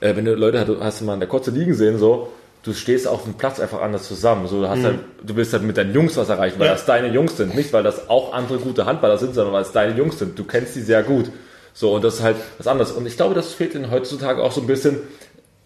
äh, 0.00 0.14
wenn 0.16 0.24
du 0.24 0.34
Leute 0.34 0.60
hast, 0.60 0.68
hast 0.80 1.00
du 1.00 1.04
mal 1.04 1.14
an 1.14 1.20
der 1.20 1.28
Kotze 1.28 1.50
liegen 1.50 1.74
sehen, 1.74 1.98
so, 1.98 2.30
du 2.62 2.72
stehst 2.74 3.06
auf 3.08 3.24
dem 3.24 3.34
Platz 3.34 3.60
einfach 3.60 3.80
anders 3.80 4.06
zusammen. 4.08 4.46
So, 4.48 4.60
du, 4.62 4.68
hast 4.68 4.82
halt, 4.82 4.98
du 5.22 5.36
willst 5.36 5.52
halt 5.52 5.62
mit 5.62 5.76
deinen 5.76 5.94
Jungs 5.94 6.16
was 6.16 6.28
erreichen, 6.28 6.58
weil 6.58 6.66
Ja. 6.66 6.72
das 6.72 6.84
deine 6.84 7.08
Jungs 7.08 7.36
sind. 7.36 7.54
Nicht, 7.54 7.72
weil 7.72 7.82
das 7.82 8.10
auch 8.10 8.32
andere 8.34 8.58
gute 8.58 8.84
Handballer 8.84 9.16
sind, 9.16 9.34
sondern 9.34 9.54
weil 9.54 9.62
es 9.62 9.72
deine 9.72 9.96
Jungs 9.96 10.18
sind. 10.18 10.38
Du 10.38 10.44
kennst 10.44 10.74
die 10.76 10.80
sehr 10.80 11.02
gut. 11.02 11.30
So, 11.72 11.92
und 11.94 12.02
das 12.02 12.16
ist 12.16 12.22
halt 12.22 12.36
was 12.58 12.66
anderes. 12.66 12.90
Und 12.90 13.06
ich 13.06 13.16
glaube, 13.16 13.34
das 13.34 13.52
fehlt 13.54 13.74
ihnen 13.76 13.90
heutzutage 13.92 14.42
auch 14.42 14.50
so 14.50 14.60
ein 14.60 14.66
bisschen, 14.66 14.98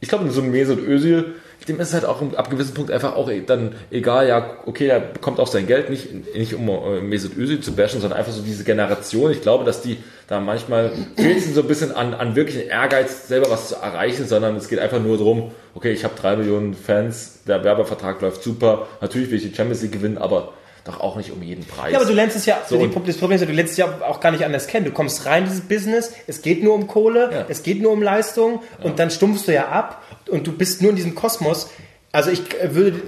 ich 0.00 0.08
glaube, 0.10 0.30
so 0.30 0.42
ein 0.42 0.50
Mesut 0.50 0.78
Özil, 0.86 1.32
dem 1.68 1.80
ist 1.80 1.94
halt 1.94 2.04
auch 2.04 2.20
ab 2.36 2.50
gewissen 2.50 2.74
Punkt 2.74 2.90
einfach 2.90 3.14
auch 3.16 3.30
dann 3.46 3.74
egal, 3.90 4.28
ja, 4.28 4.56
okay, 4.66 4.86
er 4.88 5.00
bekommt 5.00 5.38
auch 5.38 5.46
sein 5.46 5.66
Geld, 5.66 5.90
nicht, 5.90 6.08
nicht 6.36 6.54
um 6.54 6.68
äh, 6.68 7.00
Mesut 7.00 7.36
Özil 7.36 7.60
zu 7.60 7.72
bashen, 7.74 8.00
sondern 8.00 8.18
einfach 8.18 8.32
so 8.32 8.42
diese 8.42 8.64
Generation. 8.64 9.30
Ich 9.30 9.42
glaube, 9.42 9.64
dass 9.64 9.82
die 9.82 9.98
da 10.28 10.40
manchmal 10.40 10.92
fehlt 11.16 11.42
so 11.42 11.60
ein 11.60 11.66
bisschen 11.68 11.92
an, 11.92 12.14
an 12.14 12.34
wirklichen 12.36 12.68
Ehrgeiz, 12.68 13.28
selber 13.28 13.50
was 13.50 13.68
zu 13.68 13.76
erreichen, 13.76 14.26
sondern 14.26 14.56
es 14.56 14.68
geht 14.68 14.78
einfach 14.78 15.00
nur 15.00 15.18
darum, 15.18 15.50
okay, 15.74 15.92
ich 15.92 16.04
habe 16.04 16.14
drei 16.18 16.36
Millionen 16.36 16.74
Fans, 16.74 17.40
der 17.46 17.62
Werbevertrag 17.64 18.20
läuft 18.20 18.42
super, 18.42 18.86
natürlich 19.00 19.30
will 19.30 19.38
ich 19.38 19.50
die 19.50 19.54
Champions 19.54 19.82
League 19.82 19.92
gewinnen, 19.92 20.18
aber 20.18 20.52
doch 20.84 20.98
auch 21.00 21.16
nicht 21.16 21.30
um 21.30 21.40
jeden 21.42 21.64
Preis. 21.64 21.92
Ja, 21.92 21.98
aber 21.98 22.08
du 22.08 22.12
lernst 22.12 22.34
es 22.36 22.44
ja, 22.44 22.60
So, 22.68 22.76
die, 22.84 22.92
das 23.06 23.16
Problem 23.16 23.36
ist 23.36 23.42
ja, 23.42 23.46
du 23.46 23.52
lernst 23.52 23.72
es 23.72 23.76
ja 23.78 23.86
auch 24.08 24.18
gar 24.18 24.32
nicht 24.32 24.44
anders 24.44 24.66
kennen. 24.66 24.84
Du 24.84 24.90
kommst 24.90 25.26
rein 25.26 25.44
in 25.44 25.48
dieses 25.48 25.60
Business, 25.68 26.12
es 26.26 26.42
geht 26.42 26.64
nur 26.64 26.74
um 26.74 26.88
Kohle, 26.88 27.30
Ja. 27.32 27.46
es 27.48 27.62
geht 27.62 27.80
nur 27.80 27.92
um 27.92 28.02
Leistung 28.02 28.62
und 28.82 28.98
dann 28.98 29.10
stumpfst 29.10 29.46
du 29.46 29.52
ja 29.54 29.68
ab 29.68 30.02
und 30.28 30.46
du 30.46 30.52
bist 30.52 30.80
nur 30.82 30.90
in 30.90 30.96
diesem 30.96 31.14
Kosmos. 31.14 31.70
Also 32.14 32.30
ich 32.30 32.40
äh, 32.60 32.74
würde 32.74 33.00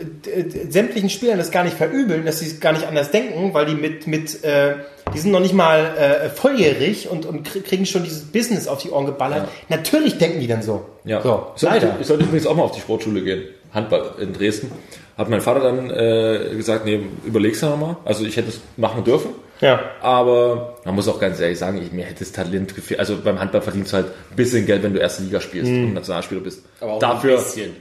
sämtlichen 0.70 1.10
Spielern 1.10 1.36
das 1.38 1.50
gar 1.50 1.62
nicht 1.64 1.76
verübeln, 1.76 2.24
dass 2.24 2.40
sie 2.40 2.58
gar 2.58 2.72
nicht 2.72 2.86
anders 2.86 3.10
denken, 3.10 3.52
weil 3.52 3.66
die 3.66 3.74
mit, 3.74 4.06
mit 4.06 4.42
äh, 4.44 4.76
die 5.14 5.18
sind 5.18 5.30
noch 5.30 5.40
nicht 5.40 5.52
mal 5.52 5.80
äh, 5.98 6.30
volljährig 6.30 7.08
und, 7.10 7.26
und 7.26 7.46
krie- 7.46 7.60
kriegen 7.62 7.84
schon 7.84 8.02
dieses 8.04 8.22
Business 8.22 8.66
auf 8.66 8.80
die 8.82 8.90
Ohren 8.90 9.04
geballert. 9.04 9.48
Natürlich 9.68 10.16
denken 10.16 10.40
die 10.40 10.46
dann 10.46 10.62
so. 10.62 10.86
Ja, 11.04 11.20
So, 11.20 11.48
ich, 11.54 11.60
sollte, 11.60 11.76
leider. 11.86 11.96
ich 12.00 12.06
sollte 12.06 12.24
übrigens 12.24 12.46
auch 12.46 12.56
mal 12.56 12.62
auf 12.62 12.72
die 12.72 12.80
Sportschule 12.80 13.22
gehen. 13.22 13.42
Handball 13.74 14.12
in 14.20 14.32
Dresden. 14.32 14.70
Hat 15.18 15.28
mein 15.28 15.42
Vater 15.42 15.60
dann 15.60 15.90
äh, 15.90 16.54
gesagt, 16.56 16.86
nee, 16.86 17.00
überleg's 17.26 17.60
noch 17.60 17.76
mal. 17.76 17.96
Also 18.06 18.24
ich 18.24 18.36
hätte 18.38 18.48
es 18.48 18.60
machen 18.78 19.04
dürfen. 19.04 19.30
Ja. 19.64 19.80
Aber 20.02 20.76
man 20.84 20.94
muss 20.94 21.08
auch 21.08 21.18
ganz 21.18 21.40
ehrlich 21.40 21.58
sagen, 21.58 21.80
ich, 21.80 21.90
mir 21.90 22.04
hätte 22.04 22.18
das 22.18 22.32
Talent 22.32 22.74
gefehlt. 22.74 23.00
Also 23.00 23.16
beim 23.16 23.40
Handball 23.40 23.62
verdienst 23.62 23.92
du 23.92 23.96
halt 23.96 24.06
ein 24.08 24.36
bisschen 24.36 24.66
Geld, 24.66 24.82
wenn 24.82 24.92
du 24.92 25.00
erste 25.00 25.22
Liga 25.22 25.40
spielst 25.40 25.70
und 25.70 25.94
Nationalspieler 25.94 26.42
bist. 26.42 26.66
Aber 26.80 26.92
auch 26.92 26.98
Dafür, 26.98 27.38
ein 27.38 27.44
bisschen. 27.44 27.76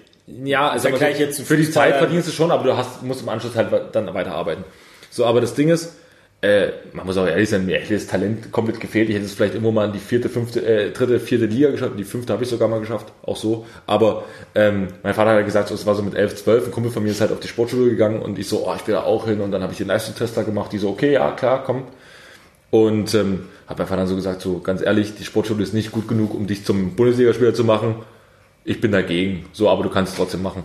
ja, 0.45 0.69
also 0.69 0.87
aber 0.87 0.97
so, 0.97 1.03
jetzt 1.03 1.41
für 1.41 1.57
die. 1.57 1.69
Zeit 1.69 1.97
verdienst 1.97 2.29
du 2.29 2.31
schon, 2.31 2.51
aber 2.51 2.63
du 2.63 2.77
hast, 2.77 3.03
musst 3.03 3.21
im 3.21 3.29
Anschluss 3.29 3.57
halt 3.57 3.67
dann 3.91 4.13
weiterarbeiten. 4.13 4.63
So, 5.09 5.25
aber 5.25 5.41
das 5.41 5.55
Ding 5.55 5.67
ist, 5.67 5.93
äh, 6.43 6.73
man 6.91 7.05
muss 7.05 7.15
auch 7.15 7.25
ehrlich 7.25 7.49
sein, 7.49 7.65
mir 7.65 7.79
hätte 7.79 7.93
das 7.93 8.05
Talent 8.05 8.51
komplett 8.51 8.81
gefehlt. 8.81 9.07
Ich 9.07 9.15
hätte 9.15 9.25
es 9.25 9.33
vielleicht 9.33 9.55
immer 9.55 9.71
mal 9.71 9.85
in 9.85 9.93
die 9.93 9.99
vierte, 9.99 10.27
fünfte, 10.27 10.65
äh, 10.65 10.91
dritte, 10.91 11.21
vierte 11.21 11.45
Liga 11.45 11.71
geschafft. 11.71 11.93
Die 11.97 12.03
fünfte 12.03 12.33
habe 12.33 12.43
ich 12.43 12.49
sogar 12.49 12.67
mal 12.67 12.81
geschafft, 12.81 13.13
auch 13.21 13.37
so. 13.37 13.65
Aber 13.87 14.25
ähm, 14.53 14.89
mein 15.03 15.13
Vater 15.13 15.29
hat 15.29 15.37
halt 15.37 15.45
gesagt, 15.45 15.69
so, 15.69 15.73
es 15.73 15.85
war 15.85 15.95
so 15.95 16.03
mit 16.03 16.15
11, 16.15 16.43
12, 16.43 16.65
ein 16.65 16.71
Kumpel 16.71 16.91
von 16.91 17.01
mir 17.01 17.11
ist 17.11 17.21
halt 17.21 17.31
auf 17.31 17.39
die 17.39 17.47
Sportschule 17.47 17.89
gegangen 17.89 18.21
und 18.21 18.37
ich 18.37 18.49
so, 18.49 18.67
oh, 18.67 18.73
ich 18.75 18.85
will 18.85 18.93
da 18.93 19.03
auch 19.03 19.25
hin. 19.25 19.39
Und 19.39 19.51
dann 19.51 19.61
habe 19.61 19.71
ich 19.71 19.77
den 19.77 19.87
Leistungstester 19.87 20.43
gemacht, 20.43 20.73
die 20.73 20.79
so, 20.79 20.89
okay, 20.89 21.13
ja, 21.13 21.31
klar, 21.31 21.63
komm. 21.63 21.83
Und 22.71 23.13
ähm, 23.15 23.47
hat 23.65 23.77
mein 23.77 23.87
Vater 23.87 24.01
dann 24.01 24.07
so 24.07 24.15
gesagt, 24.15 24.41
so 24.41 24.59
ganz 24.59 24.81
ehrlich, 24.81 25.15
die 25.15 25.23
Sportschule 25.23 25.63
ist 25.63 25.73
nicht 25.73 25.93
gut 25.93 26.09
genug, 26.09 26.33
um 26.33 26.45
dich 26.45 26.65
zum 26.65 26.97
Bundesligaspieler 26.97 27.53
zu 27.53 27.63
machen. 27.63 27.95
Ich 28.65 28.81
bin 28.81 28.91
dagegen, 28.91 29.45
so, 29.53 29.69
aber 29.69 29.83
du 29.83 29.89
kannst 29.89 30.11
es 30.11 30.17
trotzdem 30.17 30.43
machen. 30.43 30.63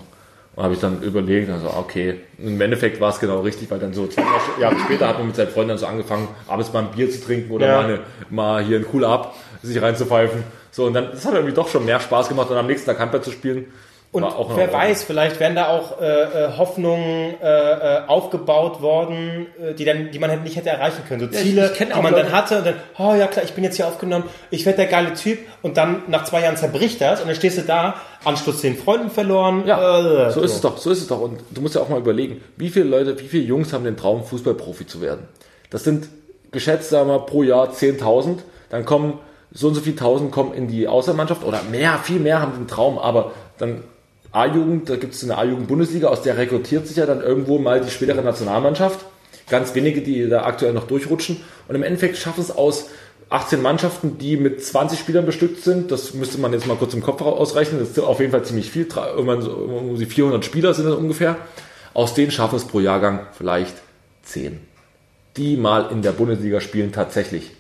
Und 0.59 0.65
habe 0.65 0.75
ich 0.75 0.81
dann 0.81 1.01
überlegt, 1.03 1.49
also 1.51 1.71
okay, 1.73 2.17
im 2.37 2.61
Endeffekt 2.61 3.01
war 3.01 3.11
es 3.11 3.21
genau 3.21 3.43
richtig, 3.43 3.71
weil 3.71 3.79
dann 3.79 3.93
so 3.95 4.09
zwei 4.09 4.25
Jahre 4.61 4.77
später 4.81 5.07
hat 5.07 5.19
man 5.19 5.29
mit 5.29 5.37
seinen 5.37 5.51
Freunden 5.51 5.69
dann 5.69 5.79
so 5.79 5.87
angefangen, 5.87 6.27
abends 6.49 6.73
mal 6.73 6.81
ein 6.81 6.91
Bier 6.91 7.09
zu 7.09 7.25
trinken 7.25 7.53
oder 7.53 7.67
Ja. 7.69 7.75
mal, 7.77 7.85
eine, 7.85 8.01
mal 8.29 8.65
hier 8.65 8.79
ein 8.81 8.87
Cool 8.93 9.05
Up 9.05 9.37
sich 9.63 9.81
reinzupfeifen. 9.81 10.43
So, 10.73 10.87
und 10.87 10.95
dann, 10.95 11.13
das 11.13 11.25
hat 11.25 11.35
irgendwie 11.35 11.55
doch 11.55 11.69
schon 11.69 11.85
mehr 11.85 12.01
Spaß 12.01 12.29
gemacht 12.29 12.51
und 12.51 12.57
am 12.57 12.67
nächsten 12.67 12.87
Tag 12.91 12.99
Handball 12.99 13.23
zu 13.23 13.31
spielen. 13.31 13.67
Und 14.11 14.25
wer 14.57 14.73
weiß, 14.73 15.03
vielleicht 15.05 15.39
wären 15.39 15.55
da 15.55 15.69
auch 15.69 16.01
äh, 16.01 16.05
äh, 16.23 16.57
Hoffnungen 16.57 17.35
äh, 17.43 17.47
äh, 17.47 18.01
aufgebaut 18.07 18.81
worden, 18.81 19.47
äh, 19.63 19.75
die 19.75 19.85
dann, 19.85 20.11
die 20.11 20.19
man 20.19 20.31
halt 20.31 20.45
nicht 20.45 20.57
hätte 20.57 20.71
erreichen 20.71 21.03
können. 21.07 21.21
So 21.21 21.27
ich- 21.31 21.37
Ziele, 21.37 21.71
die 21.79 21.85
man 22.03 22.13
Leute- 22.15 22.25
dann 22.25 22.33
hatte 22.33 22.59
und 22.59 22.67
dann, 22.67 22.75
oh 22.99 23.15
ja 23.15 23.27
klar, 23.27 23.45
ich 23.45 23.53
bin 23.53 23.65
jetzt 23.65 23.77
hier 23.77 23.87
aufgenommen, 23.87 24.25
ich 24.51 24.65
werde 24.65 24.79
der 24.79 24.87
geile 24.87 25.13
Typ 25.13 25.39
und 25.61 25.77
dann 25.77 26.05
nach 26.09 26.25
zwei 26.25 26.41
Jahren 26.43 26.57
zerbricht 26.57 27.03
das 27.03 27.21
und 27.21 27.27
dann 27.29 27.37
stehst 27.37 27.59
du 27.59 27.63
da, 27.63 27.97
Anschluss 28.25 28.63
den 28.63 28.77
Freunden 28.79 29.11
verloren. 29.11 29.65
Ja, 29.67 30.29
äh, 30.29 30.31
so 30.33 30.41
ist 30.41 30.55
es 30.55 30.61
doch, 30.63 30.79
so 30.79 30.91
ist 30.91 31.03
es 31.03 31.07
doch. 31.09 31.21
Und 31.21 31.41
du 31.51 31.61
musst 31.61 31.75
ja 31.75 31.83
auch 31.83 31.91
mal 31.91 31.99
überlegen, 31.99 32.41
wie 32.57 32.71
viele 32.71 32.87
Leute, 32.87 33.19
wie 33.21 33.29
viele 33.29 33.45
Jungs 33.45 33.75
haben 33.75 33.85
den 33.85 33.99
Traum, 33.99 34.25
Fußballprofi 34.25 34.87
zu 34.87 35.03
werden? 35.03 35.29
Das 35.69 35.85
sind 35.85 36.09
geschätzt, 36.51 36.89
sagen 36.89 37.09
wir 37.11 37.19
pro 37.21 37.43
Jahr 37.43 37.73
10.000. 37.73 38.39
Dann 38.71 38.87
kommen 38.87 39.19
so 39.53 39.69
und 39.69 39.75
so 39.75 39.83
viele 39.83 39.97
Tausend 39.97 40.33
kommen 40.33 40.55
in 40.55 40.67
die 40.67 40.89
Außermannschaft 40.89 41.45
oder 41.45 41.61
mehr, 41.71 41.99
viel 42.03 42.21
mehr 42.21 42.41
haben 42.41 42.53
den 42.55 42.69
Traum, 42.69 42.99
aber 42.99 43.33
dann 43.59 43.85
A-Jugend, 44.33 44.91
da 44.91 44.97
gibt 44.97 45.15
es 45.15 45.25
eine 45.25 45.39
A-Jugend-Bundesliga, 45.39 46.09
aus 46.09 46.23
der 46.23 46.37
rekrutiert 46.37 46.87
sich 46.87 46.97
ja 46.97 47.07
dann 47.07 47.23
irgendwo 47.23 47.59
mal 47.59 47.81
die 47.81 47.91
spätere 47.91 48.23
Nationalmannschaft. 48.23 49.07
Ganz 49.49 49.75
wenige, 49.75 50.03
die 50.03 50.29
da 50.29 50.45
aktuell 50.45 50.75
noch 50.75 50.87
durchrutschen. 50.87 51.39
Und 51.67 51.75
im 51.75 51.83
Endeffekt 51.83 52.19
schaffen 52.19 52.41
es 52.43 52.51
aus 52.51 52.87
18 53.31 53.61
Mannschaften, 53.61 54.19
die 54.19 54.37
mit 54.37 54.65
20 54.65 54.99
Spielern 54.99 55.27
bestückt 55.27 55.63
sind. 55.63 55.91
Das 55.91 56.15
müsste 56.15 56.39
man 56.39 56.53
jetzt 56.53 56.67
mal 56.67 56.77
kurz 56.77 56.95
im 56.95 57.03
Kopf 57.03 57.23
ausrechnen. 57.23 57.81
Das 57.81 57.91
ist 57.91 57.99
auf 57.99 58.21
jeden 58.21 58.33
Fall 58.33 58.45
ziemlich 58.45 58.71
viel. 58.71 58.87
Irgendwann 58.87 59.43
so 59.43 59.53
um 59.53 59.97
die 59.97 60.07
400 60.07 60.45
Spieler 60.45 60.75
sind 60.75 60.87
das 60.87 60.95
ungefähr. 60.95 61.37
Aus 61.95 62.15
denen 62.15 62.31
schaffen 62.31 62.57
es 62.57 62.65
pro 62.65 62.81
Jahrgang 62.81 63.27
vielleicht 63.33 63.75
10. 64.25 64.61
Die 65.37 65.57
mal 65.57 65.91
in 65.91 66.03
der 66.03 66.13
Bundesliga 66.13 66.61
spielen 66.61 66.93
tatsächlich. 66.93 67.51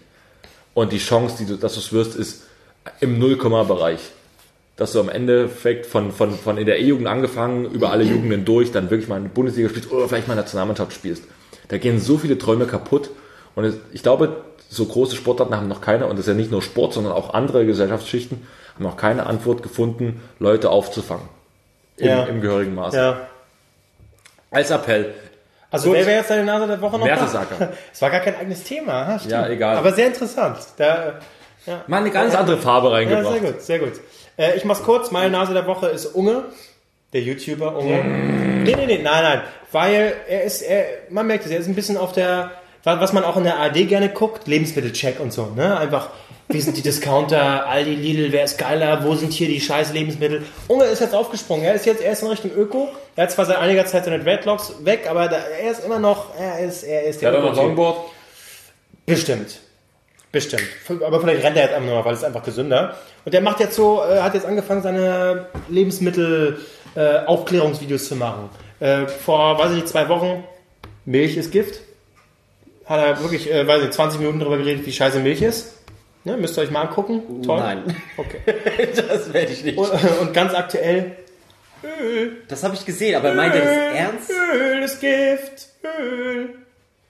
Und 0.74 0.92
die 0.92 0.98
Chance, 0.98 1.36
die 1.38 1.46
du, 1.46 1.56
dass 1.56 1.74
du 1.74 1.80
es 1.80 1.92
wirst, 1.92 2.16
ist 2.16 2.44
im 3.00 3.18
Nullkomma-Bereich. 3.18 4.00
Dass 4.78 4.92
du 4.92 5.00
am 5.00 5.08
Endeffekt 5.10 5.84
von, 5.86 6.12
von, 6.12 6.32
von 6.32 6.56
in 6.56 6.64
der 6.64 6.78
E-Jugend 6.78 7.06
angefangen, 7.08 7.66
über 7.66 7.90
alle 7.90 8.04
Jugenden 8.04 8.44
durch, 8.46 8.72
dann 8.72 8.88
wirklich 8.90 9.08
mal 9.08 9.16
in 9.18 9.24
der 9.24 9.30
Bundesliga 9.30 9.68
spielst 9.68 9.90
oder 9.92 10.08
vielleicht 10.08 10.28
mal 10.28 10.34
in 10.34 10.38
der 10.38 10.44
Nationalmannschaft 10.44 10.92
spielst. 10.92 11.24
Da 11.68 11.78
gehen 11.78 11.98
so 12.00 12.16
viele 12.16 12.38
Träume 12.38 12.64
kaputt. 12.66 13.10
Und 13.56 13.64
es, 13.64 13.74
ich 13.92 14.02
glaube, 14.04 14.44
so 14.70 14.84
große 14.86 15.16
Sportarten 15.16 15.54
haben 15.56 15.68
noch 15.68 15.80
keine, 15.80 16.06
und 16.06 16.12
das 16.16 16.20
ist 16.26 16.28
ja 16.28 16.34
nicht 16.34 16.50
nur 16.52 16.62
Sport, 16.62 16.92
sondern 16.94 17.12
auch 17.12 17.34
andere 17.34 17.66
Gesellschaftsschichten, 17.66 18.46
haben 18.76 18.84
noch 18.84 18.96
keine 18.96 19.26
Antwort 19.26 19.62
gefunden, 19.62 20.22
Leute 20.38 20.70
aufzufangen. 20.70 21.28
Im, 21.96 22.06
Ja. 22.06 22.24
im 22.24 22.40
gehörigen 22.40 22.74
Maße. 22.76 22.96
Ja. 22.96 23.20
Als 24.50 24.70
Appell. 24.70 25.12
Also 25.70 25.88
Gut. 25.88 25.98
wer 25.98 26.06
wäre 26.06 26.18
jetzt 26.18 26.30
deine 26.30 26.44
Nase 26.44 26.66
der 26.68 26.80
Woche 26.80 26.98
noch? 26.98 27.04
Mertesacker. 27.04 27.72
Es 27.92 28.00
war 28.00 28.10
gar 28.10 28.20
kein 28.20 28.36
eigenes 28.36 28.62
Thema. 28.62 29.06
ha. 29.06 29.20
Ja, 29.28 29.48
egal. 29.48 29.76
Aber 29.76 29.92
sehr 29.92 30.06
interessant. 30.06 30.58
Da, 30.76 31.14
Mal 31.86 31.98
eine 31.98 32.10
ganz 32.10 32.34
andere 32.34 32.56
Farbe 32.56 32.88
ja, 32.88 32.94
reingebracht. 32.94 33.32
sehr 33.32 33.40
gut, 33.52 33.60
sehr 33.60 33.78
gut. 33.80 33.92
Äh, 34.38 34.56
ich 34.56 34.64
mach's 34.64 34.82
kurz. 34.82 35.10
Meine 35.10 35.30
Nase 35.30 35.52
der 35.52 35.66
Woche 35.66 35.88
ist 35.88 36.06
Unge. 36.06 36.44
Der 37.12 37.22
YouTuber 37.22 37.76
Unge. 37.76 38.04
Nee, 38.04 38.74
nee, 38.76 38.86
nee, 38.86 38.98
nein, 39.02 39.22
nein. 39.22 39.42
Weil 39.72 40.14
er 40.28 40.44
ist, 40.44 40.62
er, 40.62 40.84
man 41.10 41.26
merkt 41.26 41.44
es, 41.46 41.50
er 41.50 41.58
ist 41.58 41.66
ein 41.66 41.74
bisschen 41.74 41.96
auf 41.96 42.12
der, 42.12 42.52
was 42.84 43.12
man 43.12 43.24
auch 43.24 43.36
in 43.36 43.44
der 43.44 43.58
AD 43.58 43.84
gerne 43.84 44.10
guckt, 44.10 44.46
Lebensmittelcheck 44.46 45.18
und 45.20 45.32
so, 45.32 45.46
ne? 45.56 45.78
Einfach, 45.78 46.10
wie 46.48 46.60
sind 46.60 46.76
die 46.76 46.82
Discounter, 46.82 47.66
Aldi, 47.66 47.94
Lidl, 47.94 48.32
wer 48.32 48.44
ist 48.44 48.58
geiler, 48.58 49.04
wo 49.04 49.14
sind 49.14 49.32
hier 49.32 49.48
die 49.48 49.60
scheiß 49.60 49.92
Lebensmittel? 49.92 50.44
Unge 50.68 50.84
ist 50.84 51.00
jetzt 51.00 51.14
aufgesprungen, 51.14 51.64
er 51.64 51.74
ist 51.74 51.86
jetzt, 51.86 52.02
er 52.02 52.12
ist 52.12 52.22
in 52.22 52.28
Richtung 52.28 52.50
Öko. 52.54 52.88
Er 53.16 53.24
hat 53.24 53.30
zwar 53.32 53.46
seit 53.46 53.56
einiger 53.58 53.84
Zeit 53.86 54.04
seine 54.04 54.22
Dreadlocks 54.22 54.74
weg, 54.84 55.06
aber 55.08 55.28
da, 55.28 55.36
er 55.36 55.70
ist 55.70 55.84
immer 55.84 55.98
noch, 55.98 56.34
er 56.38 56.60
ist, 56.60 56.82
er 56.82 57.04
ist 57.04 57.20
Der 57.22 57.32
hat 57.32 57.38
auch 57.38 57.42
noch. 57.42 57.56
Longboard. 57.56 57.98
Bestimmt. 59.06 59.60
Bestimmt. 60.30 60.62
Aber 61.04 61.20
vielleicht 61.20 61.42
rennt 61.42 61.56
er 61.56 61.64
jetzt 61.64 61.74
einfach 61.74 61.88
nur, 61.88 62.04
weil 62.04 62.14
es 62.14 62.24
einfach 62.24 62.42
gesünder. 62.42 62.96
Und 63.24 63.32
der 63.32 63.40
macht 63.40 63.60
jetzt 63.60 63.74
so, 63.74 64.02
äh, 64.02 64.20
hat 64.20 64.34
jetzt 64.34 64.46
angefangen, 64.46 64.82
seine 64.82 65.46
Lebensmittel 65.68 66.58
äh, 66.94 67.98
zu 67.98 68.16
machen. 68.16 68.50
Äh, 68.80 69.06
vor, 69.06 69.58
weiß 69.58 69.70
ich 69.70 69.76
nicht, 69.76 69.88
zwei 69.88 70.08
Wochen, 70.08 70.44
Milch 71.04 71.36
ist 71.36 71.50
Gift. 71.50 71.80
Hat 72.84 73.00
er 73.00 73.20
wirklich, 73.22 73.50
äh, 73.50 73.66
weiß 73.66 73.82
ich, 73.84 73.90
20 73.90 74.20
Minuten 74.20 74.40
darüber 74.40 74.58
geredet, 74.58 74.86
wie 74.86 74.92
scheiße 74.92 75.20
Milch 75.20 75.42
ist. 75.42 75.74
Ne, 76.24 76.36
müsst 76.36 76.58
ihr 76.58 76.62
euch 76.62 76.70
mal 76.70 76.82
angucken. 76.82 77.42
Toll. 77.42 77.58
Nein, 77.58 77.96
Okay. 78.16 78.40
das 79.08 79.32
werde 79.32 79.52
ich 79.52 79.64
nicht. 79.64 79.78
Und, 79.78 79.90
und 80.20 80.34
ganz 80.34 80.52
aktuell, 80.54 81.16
Das 82.48 82.64
habe 82.64 82.74
ich 82.74 82.84
gesehen, 82.84 83.14
aber 83.16 83.34
meint 83.34 83.54
er 83.54 83.60
das 83.60 83.96
ernst? 83.96 84.30
Öl 84.30 84.82
ist 84.82 85.00
Gift. 85.00 85.68
Öl. 86.00 86.50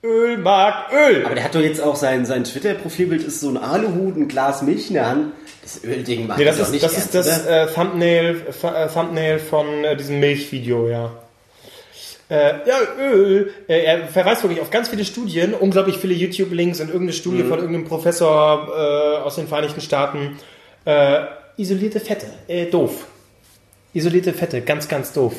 Öl 0.04 0.38
mag 0.38 0.92
Öl. 0.92 1.24
Aber 1.26 1.34
der 1.34 1.44
hat 1.44 1.54
doch 1.54 1.60
jetzt 1.60 1.80
auch 1.80 1.96
sein, 1.96 2.24
sein 2.24 2.44
Twitter-Profilbild 2.44 3.24
ist 3.24 3.40
so 3.40 3.48
ein 3.48 3.56
Aluhut, 3.56 4.16
ein 4.16 4.28
Glas 4.28 4.62
Milch 4.62 4.88
in 4.88 4.94
der 4.94 5.06
Hand. 5.08 5.32
Das 5.62 5.82
Ölding 5.84 6.26
macht 6.28 6.38
Nee, 6.38 6.44
das 6.44 6.58
ist 6.58 6.70
nicht 6.70 6.84
das, 6.84 6.94
ernst, 6.94 7.14
ist 7.14 7.26
das 7.26 7.46
äh, 7.46 7.66
Thumbnail, 7.66 8.42
äh, 8.62 8.88
Thumbnail 8.88 9.38
von 9.40 9.84
äh, 9.84 9.96
diesem 9.96 10.20
Milchvideo, 10.20 10.88
ja. 10.88 11.10
Äh, 12.30 12.52
ja, 12.66 12.76
Öl. 13.00 13.52
Äh, 13.68 13.84
er 13.84 14.06
verweist 14.06 14.42
wirklich 14.44 14.60
auf 14.60 14.70
ganz 14.70 14.88
viele 14.88 15.04
Studien, 15.04 15.52
unglaublich 15.54 15.98
viele 15.98 16.14
YouTube-Links 16.14 16.80
und 16.80 16.88
irgendeine 16.88 17.12
Studie 17.14 17.42
Mhm. 17.42 17.48
von 17.48 17.58
irgendeinem 17.58 17.84
Professor 17.86 18.68
äh, 18.68 19.16
aus 19.24 19.34
den 19.36 19.48
Vereinigten 19.48 19.80
Staaten. 19.80 20.38
Isolierte 21.58 22.00
Fette, 22.00 22.26
äh, 22.46 22.64
doof. 22.66 23.04
Isolierte 23.92 24.32
Fette, 24.32 24.62
ganz, 24.62 24.88
ganz 24.88 25.12
doof. 25.12 25.34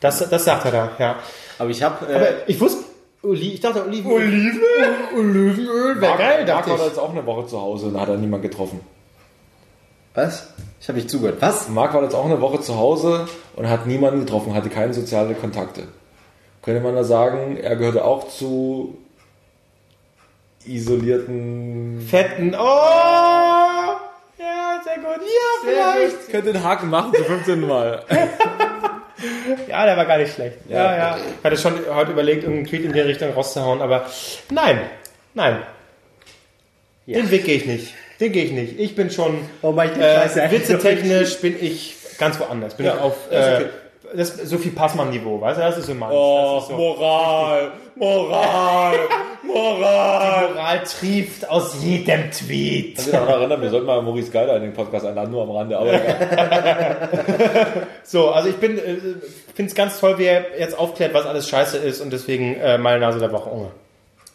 Das, 0.00 0.28
das 0.28 0.44
sagt 0.44 0.66
er 0.66 0.72
da, 0.72 0.90
ja. 0.98 1.18
Aber 1.58 1.70
ich 1.70 1.82
habe 1.82 2.42
ich 2.46 2.60
wusste, 2.60 2.84
Oli 3.22 3.52
ich 3.52 3.60
dachte 3.60 3.84
Olivenöl. 3.84 4.16
Olivenöl? 4.16 4.94
Olivenöl 5.14 6.00
wäre 6.00 6.16
geil, 6.16 6.36
Marc 6.38 6.46
dachte 6.46 6.70
war 6.70 6.78
da 6.78 6.86
jetzt 6.86 6.98
auch 6.98 7.10
eine 7.10 7.26
Woche 7.26 7.46
zu 7.46 7.60
Hause 7.60 7.86
und 7.86 7.94
da 7.94 8.00
hat 8.00 8.08
er 8.08 8.16
niemand 8.16 8.42
getroffen. 8.42 8.80
was? 10.14 10.48
Ich 10.80 10.88
habe 10.88 10.96
nicht 10.96 11.10
zugehört. 11.10 11.36
Was? 11.40 11.68
Marc 11.68 11.92
war 11.92 12.02
jetzt 12.02 12.14
auch 12.14 12.24
eine 12.24 12.40
Woche 12.40 12.60
zu 12.60 12.76
Hause 12.76 13.28
und 13.56 13.68
hat 13.68 13.86
niemanden 13.86 14.20
getroffen, 14.20 14.54
hatte 14.54 14.70
keine 14.70 14.94
sozialen 14.94 15.38
Kontakte. 15.38 15.88
Könnte 16.62 16.80
man 16.80 16.94
da 16.94 17.04
sagen, 17.04 17.58
er 17.58 17.76
gehörte 17.76 18.04
auch 18.04 18.28
zu 18.28 18.96
isolierten... 20.64 22.00
Fetten. 22.08 22.54
Oh! 22.54 22.58
Ja, 24.38 24.80
sehr 24.82 24.96
gut. 24.96 25.20
Ja, 25.20 25.62
vielleicht. 25.62 26.28
Könnte 26.30 26.52
den 26.52 26.62
Haken 26.64 26.88
machen 26.88 27.12
zu 27.14 27.24
15 27.24 27.60
Mal. 27.66 28.04
Ja, 29.68 29.86
der 29.86 29.96
war 29.96 30.04
gar 30.06 30.18
nicht 30.18 30.34
schlecht. 30.34 30.58
Ja, 30.68 30.76
Ja. 30.76 30.96
ja. 30.96 31.18
Ich 31.38 31.44
hatte 31.44 31.56
schon 31.56 31.74
heute 31.94 32.12
überlegt, 32.12 32.42
irgendeinen 32.44 32.66
Tweet 32.66 32.84
in 32.84 32.92
die 32.92 33.00
Richtung 33.00 33.32
rauszuhauen, 33.32 33.80
aber 33.82 34.06
nein, 34.50 34.80
nein. 35.34 35.62
Den 37.06 37.30
Weg 37.30 37.44
gehe 37.44 37.56
ich 37.56 37.66
nicht. 37.66 37.94
Den 38.20 38.32
gehe 38.32 38.44
ich 38.44 38.52
nicht. 38.52 38.78
Ich 38.78 38.94
bin 38.94 39.10
schon 39.10 39.38
Oh 39.62 39.72
mein 39.72 39.90
äh, 40.00 40.50
witzetechnisch 40.50 41.40
bin 41.40 41.56
ich 41.60 41.96
ganz 42.18 42.38
woanders. 42.38 42.74
Bin 42.74 42.86
Ja, 42.86 42.98
auf 42.98 43.16
das 43.30 43.46
ist 43.46 43.64
äh, 43.64 43.68
das, 44.14 44.36
Sophie 44.50 44.70
Passmann-Niveau, 44.70 45.40
weißt 45.40 45.58
du? 45.58 45.62
Das 45.62 45.78
ist 45.78 45.86
so 45.86 45.94
meins. 45.94 46.12
Oh, 46.14 46.60
so. 46.60 46.74
Moral, 46.74 47.72
Moral, 48.00 48.96
Moral. 49.42 50.48
Moral 50.48 50.82
trieft 50.84 51.46
aus 51.50 51.76
jedem 51.82 52.30
Tweet. 52.30 52.98
Ich 52.98 53.04
kann 53.04 53.04
mich 53.04 53.12
daran 53.12 53.40
erinnern, 53.40 53.60
wir 53.60 53.68
sollten 53.68 53.86
mal 53.86 54.00
Maurice 54.00 54.30
Geiler 54.30 54.56
in 54.56 54.62
den 54.62 54.72
Podcast 54.72 55.04
einladen, 55.04 55.30
nur 55.30 55.42
am 55.42 55.50
Rande. 55.50 55.78
Aber 55.78 55.92
egal. 55.92 57.86
So, 58.02 58.30
also 58.30 58.48
ich 58.48 58.56
bin, 58.56 58.78
äh, 58.78 58.96
finde 59.54 59.68
es 59.68 59.74
ganz 59.74 60.00
toll, 60.00 60.16
wie 60.16 60.24
er 60.24 60.58
jetzt 60.58 60.78
aufklärt, 60.78 61.12
was 61.12 61.26
alles 61.26 61.46
scheiße 61.48 61.76
ist 61.76 62.00
und 62.00 62.10
deswegen 62.10 62.54
äh, 62.56 62.78
meine 62.78 63.00
Nase 63.00 63.18
der 63.18 63.32
Woche. 63.32 63.50
Unge. 63.50 63.70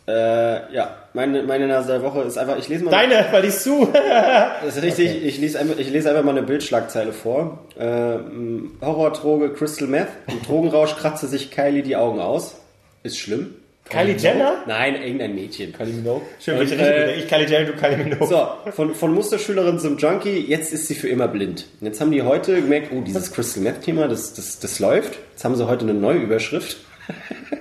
Äh, 0.07 0.71
ja, 0.71 0.97
meine, 1.13 1.41
meine 1.41 1.67
Nase 1.67 1.93
der 1.93 2.03
Woche 2.03 2.21
ist 2.21 2.37
einfach, 2.37 2.59
ich 2.59 2.69
lese 2.69 2.83
mal. 2.83 2.91
Deine, 2.91 3.25
weil 3.31 3.45
ich 3.45 3.57
zu. 3.57 3.91
Das 4.63 4.77
ist 4.77 4.83
richtig, 4.83 5.25
ich, 5.25 5.39
lese 5.39 5.59
einfach, 5.59 5.77
ich 5.79 5.89
lese 5.89 6.09
einfach 6.09 6.23
mal 6.23 6.37
eine 6.37 6.43
Bildschlagzeile 6.43 7.13
vor. 7.13 7.65
Ähm, 7.79 8.77
Horrordroge 8.79 9.53
Crystal 9.53 9.87
Meth. 9.87 10.09
Im 10.27 10.43
Drogenrausch 10.43 10.95
kratzte 10.95 11.25
sich 11.25 11.49
Kylie 11.49 11.81
die 11.81 11.95
Augen 11.95 12.19
aus. 12.19 12.57
Ist 13.05 13.19
schlimm. 13.19 13.53
Kylie 13.87 14.15
Jenner? 14.17 14.63
Nein, 14.65 14.95
irgendein 14.95 15.35
Mädchen. 15.35 15.71
Kylie 15.73 15.93
Minogue. 15.93 16.23
Schön, 16.39 16.57
welche 16.57 16.73
Richtung 16.73 16.87
äh? 16.87 17.19
Ich 17.19 17.27
Kylie 17.27 17.45
Jenner, 17.45 17.65
du 17.71 17.73
Kylie 17.73 17.97
Minogue. 17.97 18.27
So, 18.27 18.71
von, 18.71 18.95
von 18.95 19.13
Musterschülerin 19.13 19.77
zum 19.77 19.99
Junkie, 19.99 20.39
jetzt 20.39 20.73
ist 20.73 20.87
sie 20.87 20.95
für 20.95 21.07
immer 21.07 21.27
blind. 21.27 21.67
Und 21.79 21.85
jetzt 21.85 22.01
haben 22.01 22.09
die 22.09 22.23
heute 22.23 22.55
gemerkt, 22.55 22.91
oh, 22.91 23.01
dieses 23.01 23.31
Crystal 23.31 23.61
Meth 23.61 23.81
Thema, 23.81 24.07
das, 24.07 24.33
das, 24.33 24.57
das 24.57 24.79
läuft. 24.79 25.19
Jetzt 25.33 25.45
haben 25.45 25.55
sie 25.55 25.67
heute 25.67 25.85
eine 25.85 25.93
neue 25.93 26.17
Überschrift. 26.17 26.77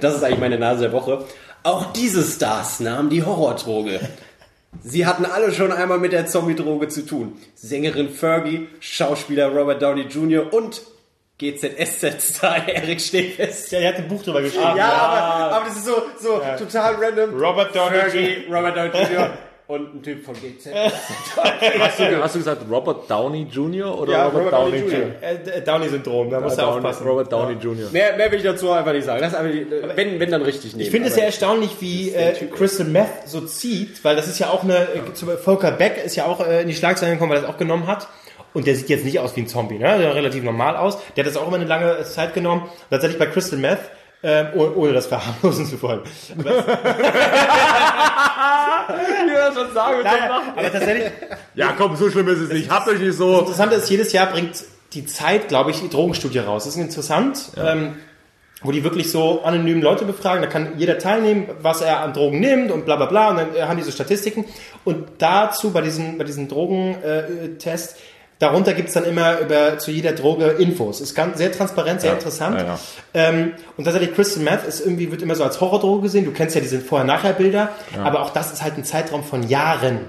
Das 0.00 0.16
ist 0.16 0.22
eigentlich 0.24 0.40
meine 0.40 0.58
Nase 0.58 0.84
der 0.84 0.92
Woche. 0.92 1.26
Auch 1.62 1.92
diese 1.92 2.22
Stars 2.22 2.80
nahmen 2.80 3.10
die 3.10 3.22
Horrordroge. 3.22 4.00
Sie 4.82 5.04
hatten 5.04 5.26
alle 5.26 5.52
schon 5.52 5.72
einmal 5.72 5.98
mit 5.98 6.12
der 6.12 6.26
Zombie-Droge 6.26 6.88
zu 6.88 7.04
tun. 7.04 7.34
Sängerin 7.54 8.08
Fergie, 8.08 8.68
Schauspieler 8.80 9.48
Robert 9.48 9.82
Downey 9.82 10.02
Jr. 10.02 10.50
und 10.52 10.80
GZSZ-Star 11.38 12.68
Eric 12.74 13.00
Stehfest. 13.00 13.70
Ja, 13.72 13.78
er 13.80 13.88
hat 13.90 13.96
ein 13.96 14.08
Buch 14.08 14.22
drüber 14.22 14.42
geschrieben. 14.42 14.76
Ja, 14.76 14.88
aber, 14.92 15.56
aber 15.56 15.64
das 15.66 15.76
ist 15.78 15.86
so, 15.86 15.94
so 16.20 16.40
total 16.58 16.94
random. 16.96 17.40
Robert 17.40 17.74
Downey 17.74 17.96
Fergie, 17.96 18.46
Robert 18.50 18.76
Downey 18.76 18.90
Jr. 18.90 19.30
und 19.68 19.94
ein 19.96 20.02
Typ 20.02 20.24
von 20.24 20.34
GZ. 20.34 20.70
Hast 21.78 21.98
du, 22.00 22.22
hast 22.22 22.34
du 22.34 22.38
gesagt 22.38 22.62
Robert 22.70 23.08
Downey 23.10 23.46
Jr. 23.50 23.98
oder 24.00 24.12
Ja, 24.12 24.24
Robert, 24.26 24.46
Robert 24.46 24.52
Downey, 24.54 24.80
Downey 24.80 24.92
Jr.? 24.92 25.00
Jr. 25.44 25.56
Äh, 25.56 25.62
Downey-Syndrom, 25.62 26.30
da 26.30 26.40
muss 26.40 26.52
er 26.56 26.64
Downey- 26.64 26.76
aufpassen. 26.78 27.06
Robert 27.06 27.32
Downey 27.32 27.52
Jr. 27.60 27.90
Mehr, 27.92 28.16
mehr 28.16 28.30
will 28.32 28.38
ich 28.38 28.44
dazu 28.44 28.70
einfach 28.72 28.92
nicht 28.92 29.04
sagen. 29.04 29.20
Das 29.20 29.32
ist 29.32 29.38
einfach, 29.38 29.52
die- 29.52 29.66
wenn, 29.94 30.18
wenn 30.20 30.30
dann 30.30 30.42
richtig 30.42 30.72
nehmen. 30.72 30.82
Ich 30.86 30.90
finde 30.90 31.08
es 31.08 31.16
ja 31.16 31.24
erstaunlich, 31.24 31.70
wie 31.80 32.10
äh, 32.12 32.32
Crystal 32.46 32.86
Meth 32.86 33.06
so 33.26 33.42
zieht, 33.42 34.02
weil 34.04 34.16
das 34.16 34.26
ist 34.26 34.38
ja 34.38 34.48
auch 34.48 34.64
eine, 34.64 34.74
äh, 34.88 35.36
Volker 35.36 35.70
Beck 35.72 36.02
ist 36.04 36.16
ja 36.16 36.24
auch 36.24 36.44
äh, 36.44 36.62
in 36.62 36.68
die 36.68 36.74
Schlagzeilen 36.74 37.14
gekommen, 37.14 37.30
weil 37.32 37.38
er 37.38 37.42
das 37.42 37.50
auch 37.50 37.58
genommen 37.58 37.86
hat. 37.86 38.08
Und 38.54 38.66
der 38.66 38.74
sieht 38.76 38.88
jetzt 38.88 39.04
nicht 39.04 39.18
aus 39.20 39.36
wie 39.36 39.42
ein 39.42 39.46
Zombie, 39.46 39.74
ne? 39.78 39.98
Der 39.98 40.00
sieht 40.08 40.14
relativ 40.16 40.42
normal 40.42 40.76
aus. 40.76 40.98
Der 41.16 41.24
hat 41.24 41.30
das 41.30 41.36
auch 41.36 41.46
immer 41.46 41.56
eine 41.56 41.66
lange 41.66 42.02
Zeit 42.04 42.32
genommen. 42.34 42.62
Und 42.62 42.70
tatsächlich 42.90 43.18
bei 43.18 43.26
Crystal 43.26 43.58
Meth, 43.58 43.78
ähm, 44.22 44.46
oh- 44.56 44.70
ohne 44.74 44.92
das 44.94 45.06
verharmlosen 45.06 45.66
zu 45.66 45.80
wollen. 45.82 46.00
Ja, 46.44 46.52
schon 49.54 49.74
sagen, 49.74 50.06
Aber 50.56 50.72
tatsächlich, 50.72 51.10
Ja, 51.54 51.74
komm, 51.76 51.96
so 51.96 52.10
schlimm 52.10 52.28
ist 52.28 52.38
es 52.40 52.52
nicht. 52.52 52.70
Habt 52.70 52.88
euch 52.88 52.98
nicht 53.00 53.16
so. 53.16 53.40
Interessant 53.40 53.72
ist, 53.72 53.90
jedes 53.90 54.12
Jahr 54.12 54.26
bringt 54.26 54.64
die 54.94 55.04
Zeit, 55.06 55.48
glaube 55.48 55.70
ich, 55.70 55.80
die 55.80 55.90
Drogenstudie 55.90 56.38
raus. 56.38 56.64
Das 56.64 56.74
ist 56.74 56.80
interessant, 56.80 57.50
ähm, 57.62 57.96
wo 58.62 58.72
die 58.72 58.82
wirklich 58.82 59.10
so 59.10 59.42
anonym 59.42 59.82
Leute 59.82 60.04
befragen. 60.04 60.42
Da 60.42 60.48
kann 60.48 60.78
jeder 60.78 60.98
teilnehmen, 60.98 61.48
was 61.60 61.80
er 61.82 62.00
an 62.00 62.12
Drogen 62.12 62.40
nimmt 62.40 62.72
und 62.72 62.84
bla 62.86 62.96
bla 62.96 63.06
bla. 63.06 63.30
Und 63.30 63.36
dann 63.36 63.68
haben 63.68 63.76
die 63.76 63.82
so 63.84 63.90
Statistiken. 63.92 64.46
Und 64.84 65.06
dazu 65.18 65.70
bei 65.72 65.82
diesen, 65.82 66.18
bei 66.18 66.24
diesen 66.24 66.48
Drogentest, 66.48 67.98
darunter 68.38 68.74
gibt's 68.74 68.92
dann 68.92 69.04
immer 69.04 69.38
über 69.40 69.78
zu 69.78 69.90
jeder 69.90 70.12
Droge 70.12 70.46
Infos. 70.58 71.00
Ist 71.00 71.14
ganz 71.14 71.38
sehr 71.38 71.52
transparent, 71.52 72.00
sehr 72.00 72.12
interessant. 72.12 72.58
ja, 72.58 72.66
ja. 72.66 72.78
Ähm, 73.14 73.52
und 73.76 73.84
tatsächlich 73.84 74.14
Crystal 74.14 74.42
Meth 74.42 74.64
ist 74.66 74.80
irgendwie, 74.80 75.10
wird 75.10 75.22
immer 75.22 75.34
so 75.34 75.44
als 75.44 75.60
Horrordroge 75.60 76.02
gesehen. 76.02 76.24
Du 76.24 76.32
kennst 76.32 76.54
ja 76.54 76.60
diese 76.60 76.80
Vorher-Nachher-Bilder. 76.80 77.70
Aber 78.02 78.22
auch 78.22 78.30
das 78.30 78.52
ist 78.52 78.62
halt 78.62 78.76
ein 78.76 78.84
Zeitraum 78.84 79.24
von 79.24 79.48
Jahren. 79.48 80.08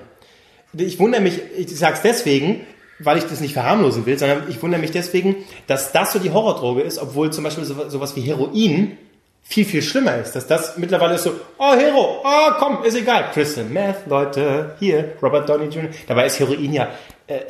Ich 0.73 0.99
wundere 0.99 1.21
mich, 1.21 1.41
ich 1.57 1.75
sag's 1.77 2.01
deswegen, 2.01 2.61
weil 2.99 3.17
ich 3.17 3.23
das 3.25 3.39
nicht 3.39 3.53
verharmlosen 3.53 4.05
will, 4.05 4.19
sondern 4.19 4.43
ich 4.49 4.61
wundere 4.61 4.81
mich 4.81 4.91
deswegen, 4.91 5.37
dass 5.67 5.91
das 5.91 6.13
so 6.13 6.19
die 6.19 6.31
Horrordroge 6.31 6.81
ist, 6.81 6.99
obwohl 6.99 7.31
zum 7.31 7.43
Beispiel 7.43 7.63
so, 7.63 7.89
sowas 7.89 8.15
wie 8.15 8.21
Heroin 8.21 8.97
viel, 9.41 9.65
viel 9.65 9.81
schlimmer 9.81 10.17
ist. 10.17 10.33
Dass 10.33 10.45
das 10.45 10.77
mittlerweile 10.77 11.15
ist 11.15 11.23
so, 11.23 11.31
oh 11.57 11.73
Hero, 11.73 12.21
oh 12.23 12.51
komm, 12.59 12.83
ist 12.83 12.95
egal. 12.95 13.31
Crystal 13.33 13.63
Meth, 13.63 14.05
Leute, 14.07 14.75
hier, 14.79 15.13
Robert 15.23 15.49
Downey 15.49 15.65
Jr. 15.65 15.89
Dabei 16.07 16.27
ist 16.27 16.39
Heroin 16.39 16.71
ja 16.73 16.89
äh, 17.25 17.35
äh, 17.35 17.41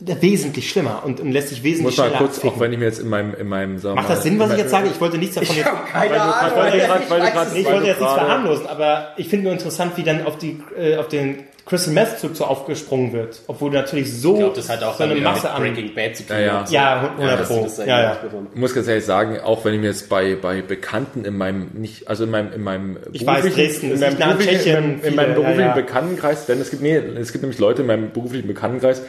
wesentlich 0.00 0.68
schlimmer 0.70 1.02
und, 1.04 1.20
und 1.20 1.30
lässt 1.32 1.48
sich 1.48 1.58
Ich 1.58 1.64
wesentlich 1.64 1.84
muss 1.84 1.96
mal 1.98 2.04
schneller 2.06 2.18
kurz, 2.18 2.36
abficken. 2.36 2.56
auch 2.56 2.60
wenn 2.60 2.72
ich 2.72 2.78
mir 2.78 2.84
jetzt 2.86 2.98
in 3.00 3.08
meinem, 3.08 3.34
in 3.34 3.48
meinem, 3.48 3.78
sagen 3.78 3.94
Macht 3.94 4.10
das 4.10 4.22
Sinn, 4.22 4.38
was 4.38 4.52
ich 4.52 4.58
jetzt 4.58 4.70
sage? 4.70 4.88
Ich 4.92 5.00
wollte 5.00 5.18
nichts 5.18 5.36
davon 5.36 5.56
jetzt... 5.56 5.64
Keine 5.92 6.10
Weil 6.10 6.18
du- 6.18 6.22
Ahnung. 6.22 6.56
weil 6.58 6.70
du 6.72 6.76
ich 6.78 6.84
grad- 6.84 7.10
weil 7.10 7.20
du 7.20 7.26
grad- 7.30 7.48
ich 7.56 7.64
weil 7.64 7.72
wollte 7.72 7.86
jetzt 7.86 8.00
nichts 8.00 8.14
verharmlosen, 8.14 8.66
aber 8.66 9.08
ich 9.16 9.28
finde 9.28 9.44
nur 9.44 9.52
interessant, 9.52 9.92
wie 9.96 10.02
dann 10.02 10.26
auf, 10.26 10.36
die, 10.36 10.60
äh, 10.78 10.96
auf 10.96 11.08
den 11.08 11.44
Crystal 11.64 11.94
Meth 11.94 12.18
Zug 12.18 12.36
so 12.36 12.44
aufgesprungen 12.44 13.14
wird. 13.14 13.40
Obwohl 13.46 13.70
du 13.70 13.78
natürlich 13.78 14.12
so, 14.12 14.32
Ich 14.34 14.38
glaube, 14.40 14.56
das 14.56 14.68
hat 14.68 14.82
auch 14.82 14.96
so 14.98 15.04
eine 15.04 15.14
Masse 15.14 15.48
an... 15.50 15.62
Breaking 15.62 15.94
Bad 15.94 16.14
zu 16.16 16.26
tun. 16.26 16.36
Ja, 16.36 16.42
ja. 16.42 16.64
Ja, 16.68 17.00
100 17.16 17.40
dass 17.40 17.48
Pro. 17.48 17.66
Ja, 17.86 17.86
ja. 18.02 18.14
gemacht 18.16 18.48
Ich 18.52 18.60
muss 18.60 18.74
ganz 18.74 18.86
ehrlich 18.88 19.04
sagen, 19.06 19.40
auch 19.40 19.64
wenn 19.64 19.72
ich 19.72 19.80
mir 19.80 19.86
jetzt 19.86 20.10
bei, 20.10 20.34
bei 20.34 20.60
Bekannten 20.60 21.24
in 21.24 21.38
meinem, 21.38 21.68
nicht, 21.72 22.08
also 22.08 22.24
in 22.24 22.30
meinem, 22.30 22.52
in 22.52 22.62
meinem 22.62 22.98
Ich 23.12 23.24
weiß, 23.24 23.42
beruflichen- 23.42 23.56
Dresden, 23.56 23.92
in 23.92 24.00
meinem 24.00 24.16
beruflichen, 24.18 24.50
Tschechien, 24.58 25.02
in 25.02 25.14
meinem, 25.14 25.28
ja, 25.30 25.34
beruflichen 25.36 25.60
ja. 25.60 25.72
Bekanntenkreis, 25.74 26.44
denn 26.46 26.60
es 26.60 26.70
gibt, 26.70 26.82
nee, 26.82 26.96
es 26.96 27.32
gibt 27.32 27.42
nämlich 27.42 27.58
Leute 27.60 27.80
in 27.80 27.88
meinem 27.88 28.10
beruflichen 28.10 28.46
Bekanntenkreis, 28.48 29.00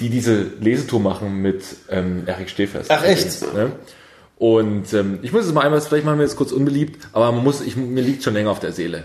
die 0.00 0.08
diese 0.08 0.42
Lesetour 0.60 1.00
machen 1.00 1.42
mit 1.42 1.62
ähm, 1.88 2.24
Erik 2.26 2.50
Stehfest. 2.50 2.90
Ach, 2.90 3.04
echt? 3.04 3.42
Ne? 3.54 3.72
Und 4.38 4.92
ähm, 4.92 5.20
ich 5.22 5.32
muss 5.32 5.44
es 5.44 5.52
mal 5.52 5.60
einmal, 5.60 5.80
vielleicht 5.80 6.04
machen 6.04 6.18
wir 6.18 6.24
jetzt 6.24 6.36
kurz 6.36 6.50
unbeliebt, 6.50 7.06
aber 7.12 7.30
man 7.30 7.44
muss, 7.44 7.60
ich, 7.60 7.76
mir 7.76 8.02
liegt 8.02 8.22
schon 8.24 8.34
länger 8.34 8.50
auf 8.50 8.58
der 8.58 8.72
Seele. 8.72 9.04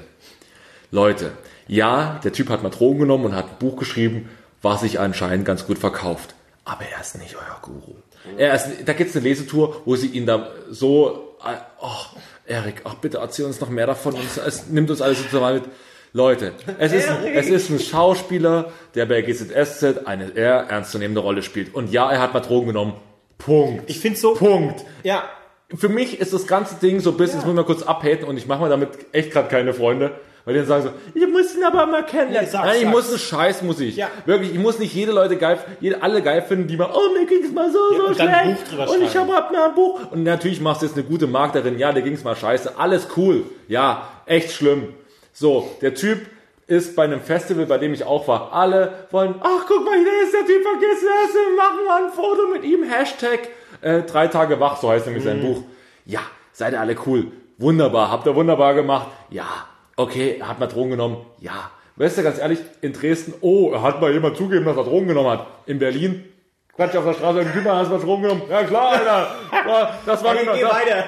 Leute, 0.89 1.31
ja, 1.67 2.19
der 2.23 2.33
Typ 2.33 2.49
hat 2.49 2.63
mal 2.63 2.69
Drogen 2.69 3.01
genommen 3.01 3.25
und 3.25 3.35
hat 3.35 3.45
ein 3.45 3.57
Buch 3.59 3.77
geschrieben, 3.77 4.29
was 4.61 4.81
sich 4.81 4.99
anscheinend 4.99 5.45
ganz 5.45 5.67
gut 5.67 5.77
verkauft. 5.77 6.33
Aber 6.65 6.83
er 6.83 7.01
ist 7.01 7.17
nicht 7.19 7.35
euer 7.35 7.59
Guru. 7.61 7.95
Er 8.37 8.55
ist, 8.55 8.67
da 8.85 8.93
gibt's 8.93 9.15
eine 9.15 9.23
Lesetour, 9.23 9.83
wo 9.85 9.95
sie 9.95 10.07
ihn 10.07 10.25
da 10.25 10.51
so, 10.69 11.35
äh, 11.45 11.55
oh, 11.81 12.17
Erik, 12.45 12.81
ach 12.83 12.95
bitte 12.95 13.19
erzähl 13.19 13.45
uns 13.45 13.59
noch 13.59 13.69
mehr 13.69 13.87
davon. 13.87 14.15
Und 14.15 14.25
es, 14.25 14.37
es 14.37 14.67
nimmt 14.67 14.89
uns 14.89 15.01
alles 15.01 15.19
sozusagen 15.19 15.55
mit. 15.55 15.65
Leute, 16.17 16.53
es 16.79 16.93
ist, 16.93 17.07
es 17.35 17.47
ist 17.47 17.69
ein 17.69 17.79
Schauspieler, 17.91 18.71
der 18.95 19.05
bei 19.05 19.21
GZSZ 19.21 20.07
eine 20.07 20.35
eher 20.35 20.65
ernstzunehmende 20.67 21.21
Rolle 21.21 21.43
spielt. 21.43 21.75
Und 21.75 21.91
ja, 21.91 22.11
er 22.11 22.19
hat 22.19 22.33
mal 22.33 22.39
Drogen 22.39 22.67
genommen. 22.67 22.93
Punkt. 23.37 23.83
Ich 23.87 23.99
finde 23.99 24.17
so... 24.17 24.33
Punkt 24.33 24.83
Ja, 25.03 25.23
für 25.75 25.89
mich 25.89 26.19
ist 26.19 26.33
das 26.33 26.47
ganze 26.47 26.75
Ding 26.75 27.01
so 27.01 27.11
ein 27.11 27.17
bisschen, 27.17 27.37
das 27.37 27.45
muss 27.45 27.53
man 27.53 27.65
kurz 27.65 27.83
abhaten 27.83 28.25
und 28.25 28.35
ich 28.35 28.47
mache 28.47 28.63
mir 28.63 28.69
damit 28.69 28.89
echt 29.11 29.31
gerade 29.31 29.47
keine 29.47 29.75
Freunde. 29.75 30.11
Weil 30.43 30.53
die 30.55 30.59
dann 30.61 30.67
sagen 30.67 30.83
so, 30.85 30.91
ich 31.13 31.27
muss 31.27 31.55
ihn 31.55 31.63
aber 31.63 31.85
mal 31.85 32.03
kennenlernen. 32.03 32.45
Nee, 32.45 32.51
sag's, 32.51 32.65
Nein, 32.65 32.75
ich 32.77 32.83
sag's. 32.83 32.95
muss 32.95 33.09
einen 33.09 33.19
Scheiß, 33.19 33.61
muss 33.61 33.79
ich. 33.79 33.97
Ja. 33.97 34.09
Wirklich, 34.25 34.53
ich 34.53 34.59
muss 34.59 34.79
nicht 34.79 34.95
jede 34.95 35.11
Leute 35.11 35.35
geil, 35.35 35.59
jede, 35.81 36.01
alle 36.01 36.23
geil 36.23 36.41
finden, 36.41 36.67
die 36.67 36.77
mal, 36.77 36.89
oh, 36.91 37.13
mir 37.13 37.27
ging's 37.27 37.51
mal 37.51 37.69
so, 37.71 37.77
so 37.95 38.07
und 38.07 38.19
dann 38.19 38.29
ein 38.29 38.57
schlecht. 38.65 38.89
Und 38.89 39.03
ich 39.03 39.15
habe 39.15 39.31
hab 39.33 39.51
mir 39.51 39.65
ein 39.65 39.75
Buch. 39.75 40.09
Und 40.09 40.23
natürlich 40.23 40.61
machst 40.61 40.81
du 40.81 40.87
jetzt 40.87 40.95
eine 40.95 41.05
gute 41.05 41.27
Maklerin, 41.27 41.77
ja, 41.77 41.91
dir 41.91 42.01
ging's 42.01 42.23
mal 42.23 42.35
scheiße. 42.35 42.79
Alles 42.79 43.09
cool. 43.17 43.43
Ja, 43.67 44.09
echt 44.25 44.51
schlimm. 44.51 44.93
So, 45.39 45.69
der 45.81 45.93
Typ 45.93 46.25
ist 46.65 46.95
bei 46.95 47.03
einem 47.03 47.21
Festival, 47.21 47.67
bei 47.67 47.77
dem 47.77 47.93
ich 47.93 48.03
auch 48.03 48.27
war. 48.27 48.53
Alle 48.53 49.05
wollen, 49.11 49.35
ach, 49.39 49.65
guck 49.67 49.85
mal, 49.85 49.93
hier 49.93 50.23
ist 50.23 50.33
der 50.33 50.47
Typ, 50.47 50.63
vergiss 50.63 50.97
es, 50.97 51.35
wir 51.35 51.55
machen 51.55 51.85
mal 51.85 52.05
ein 52.05 52.11
Foto 52.11 52.47
mit 52.51 52.63
ihm. 52.63 52.81
Hashtag 52.81 53.47
äh, 53.81 54.01
drei 54.01 54.29
Tage 54.29 54.59
wach, 54.59 54.81
so 54.81 54.89
heißt 54.89 55.05
nämlich 55.05 55.23
sein 55.23 55.41
Buch. 55.41 55.61
Ja, 56.05 56.21
seid 56.53 56.73
ihr 56.73 56.79
alle 56.79 56.95
cool. 57.05 57.31
Wunderbar, 57.59 58.09
habt 58.09 58.25
ihr 58.25 58.33
wunderbar 58.33 58.73
gemacht. 58.73 59.09
Ja, 59.29 59.67
okay, 59.95 60.41
hat 60.41 60.59
mal 60.59 60.65
Drogen 60.65 60.89
genommen. 60.89 61.17
Ja. 61.39 61.69
Weißt 61.97 62.17
du, 62.17 62.23
ganz 62.23 62.39
ehrlich, 62.39 62.57
in 62.81 62.93
Dresden, 62.93 63.35
oh, 63.41 63.69
er 63.73 63.83
hat 63.83 64.01
mal 64.01 64.11
jemand 64.11 64.37
zugegeben, 64.37 64.65
dass 64.65 64.77
er 64.77 64.85
Drogen 64.85 65.07
genommen 65.07 65.29
hat. 65.29 65.45
In 65.67 65.77
Berlin, 65.77 66.25
Quatsch 66.77 66.95
auf 66.95 67.05
der 67.05 67.13
Straße, 67.15 67.39
ein 67.39 67.51
Typ, 67.51 67.65
hast 67.65 67.87
du 67.89 67.95
mal 67.95 67.99
Drogen 67.99 68.21
genommen. 68.21 68.41
Ja 68.51 68.63
klar, 68.63 68.91
Alter. 68.91 69.27
Das, 70.05 70.23
war 70.23 70.35
die, 70.35 70.45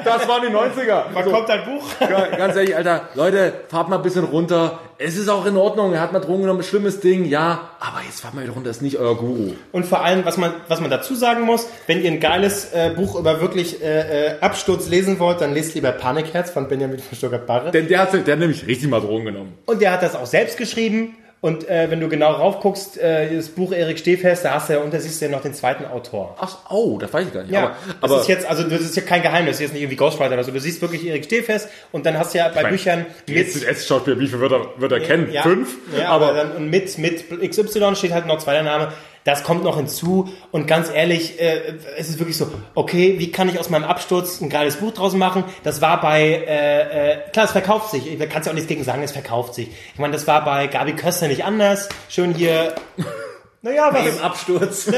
das, 0.03 0.27
waren 0.27 0.41
die 0.41 0.47
90er. 0.47 1.03
wann 1.13 1.23
So. 1.23 1.29
kommt 1.29 1.47
dein 1.47 1.63
Buch? 1.63 1.83
Ganz 1.99 2.55
ehrlich, 2.55 2.75
Alter, 2.75 3.09
Leute, 3.13 3.53
fahrt 3.67 3.87
mal 3.87 3.97
ein 3.97 4.01
bisschen 4.01 4.23
runter. 4.23 4.79
Es 4.97 5.15
ist 5.15 5.29
auch 5.29 5.45
in 5.45 5.55
Ordnung, 5.55 5.93
er 5.93 6.01
hat 6.01 6.11
mal 6.11 6.21
Drogen 6.21 6.41
genommen, 6.41 6.63
schlimmes 6.63 7.01
Ding, 7.01 7.25
ja. 7.25 7.69
Aber 7.79 8.01
jetzt 8.03 8.21
fahrt 8.21 8.33
mal 8.33 8.43
wieder 8.43 8.53
runter, 8.53 8.71
ist 8.71 8.81
nicht 8.81 8.97
euer 8.97 9.15
Guru. 9.15 9.51
Und 9.71 9.85
vor 9.85 10.03
allem, 10.03 10.25
was 10.25 10.37
man, 10.37 10.53
was 10.67 10.81
man 10.81 10.89
dazu 10.89 11.13
sagen 11.13 11.43
muss, 11.43 11.67
wenn 11.85 12.01
ihr 12.01 12.09
ein 12.09 12.19
geiles 12.19 12.73
äh, 12.73 12.89
Buch 12.95 13.15
über 13.15 13.39
wirklich 13.39 13.83
äh, 13.83 14.31
äh, 14.31 14.39
Absturz 14.41 14.89
lesen 14.89 15.19
wollt, 15.19 15.39
dann 15.39 15.53
lest 15.53 15.75
lieber 15.75 15.91
Panikherz 15.91 16.49
von 16.49 16.67
Benjamin 16.67 16.97
von 16.97 17.15
Stuttgart-Barre. 17.15 17.69
Denn 17.69 17.87
der 17.87 17.99
hat, 17.99 18.13
der 18.13 18.33
hat 18.33 18.39
nämlich 18.39 18.65
richtig 18.65 18.89
mal 18.89 19.01
Drogen 19.01 19.25
genommen. 19.25 19.53
Und 19.67 19.83
der 19.83 19.91
hat 19.91 20.01
das 20.01 20.15
auch 20.15 20.25
selbst 20.25 20.57
geschrieben. 20.57 21.15
Und 21.41 21.69
äh, 21.69 21.89
wenn 21.89 22.01
du 22.01 22.09
genau 22.09 22.31
raufguckst, 22.31 22.97
äh, 22.97 23.33
das 23.33 23.47
Buch 23.47 23.71
Erik 23.71 23.97
Stehfest, 23.97 24.43
da 24.43 24.55
hast 24.55 24.67
du 24.67 24.73
ja 24.73 24.79
unter 24.79 24.99
siehst 24.99 25.21
du 25.21 25.25
ja 25.25 25.31
noch 25.31 25.41
den 25.41 25.53
zweiten 25.53 25.85
Autor. 25.85 26.35
Ach, 26.37 26.57
oh, 26.69 26.97
das 26.99 27.13
weiß 27.13 27.27
ich 27.27 27.33
gar 27.33 27.43
nicht. 27.43 27.53
Ja, 27.53 27.63
aber, 27.63 27.75
das 27.87 28.11
aber 28.11 28.21
ist 28.21 28.27
jetzt, 28.27 28.45
also 28.45 28.63
das 28.63 28.81
ist 28.81 28.97
ja 28.97 29.03
kein 29.03 29.21
Geheimnis, 29.21 29.51
das 29.51 29.55
ist 29.55 29.61
jetzt 29.61 29.73
nicht 29.73 29.83
irgendwie 29.83 29.95
Ghostwriter 29.95 30.33
oder 30.33 30.43
so. 30.43 30.51
Du 30.51 30.59
siehst 30.59 30.81
wirklich 30.81 31.05
Erik 31.05 31.23
Stehfest 31.23 31.69
und 31.93 32.05
dann 32.05 32.17
hast 32.17 32.33
du 32.33 32.39
ja 32.39 32.49
bei 32.49 32.63
mein, 32.63 32.71
Büchern 32.73 33.05
jetzt 33.25 33.55
mit, 33.55 33.65
S-Schauspieler, 33.69 34.19
wie 34.19 34.27
viel 34.27 34.41
wird 34.41 34.51
er, 34.51 34.65
wird 34.77 34.91
er 34.91 34.99
kennen? 34.99 35.31
ja, 35.31 35.43
Fünf? 35.43 35.77
Ja, 35.97 36.09
aber, 36.09 36.29
aber 36.29 36.37
dann 36.37 36.51
und 36.57 36.69
mit, 36.69 36.97
mit 36.97 37.51
XY 37.51 37.95
steht 37.95 38.11
halt 38.11 38.25
noch 38.25 38.39
zweiter 38.39 38.63
Name. 38.63 38.91
Das 39.25 39.43
kommt 39.43 39.63
noch 39.63 39.75
hinzu 39.77 40.29
und 40.51 40.65
ganz 40.65 40.89
ehrlich, 40.89 41.39
äh, 41.41 41.73
es 41.97 42.09
ist 42.09 42.19
wirklich 42.19 42.37
so, 42.37 42.49
okay, 42.73 43.15
wie 43.19 43.31
kann 43.31 43.49
ich 43.49 43.59
aus 43.59 43.69
meinem 43.69 43.83
Absturz 43.83 44.39
ein 44.41 44.49
geiles 44.49 44.77
Buch 44.77 44.93
draus 44.93 45.13
machen? 45.13 45.43
Das 45.63 45.81
war 45.81 45.99
bei, 46.01 46.21
äh, 46.23 47.11
äh, 47.13 47.17
klar, 47.31 47.45
es 47.45 47.51
verkauft 47.51 47.91
sich. 47.91 48.11
Ich 48.11 48.29
kann 48.29 48.41
ja 48.43 48.49
auch 48.49 48.55
nichts 48.55 48.69
gegen 48.69 48.83
sagen, 48.83 49.03
es 49.03 49.11
verkauft 49.11 49.53
sich. 49.55 49.67
Ich 49.93 49.99
meine, 49.99 50.13
das 50.13 50.25
war 50.25 50.43
bei 50.45 50.67
Gabi 50.67 50.93
Köster 50.93 51.27
nicht 51.27 51.43
anders. 51.43 51.89
Schön 52.07 52.33
hier, 52.33 52.73
naja, 53.61 53.89
was... 53.91 54.05
Im 54.07 54.21
Absturz. 54.23 54.85
Die 54.85 54.97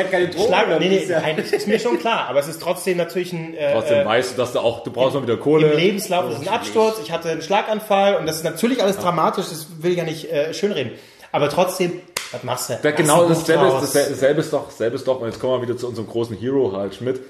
hat 0.00 0.10
keine 0.10 0.28
Drogen. 0.28 0.48
Schlag, 0.48 0.80
nee, 0.80 0.88
nee, 0.88 1.04
ja- 1.04 1.20
nein, 1.20 1.38
ist 1.38 1.68
mir 1.68 1.78
schon 1.78 1.98
klar, 2.00 2.26
aber 2.28 2.40
es 2.40 2.48
ist 2.48 2.60
trotzdem 2.60 2.96
natürlich 2.98 3.32
ein 3.32 3.54
äh, 3.54 3.72
trotzdem 3.74 3.98
äh, 4.00 4.04
weißt 4.06 4.32
du, 4.32 4.36
dass 4.38 4.52
du 4.52 4.58
auch, 4.58 4.82
du 4.82 4.90
brauchst 4.90 5.14
mal 5.14 5.22
wieder 5.22 5.36
Kohle. 5.36 5.70
im 5.70 5.78
Lebenslauf, 5.78 6.26
das 6.30 6.40
ist 6.40 6.48
ein 6.48 6.52
Absturz, 6.54 6.98
ich 7.02 7.12
hatte 7.12 7.30
einen 7.30 7.42
Schlaganfall 7.42 8.16
und 8.16 8.26
das 8.26 8.36
ist 8.36 8.44
natürlich 8.44 8.82
alles 8.82 8.98
dramatisch, 8.98 9.46
das 9.48 9.68
will 9.78 9.92
ich 9.92 9.98
ja 9.98 10.04
nicht 10.04 10.30
äh, 10.32 10.52
schönreden. 10.52 10.92
Aber 11.32 11.48
trotzdem, 11.48 12.00
was 12.32 12.42
machst 12.44 12.70
du? 12.70 12.78
Ja, 12.82 12.90
genau 12.92 13.28
dasselbe 13.28 13.66
ist, 13.66 13.94
dasselbe, 13.94 14.40
ist 14.40 14.52
doch, 14.52 14.66
dasselbe 14.66 14.96
ist 14.96 15.06
doch, 15.06 15.20
und 15.20 15.26
jetzt 15.26 15.40
kommen 15.40 15.60
wir 15.60 15.68
wieder 15.68 15.76
zu 15.76 15.88
unserem 15.88 16.08
großen 16.08 16.36
Hero 16.36 16.72
Harald 16.72 16.94
Schmidt, 16.94 17.20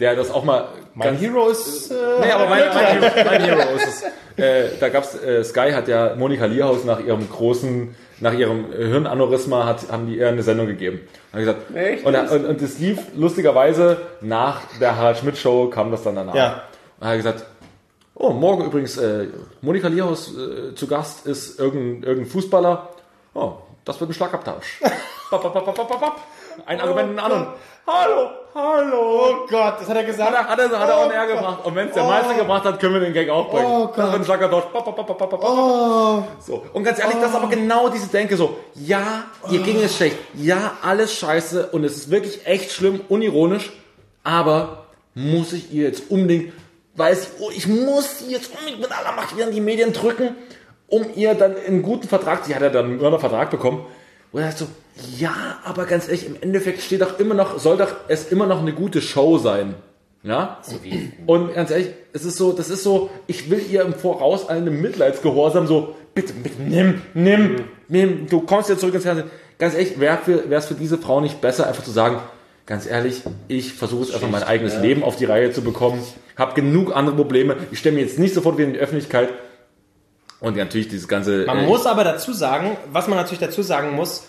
der 0.00 0.16
das 0.16 0.30
auch 0.30 0.44
mal 0.44 0.68
Mein 0.94 1.16
Hero 1.16 1.48
ist. 1.48 1.90
Äh, 1.90 1.94
Nee, 2.20 2.32
aber 2.32 2.48
mein, 2.48 2.62
mein, 2.74 2.86
Hero, 2.86 3.24
mein 3.24 3.42
Hero 3.42 3.76
ist 3.76 3.88
es. 3.88 4.02
Äh, 4.36 4.78
da 4.80 4.88
gab's, 4.88 5.14
äh, 5.14 5.44
Sky 5.44 5.72
hat 5.72 5.88
ja 5.88 6.14
Monika 6.16 6.46
Lierhaus 6.46 6.84
nach 6.84 7.00
ihrem 7.00 7.28
großen, 7.28 7.94
nach 8.20 8.32
ihrem 8.32 8.72
Hirnaneurysma 8.72 9.66
hat, 9.66 9.90
haben 9.90 10.06
die 10.06 10.16
ihr 10.18 10.28
eine 10.28 10.42
Sendung 10.42 10.66
gegeben. 10.66 11.00
Und, 11.32 11.40
gesagt, 11.40 11.74
Echt? 11.74 12.04
und, 12.04 12.14
und, 12.14 12.44
und 12.46 12.62
das 12.62 12.78
lief 12.78 12.98
lustigerweise 13.14 13.98
nach 14.20 14.60
der 14.80 14.96
Harald 14.96 15.18
Schmidt 15.18 15.36
Show 15.36 15.68
kam 15.68 15.90
das 15.90 16.02
dann 16.02 16.16
danach. 16.16 16.34
Ja. 16.34 16.62
Und 16.98 17.06
er 17.06 17.10
hat 17.10 17.16
gesagt, 17.16 17.44
oh, 18.14 18.30
morgen 18.30 18.64
übrigens, 18.64 18.96
äh, 18.96 19.26
Monika 19.60 19.88
Lierhaus 19.88 20.32
äh, 20.36 20.74
zu 20.74 20.86
Gast 20.86 21.26
ist 21.26 21.58
irgendein, 21.58 22.02
irgendein 22.08 22.30
Fußballer. 22.30 22.88
Oh, 23.34 23.54
das 23.84 24.00
wird 24.00 24.10
ein 24.10 24.14
Schlagabtausch. 24.14 24.80
Bap, 25.30 25.42
bap, 25.42 25.52
bap, 25.52 25.64
bap, 25.64 25.88
bap, 25.88 26.00
bap. 26.00 26.20
Ein 26.66 26.80
Argument 26.80 27.10
in 27.10 27.16
den 27.16 27.24
anderen. 27.24 27.46
Hallo, 27.86 28.30
hallo. 28.54 29.00
Oh 29.00 29.46
Gott, 29.48 29.80
das 29.80 29.88
hat 29.88 29.96
er 29.96 30.04
gesagt. 30.04 30.30
Hat 30.30 30.34
er, 30.34 30.48
hat 30.48 30.58
er, 30.72 30.78
hat 30.78 30.88
er 30.88 30.98
Oh 30.98 31.04
on 31.04 31.10
air 31.10 31.26
gebracht. 31.26 31.64
Und 31.64 31.74
wenn 31.74 31.88
es 31.88 31.94
der 31.94 32.04
Meister 32.04 32.34
gebracht 32.34 32.64
hat, 32.64 32.78
können 32.78 32.94
wir 32.94 33.00
den 33.00 33.12
Gag 33.12 33.28
auch 33.28 33.50
bringen. 33.50 33.66
Oh 33.66 33.86
Gott. 33.86 33.98
Das 33.98 34.12
wird 34.12 34.22
ein 34.22 34.24
Schlagabtausch. 34.24 34.64
Bap, 34.72 34.84
bap, 34.84 34.96
bap, 34.96 35.06
bap, 35.06 35.18
bap, 35.18 35.30
bap. 35.30 36.24
So. 36.40 36.64
Und 36.72 36.84
ganz 36.84 36.98
ehrlich, 36.98 37.16
das 37.16 37.30
ist 37.30 37.36
aber 37.36 37.48
genau 37.48 37.88
diese 37.88 38.08
Denke 38.08 38.36
so. 38.36 38.58
Ja, 38.74 39.24
ihr 39.50 39.60
ging 39.60 39.82
es 39.82 39.96
schlecht. 39.96 40.18
Ja, 40.34 40.72
alles 40.82 41.14
scheiße. 41.14 41.68
Und 41.72 41.84
es 41.84 41.96
ist 41.96 42.10
wirklich 42.10 42.46
echt 42.46 42.70
schlimm, 42.70 43.00
unironisch. 43.08 43.72
Aber 44.22 44.86
muss 45.14 45.52
ich 45.52 45.72
ihr 45.72 45.84
jetzt 45.84 46.10
unbedingt, 46.10 46.52
weil 46.94 47.12
es, 47.12 47.32
oh, 47.40 47.50
ich 47.50 47.66
muss 47.66 48.18
sie 48.18 48.32
jetzt 48.32 48.52
unbedingt 48.52 48.80
mit 48.80 48.96
aller 48.96 49.12
Macht 49.12 49.34
wieder 49.34 49.48
in 49.48 49.54
die 49.54 49.60
Medien 49.60 49.92
drücken, 49.92 50.36
um 50.92 51.06
ihr 51.16 51.34
dann 51.34 51.56
einen 51.56 51.82
guten 51.82 52.06
Vertrag, 52.06 52.44
sie 52.44 52.54
hat 52.54 52.60
ja 52.60 52.68
dann 52.68 52.84
einen 52.84 52.98
Mördervertrag 52.98 53.50
bekommen, 53.50 53.86
wo 54.30 54.38
er 54.38 54.52
sagt 54.52 54.58
so, 54.58 54.66
ja, 55.16 55.34
aber 55.64 55.86
ganz 55.86 56.06
ehrlich, 56.06 56.26
im 56.26 56.36
Endeffekt 56.40 56.82
steht 56.82 57.00
doch 57.00 57.18
immer 57.18 57.34
noch, 57.34 57.58
soll 57.58 57.78
doch 57.78 57.94
es 58.08 58.30
immer 58.30 58.46
noch 58.46 58.60
eine 58.60 58.74
gute 58.74 59.00
Show 59.00 59.38
sein. 59.38 59.74
Ja? 60.22 60.60
Und 61.26 61.54
ganz 61.54 61.70
ehrlich, 61.70 61.88
es 62.12 62.26
ist 62.26 62.36
so, 62.36 62.52
das 62.52 62.68
ist 62.68 62.82
so, 62.82 63.10
ich 63.26 63.50
will 63.50 63.62
ihr 63.70 63.82
im 63.82 63.94
Voraus 63.94 64.50
einen 64.50 64.82
Mitleidsgehorsam 64.82 65.66
so, 65.66 65.96
bitte, 66.14 66.34
bitte, 66.34 66.60
nimm, 66.60 67.00
nimm, 67.14 67.64
nimm, 67.88 68.26
du 68.26 68.40
kommst 68.42 68.68
jetzt 68.68 68.80
zurück 68.80 68.94
ins 68.94 69.04
Fernsehen. 69.04 69.30
Ganz 69.58 69.72
ehrlich, 69.74 69.98
wäre 69.98 70.18
es 70.50 70.66
für 70.66 70.74
diese 70.74 70.98
Frau 70.98 71.22
nicht 71.22 71.40
besser, 71.40 71.68
einfach 71.68 71.84
zu 71.84 71.90
sagen, 71.90 72.18
ganz 72.66 72.86
ehrlich, 72.86 73.22
ich 73.48 73.72
versuche 73.72 74.02
es 74.02 74.14
einfach 74.14 74.28
mein 74.28 74.42
eigenes 74.42 74.78
Leben 74.78 75.04
auf 75.04 75.16
die 75.16 75.24
Reihe 75.24 75.52
zu 75.52 75.62
bekommen, 75.62 76.02
habe 76.36 76.54
genug 76.54 76.94
andere 76.94 77.16
Probleme, 77.16 77.56
ich 77.70 77.78
stelle 77.78 77.94
mir 77.94 78.02
jetzt 78.02 78.18
nicht 78.18 78.34
sofort 78.34 78.58
wieder 78.58 78.68
in 78.68 78.74
die 78.74 78.80
Öffentlichkeit 78.80 79.30
und 80.42 80.56
natürlich 80.56 80.88
dieses 80.88 81.08
ganze... 81.08 81.46
Man 81.46 81.58
äh, 81.60 81.66
muss 81.66 81.86
aber 81.86 82.04
dazu 82.04 82.32
sagen, 82.32 82.76
was 82.92 83.08
man 83.08 83.16
natürlich 83.16 83.40
dazu 83.40 83.62
sagen 83.62 83.92
muss, 83.92 84.24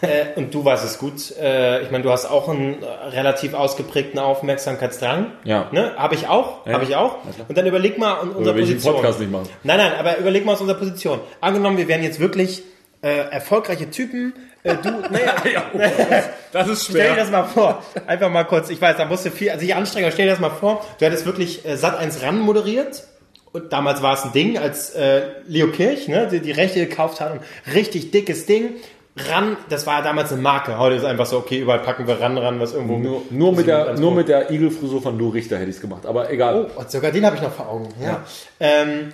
äh, 0.00 0.26
und 0.36 0.54
du 0.54 0.64
weißt 0.64 0.84
es 0.84 0.98
gut, 0.98 1.36
äh, 1.40 1.82
ich 1.82 1.90
meine, 1.90 2.04
du 2.04 2.10
hast 2.10 2.26
auch 2.26 2.48
einen 2.48 2.76
relativ 3.10 3.54
ausgeprägten 3.54 4.20
Aufmerksamkeitsdrang. 4.20 5.32
Ja. 5.44 5.68
Ne? 5.72 5.92
Habe 5.96 6.14
ich 6.14 6.28
auch, 6.28 6.66
Ja. 6.66 6.74
habe 6.74 6.84
ich 6.84 6.94
auch. 6.94 7.16
Und 7.48 7.58
dann 7.58 7.66
überleg 7.66 7.98
mal 7.98 8.22
in 8.22 8.30
unserer 8.30 8.54
will 8.54 8.62
ich 8.62 8.68
den 8.68 8.76
Position. 8.76 8.94
Podcast 8.96 9.20
nicht 9.20 9.32
machen. 9.32 9.48
Nein, 9.64 9.78
nein, 9.78 9.92
aber 9.98 10.18
überleg 10.18 10.44
mal 10.44 10.52
aus 10.52 10.60
unserer 10.60 10.78
Position. 10.78 11.20
Angenommen, 11.40 11.78
wir 11.78 11.88
wären 11.88 12.02
jetzt 12.02 12.20
wirklich 12.20 12.62
äh, 13.02 13.30
erfolgreiche 13.30 13.90
Typen. 13.90 14.34
Äh, 14.62 14.76
du, 14.76 14.90
naja, 15.10 15.34
Das 16.52 16.68
ist 16.68 16.84
stell 16.84 17.10
dir 17.10 17.16
das 17.16 17.30
mal 17.30 17.44
vor. 17.44 17.82
Einfach 18.06 18.30
mal 18.30 18.44
kurz, 18.44 18.70
ich 18.70 18.80
weiß, 18.80 18.96
da 18.96 19.04
musst 19.04 19.26
du 19.26 19.30
viel, 19.30 19.50
also 19.50 19.64
ich 19.64 19.74
anstrengen, 19.74 20.06
aber 20.06 20.12
stell 20.12 20.26
dir 20.26 20.32
das 20.32 20.40
mal 20.40 20.50
vor. 20.50 20.84
Du 20.98 21.06
hättest 21.06 21.26
wirklich 21.26 21.64
äh, 21.66 21.76
Sat 21.76 21.96
1 21.96 22.22
ran 22.22 22.38
moderiert. 22.38 23.04
Und 23.52 23.72
damals 23.72 24.02
war 24.02 24.14
es 24.14 24.24
ein 24.24 24.32
Ding, 24.32 24.58
als 24.58 24.90
äh, 24.90 25.22
Leo 25.46 25.68
Kirch 25.68 26.08
ne, 26.08 26.28
die, 26.30 26.40
die 26.40 26.52
Rechte 26.52 26.80
gekauft 26.86 27.20
hat. 27.20 27.32
Und 27.32 27.40
richtig 27.72 28.10
dickes 28.10 28.46
Ding. 28.46 28.76
Ran, 29.16 29.56
das 29.68 29.86
war 29.86 30.02
damals 30.02 30.32
eine 30.32 30.40
Marke. 30.40 30.78
Heute 30.78 30.96
ist 30.96 31.04
einfach 31.04 31.26
so, 31.26 31.38
okay, 31.38 31.58
überall 31.58 31.80
packen 31.80 32.06
wir 32.06 32.20
ran, 32.20 32.38
ran, 32.38 32.60
was 32.60 32.72
irgendwo. 32.72 32.98
Nur, 32.98 33.22
nur, 33.30 33.52
mit 33.52 33.66
der, 33.66 33.94
nur 33.94 34.14
mit 34.14 34.28
der 34.28 34.50
Igelfrisur 34.50 35.02
von 35.02 35.18
Lou 35.18 35.30
Richter 35.30 35.56
hätte 35.56 35.70
ich 35.70 35.76
es 35.76 35.82
gemacht, 35.82 36.06
aber 36.06 36.30
egal. 36.30 36.70
Oh, 36.76 36.84
sogar 36.86 37.10
den 37.10 37.26
habe 37.26 37.34
ich 37.34 37.42
noch 37.42 37.52
vor 37.52 37.68
Augen. 37.68 37.88
Ja. 38.00 38.24
Ähm, 38.60 39.12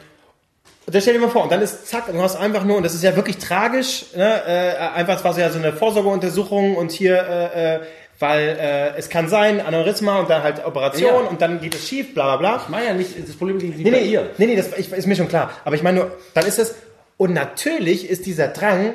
und 0.87 0.95
dann 0.95 1.01
stell 1.01 1.15
dir 1.15 1.21
mal 1.21 1.31
vor, 1.31 1.45
und 1.45 1.53
dann 1.53 1.63
ist 1.63 1.87
zack, 1.87 2.09
und 2.09 2.15
du 2.15 2.21
hast 2.21 2.37
einfach 2.37 2.65
nur, 2.65 2.77
und 2.77 2.83
das 2.83 2.93
ist 2.93 3.03
ja 3.03 3.17
wirklich 3.17 3.39
tragisch, 3.39 4.05
ne, 4.15 4.43
äh, 4.47 4.77
einfach, 4.95 5.17
es 5.17 5.25
war 5.25 5.33
so 5.33 5.41
ja 5.41 5.49
so 5.49 5.59
eine 5.59 5.73
Vorsorgeuntersuchung 5.73 6.77
und 6.77 6.93
hier, 6.93 7.17
äh, 7.17 7.77
äh, 7.77 7.81
weil 8.25 8.57
äh, 8.59 8.99
es 8.99 9.11
kann 9.11 9.29
sein, 9.29 9.61
Aneurysma 9.61 10.21
und 10.21 10.31
dann 10.31 10.43
halt 10.43 10.65
Operation 10.65 11.03
Ja. 11.25 11.29
und 11.29 11.43
dann 11.43 11.61
geht 11.61 11.75
es 11.75 11.87
schief, 11.87 12.15
bla 12.15 12.37
bla 12.37 12.57
bla. 12.57 12.63
Ich 12.65 12.69
meine 12.71 12.87
ja 12.87 12.95
nicht, 12.95 13.11
das 13.29 13.37
Problem 13.37 13.59
liegt 13.59 13.77
nicht 13.77 13.85
Nee, 13.85 13.91
bei 13.91 14.01
nee, 14.01 14.07
ihr. 14.11 14.31
nee, 14.39 14.47
nee 14.47 14.57
das 14.57 14.71
ich, 14.79 14.91
ist 14.91 15.07
mir 15.07 15.15
schon 15.17 15.29
klar. 15.29 15.51
Aber 15.65 15.77
ich 15.77 15.83
meine 15.83 15.99
nur, 16.01 16.13
dann 16.33 16.47
ist 16.47 16.59
es, 16.59 16.75
und 17.19 17.35
natürlich 17.35 18.09
ist 18.09 18.25
dieser 18.25 18.49
Drang 18.49 18.95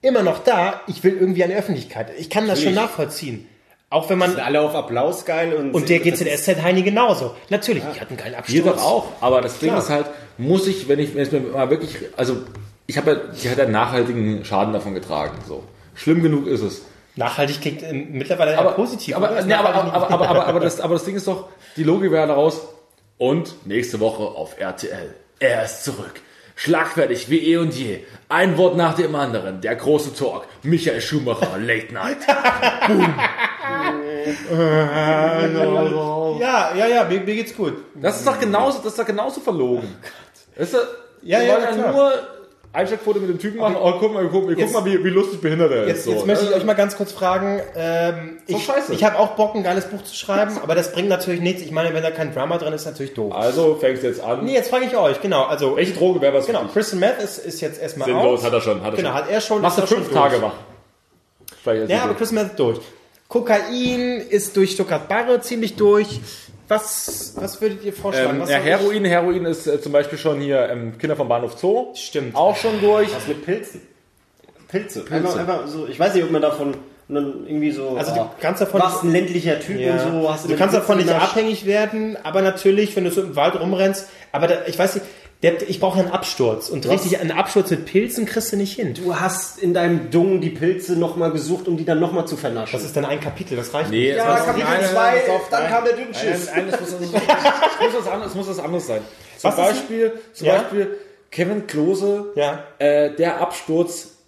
immer 0.00 0.22
noch 0.22 0.42
da, 0.42 0.80
ich 0.86 1.04
will 1.04 1.14
irgendwie 1.20 1.44
an 1.44 1.50
die 1.50 1.56
Öffentlichkeit. 1.56 2.08
Ich 2.18 2.30
kann 2.30 2.48
das 2.48 2.62
schon 2.62 2.74
nachvollziehen. 2.74 3.46
Auch 3.90 4.08
wenn 4.08 4.18
man, 4.18 4.30
Sind 4.30 4.40
alle 4.40 4.60
auf 4.60 4.74
Applaus 4.74 5.24
geil 5.26 5.52
und, 5.52 5.72
und 5.72 5.88
der 5.88 5.98
GZSZ 5.98 6.62
Heini 6.62 6.82
genauso. 6.82 7.34
Natürlich, 7.50 7.82
ich 7.92 8.00
hatte 8.00 8.10
einen 8.10 8.18
geilen 8.18 8.34
Absturz. 8.36 8.64
Wir 8.64 8.72
doch 8.72 8.82
auch, 8.82 9.06
aber 9.20 9.40
das 9.42 9.58
Ding 9.58 9.76
ist 9.76 9.90
halt, 9.90 10.06
muss 10.38 10.66
ich, 10.68 10.88
wenn 10.88 11.00
ich, 11.00 11.14
wenn 11.14 11.22
es 11.22 11.32
mir 11.32 11.40
mal 11.40 11.68
wirklich, 11.70 11.96
also 12.16 12.36
ich 12.86 12.96
habe 12.96 13.10
ja, 13.10 13.16
die 13.42 13.50
hat 13.50 13.58
ja 13.58 13.66
nachhaltigen 13.66 14.44
Schaden 14.44 14.72
davon 14.72 14.94
getragen, 14.94 15.36
so. 15.46 15.64
Schlimm 15.94 16.22
genug 16.22 16.46
ist 16.46 16.62
es. 16.62 16.82
Nachhaltig 17.16 17.60
klingt 17.60 17.82
ähm, 17.82 18.08
mittlerweile 18.12 18.56
Aber 18.58 18.72
positiv. 18.72 19.16
aber, 19.16 19.42
nee, 19.42 19.52
aber, 19.52 19.74
aber, 19.74 19.92
aber, 20.10 20.28
aber, 20.28 20.46
aber, 20.46 20.60
das, 20.60 20.80
aber 20.84 20.94
das 20.94 21.04
Ding 21.04 21.16
ist 21.16 21.26
doch, 21.26 21.48
die 21.76 21.82
Logik 21.84 22.10
wäre 22.12 22.26
daraus, 22.26 22.68
und 23.18 23.66
nächste 23.66 24.00
Woche 24.00 24.22
auf 24.22 24.58
RTL. 24.58 25.14
Er 25.40 25.64
ist 25.64 25.84
zurück. 25.84 26.20
Schlagfertig 26.56 27.28
wie 27.30 27.52
eh 27.52 27.56
und 27.56 27.74
je. 27.74 28.00
Ein 28.28 28.56
Wort 28.58 28.76
nach 28.76 28.94
dem 28.94 29.14
anderen. 29.14 29.60
Der 29.62 29.76
große 29.76 30.14
Talk. 30.14 30.46
Michael 30.62 31.00
Schumacher, 31.00 31.58
Late 31.58 31.92
Night. 31.92 32.18
Ja, 36.40 36.74
ja, 36.74 36.86
ja, 36.86 37.04
mir, 37.04 37.20
mir 37.20 37.34
geht's 37.34 37.56
gut. 37.56 37.74
Das 37.94 38.18
ist 38.18 38.26
doch 38.26 38.38
genauso, 38.38 38.78
das 38.78 38.88
ist 38.92 38.98
doch 38.98 39.06
genauso 39.06 39.40
verlogen. 39.40 39.94
Weißt 40.56 40.74
du, 40.74 40.78
Ja, 41.22 41.38
wir 41.40 41.46
ja, 41.46 41.52
wollen 41.54 41.64
ja, 41.64 41.72
klar. 41.72 41.92
nur 41.92 42.12
Einsteckfoto 42.72 43.18
mit 43.18 43.28
dem 43.28 43.38
Typen 43.40 43.58
machen. 43.58 43.74
Oh, 43.80 43.94
guck 43.98 44.14
mal, 44.14 44.28
guck, 44.30 44.46
guck 44.46 44.56
Jetzt- 44.56 44.72
mal 44.72 44.84
wie, 44.84 45.02
wie 45.02 45.08
lustig 45.08 45.40
behindert 45.40 45.72
er 45.72 45.82
ist. 45.84 45.88
Jetzt, 45.88 46.04
so. 46.04 46.12
jetzt 46.12 46.26
möchte 46.26 46.44
ich 46.44 46.52
Äh, 46.52 46.54
euch 46.54 46.64
mal 46.64 46.74
ganz 46.74 46.96
kurz 46.96 47.10
fragen. 47.10 47.60
Ähm, 47.74 48.38
ich 48.46 48.64
scheiße. 48.64 48.92
ich 48.94 49.02
habe 49.02 49.18
auch 49.18 49.30
Bock, 49.30 49.56
ein 49.56 49.64
geiles 49.64 49.86
Buch 49.86 50.02
zu 50.04 50.14
schreiben, 50.14 50.56
aber 50.62 50.76
das 50.76 50.92
bringt 50.92 51.08
natürlich 51.08 51.40
nichts. 51.40 51.62
Ich 51.62 51.72
meine, 51.72 51.92
wenn 51.94 52.02
da 52.04 52.12
kein 52.12 52.32
Drama 52.32 52.58
drin 52.58 52.72
ist, 52.72 52.82
ist 52.82 52.86
natürlich 52.86 53.14
doof. 53.14 53.34
Also 53.34 53.74
fängst 53.74 54.04
du 54.04 54.06
jetzt 54.06 54.20
an. 54.22 54.44
Nee, 54.44 54.54
jetzt 54.54 54.70
frage 54.70 54.84
ich 54.84 54.96
euch, 54.96 55.20
genau. 55.20 55.44
Also, 55.44 55.74
Welche 55.76 55.94
Droge 55.94 56.20
wäre 56.20 56.32
was 56.32 56.46
genau? 56.46 56.62
Crystal 56.72 56.98
Meth 57.00 57.20
ist, 57.20 57.38
ist 57.38 57.60
jetzt 57.60 57.82
erstmal 57.82 58.06
Sinnlos, 58.06 58.38
aus. 58.40 58.46
hat 58.46 58.52
er 58.52 58.60
schon. 58.60 58.82
Hat 58.82 58.92
er 58.92 58.96
Genau, 58.96 59.08
schon. 59.08 59.18
hat 59.18 59.30
er 59.30 59.40
schon. 59.40 59.62
Machst 59.62 59.78
du 59.78 59.86
fünf 59.86 60.12
Tage 60.12 60.38
durch. 60.38 60.52
wach. 61.64 61.88
Ja, 61.88 62.04
aber 62.04 62.14
Crystal 62.14 62.36
Meth 62.42 62.50
ist 62.52 62.58
durch. 62.58 62.78
Kokain 63.28 64.20
ist 64.28 64.56
durch 64.56 64.72
Stuttgart 64.72 65.08
Barre 65.08 65.40
ziemlich 65.40 65.76
durch. 65.76 66.20
Was, 66.70 67.32
was 67.36 67.60
würdet 67.60 67.82
ihr 67.84 67.92
vorschlagen? 67.92 68.36
ähm, 68.36 68.40
was 68.42 68.48
ja, 68.50 68.58
soll 68.60 68.66
ich- 68.68 68.72
Heroin, 68.72 69.04
Heroin 69.04 69.44
ist 69.44 69.66
äh, 69.66 69.80
zum 69.80 69.90
Beispiel 69.90 70.16
schon 70.18 70.40
hier 70.40 70.68
ähm, 70.68 70.96
Kinder 70.98 71.16
vom 71.16 71.28
Bahnhof 71.28 71.58
Zoo. 71.58 71.88
Stimmt. 71.94 72.36
Auch 72.36 72.56
schon 72.56 72.80
durch. 72.80 73.12
Was 73.14 73.26
mit 73.26 73.44
Pilzen? 73.44 73.82
Pilze. 74.68 75.04
Einfach, 75.10 75.36
einfach 75.36 75.66
so, 75.66 75.88
ich 75.88 75.98
weiß 75.98 76.14
nicht, 76.14 76.22
ob 76.24 76.30
man 76.30 76.42
davon 76.42 76.74
irgendwie 77.08 77.72
so. 77.72 77.96
Also 77.96 78.14
du 78.14 78.20
ah, 78.20 78.34
kannst 78.40 78.62
davon- 78.62 78.80
warst 78.80 79.02
ein 79.02 79.10
ländlicher 79.10 79.58
Typ 79.58 79.80
Ja. 79.80 79.94
und 79.94 80.22
so. 80.22 80.32
Hast 80.32 80.48
du 80.48 80.56
kannst 80.56 80.76
davon 80.76 80.98
nicht 80.98 81.10
abhängig 81.10 81.66
werden, 81.66 82.16
aber 82.22 82.40
natürlich, 82.40 82.94
wenn 82.94 83.02
du 83.02 83.10
so 83.10 83.20
im 83.22 83.34
Wald 83.34 83.58
rumrennst, 83.58 84.08
aber 84.30 84.46
da, 84.46 84.54
ich 84.68 84.78
weiß 84.78 84.94
nicht, 84.94 85.06
der, 85.42 85.68
ich 85.68 85.80
brauche 85.80 85.98
einen 85.98 86.08
Absturz 86.10 86.68
und 86.68 86.86
richtig 86.88 87.18
einen 87.18 87.30
Absturz 87.32 87.70
mit 87.70 87.86
Pilzen 87.86 88.26
kriegst 88.26 88.52
du 88.52 88.56
nicht 88.56 88.74
hin. 88.74 88.92
Du 88.94 89.18
hast 89.18 89.58
in 89.58 89.72
deinem 89.72 90.10
Dung 90.10 90.40
die 90.42 90.50
Pilze 90.50 90.96
nochmal 90.98 91.30
gesucht, 91.32 91.66
um 91.66 91.78
die 91.78 91.84
dann 91.86 91.98
nochmal 91.98 92.26
zu 92.26 92.36
vernaschen. 92.36 92.72
Das 92.78 92.84
ist 92.84 92.94
dann 92.94 93.06
ein 93.06 93.20
Kapitel, 93.20 93.56
das 93.56 93.72
reicht 93.72 93.90
Nee, 93.90 94.08
nicht. 94.08 94.16
ja, 94.16 94.36
Kapitel 94.36 94.68
nein, 94.68 94.80
nein, 94.82 94.90
2, 94.92 95.18
pass 95.20 95.28
auf, 95.30 95.48
dann 95.50 95.62
nein. 95.62 95.72
kam 95.72 95.84
der 95.84 95.92
Dünnschiss. 95.94 96.46
Nein, 96.54 96.66
nein, 96.66 96.78
es 96.80 96.80
muss, 97.00 97.94
was 97.94 98.06
anderes, 98.08 98.30
es 98.32 98.34
muss 98.36 98.48
was 98.48 98.58
anderes 98.58 98.86
sein. 98.86 99.00
Zum 99.38 99.48
Was 99.50 99.56
Beispiel, 99.56 100.12
zum 100.34 100.46
Ja? 100.46 100.58
Beispiel 100.58 100.98
Kevin 101.30 101.66
Klose, 101.66 102.32
Ja. 102.34 102.64
äh, 102.78 103.14
der 103.14 103.40
Absturz, 103.40 104.18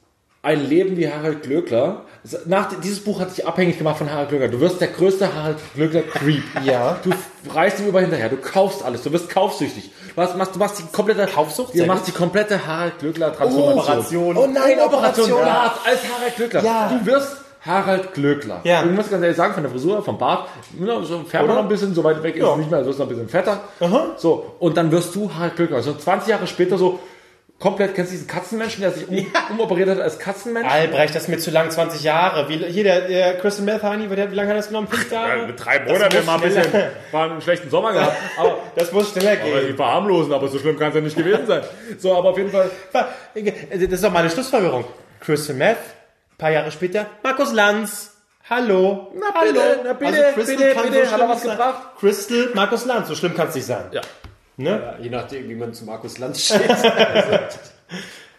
ein 0.40 0.66
Leben 0.66 0.96
wie 0.96 1.08
Harald 1.10 1.42
Glöckler. 1.42 2.06
Nach, 2.46 2.68
dieses 2.80 3.02
Buch 3.02 3.18
hat 3.20 3.36
dich 3.36 3.44
abhängig 3.46 3.78
gemacht 3.78 3.98
von 3.98 4.08
Harald 4.10 4.28
Glöckler. 4.28 4.46
Du 4.48 4.60
wirst 4.60 4.80
der 4.80 4.88
größte 4.88 5.34
Harald 5.34 5.56
Glöckler 5.74 6.02
Creep. 6.02 6.44
Ja. 6.64 6.96
Du 7.02 7.10
reißt 7.52 7.80
ihm 7.80 7.88
über 7.88 8.00
hinterher, 8.00 8.28
du 8.28 8.36
kaufst 8.36 8.84
alles, 8.84 9.02
du 9.02 9.12
wirst 9.12 9.28
kaufsüchtig. 9.28 9.90
Du 10.14 10.20
machst, 10.20 10.36
machst, 10.36 10.54
du 10.54 10.58
machst 10.60 10.78
die 10.78 10.84
komplette 10.94 11.26
Kaufsucht? 11.26 11.74
Du 11.76 11.84
machst 11.84 12.06
die 12.06 12.12
komplette 12.12 12.64
Harald 12.64 12.98
Glöckler 13.00 13.34
Transformation. 13.34 14.36
Oh 14.36 14.46
nein, 14.46 14.78
Operation 14.78 15.32
Operation. 15.32 15.40
Bart 15.44 15.80
als 15.84 15.98
Harald 16.14 16.36
Glöckler. 16.36 16.62
Ja. 16.64 16.88
Du 16.96 17.06
wirst 17.06 17.36
Harald 17.66 18.14
Glöckler. 18.14 18.60
Ja. 18.64 18.84
Ich 18.84 18.90
muss 18.92 19.10
ganz 19.10 19.22
ehrlich 19.22 19.36
sagen, 19.36 19.54
von 19.54 19.62
der 19.64 19.72
Frisur, 19.72 20.04
vom 20.04 20.18
Bart, 20.18 20.48
so 21.02 21.22
färbt 21.24 21.46
man 21.48 21.56
noch 21.56 21.62
ein 21.64 21.68
bisschen, 21.68 21.92
so 21.94 22.04
weit 22.04 22.22
weg 22.22 22.36
ist 22.36 22.42
Ja. 22.42 22.52
es 22.52 22.58
nicht 22.58 22.70
mehr, 22.70 22.78
also 22.78 22.90
ist 22.90 22.98
noch 22.98 23.06
ein 23.06 23.08
bisschen 23.08 23.28
fetter. 23.28 23.60
Aha. 23.80 24.06
So, 24.16 24.54
und 24.60 24.76
dann 24.76 24.92
wirst 24.92 25.12
du 25.16 25.28
Harald 25.34 25.56
Glöckler. 25.56 25.76
Also 25.78 25.94
20 25.94 26.28
Jahre 26.28 26.46
später 26.46 26.78
so 26.78 27.00
komplett, 27.62 27.94
kennst 27.94 28.10
du 28.10 28.16
diesen 28.16 28.26
Katzenmenschen, 28.26 28.80
der 28.80 28.90
sich 28.90 29.08
um, 29.08 29.24
umoperiert 29.50 29.88
hat 29.88 30.00
als 30.00 30.18
Katzenmensch? 30.18 30.68
Albrecht, 30.68 31.14
das 31.14 31.22
ist 31.22 31.28
mir 31.28 31.38
zu 31.38 31.52
lang, 31.52 31.70
20 31.70 32.02
Jahre. 32.02 32.48
Wie, 32.48 32.56
hier, 32.58 32.82
der, 32.82 33.02
der 33.02 33.38
Crystal 33.38 33.64
Meth 33.64 33.84
Honey, 33.84 34.10
wie 34.10 34.34
lange 34.34 34.50
hat 34.50 34.56
das 34.56 34.66
genommen? 34.66 34.88
Fünf 34.88 35.10
Jahre? 35.12 35.46
mit 35.46 35.64
drei 35.64 35.78
Monaten 35.80 36.16
muss 36.16 36.26
mal 36.26 36.34
ein 36.34 36.40
bisschen, 36.40 36.64
war 37.12 37.30
einen 37.30 37.40
schlechten 37.40 37.70
Sommer 37.70 37.92
gehabt. 37.92 38.16
Aber 38.36 38.58
Das 38.74 38.90
muss 38.90 39.12
schneller 39.12 39.40
aber 39.40 39.60
gehen. 39.60 39.68
die 39.68 39.74
verharmlosen, 39.74 40.32
aber 40.32 40.48
so 40.48 40.58
schlimm 40.58 40.76
kann 40.76 40.88
es 40.88 40.96
ja 40.96 41.00
nicht 41.00 41.16
gewesen 41.16 41.46
sein. 41.46 41.62
So, 41.98 42.16
aber 42.16 42.30
auf 42.30 42.36
jeden 42.36 42.50
Fall, 42.50 42.68
Das 42.92 43.04
ist 43.80 44.04
doch 44.04 44.12
meine 44.12 44.28
Schlussfolgerung. 44.28 44.84
Crystal 45.20 45.54
Meth, 45.54 45.76
ein 45.76 46.38
paar 46.38 46.50
Jahre 46.50 46.72
später, 46.72 47.06
Markus 47.22 47.52
Lanz. 47.52 48.10
Hallo. 48.50 49.12
Na 49.14 49.26
Hallo. 49.34 49.52
bitte, 49.52 49.80
na 49.84 49.92
bitte, 49.92 50.32
Crystal 50.34 50.56
bitte, 50.56 50.74
kann 50.74 50.90
bitte, 50.90 51.06
so 51.06 51.12
hat 51.12 51.20
er 51.20 51.28
was 51.28 51.42
gebracht? 51.42 51.82
Crystal, 52.00 52.48
Markus 52.54 52.84
Lanz, 52.86 53.06
so 53.08 53.14
schlimm 53.14 53.36
kann 53.36 53.48
es 53.48 53.54
nicht 53.54 53.66
sein. 53.66 53.84
ja. 53.92 54.00
Ne? 54.56 54.70
Ja, 54.70 54.98
je 55.02 55.10
nachdem, 55.10 55.48
wie 55.48 55.54
man 55.54 55.72
zu 55.72 55.84
Markus 55.84 56.18
Lanz 56.18 56.44
steht. 56.44 56.60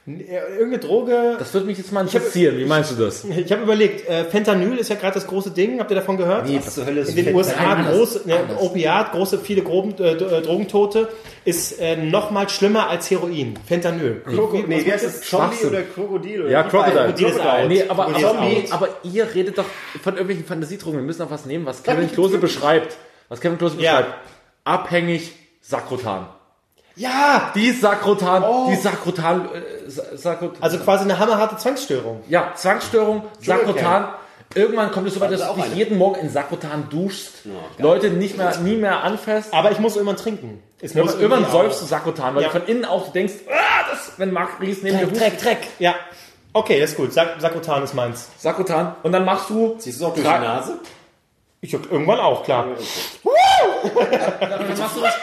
Irgendeine 0.06 0.80
Droge. 0.80 1.36
Das 1.40 1.54
würde 1.54 1.66
mich 1.66 1.78
jetzt 1.78 1.94
mal 1.94 2.02
interessieren. 2.02 2.58
Wie 2.58 2.66
meinst 2.66 2.92
du 2.92 2.96
das? 3.02 3.24
Ich 3.24 3.50
habe 3.54 3.64
überlegt, 3.64 4.06
äh, 4.10 4.26
Fentanyl 4.26 4.78
ist 4.78 4.90
ja 4.90 4.98
gerade 4.98 5.14
das 5.14 5.26
große 5.26 5.52
Ding. 5.52 5.80
Habt 5.80 5.92
ihr 5.92 5.96
davon 5.96 6.18
gehört? 6.18 6.46
Was 6.54 6.76
zur 6.76 6.86
Hölle 6.86 7.02
ist 7.02 7.10
In 7.12 7.16
den 7.16 7.26
Fentanyl? 7.34 7.48
USA 7.48 7.72
anders, 7.72 7.96
große, 7.98 8.22
ne, 8.28 8.36
Opiat, 8.60 9.14
große, 9.14 9.40
viele 9.40 9.62
groben, 9.62 9.96
äh, 10.00 10.12
äh, 10.12 10.42
Drogentote 10.42 11.08
ist 11.46 11.80
äh, 11.80 11.96
noch 11.96 12.32
mal 12.32 12.50
schlimmer 12.50 12.90
als 12.90 13.10
Heroin. 13.10 13.54
Fentanyl. 13.66 14.22
Kroko- 14.28 14.68
Nee, 14.68 14.86
wie 14.86 14.92
heißt 14.92 15.06
das? 15.06 15.22
Zombie 15.22 15.64
oder 15.68 15.84
Krokodil? 15.84 16.42
Oder 16.42 16.50
Ja, 16.52 16.64
Crocodile. 16.64 17.30
ist 17.30 17.40
out. 17.40 17.68
Nee, 17.70 17.84
aber, 17.88 18.08
aber, 18.08 18.18
ist 18.18 18.26
out. 18.26 18.72
aber 18.72 18.90
ihr 19.04 19.34
redet 19.34 19.58
doch 19.58 19.66
von 20.02 20.16
irgendwelchen 20.16 20.46
Fantasiedrogen. 20.46 21.00
Wir 21.00 21.06
müssen 21.06 21.22
auf 21.22 21.32
was 21.32 21.46
nehmen, 21.46 21.66
was 21.66 21.82
Kevin 21.82 22.12
Klose 22.12 22.40
beschreibt. 22.40 22.98
Was 23.30 23.40
Kevin 23.40 23.58
Klose 23.58 23.78
Ja. 23.80 24.00
beschreibt. 24.02 24.14
Abhängig 24.66 25.32
Sakrotan. 25.66 26.28
Ja! 26.96 27.52
Die 27.56 27.72
Sakrotan, 27.72 28.44
die 28.70 28.76
Sakrotan, 28.76 29.50
äh, 29.52 29.90
Sa- 29.90 30.16
Sakrotan. 30.16 30.62
Also 30.62 30.78
quasi 30.78 31.06
eine 31.06 31.18
hammerharte 31.18 31.58
Zwangsstörung. 31.58 32.22
ja, 32.30 32.52
Zwangsstörung, 32.56 33.24
Sakrotan. 33.42 34.10
Irgendwann 34.56 34.92
kommt 34.92 35.08
es 35.08 35.16
so 35.16 35.20
weit, 35.20 35.32
dass 35.32 35.40
ist 35.40 35.48
du 35.48 35.52
auch 35.52 35.56
dich 35.56 35.66
eine. 35.66 35.74
jeden 35.76 35.98
Morgen 35.98 36.20
in 36.20 36.30
Sakrotan 36.30 36.88
duschst, 36.92 37.32
Leute 37.80 38.10
nicht 38.12 38.38
mehr, 38.38 38.56
nie 38.60 38.76
mehr 38.76 39.04
anfasst. 39.04 39.52
Aber 39.52 39.72
ich 39.72 39.80
muss 39.80 39.96
irgendwann 39.96 40.18
trinken. 40.18 40.62
Es 40.80 40.94
muss 40.94 41.16
Irgendwann, 41.16 41.50
säufst 41.50 41.82
du 41.82 41.86
Sakrotan, 41.88 42.36
weil 42.36 42.44
Ja. 42.44 42.50
du 42.50 42.60
von 42.60 42.68
innen 42.68 42.86
auch 42.86 43.12
denkst, 43.12 43.34
ah, 43.50 43.90
das, 43.90 44.12
wenn 44.18 44.32
Marc 44.32 44.60
Ries 44.62 44.84
neben 44.84 45.00
dir 45.00 45.08
Dreck, 45.08 45.18
Dreck, 45.18 45.40
Dreck. 45.40 45.68
Ja. 45.80 45.96
Okay, 46.52 46.80
das 46.80 46.92
ist 46.92 46.98
gut. 46.98 47.12
Sak 47.14 47.38
Sakotan 47.40 47.82
ist 47.84 47.96
meins. 47.96 48.28
Sakrotan. 48.38 48.94
Und 49.02 49.12
dann 49.14 49.26
machst 49.26 49.50
du, 49.50 49.76
Siehst 49.80 50.00
du 50.00 50.06
es 50.06 50.12
auch 50.12 50.14
durch 50.14 50.28
die 50.28 50.32
Nase? 50.32 50.78
Ich 51.64 51.72
irgendwann 51.74 52.20
auch, 52.20 52.44
klar. 52.44 52.68
dann 54.40 54.68
machst 54.78 54.98
du 54.98 55.02
nicht, 55.02 55.16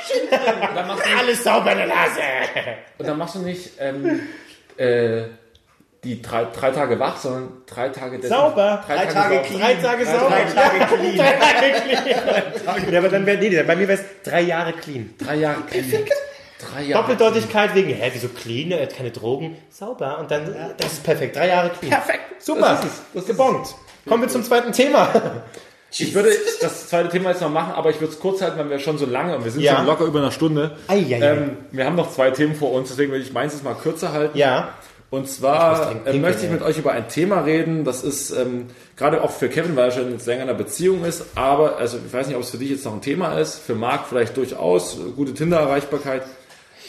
dann 0.75 0.87
machst 0.87 1.05
du 1.05 1.09
nicht 1.11 1.19
Alles 1.19 1.45
sauber 1.45 1.73
in 1.73 1.79
der 1.79 1.87
Nase. 1.87 2.21
Und 2.99 3.07
dann 3.09 3.19
machst 3.19 3.35
du 3.35 3.39
nicht 3.41 3.71
ähm, 3.79 4.21
äh, 4.79 5.25
die 6.03 6.23
drei, 6.23 6.47
drei 6.47 6.71
Tage 6.71 6.99
wach, 6.99 7.19
sondern 7.19 7.53
drei 7.67 7.91
Tage 7.91 8.17
desin- 8.17 8.29
Sauber. 8.29 8.83
Drei, 8.87 8.97
Drei 8.97 9.05
Tage, 9.07 9.35
Tage 9.37 9.41
clean. 9.49 9.61
Drei 9.61 9.75
Tage 9.75 10.07
sauber. 10.07 10.29
Drei 10.31 10.45
Tage 10.45 10.79
clean. 10.97 11.17
Drei 11.19 11.33
Tage 11.33 11.73
clean. 11.83 12.93
Ja, 12.93 12.99
aber 13.01 13.09
dann 13.11 13.27
wäre, 13.27 13.37
nee, 13.39 13.63
bei 13.63 13.77
mir 13.77 13.87
wäre 13.89 14.01
es 14.01 14.05
drei 14.25 14.41
Jahre 14.41 14.73
clean. 14.73 15.15
Drei 15.19 15.35
Jahre 15.37 15.61
clean. 15.69 16.05
Drei 16.73 16.83
Jahre. 16.85 17.03
Doppeldeutigkeit 17.03 17.75
wegen, 17.75 17.91
hä, 17.91 18.11
wieso 18.15 18.29
clean? 18.29 18.71
Er 18.71 18.83
hat 18.85 18.97
keine 18.97 19.11
Drogen. 19.11 19.59
Sauber. 19.69 20.19
Und 20.21 20.31
dann, 20.31 20.75
das 20.79 20.93
ist 20.95 21.05
perfekt. 21.05 21.37
Drei 21.37 21.49
Jahre 21.49 21.69
clean. 21.69 21.91
Perfekt. 21.93 22.43
Super. 22.43 22.61
Das 22.81 22.85
ist. 22.87 23.03
Das 23.13 23.23
ist 23.25 23.29
gebongt. 23.29 23.75
Kommen 24.09 24.23
wir 24.23 24.29
zum 24.31 24.43
zweiten 24.43 24.73
Thema. 24.73 25.11
Ich 25.93 26.15
würde 26.15 26.31
das 26.61 26.89
zweite 26.89 27.09
Thema 27.09 27.31
jetzt 27.31 27.41
noch 27.43 27.51
machen, 27.51 27.73
aber 27.75 27.91
ich 27.91 28.01
würde 28.01 28.13
es 28.13 28.21
kurz 28.21 28.41
halten, 28.43 28.59
weil 28.59 28.71
wir 28.71 28.79
schon 28.79 28.97
so 28.99 29.07
lange 29.07 29.37
und 29.37 29.45
wir 29.45 29.51
sind 29.51 29.63
Ja. 29.63 29.77
schon 29.77 29.87
locker 29.87 30.05
über 30.05 30.21
einer 30.21 30.31
Stunde. 30.31 30.77
Eieiei. 30.87 31.19
Ähm, 31.21 31.57
wir 31.73 31.85
haben 31.85 31.97
noch 31.97 32.13
zwei 32.13 32.31
Themen 32.31 32.55
vor 32.55 32.73
uns, 32.73 32.91
deswegen 32.91 33.11
würde 33.11 33.25
ich 33.25 33.33
meins 33.33 33.53
jetzt 33.55 33.65
mal 33.65 33.75
kürzer 33.75 34.13
halten. 34.13 34.39
Ja. 34.39 34.75
Und 35.11 35.29
zwar 35.29 35.91
trinken, 35.91 36.07
äh, 36.09 36.19
möchte 36.21 36.47
ich 36.47 36.53
mit 36.53 36.63
euch 36.63 36.79
über 36.79 36.93
ein 36.93 37.09
Thema 37.09 37.41
reden, 37.41 37.83
das 37.85 38.05
ist 38.05 38.31
ähm, 38.31 38.67
gerade 38.97 39.25
auch 39.25 39.33
für 39.33 39.49
Kevin, 39.49 39.75
weil 39.75 39.87
er 39.87 39.91
schon 39.91 40.13
jetzt 40.13 40.27
länger 40.27 40.45
in 40.45 40.49
einer 40.49 40.57
Beziehung 40.57 41.05
ist, 41.05 41.25
aber 41.35 41.79
also 41.79 41.99
ich 42.07 42.13
weiß 42.13 42.29
nicht, 42.29 42.37
ob 42.37 42.43
es 42.45 42.51
für 42.51 42.59
dich 42.59 42.71
jetzt 42.71 42.85
noch 42.85 42.93
ein 42.95 43.01
Thema 43.03 43.37
ist, 43.41 43.57
für 43.59 43.75
Marc 43.75 44.07
vielleicht 44.09 44.37
durchaus, 44.37 44.99
gute 45.17 45.35
Tinder-Erreichbarkeit. 45.35 46.23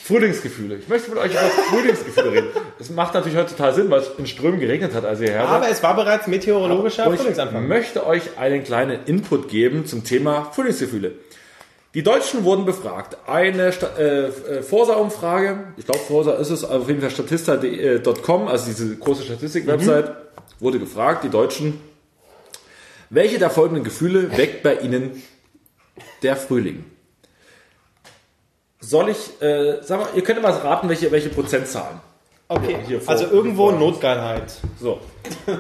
Frühlingsgefühle. 0.04 0.78
Ich 0.78 0.88
möchte 0.88 1.12
mit 1.12 1.20
euch 1.20 1.32
über 1.32 1.42
Frühlingsgefühle 1.42 2.32
reden. 2.32 2.48
Das 2.80 2.90
macht 2.90 3.14
natürlich 3.14 3.38
heute 3.38 3.52
total 3.52 3.74
Sinn, 3.74 3.90
weil 3.90 4.00
es 4.00 4.12
in 4.18 4.26
Strömen 4.26 4.60
geregnet 4.60 4.94
hat, 4.94 5.06
als 5.06 5.22
ihr 5.22 5.30
her. 5.30 5.48
Aber 5.48 5.70
es 5.70 5.84
war 5.84 5.96
bereits 5.96 6.28
meteorologischer 6.28 7.12
ich 7.12 7.20
Frühlingsanfang. 7.20 7.68
möchte 7.68 8.06
euch 8.06 8.38
einen 8.38 8.64
kleinen 8.64 9.06
Input 9.06 9.50
geben 9.50 9.86
zum 9.86 10.04
Thema 10.04 10.46
Frühlingsgefühle. 10.52 11.14
Die 11.94 12.04
Deutschen 12.04 12.46
wurden 12.46 12.66
befragt. 12.66 13.18
Eine 13.28 13.74
Sta 13.74 13.88
äh, 13.98 14.28
äh, 14.28 14.64
Forsa-Umfrage, 14.64 15.74
ich 15.78 15.86
glaube 15.86 16.00
Forsa 16.00 16.34
ist 16.34 16.50
es, 16.50 16.64
auf 16.64 16.88
jeden 16.88 17.02
Fall 17.02 17.12
statista.com, 17.12 18.48
also 18.48 18.66
diese 18.66 18.96
große 18.96 19.24
Statistik-Website, 19.24 20.12
wurde 20.60 20.80
gefragt, 20.80 21.26
die 21.26 21.30
Deutschen, 21.30 21.80
welche 23.10 23.40
der 23.40 23.50
folgenden 23.50 23.84
Gefühle 23.84 24.36
weckt 24.38 24.64
bei 24.64 24.76
ihnen 24.76 25.22
der 26.24 26.38
Frühling? 26.38 26.86
Soll 28.82 29.10
ich, 29.10 29.42
äh, 29.42 29.78
sag 29.82 30.00
mal, 30.00 30.08
ihr 30.16 30.24
könnt 30.24 30.42
mal 30.42 30.52
raten, 30.52 30.90
welche, 30.90 31.12
welche 31.12 31.30
Prozentzahlen. 31.30 32.00
Okay, 32.48 32.78
Hier 32.86 33.00
vor- 33.00 33.14
also 33.14 33.28
irgendwo 33.28 33.70
vor- 33.70 33.80
Notgeilheit. 33.80 34.52
So. 34.80 35.00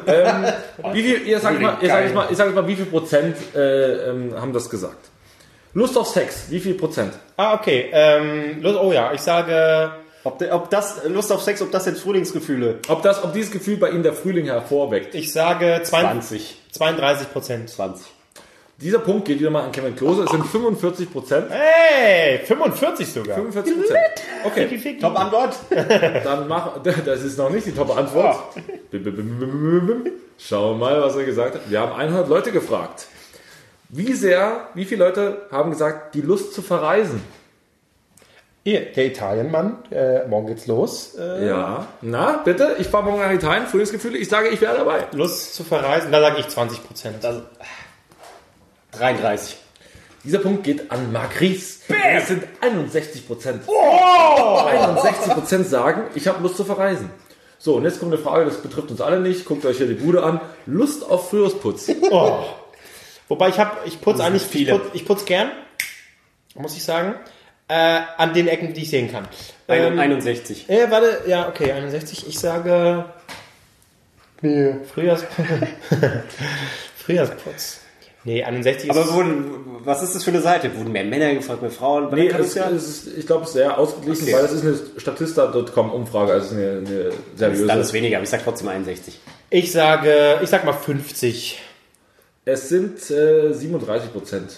ähm, 0.08 0.46
wie 0.92 1.04
viel, 1.04 1.26
ihr 1.28 1.40
sagt 1.40 1.62
mal, 1.62 1.78
ihr 1.82 1.88
sagt 1.88 2.14
mal, 2.14 2.28
ich 2.30 2.36
sage 2.38 2.52
mal, 2.52 2.68
wie 2.68 2.76
viel 2.76 2.86
Prozent 2.88 3.38
äh, 3.56 4.10
ähm, 4.10 4.34
haben 4.36 4.52
das 4.52 4.70
gesagt? 4.70 5.10
Lust 5.74 5.98
auf 5.98 6.08
Sex, 6.08 6.48
wie 6.50 6.60
viel 6.60 6.74
Prozent? 6.74 7.14
Ah, 7.38 7.54
okay. 7.54 7.90
Ähm, 7.94 8.62
los, 8.62 8.76
oh 8.76 8.92
ja, 8.92 9.14
ich 9.14 9.22
sage 9.22 9.94
Ob, 10.26 10.38
de, 10.40 10.52
ob 10.52 10.70
das 10.70 11.06
Lust 11.06 11.32
auf 11.32 11.42
Sex, 11.42 11.62
ob 11.62 11.72
das 11.72 11.86
jetzt 11.86 12.02
Frühlingsgefühle? 12.02 12.80
Ob 12.90 13.02
das, 13.04 13.24
ob 13.24 13.32
dieses 13.34 13.52
Gefühl 13.52 13.78
bei 13.78 13.90
Ihnen 13.92 14.04
der 14.04 14.14
Frühling 14.14 14.48
hervorweckt? 14.48 15.16
Ich 15.16 15.32
sage 15.32 15.80
20. 15.84 16.58
32 16.74 17.32
Prozent. 17.32 17.70
20. 17.70 18.06
Dieser 18.82 19.00
Punkt 19.00 19.26
geht 19.26 19.40
wieder 19.40 19.52
mal 19.52 19.64
an 19.64 19.72
Kevin 19.72 19.96
Klose. 19.96 20.24
Es 20.24 20.32
sind 20.32 20.46
45 20.46 21.12
Prozent. 21.12 21.48
Hey, 21.52 22.40
45 22.40 23.08
sogar. 23.14 23.36
45 23.36 23.78
Prozent. 23.78 24.00
Okay, 24.44 24.98
Top 25.00 25.18
Antwort. 25.20 25.56
dann 26.24 26.48
mach, 26.48 26.82
das 26.82 27.22
ist 27.22 27.38
noch 27.38 27.50
nicht 27.52 27.68
die 27.68 27.72
bim, 29.40 29.88
bim. 29.88 30.12
Schauen 30.38 30.80
wir 30.80 30.86
mal, 30.86 31.02
was 31.02 31.16
er 31.16 31.26
gesagt 31.26 31.56
hat. 31.56 31.62
Wir 31.70 31.80
haben 31.80 31.94
100 31.94 32.28
Leute 32.28 32.52
gefragt. 32.52 33.06
Wie 33.90 34.14
sehr, 34.14 34.68
wie 34.74 34.86
viele 34.86 35.06
Leute 35.06 35.44
haben 35.52 35.70
gesagt, 35.72 36.16
die 36.16 36.22
Lust 36.22 36.54
zu 36.54 36.62
verreisen? 36.62 37.22
Hier, 38.64 38.92
der 38.94 39.08
Italienmann, 39.08 39.78
äh, 39.92 40.28
morgen 40.28 40.48
geht's 40.48 40.68
los. 40.68 41.16
Äh, 41.20 41.48
Ja. 41.48 41.88
Na, 42.02 42.42
bitte? 42.46 42.76
Ich 42.80 42.88
fahre 42.88 43.04
morgen 43.06 43.20
nach 43.20 43.32
Italien, 43.32 43.66
Frühlingsgefühle. 43.68 44.18
Ich 44.18 44.30
sage, 44.30 44.50
ich 44.50 44.62
wäre 44.62 44.78
dabei. 44.78 45.06
Lust 45.14 45.56
zu 45.56 45.64
verreisen, 45.64 46.12
da 46.12 46.22
sage 46.22 46.40
ich 46.40 46.48
20 46.48 46.84
Prozent. 46.86 47.16
33. 48.92 49.58
Dieser 50.24 50.40
Punkt 50.40 50.64
geht 50.64 50.92
an 50.92 51.12
Marc 51.12 51.42
Ries. 51.42 51.82
Es 52.14 52.28
sind 52.28 52.44
61 52.62 53.26
Prozent. 53.26 53.64
61 53.68 55.34
Prozent 55.34 55.68
sagen, 55.68 56.04
ich 56.14 56.28
habe 56.28 56.44
Lust 56.44 56.58
zu 56.58 56.64
verreisen. 56.64 57.10
So, 57.58 57.76
und 57.76 57.84
jetzt 57.84 58.00
kommt 58.00 58.14
eine 58.14 58.22
Frage, 58.22 58.46
das 58.46 58.62
betrifft 58.62 58.92
uns 58.92 59.02
alle 59.02 59.20
nicht. 59.20 59.46
Guckt 59.46 59.66
euch 59.66 59.78
hier 59.78 59.88
die 59.88 59.94
Bude 59.94 60.24
an. 60.24 60.42
Lust 60.66 61.04
auf 61.10 61.30
Frühjahrsputz. 61.30 61.90
Oh. 62.12 62.44
Wobei 63.28 63.48
ich 63.48 63.60
habe, 63.60 63.78
ich 63.86 64.02
putze 64.02 64.26
eigentlich, 64.26 64.44
ich 64.44 64.50
viele. 64.50 64.78
putze 64.78 64.90
ich 64.94 65.06
putz 65.06 65.24
gern, 65.24 65.52
muss 66.54 66.76
ich 66.76 66.84
sagen, 66.84 67.16
äh, 67.70 68.02
an 68.18 68.34
den 68.34 68.50
Ecken, 68.50 68.74
die 68.74 68.82
ich 68.82 68.90
sehen 68.90 69.10
kann. 69.10 69.26
Ähm, 69.70 69.98
61. 69.98 70.70
äh, 70.70 70.92
warte, 70.92 71.22
ja, 71.28 71.48
okay, 71.48 71.72
61. 71.72 72.28
Ich 72.28 72.38
sage, 72.38 73.06
nee, 74.42 74.76
Frühjahrs 74.94 75.24
Frühjahrsputz. 76.98 77.80
Nee, 78.24 78.44
61 78.44 78.90
ist... 78.90 78.96
Aber 78.96 79.14
wurden, 79.14 79.46
was 79.84 80.04
ist 80.04 80.14
das 80.16 80.24
für 80.24 80.30
eine 80.32 80.42
Seite? 80.42 80.70
Wurden 80.78 80.92
mehr 80.92 81.04
Männer 81.04 81.34
gefragt, 81.34 81.62
mehr 81.62 81.72
Frauen? 81.72 82.14
Nee, 82.14 82.28
Kann 82.28 82.42
es, 82.42 82.54
ja- 82.54 82.70
es 82.70 82.88
ist, 82.88 83.18
ich 83.18 83.26
glaube, 83.26 83.44
es 83.44 83.50
ist 83.50 83.54
sehr 83.56 83.78
ausgeglichen, 83.78 84.24
Okay. 84.24 84.34
weil 84.34 84.46
es 84.46 84.52
ist 84.52 84.64
eine 84.64 84.76
Statista.com-Umfrage, 84.98 86.32
also 86.34 86.56
eine, 86.56 86.84
eine 86.86 87.10
seriöse. 87.36 87.66
Dann 87.68 87.80
ist 87.82 87.94
weniger, 87.94 88.18
aber 88.18 88.24
ich 88.24 88.30
sag 88.30 88.44
trotzdem 88.44 88.68
61. 88.68 89.20
ich 89.50 89.72
sage, 89.72 90.40
ich 90.44 90.50
sag 90.50 90.66
mal 90.66 90.74
50. 90.74 91.60
Es 92.46 92.70
sind 92.70 93.10
äh, 93.12 93.54
37 93.54 94.12
Prozent. 94.14 94.52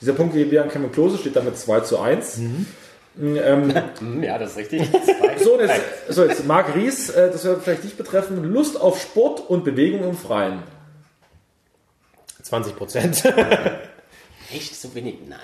Dieser 0.00 0.12
Punkt 0.12 0.34
an 0.36 0.68
Kevin 0.70 0.92
Klose, 0.92 1.18
steht 1.18 1.36
damit 1.36 1.56
2 1.58 1.80
zu 1.80 1.98
1. 2.00 2.38
Ähm, 2.38 2.66
Hm, 3.16 4.22
Ja, 4.24 4.38
das 4.38 4.50
ist 4.52 4.56
richtig. 4.56 4.82
So, 5.42 5.60
jetzt, 5.60 5.80
so, 6.08 6.24
jetzt 6.24 6.46
Marc 6.46 6.74
Ries, 6.74 7.10
äh, 7.10 7.30
das 7.30 7.44
wird 7.44 7.62
vielleicht 7.62 7.84
dich 7.84 7.96
betreffen, 7.96 8.42
Lust 8.52 8.80
auf 8.80 9.00
Sport 9.00 9.48
und 9.48 9.62
Bewegung 9.64 10.02
im 10.02 10.16
Freien. 10.16 10.62
20 12.44 12.76
Prozent. 12.76 13.24
Echt 14.54 14.74
so 14.80 14.94
wenig? 14.94 15.16
Nein. 15.28 15.38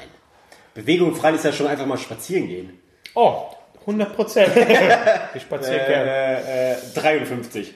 Bewegung 0.74 1.14
frei 1.14 1.32
ist 1.32 1.44
ja 1.44 1.52
schon 1.52 1.66
einfach 1.66 1.86
mal 1.86 1.98
spazieren 1.98 2.46
gehen. 2.46 2.80
oh, 3.14 3.46
100 3.80 4.14
Prozent. 4.14 4.52
ich 5.34 5.42
spaziere 5.42 5.86
gern. 5.86 6.06
Äh, 6.06 6.72
äh, 6.72 6.76
53. 6.94 7.74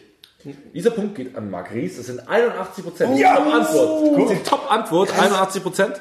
Dieser 0.75 0.91
Punkt 0.91 1.15
geht 1.15 1.35
an 1.37 1.51
Marc 1.51 1.73
Ries, 1.73 1.97
das 1.97 2.07
sind 2.07 2.29
81 2.29 2.85
Prozent. 2.85 3.19
Top-Antwort. 3.19 4.19
Das 4.21 4.31
ist 4.31 4.47
Top-Antwort, 4.47 5.19
81 5.19 5.63
Prozent. 5.63 6.01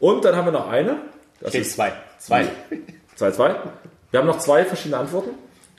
Und 0.00 0.24
dann 0.24 0.34
haben 0.34 0.46
wir 0.46 0.52
noch 0.52 0.68
eine. 0.68 0.96
Das 1.38 1.50
Okay, 1.50 1.58
ist 1.60 1.74
zwei. 1.74 1.92
Zwei. 2.18 2.48
2-2. 3.18 3.54
Wir 4.10 4.20
haben 4.20 4.26
noch 4.26 4.38
zwei 4.38 4.64
verschiedene 4.64 4.98
Antworten. 4.98 5.30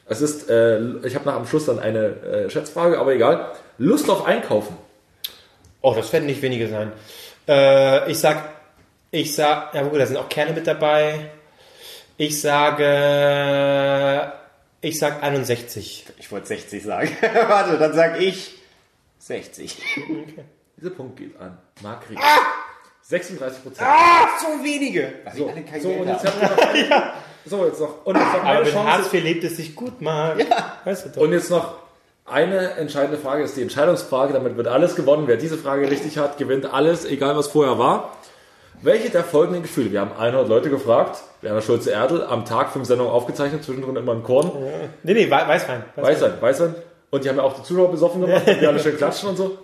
Es 0.05 0.21
ist, 0.21 0.49
äh, 0.49 0.79
ich 1.05 1.15
habe 1.15 1.25
nach 1.25 1.35
am 1.35 1.45
Schluss 1.45 1.65
dann 1.65 1.79
eine 1.79 2.05
äh, 2.05 2.49
Schätzfrage, 2.49 2.97
aber 2.99 3.13
egal. 3.13 3.51
Lust 3.77 4.09
auf 4.09 4.25
Einkaufen. 4.25 4.77
Oh, 5.81 5.93
das 5.95 6.13
werden 6.13 6.25
nicht 6.25 6.41
wenige 6.41 6.67
sein. 6.67 6.91
Äh, 7.47 8.11
ich 8.11 8.19
sag, 8.19 8.49
ich 9.09 9.35
sag, 9.35 9.73
ja 9.73 9.81
gut, 9.83 9.99
da 9.99 10.05
sind 10.05 10.17
auch 10.17 10.29
Kerne 10.29 10.53
mit 10.53 10.67
dabei. 10.67 11.31
Ich 12.17 12.39
sage, 12.39 14.31
ich 14.81 14.99
sag 14.99 15.23
61. 15.23 16.05
Ich 16.19 16.31
wollte 16.31 16.47
60 16.47 16.83
sagen. 16.83 17.09
Warte, 17.47 17.77
dann 17.77 17.93
sag 17.93 18.19
ich 18.21 18.53
60. 19.19 19.77
Dieser 20.77 20.89
Punkt 20.91 21.17
geht 21.17 21.39
an 21.39 21.57
Marc 21.81 22.09
Ries. 22.09 22.19
36 23.01 23.63
Prozent. 23.63 23.87
so 24.39 24.63
wenige. 24.63 25.13
So, 25.35 25.51
so, 25.81 25.89
und 25.89 26.07
jetzt 26.07 26.25
haben. 26.25 26.39
wir 26.73 26.89
noch, 26.89 27.13
so, 27.45 27.65
jetzt 27.65 27.79
noch, 27.79 28.05
und 28.05 28.15
jetzt 28.15 28.33
noch 28.33 28.39
Aber 28.39 28.49
eine 28.49 28.63
mit 28.63 28.75
Hartz 28.75 29.03
Chance. 29.03 29.17
IV 29.17 29.23
lebt 29.23 29.43
es 29.43 29.57
sich 29.57 29.75
gut, 29.75 29.99
Marc. 30.01 30.39
Ja. 30.47 30.77
Weißt 30.85 31.05
du 31.05 31.09
doch. 31.09 31.21
Und 31.21 31.33
jetzt 31.33 31.49
noch 31.49 31.79
eine 32.25 32.71
entscheidende 32.71 33.17
Frage, 33.17 33.43
ist 33.43 33.57
die 33.57 33.61
Entscheidungsfrage. 33.61 34.33
Damit 34.33 34.55
wird 34.57 34.67
alles 34.67 34.95
gewonnen. 34.95 35.23
Wer 35.27 35.37
diese 35.37 35.57
Frage 35.57 35.89
richtig 35.89 36.17
hat, 36.17 36.37
gewinnt 36.37 36.71
alles, 36.73 37.05
egal 37.05 37.35
was 37.35 37.47
vorher 37.47 37.77
war. 37.77 38.15
Welche 38.83 39.09
der 39.09 39.23
folgenden 39.23 39.61
Gefühle? 39.63 39.91
Wir 39.91 40.01
haben 40.01 40.11
100 40.17 40.47
Leute 40.47 40.69
gefragt. 40.69 41.21
Werner 41.41 41.61
Schulze-Erdl 41.61 42.23
am 42.23 42.45
Tag 42.45 42.71
fünf 42.71 42.87
Sendungen 42.87 43.11
aufgezeichnet, 43.11 43.63
zwischendrin 43.63 43.95
immer 43.95 44.13
ein 44.13 44.23
Korn. 44.23 44.51
nee, 45.03 45.13
nee, 45.13 45.29
Wei- 45.29 45.47
Weißwein. 45.47 45.83
Weißwein, 45.95 46.33
Weißwein. 46.41 46.75
Und 47.09 47.23
die 47.23 47.29
haben 47.29 47.37
ja 47.37 47.43
auch 47.43 47.53
die 47.53 47.63
Zuschauer 47.63 47.91
besoffen 47.91 48.21
gemacht, 48.21 48.45
wir 48.47 48.69
alle 48.69 48.79
schön 48.79 48.95
klatschen 48.97 49.29
und 49.29 49.35
so. 49.35 49.57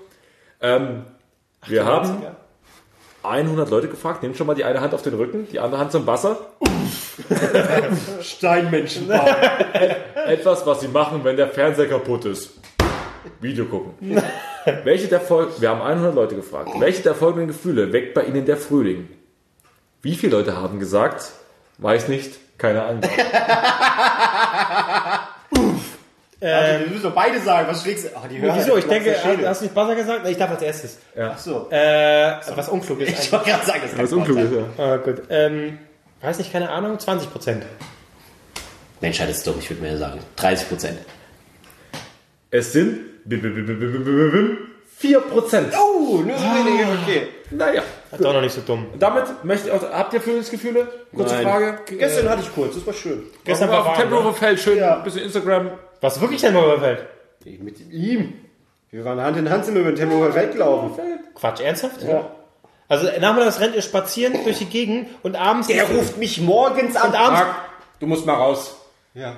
Ähm, 0.61 1.05
wir 1.67 1.85
haben 1.85 2.21
100 3.23 3.69
Leute 3.69 3.87
gefragt. 3.87 4.23
Nehmt 4.23 4.37
schon 4.37 4.47
mal 4.47 4.55
die 4.55 4.63
eine 4.63 4.81
Hand 4.81 4.93
auf 4.93 5.01
den 5.01 5.13
Rücken, 5.13 5.47
die 5.51 5.59
andere 5.59 5.79
Hand 5.79 5.91
zum 5.91 6.07
Wasser. 6.07 6.37
Steinmenschen. 8.21 9.09
Etwas, 10.27 10.65
was 10.65 10.81
sie 10.81 10.87
machen, 10.87 11.23
wenn 11.23 11.37
der 11.37 11.49
Fernseher 11.49 11.87
kaputt 11.87 12.25
ist. 12.25 12.51
Video 13.39 13.65
gucken. 13.65 14.21
Welche 14.83 15.07
der 15.07 15.21
Fol 15.21 15.47
Wir 15.59 15.69
haben 15.69 15.81
100 15.81 16.15
Leute 16.15 16.35
gefragt. 16.35 16.69
Welche 16.79 17.03
der 17.03 17.15
folgenden 17.15 17.47
Gefühle 17.47 17.91
weckt 17.93 18.13
bei 18.13 18.23
Ihnen 18.23 18.45
der 18.45 18.57
Frühling? 18.57 19.09
Wie 20.01 20.15
viele 20.15 20.37
Leute 20.37 20.55
haben 20.55 20.79
gesagt? 20.79 21.31
Weiß 21.77 22.07
nicht, 22.07 22.37
keine 22.57 22.83
Ahnung. 22.83 23.03
Also, 26.39 26.85
du 26.85 26.91
musst 26.91 27.05
doch 27.05 27.15
beide 27.15 27.39
sagen. 27.39 27.67
Was 27.67 27.81
schlägst 27.81 28.05
du? 28.05 28.09
Oh, 28.15 28.27
die 28.29 28.39
Hörer, 28.39 28.57
Wieso? 28.57 28.77
Ich 28.77 28.85
denke, 28.85 29.15
Schädel. 29.21 29.47
hast 29.47 29.61
du 29.61 29.65
nicht 29.65 29.73
Buzzer 29.73 29.95
gesagt? 29.95 30.27
Ich 30.27 30.37
darf 30.37 30.51
als 30.51 30.61
erstes. 30.61 30.99
Ach 31.19 31.37
so. 31.37 31.67
Äh, 31.71 32.33
was 32.55 32.69
unklug 32.69 32.99
ist. 33.01 33.09
Ich 33.09 33.15
eigentlich. 33.15 33.31
wollte 33.31 33.49
gerade 33.49 33.65
sagen, 33.65 33.79
das 33.81 33.91
kann 33.91 34.03
Was 34.03 34.13
unklug 34.13 34.37
ist, 34.37 34.51
ja. 34.53 34.83
Ah, 34.83 34.97
gut. 34.97 35.23
Ähm, 35.29 35.79
weiß 36.21 36.37
nicht, 36.37 36.51
keine 36.51 36.69
Ahnung, 36.69 36.99
20 36.99 37.31
Prozent. 37.31 37.65
Menschheit 39.01 39.29
ist 39.29 39.45
dumm, 39.45 39.55
ich 39.59 39.69
würde 39.69 39.81
mir 39.81 39.97
sagen. 39.97 40.19
30 40.35 40.69
Prozent. 40.69 40.99
Es 42.51 42.71
sind 42.71 42.99
4 44.97 45.19
Prozent. 45.21 45.73
Oh, 45.77 46.21
nur 46.25 46.37
so 46.37 46.43
wenige, 46.43 46.83
okay. 47.03 47.27
Naja. 47.51 47.83
Doch 48.17 48.33
noch 48.33 48.41
nicht 48.41 48.53
so 48.53 48.61
dumm. 48.61 48.87
Damit 48.97 49.43
möchte 49.43 49.67
ich 49.67 49.73
auch, 49.73 49.83
habt 49.91 50.13
ihr 50.13 50.21
Frühlingsgefühle? 50.21 50.87
Kurze 51.15 51.35
Nein. 51.35 51.43
Frage. 51.43 51.79
Gestern 51.97 52.29
hatte 52.29 52.41
ich 52.41 52.53
kurz, 52.53 52.75
das 52.75 52.85
war 52.85 52.93
schön. 52.93 53.23
Gestern 53.43 53.69
auf 53.69 53.75
war 53.75 53.81
dem 53.81 53.85
warm, 53.85 53.95
ne? 53.95 54.01
Tempelhofer 54.01 54.33
Feld 54.33 54.59
schön, 54.59 54.81
ein 54.83 55.03
bisschen 55.03 55.23
Instagram. 55.23 55.71
Was 56.01 56.21
wirklich 56.21 56.41
denn 56.41 56.53
Motorfeld? 56.53 57.05
Mit 57.45 57.79
ihm. 57.91 58.33
Wir 58.91 59.05
waren 59.05 59.21
Hand 59.21 59.37
in 59.37 59.49
Hand, 59.49 59.65
sind 59.65 59.75
wir 59.75 59.81
mit 59.83 59.97
dem 59.97 60.09
Tempelhofer 60.09 60.33
Feld 60.33 60.53
gelaufen. 60.53 60.91
Quatsch, 61.35 61.61
ernsthaft? 61.61 62.01
Ja. 62.03 62.31
Also 62.89 63.07
nachmittags 63.19 63.59
rennt 63.59 63.75
ihr 63.75 63.81
spazieren 63.81 64.33
durch 64.43 64.59
die 64.59 64.65
Gegend 64.65 65.09
und 65.23 65.35
abends... 65.35 65.67
Der 65.67 65.83
ruft 65.89 66.17
mich 66.17 66.39
morgens 66.41 66.95
an. 66.95 67.09
Und 67.09 67.15
abends- 67.15 67.39
Marc, 67.41 67.55
du 67.99 68.07
musst 68.07 68.25
mal 68.25 68.35
raus. 68.35 68.75
Ja, 69.13 69.35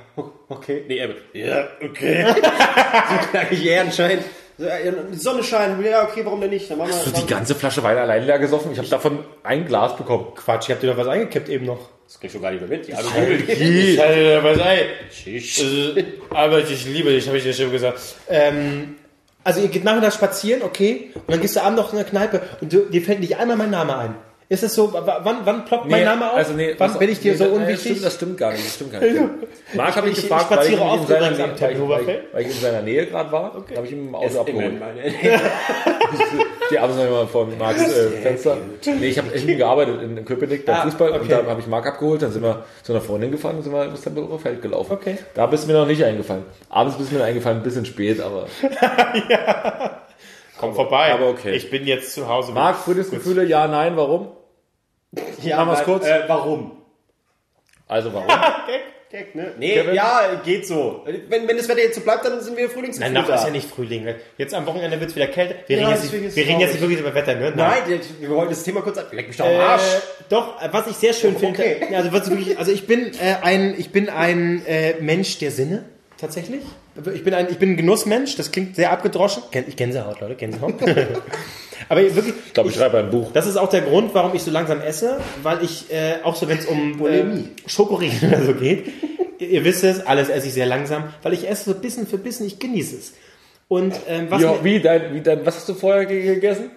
okay. 0.49 0.84
Nee, 0.88 0.98
er 0.98 1.07
wird, 1.07 1.19
ja, 1.34 1.68
okay. 1.84 2.26
so 2.34 3.30
klang 3.31 3.48
ich 3.49 3.65
eher 3.65 3.81
anscheinend. 3.81 4.23
Ja, 4.57 4.76
Die 5.11 5.15
Sonne 5.15 5.41
scheint, 5.41 5.84
ja, 5.86 6.03
okay, 6.03 6.26
warum 6.26 6.41
denn 6.41 6.49
nicht? 6.49 6.69
Dann 6.69 6.77
machen 6.80 6.90
wir, 6.90 6.95
Hast 6.98 7.07
du 7.07 7.11
die 7.11 7.26
ganze 7.26 7.56
Flasche 7.56 7.81
Wein 7.81 7.98
allein 7.98 8.26
leer 8.26 8.40
gesoffen? 8.40 8.73
Ich 8.73 8.77
habe 8.77 8.90
davon 8.90 9.23
ein 9.44 9.65
Glas 9.65 9.95
bekommen. 9.95 10.27
Quatsch, 10.36 10.68
ich 10.68 10.76
hab 10.76 10.81
dir 10.81 10.88
doch 10.88 10.98
was 10.98 11.07
eingekippt 11.07 11.48
eben 11.48 11.65
noch. 11.65 11.90
Das 12.10 12.19
kriegst 12.19 12.36
du 12.36 12.40
gar 12.41 12.49
nicht 12.49 12.68
mehr 12.68 12.80
mit. 12.80 12.88
Ja, 12.88 12.98
du 13.03 13.07
Ich 13.07 13.99
hatte 13.99 14.40
was 14.41 14.60
ein. 14.60 14.80
Schisch. 15.11 15.60
Also, 15.60 15.94
aber 16.31 16.57
ich 16.57 16.86
liebe 16.88 17.11
dich, 17.11 17.27
habe 17.27 17.38
ich 17.38 17.44
dir 17.44 17.53
schon 17.53 17.72
gesagt. 17.72 17.99
Ähm, 18.27 18.95
also 19.44 19.61
ihr 19.61 19.68
geht 19.68 19.84
nachmittags 19.84 20.15
spazieren, 20.15 20.64
okay, 20.64 21.11
und 21.14 21.30
dann 21.30 21.40
gehst 21.40 21.56
du 21.56 21.61
abends 21.61 21.80
noch 21.80 21.94
in 21.94 21.99
eine 21.99 22.07
Kneipe 22.10 22.41
und 22.61 22.73
du, 22.73 22.80
dir 22.90 23.03
fällt 23.03 23.19
nicht 23.19 23.38
einmal 23.38 23.57
mein 23.57 23.69
Name 23.69 23.95
ein. 23.95 24.15
Ist 24.52 24.64
es 24.64 24.73
so, 24.73 24.91
wann, 24.91 25.38
wann 25.44 25.65
ploppt 25.65 25.88
mein 25.88 26.03
Name 26.03 26.31
auf? 26.31 26.38
Also 26.38 26.53
nee, 26.53 26.73
wann 26.80 26.90
was- 26.90 26.98
bin 26.98 27.11
ich 27.11 27.19
dir 27.19 27.34
nee, 27.34 27.38
so 27.38 27.44
das- 27.44 27.53
nee, 27.53 27.60
unwichtig? 27.60 28.02
Das 28.02 28.02
stimmt, 28.02 28.06
das 28.06 28.15
stimmt 28.15 28.38
gar 28.40 28.52
nicht. 28.53 28.65
Das 28.65 28.73
stimmt 28.73 28.91
gar 28.91 29.02
nicht. 29.02 29.76
Marc 29.76 29.95
habe 29.95 30.10
ich, 30.10 30.18
ich- 30.18 30.23
gefragt, 30.23 30.48
ich 30.49 30.56
spaziere 30.56 30.80
weil 30.81 30.88
ich, 30.88 30.94
oft 30.94 31.02
in 31.02 31.07
seiner 31.07 31.30
übrigens 31.30 31.40
am 31.40 31.76
Nähe, 31.77 31.90
weil, 31.90 32.02
ich, 32.02 32.07
weil, 32.07 32.07
Tempelhofer 32.10 32.11
ich, 32.23 32.34
weil 32.34 32.41
ich 32.41 32.48
in 32.48 32.53
seiner 32.61 32.81
Nähe 32.81 33.06
gerade 33.06 33.31
war, 33.31 33.53
habe 33.53 33.86
ich 33.86 33.91
ihm 33.91 34.07
im 34.07 34.15
Auto 34.15 34.40
abgeholt. 34.40 34.73
Die 36.71 36.77
abends 36.79 36.97
noch 36.97 37.05
immer 37.05 37.27
vor 37.27 37.47
Marcs 37.57 37.81
äh, 37.91 38.09
Fenster. 38.21 38.57
Nee, 38.85 39.07
ich 39.07 39.17
habe 39.17 39.29
hinten 39.29 39.57
gearbeitet 39.57 40.01
in, 40.01 40.23
Köpenick 40.25 40.65
beim 40.65 40.75
Ah, 40.75 40.81
Fußball 40.83 41.09
und 41.11 41.21
okay. 41.21 41.29
da 41.43 41.45
habe 41.49 41.59
ich 41.61 41.67
Marc 41.67 41.87
abgeholt, 41.87 42.21
dann 42.21 42.31
sind 42.31 42.43
wir 42.43 42.63
zu 42.83 42.91
einer 42.93 43.01
Freundin 43.01 43.31
gefahren 43.31 43.55
und 43.57 43.63
sind 43.63 43.73
wir 43.73 43.87
bis 43.87 44.01
Tempelhofer 44.01 44.39
Feld 44.39 44.61
gelaufen. 44.61 44.91
Okay. 44.93 45.17
Da 45.33 45.45
bist 45.47 45.63
du 45.63 45.71
mir 45.71 45.79
noch 45.79 45.87
nicht 45.87 46.03
eingefallen. 46.03 46.43
Abends 46.69 46.97
bist 46.97 47.11
du 47.11 47.15
mir 47.15 47.23
eingefallen, 47.23 47.57
ein 47.59 47.63
bisschen 47.63 47.85
spät, 47.85 48.19
aber 48.21 48.45
Komm 50.59 50.75
vorbei. 50.75 51.13
aber 51.13 51.29
okay. 51.29 51.55
Ich 51.55 51.69
bin 51.71 51.85
jetzt 51.87 52.13
zu 52.13 52.27
Hause. 52.27 52.51
Marc, 52.51 52.75
Frühlingsgefühle, 52.77 53.45
ja, 53.45 53.67
nein, 53.67 53.95
warum? 53.97 54.29
Ja, 55.41 55.57
Machen 55.57 55.69
wir's 55.69 55.77
weil- 55.79 55.85
kurz. 55.85 56.05
Äh, 56.05 56.23
warum? 56.27 56.71
Also 57.87 58.13
warum? 58.13 58.27
Gag, 59.11 59.34
ne? 59.34 59.53
Nee, 59.57 59.73
Kevin? 59.73 59.95
ja, 59.95 60.40
geht 60.45 60.68
so. 60.68 61.03
Wenn, 61.30 61.48
wenn 61.48 61.57
das 61.57 61.68
Wetter 61.68 61.80
jetzt 61.81 61.95
so 61.95 62.02
bleibt, 62.02 62.26
dann 62.26 62.40
sind 62.41 62.56
wir 62.56 62.69
Frühlingsgefühle 62.69 63.11
Nein, 63.11 63.23
noch 63.23 63.27
da. 63.27 63.36
ist 63.38 63.45
ja 63.45 63.49
nicht 63.49 63.68
Frühling. 63.68 64.07
Jetzt 64.38 64.53
am 64.53 64.68
Wochenende 64.68 64.99
wird 64.99 65.10
es 65.10 65.15
wieder 65.15 65.26
kälter. 65.26 65.56
Wir 65.65 65.80
Ja, 65.80 65.88
reden, 65.90 66.23
jetzt, 66.23 66.36
wir 66.36 66.45
reden 66.45 66.60
jetzt 66.60 66.73
nicht 66.73 66.81
wirklich 66.81 66.99
über 66.99 67.15
Wetter, 67.15 67.34
ne? 67.34 67.52
Nein, 67.56 67.81
wir 68.19 68.30
wollen 68.30 68.49
das 68.49 68.61
Thema 68.64 68.81
kurz 68.81 68.99
ab. 68.99 69.07
Leck 69.11 69.27
mich 69.27 69.38
doch 69.38 69.45
am 69.45 69.52
Äh, 69.52 69.57
Arsch. 69.57 69.81
doch, 70.30 70.61
was 70.72 70.86
ich 70.88 70.95
sehr 70.95 71.14
schön 71.14 71.36
finde, 71.38 71.60
Okay. 71.60 71.77
ja, 71.91 71.98
also, 71.98 72.14
was 72.14 72.27
ich 72.27 72.30
wirklich, 72.38 72.60
also 72.60 72.72
ich 72.72 72.86
bin 72.86 73.07
äh, 73.19 73.36
ein, 73.41 73.73
ich 73.80 73.90
bin 73.91 74.10
ein 74.10 74.64
äh, 74.68 74.94
Mensch 75.02 75.40
der 75.40 75.49
Sinne, 75.49 75.86
tatsächlich. 76.19 76.61
Ich 77.15 77.23
bin 77.23 77.34
ein, 77.34 77.48
ich 77.49 77.57
bin 77.57 77.72
ein 77.72 77.77
Genussmensch, 77.77 78.36
das 78.36 78.52
klingt 78.52 78.76
sehr 78.76 78.91
abgedroschen. 78.91 79.41
Ich 79.68 79.76
Gänsehaut, 79.76 80.19
Leute, 80.22 80.36
Gänsehaut. 80.36 80.76
Aber 81.90 82.02
wirklich, 82.02 82.34
Ich 82.48 82.53
glaube, 82.53 82.70
ich 82.70 82.76
schreibe 82.76 82.99
ein 82.99 83.10
Buch. 83.10 83.32
das 83.34 83.48
ist 83.48 83.57
auch 83.57 83.70
der 83.70 83.82
Grund, 83.82 84.14
warum 84.14 84.34
ich 84.36 84.44
so 84.44 84.52
langsam 84.52 84.80
esse, 84.82 85.20
weil 85.44 85.64
ich, 85.64 85.91
äh, 85.91 86.18
auch 86.24 86.36
so 86.36 86.48
wenn 86.48 86.60
es 86.60 86.66
um 86.68 87.06
äh, 87.06 87.24
Schokoriegel 87.68 88.30
oder 88.34 88.45
so 88.45 88.53
geht, 88.53 88.86
ihr, 89.40 89.64
wisst 89.66 89.84
es, 89.84 90.06
alles 90.06 90.30
esse 90.30 90.48
ich 90.48 90.53
sehr 90.53 90.66
langsam, 90.68 91.06
weil 91.24 91.34
ich 91.34 91.49
esse 91.49 91.72
so 91.72 91.78
bisschen 91.80 92.07
für 92.07 92.18
bisschen, 92.18 92.45
ich 92.48 92.60
genieße 92.60 92.95
es. 92.98 93.14
Und 93.68 93.94
ähm, 94.07 94.28
was 94.30 94.41
mir, 94.41 94.64
wie, 94.64 94.80
dein, 94.80 95.14
wie 95.14 95.22
dein, 95.22 95.45
was 95.45 95.56
hast 95.57 95.70
du 95.70 95.74
vorher 95.74 96.06
ge- 96.06 96.24
gegessen? 96.36 96.72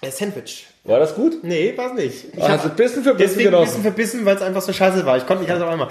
äh, 0.00 0.10
Sandwich. 0.10 0.66
War 0.84 1.00
das 1.00 1.14
gut? 1.14 1.42
Nee, 1.42 1.74
war's 1.76 1.92
nicht. 1.94 2.26
Ich 2.36 2.42
Ah, 2.42 2.48
hast 2.50 2.64
du 2.64 2.68
bisschen 2.70 3.02
für 3.02 3.14
bisschen 3.14 3.18
deswegen 3.36 3.50
genossen? 3.50 3.66
bisschen 3.66 3.82
verbissen, 3.82 4.24
weil 4.24 4.36
es 4.36 4.42
einfach 4.42 4.62
so 4.62 4.72
scheiße 4.72 5.04
war. 5.04 5.16
Ich 5.18 5.26
konnte 5.26 5.42
nicht 5.42 5.50
alles 5.50 5.62
auf 5.62 5.68
einmal. 5.70 5.88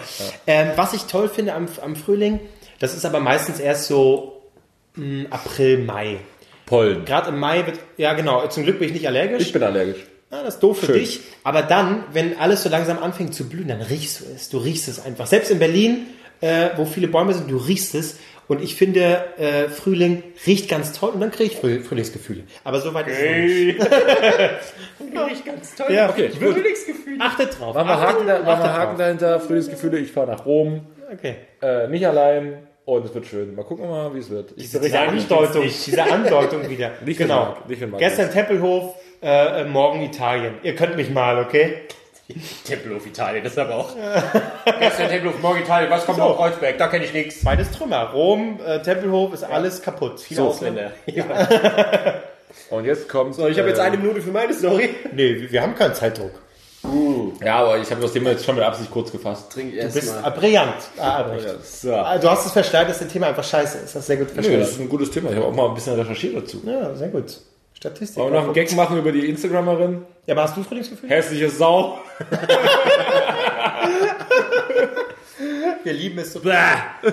Ähm, 0.47 0.69
was 0.75 0.93
ich 0.93 1.03
toll 1.03 1.29
finde 1.29 1.53
am, 1.53 1.67
am 1.83 1.95
Frühling, 1.95 2.39
das 2.79 2.95
ist 2.95 3.05
aber 3.05 3.19
meistens 3.19 3.59
erst 3.59 3.85
so 3.87 4.41
mh, 4.95 5.25
April, 5.29 5.79
Mai. 5.83 6.17
Pollen. 6.67 7.05
Gerade 7.05 7.29
im 7.29 7.39
Mai 7.39 7.65
wird, 7.65 7.79
ja 7.97 8.13
genau, 8.13 8.45
zum 8.47 8.63
Glück 8.63 8.77
bin 8.77 8.89
ich 8.89 8.93
nicht 8.93 9.07
allergisch. 9.07 9.41
Ich 9.41 9.53
bin 9.53 9.63
allergisch. 9.63 9.97
Ja, 10.31 10.43
das 10.43 10.55
ist 10.55 10.59
doof 10.63 10.79
für 10.81 10.85
Schön. 10.87 10.95
dich. 10.99 11.21
Aber 11.43 11.63
dann, 11.63 12.03
wenn 12.13 12.37
alles 12.37 12.61
so 12.61 12.69
langsam 12.69 13.01
anfängt 13.01 13.33
zu 13.33 13.47
blühen, 13.49 13.69
dann 13.69 13.81
riechst 13.81 14.19
du 14.19 14.25
es. 14.35 14.49
Du 14.49 14.57
riechst 14.59 14.87
es 14.87 15.03
einfach. 15.03 15.25
Selbst 15.25 15.49
in 15.49 15.57
Berlin, 15.57 16.05
äh, 16.41 16.69
wo 16.75 16.85
viele 16.85 17.07
Bäume 17.07 17.33
sind, 17.33 17.49
du 17.49 17.57
riechst 17.57 17.95
es. 17.95 18.19
Und 18.49 18.61
ich 18.61 18.75
finde, 18.75 19.23
äh, 19.37 19.67
Frühling 19.67 20.23
riecht 20.45 20.69
ganz 20.69 20.93
toll 20.93 21.09
und 21.09 21.19
dann 21.19 21.31
kriege 21.31 21.51
ich 21.53 21.57
Früh 21.57 21.81
Frühlingsgefühle. 21.81 22.43
Aber 22.63 22.79
so 22.79 22.93
weit 22.93 23.07
ist 23.07 23.17
es 23.19 23.65
nicht. 23.65 23.79
Riecht 25.29 25.45
ganz 25.45 25.75
toll. 25.75 25.87
Ja, 25.91 26.09
Okay. 26.09 26.29
Frühlingsgefühle. 26.29 27.17
Achtet 27.19 27.59
drauf. 27.59 27.75
Machen 27.75 27.87
wir 27.87 27.99
Haken, 27.99 28.27
da, 28.27 28.45
Haken 28.45 28.97
dahinter, 28.97 29.39
Frühlingsgefühle, 29.39 29.97
ich 29.99 30.11
fahre 30.11 30.27
nach 30.27 30.45
Rom, 30.45 30.81
Okay. 31.11 31.35
äh, 31.61 31.87
nicht 31.87 32.05
allein 32.07 32.59
und 32.87 33.05
es 33.05 33.13
wird 33.13 33.25
schön. 33.27 33.53
Mal 33.53 33.63
gucken 33.63 33.83
wir 33.85 33.91
mal, 33.91 34.15
wie 34.15 34.19
es 34.19 34.29
wird. 34.29 34.51
Ich 34.55 34.63
Diese 34.63 34.79
berichte 34.79 34.99
Andeutung, 34.99 35.63
diese 35.63 36.03
Andeutung 36.03 36.69
wieder. 36.69 36.91
Nicht 37.05 37.17
für 37.17 37.23
genau. 37.23 37.39
Marc, 37.57 37.69
nicht. 37.69 37.97
Gestern 37.97 38.31
Tempelhof, 38.31 38.95
äh, 39.21 39.61
äh, 39.61 39.65
morgen 39.65 40.01
Italien. 40.03 40.53
Ihr 40.63 40.73
könnt 40.73 40.95
mich 40.95 41.09
mal, 41.09 41.37
okay? 41.39 41.81
Tempelhof 42.65 43.05
Italien, 43.05 43.43
das 43.43 43.53
ist 43.53 43.59
aber 43.59 43.75
auch. 43.75 43.89
Gestern 44.79 45.09
Tempelhof, 45.09 45.41
morgen 45.41 45.59
Italien, 45.61 45.89
was 45.91 46.05
kommt 46.05 46.17
So. 46.17 46.23
auf 46.23 46.37
Kreuzberg? 46.37 46.77
Da 46.77 46.87
kenne 46.87 47.03
ich 47.05 47.13
nichts. 47.13 47.43
Beides 47.43 47.71
Trümmer. 47.71 48.11
Rom, 48.13 48.59
äh, 48.65 48.81
Tempelhof 48.81 49.33
ist 49.33 49.43
alles 49.43 49.81
kaputt. 49.81 50.19
Viele 50.21 50.43
Ausländer. 50.43 50.91
Und 52.69 52.85
jetzt 52.85 53.07
kommt. 53.09 53.35
So, 53.35 53.47
ich 53.47 53.57
habe 53.59 53.67
jetzt 53.69 53.79
äh, 53.79 53.83
eine 53.83 53.97
Minute 53.97 54.21
für 54.21 54.31
meine 54.31 54.53
Story. 54.53 54.89
Nee, 55.13 55.35
wir- 55.41 55.51
wir 55.51 55.61
haben 55.61 55.75
keinen 55.75 55.93
Zeitdruck. 55.93 56.31
Ja, 57.43 57.55
aber 57.59 57.77
ich 57.77 57.89
habe 57.91 58.01
das 58.01 58.13
Thema 58.13 58.31
jetzt 58.31 58.45
schon 58.45 58.55
mit 58.55 58.63
Absicht 58.63 58.89
kurz 58.91 59.11
gefasst. 59.11 59.51
Trink 59.51 59.73
Du 59.73 59.81
bist 59.83 59.95
erstmal. 59.97 60.31
äh, 60.31 60.35
brillant. 60.39 60.73
Ah, 60.97 61.17
Albrecht. 61.23 61.65
So. 61.65 61.93
Ah, 61.93 62.17
Du 62.17 62.29
hast 62.29 62.45
es 62.45 62.51
verstanden, 62.51 62.89
dass 62.89 62.99
das 62.99 63.07
Thema 63.09 63.27
einfach 63.27 63.43
scheiße 63.43 63.77
ist. 63.79 63.95
Das 63.95 64.01
ist 64.01 64.07
sehr 64.07 64.17
gut 64.17 64.27
Nö, 64.29 64.33
verstanden. 64.33 64.59
das 64.61 64.69
ist 64.71 64.79
ein 64.79 64.89
gutes 64.89 65.11
Thema. 65.11 65.29
Ich 65.29 65.35
habe 65.35 65.45
auch 65.47 65.53
mal 65.53 65.67
ein 65.69 65.75
bisschen 65.75 65.95
recherchiert 65.95 66.35
dazu. 66.37 66.61
Ja, 66.65 66.93
sehr 66.95 67.09
gut. 67.09 67.37
Statistik. 67.73 68.17
Wollen 68.17 68.33
wir 68.33 68.39
noch 68.39 68.45
einen 68.45 68.53
Gag 68.53 68.71
machen 68.75 68.97
über 68.97 69.11
die 69.11 69.29
Instagramerin? 69.29 70.03
Ja, 70.25 70.33
aber 70.33 70.43
hast 70.43 70.57
du 70.57 70.63
Frühlingsgefühl? 70.63 71.09
Hässliche 71.09 71.49
Sau. 71.49 71.99
Wir 75.83 75.93
lieben 75.93 76.17
es 76.19 76.33
subtil. 76.33 76.53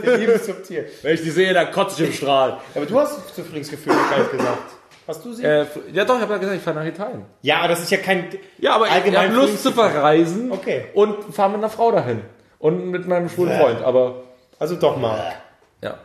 Wir 0.02 0.16
lieben 0.16 0.32
es 0.32 0.46
subtil. 0.46 0.86
Wenn 1.02 1.14
ich 1.14 1.22
die 1.22 1.30
sehe, 1.30 1.52
dann 1.52 1.70
kotze 1.70 2.02
ich 2.02 2.08
im 2.08 2.14
Strahl. 2.14 2.58
Aber 2.74 2.86
du 2.86 2.98
hast 2.98 3.18
Frühlingsgefühl, 3.32 3.92
gar 3.92 4.18
nicht 4.18 4.30
gesagt. 4.32 4.72
Hast 5.06 5.24
du 5.24 5.32
sie? 5.32 5.44
Äh, 5.44 5.66
ja 5.92 6.04
doch, 6.04 6.16
ich 6.16 6.22
habe 6.22 6.32
ja 6.32 6.38
gesagt, 6.38 6.56
ich 6.56 6.62
fahre 6.62 6.78
nach 6.80 6.86
Italien. 6.86 7.24
Ja, 7.42 7.58
aber 7.58 7.68
das 7.68 7.80
ist 7.80 7.90
ja 7.90 7.98
kein... 7.98 8.28
Ja, 8.58 8.74
aber 8.76 8.86
ich 8.86 8.92
Allgemein 8.92 9.30
habe 9.30 9.34
Lust 9.40 9.62
zu 9.62 9.72
verreisen 9.72 10.50
Okay. 10.50 10.86
und 10.94 11.34
fahre 11.34 11.50
mit 11.50 11.58
einer 11.58 11.68
Frau 11.70 11.90
dahin. 11.92 12.22
Und 12.58 12.90
mit 12.90 13.06
meinem 13.06 13.28
schwulen 13.28 13.58
Freund, 13.58 13.82
aber 13.82 14.22
Also 14.58 14.76
doch 14.76 14.96
mal. 14.96 15.34
ja. 15.82 15.98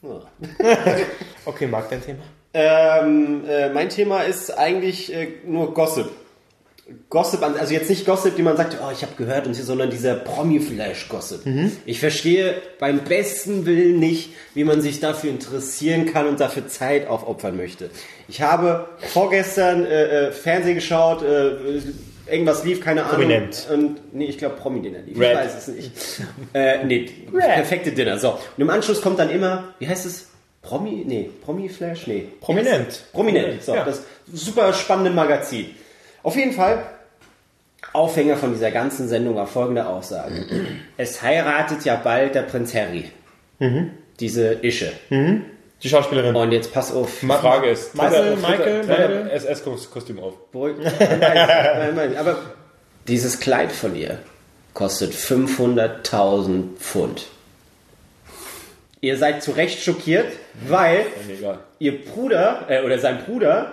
Okay, 1.44 1.66
Marc, 1.66 1.90
dein 1.90 2.02
Thema. 2.02 2.20
Ähm, 2.54 3.44
äh, 3.48 3.68
mein 3.70 3.88
Thema 3.88 4.22
ist 4.22 4.56
eigentlich 4.56 5.12
äh, 5.12 5.28
nur 5.44 5.74
Gossip. 5.74 6.08
Gossip, 7.10 7.42
also 7.42 7.72
jetzt 7.74 7.90
nicht 7.90 8.06
Gossip, 8.06 8.36
die 8.36 8.42
man 8.42 8.56
sagt, 8.56 8.76
oh, 8.82 8.90
ich 8.92 9.02
habe 9.02 9.12
gehört, 9.16 9.46
und 9.46 9.54
so, 9.54 9.62
sondern 9.62 9.90
dieser 9.90 10.14
Promi-Flash-Gossip. 10.14 11.40
Ich 11.84 12.00
verstehe 12.00 12.54
beim 12.78 13.00
besten 13.00 13.66
Willen 13.66 13.98
nicht, 13.98 14.30
wie 14.54 14.64
man 14.64 14.80
sich 14.80 15.00
dafür 15.00 15.30
interessieren 15.30 16.06
kann 16.12 16.26
und 16.26 16.40
dafür 16.40 16.66
Zeit 16.66 17.06
aufopfern 17.06 17.56
möchte. 17.56 17.90
Ich 18.28 18.40
habe 18.42 18.88
vorgestern 18.98 19.84
äh, 19.84 20.28
äh, 20.28 20.32
Fernsehen 20.32 20.76
geschaut, 20.76 21.22
äh, 21.22 21.50
irgendwas 22.30 22.64
lief, 22.64 22.80
keine 22.82 23.02
Ahnung. 23.04 23.16
Prominent. 23.16 23.68
Und, 23.72 24.14
nee, 24.14 24.26
ich 24.26 24.38
glaube 24.38 24.56
Promi-Dinner 24.56 25.00
lief. 25.00 25.18
Red. 25.18 25.32
Ich 25.32 25.36
weiß 25.38 25.54
es 25.56 25.68
nicht. 25.68 25.92
äh, 26.54 26.84
nee, 26.84 27.10
perfekte 27.32 27.92
Dinner. 27.92 28.18
So. 28.18 28.30
Und 28.32 28.38
im 28.58 28.70
Anschluss 28.70 29.02
kommt 29.02 29.18
dann 29.18 29.30
immer, 29.30 29.74
wie 29.78 29.88
heißt 29.88 30.06
es? 30.06 30.26
Promi? 30.62 31.04
Nee, 31.06 31.30
Promi-Flash? 31.44 32.06
Nee. 32.06 32.28
Prominent. 32.40 33.04
Prominent, 33.12 33.62
so, 33.62 33.74
Ja. 33.74 33.84
das 33.84 34.02
super 34.32 34.72
spannende 34.72 35.10
Magazin. 35.10 35.66
Auf 36.22 36.36
jeden 36.36 36.52
Fall, 36.52 36.84
Aufhänger 37.92 38.36
von 38.36 38.52
dieser 38.52 38.70
ganzen 38.70 39.08
Sendung 39.08 39.34
war 39.36 39.46
folgende 39.46 39.86
Aussage. 39.86 40.44
Es 40.96 41.22
heiratet 41.22 41.84
ja 41.84 41.96
bald 41.96 42.34
der 42.34 42.42
Prinz 42.42 42.74
Harry. 42.74 43.10
Diese 44.20 44.52
Ische. 44.62 44.92
Die 45.10 45.88
Schauspielerin. 45.88 46.34
Und 46.34 46.52
jetzt 46.52 46.72
pass 46.72 46.92
auf. 46.92 47.18
Die 47.22 47.26
Frage 47.26 47.70
ist, 47.70 47.94
er- 47.94 48.36
Michael, 48.36 48.82
Michael. 48.84 49.30
SS-Kostüm 49.30 50.18
auf. 50.20 50.34
Beruhig- 50.52 50.76
Nein, 50.98 51.18
nein, 51.20 51.94
nein, 51.94 52.16
aber 52.16 52.36
dieses 53.06 53.38
Kleid 53.40 53.70
von 53.72 53.94
ihr 53.96 54.18
kostet 54.74 55.12
500.000 55.14 56.76
Pfund. 56.78 57.26
Ihr 59.00 59.16
seid 59.16 59.42
zu 59.42 59.52
Recht 59.52 59.80
schockiert, 59.82 60.26
weil 60.66 61.06
ihr 61.78 62.04
Bruder, 62.04 62.66
äh, 62.68 62.82
oder 62.84 62.98
sein 62.98 63.18
Bruder, 63.24 63.72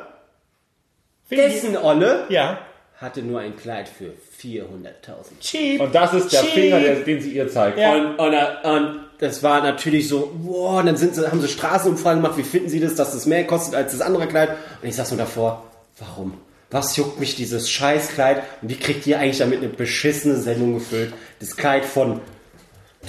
dessen 1.30 1.78
Olle, 1.78 2.26
Ja. 2.30 2.60
hatte 2.98 3.22
nur 3.22 3.40
ein 3.42 3.56
Kleid 3.58 3.90
für 3.90 4.14
400.000. 4.42 5.40
Cheap. 5.42 5.82
Und 5.82 5.94
das 5.96 6.14
ist 6.14 6.32
der 6.32 6.42
Cheap. 6.42 6.52
Finger, 6.52 6.80
der, 6.80 6.96
den 7.02 7.22
sie 7.22 7.32
ihr 7.32 7.48
zeigt. 7.50 7.78
Ja. 7.78 7.94
Und, 7.96 8.16
und, 8.20 8.34
und 8.64 9.00
das 9.20 9.44
war 9.44 9.62
natürlich 9.62 10.08
so, 10.08 10.32
wow, 10.44 10.80
und 10.80 10.86
dann 10.88 10.98
sind 10.98 11.16
sie, 11.16 11.26
haben 11.30 11.42
sie 11.42 11.48
Straßenumfragen 11.48 12.22
gemacht, 12.22 12.38
wie 12.38 12.44
finden 12.44 12.70
sie 12.70 12.80
das, 12.80 12.96
dass 12.96 13.14
das 13.14 13.26
mehr 13.26 13.46
kostet 13.46 13.76
als 13.76 13.92
das 13.92 14.02
andere 14.02 14.28
Kleid? 14.28 14.50
Und 14.82 14.88
ich 14.88 14.96
saß 14.96 15.12
nur 15.12 15.18
davor, 15.20 15.64
warum? 16.00 16.36
Was 16.72 16.98
juckt 16.98 17.20
mich 17.20 17.36
dieses 17.36 17.70
Scheißkleid? 17.70 18.42
Und 18.62 18.70
wie 18.70 18.76
kriegt 18.76 19.06
ihr 19.08 19.20
eigentlich 19.20 19.38
damit 19.38 19.60
eine 19.60 19.70
beschissene 19.70 20.36
Sendung 20.38 20.74
gefüllt? 20.76 21.14
Das 21.40 21.56
Kleid 21.56 21.86
von 21.86 22.20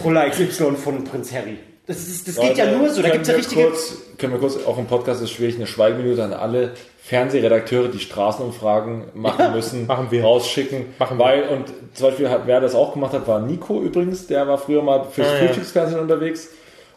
Trulla 0.00 0.28
XY 0.28 0.76
von 0.76 1.04
Prinz 1.04 1.32
Harry. 1.32 1.58
Das, 1.86 1.98
ist, 1.98 2.26
das 2.26 2.36
geht 2.40 2.58
ja 2.58 2.70
nur 2.72 2.88
so. 2.90 3.00
Da 3.02 3.10
gibt 3.10 3.22
es 3.22 3.28
ja 3.28 3.34
Können 3.34 3.44
wir 3.44 3.46
richtige. 3.46 3.62
Kurz, 3.68 3.96
können 4.18 4.32
wir 4.32 4.40
kurz, 4.40 4.56
auch 4.66 4.76
im 4.78 4.86
Podcast 4.86 5.22
ist 5.22 5.30
schwierig, 5.30 5.54
eine 5.56 5.66
Schweigeminute 5.68 6.24
an 6.24 6.32
alle 6.32 6.72
Fernsehredakteure, 7.04 7.88
die 7.88 8.00
Straßenumfragen 8.00 9.04
machen 9.14 9.52
müssen, 9.52 9.86
Machen 9.86 10.08
wir. 10.10 10.22
rausschicken. 10.22 10.86
Machen 10.98 11.18
wir. 11.18 11.24
weil, 11.24 11.42
und 11.48 11.66
zum 11.94 12.08
Beispiel, 12.08 12.28
hat, 12.28 12.42
wer 12.46 12.60
das 12.60 12.74
auch 12.74 12.92
gemacht 12.94 13.12
hat, 13.12 13.28
war 13.28 13.40
Nico 13.40 13.80
übrigens, 13.80 14.26
der 14.26 14.48
war 14.48 14.58
früher 14.58 14.82
mal 14.82 15.04
fürs 15.10 15.28
Ah, 15.28 15.34
ja. 15.34 15.46
Frühstücksfernsehen 15.46 16.00
unterwegs. 16.00 16.48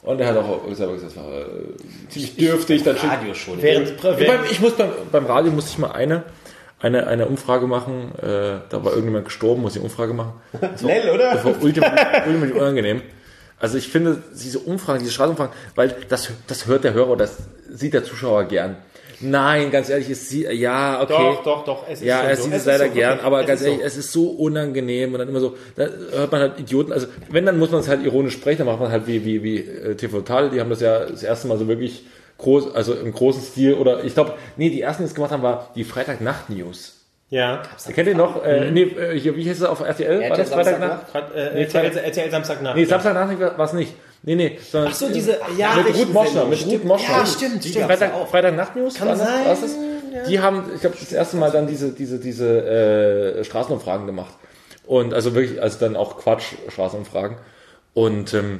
Und 0.02 0.18
der 0.18 0.28
hat 0.28 0.38
auch 0.38 0.62
selber 0.74 0.94
gesagt, 0.94 1.12
das 1.16 1.24
war 1.24 1.32
äh, 1.40 1.46
ziemlich 2.10 2.36
dürftig. 2.38 2.84
Dann 2.84 2.98
schickt- 2.98 3.12
Radio 3.14 3.34
schon. 3.34 3.62
Während, 3.62 3.90
ich, 3.90 4.04
während, 4.04 4.28
beim, 4.28 4.40
ich 4.50 4.60
muss 4.62 4.72
beim, 4.74 4.90
beim 5.12 5.26
Radio 5.26 5.52
musste 5.52 5.72
ich 5.72 5.78
mal 5.78 5.92
eine, 5.92 6.24
eine, 6.80 7.06
eine 7.06 7.28
Umfrage 7.28 7.68
machen. 7.68 8.14
Äh, 8.18 8.24
da 8.70 8.84
war 8.84 8.92
irgendjemand 8.94 9.26
gestorben, 9.26 9.62
muss 9.62 9.74
ich 9.76 9.82
eine 9.82 9.90
Umfrage 9.90 10.14
machen. 10.14 10.34
Das 10.54 10.62
war, 10.84 10.90
Schnell, 10.90 11.10
oder? 11.14 11.34
Das 11.34 11.44
war 11.46 11.54
ultimate 11.62 12.54
unangenehm. 12.56 13.02
Also 13.60 13.78
ich 13.78 13.88
finde 13.90 14.22
diese 14.34 14.60
Umfragen, 14.60 15.00
diese 15.00 15.12
Straßenumfragen, 15.12 15.54
weil 15.76 15.96
das, 16.08 16.30
das 16.48 16.66
hört 16.68 16.84
der 16.84 16.94
Hörer, 16.94 17.18
das 17.18 17.38
sieht 17.70 17.94
der 17.94 18.04
Zuschauer 18.04 18.46
gern. 18.46 18.78
Nein, 19.22 19.70
ganz 19.70 19.90
ehrlich, 19.90 20.10
es 20.10 20.30
sieht, 20.30 20.50
ja, 20.54 21.02
okay. 21.02 21.12
Doch, 21.14 21.44
doch, 21.44 21.66
doch. 21.66 21.84
Es 21.90 22.00
ist 22.00 22.06
Ja, 22.08 22.20
schon 22.22 22.30
er 22.30 22.36
so. 22.38 22.44
sieht 22.44 22.54
Es 22.54 22.66
leider 22.66 22.88
so, 22.88 22.92
gern, 22.94 23.20
aber 23.20 23.44
ganz 23.44 23.62
ehrlich, 23.62 23.80
so. 23.80 23.86
es 23.86 23.98
ist 23.98 24.12
so 24.14 24.30
unangenehm 24.30 25.12
und 25.12 25.20
dann 25.20 25.28
immer 25.28 25.42
so, 25.42 25.58
da 25.76 25.88
hört 26.12 26.32
man 26.32 26.40
halt 26.42 26.60
Idioten, 26.60 26.94
also 26.94 27.08
wenn, 27.30 27.46
dann 27.46 27.60
muss 27.60 27.70
man 27.72 27.82
es 27.82 27.90
halt 27.90 28.06
ironisch 28.06 28.34
sprechen, 28.36 28.60
dann 28.60 28.68
macht 28.68 28.80
man 28.80 28.92
halt 28.92 29.08
wie, 29.08 29.26
wie, 29.26 29.44
wie 29.44 29.58
äh, 29.58 29.96
TV 29.96 30.20
Total, 30.20 30.50
die 30.50 30.62
haben 30.62 30.70
das 30.70 30.80
ja 30.80 31.06
das 31.06 31.22
erste 31.24 31.50
Mal 31.50 31.58
so 31.58 31.68
wirklich 31.68 32.06
groß, 32.38 32.74
also 32.74 32.94
im 32.94 33.12
großen 33.12 33.42
Stil 33.44 33.74
oder 33.74 34.06
ich 34.06 34.14
glaube, 34.14 34.36
nee, 34.56 34.70
die 34.70 34.80
ersten, 34.82 35.04
die 35.04 35.10
es 35.10 35.16
gemacht 35.16 35.32
haben, 35.32 35.44
war 35.44 35.72
die 35.76 35.84
Freitagnacht-News. 35.84 36.99
Ja. 37.30 37.62
Kennt 37.94 38.08
ihr 38.08 38.16
noch? 38.16 38.44
Äh, 38.44 38.72
nee, 38.72 38.84
äh, 38.84 39.20
hier, 39.20 39.36
wie 39.36 39.44
hieß 39.44 39.58
es 39.58 39.64
auf 39.64 39.82
RTL? 39.82 40.30
War 40.30 40.38
das 40.38 40.50
Freitagnacht? 40.50 41.12
Grad, 41.12 41.36
äh, 41.36 41.52
Nee, 41.54 41.64
RTL, 41.64 41.98
RTL 41.98 42.32
Samstagnacht. 42.32 42.76
Nee, 42.76 42.86
Samstagnacht 42.86 43.40
war 43.40 43.66
es 43.66 43.74
nicht. 43.74 43.94
Nee, 44.24 44.36
nee. 44.36 44.60
Sondern 44.70 44.92
Ach 44.92 44.96
so, 44.96 45.10
diese, 45.10 45.38
ja, 45.58 45.76
mit 45.76 45.88
richtig. 45.88 46.08
Ruth 46.08 46.14
Moschner, 46.14 46.46
mit 46.46 46.66
Ruth 46.66 46.84
Moschner. 46.84 47.18
Ja, 47.18 47.26
stimmt, 47.26 47.64
stimmt. 47.64 47.86
Freitag, 47.86 48.28
Freitag 48.30 48.76
News 48.76 48.96
Kann 48.96 49.08
war 49.08 49.16
das, 49.16 49.26
sein, 49.26 49.46
war's 49.46 49.62
das? 49.62 49.76
Die 50.28 50.40
haben, 50.40 50.64
ich 50.74 50.82
glaube, 50.82 50.98
das 51.00 51.12
erste 51.12 51.38
Mal 51.38 51.52
dann 51.52 51.68
diese, 51.68 51.92
diese, 51.92 52.20
diese 52.20 53.38
äh, 53.40 53.44
Straßenumfragen 53.44 54.08
gemacht. 54.08 54.34
Und 54.86 55.14
also 55.14 55.36
wirklich, 55.36 55.62
also 55.62 55.80
dann 55.80 55.96
auch 55.96 56.18
Quatsch, 56.18 56.54
Straßenumfragen. 56.68 57.38
Und 57.94 58.34
ähm, 58.34 58.60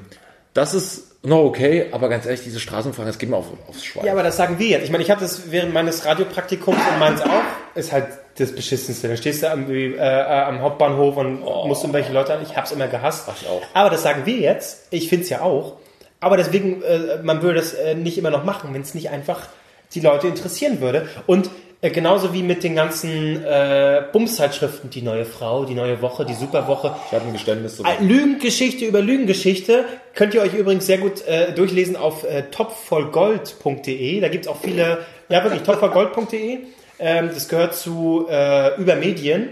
das 0.54 0.74
ist 0.74 1.24
noch 1.26 1.40
okay, 1.40 1.88
aber 1.92 2.08
ganz 2.08 2.26
ehrlich, 2.26 2.44
diese 2.44 2.60
Straßenumfragen, 2.60 3.08
das 3.08 3.18
geht 3.18 3.30
mir 3.30 3.36
auf, 3.36 3.48
aufs 3.68 3.84
Schwein. 3.84 4.06
Ja, 4.06 4.14
aber 4.14 4.24
das 4.24 4.38
sagen 4.38 4.60
wir 4.60 4.68
jetzt. 4.68 4.84
Ich 4.84 4.92
meine, 4.92 5.04
ich 5.04 5.12
habe 5.12 5.22
das 5.22 5.52
während 5.52 5.74
meines 5.74 6.06
Radiopraktikums 6.06 6.78
und 6.78 7.00
meins 7.00 7.22
auch. 7.22 7.44
Ist 7.76 7.92
halt 7.92 8.08
das 8.40 8.54
Beschissenste. 8.54 9.08
Da 9.08 9.16
stehst 9.18 9.44
du 9.44 9.52
am, 9.52 9.70
äh, 9.70 10.00
am 10.00 10.62
Hauptbahnhof 10.62 11.18
und 11.18 11.42
musst 11.42 11.84
irgendwelche 11.84 12.14
Leute 12.14 12.34
an. 12.34 12.42
Ich 12.42 12.56
hab's 12.56 12.72
immer 12.72 12.88
gehasst. 12.88 13.28
Ach, 13.28 13.36
ich 13.40 13.48
auch. 13.48 13.62
Aber 13.74 13.90
das 13.90 14.04
sagen 14.04 14.26
wir 14.26 14.38
jetzt. 14.38 14.88
Ich 14.92 15.10
find's 15.10 15.30
ja 15.30 15.42
auch. 15.42 15.78
Aber 16.20 16.38
deswegen, 16.38 16.82
äh, 16.84 17.22
man 17.24 17.42
würde 17.42 17.60
das 17.60 17.74
äh, 17.74 17.96
nicht 17.96 18.18
immer 18.18 18.30
noch 18.30 18.44
machen, 18.44 18.74
wenn 18.74 18.82
es 18.82 18.94
nicht 18.94 19.10
einfach 19.10 19.48
die 19.94 20.02
Leute 20.02 20.28
interessieren 20.28 20.82
würde. 20.82 21.08
Und 21.26 21.50
äh, 21.82 21.92
genauso 21.92 22.34
wie 22.34 22.44
mit 22.44 22.64
den 22.64 22.76
ganzen 22.76 23.44
äh, 23.44 24.04
Bumszeitschriften, 24.12 24.90
die 24.90 25.02
neue 25.02 25.24
Frau, 25.24 25.64
die 25.64 25.76
neue 25.76 26.02
Woche, 26.02 26.26
die 26.26 26.34
Superwoche. 26.34 26.94
ich 27.08 27.14
habe 27.14 27.26
ein 27.26 27.34
Geständnis 27.34 27.78
zu 27.78 27.84
Äh, 27.84 28.04
Lügengeschichte 28.04 28.84
über 28.84 29.02
Lügengeschichte 29.02 29.86
könnt 30.14 30.34
ihr 30.34 30.42
euch 30.42 30.54
übrigens 30.54 30.86
sehr 30.86 30.98
gut 30.98 31.26
äh, 31.26 31.54
durchlesen 31.54 31.96
auf 31.96 32.26
äh, 32.26 32.44
topvollgold.de. 32.52 34.20
Da 34.20 34.28
gibt's 34.28 34.48
auch 34.50 34.58
viele, 34.62 35.06
ja 35.30 35.42
wirklich, 35.44 35.64
topvollgold.de. 35.64 36.60
Ähm, 37.00 37.32
das 37.34 37.48
gehört 37.48 37.76
zu 37.76 38.28
äh, 38.30 38.76
über 38.80 38.96
Medien, 38.96 39.50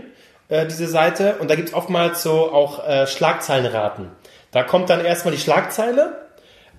äh, 0.50 0.66
diese 0.66 0.88
Seite. 0.88 1.38
Und 1.40 1.50
da 1.50 1.56
gibt's 1.56 1.74
oftmals 1.74 2.22
so 2.22 2.52
auch 2.52 2.88
äh, 2.88 3.08
Schlagzeilenraten. 3.08 4.10
Da 4.52 4.64
kommt 4.64 4.90
dann 4.90 5.04
erstmal 5.04 5.34
die 5.34 5.40
Schlagzeile 5.40 6.28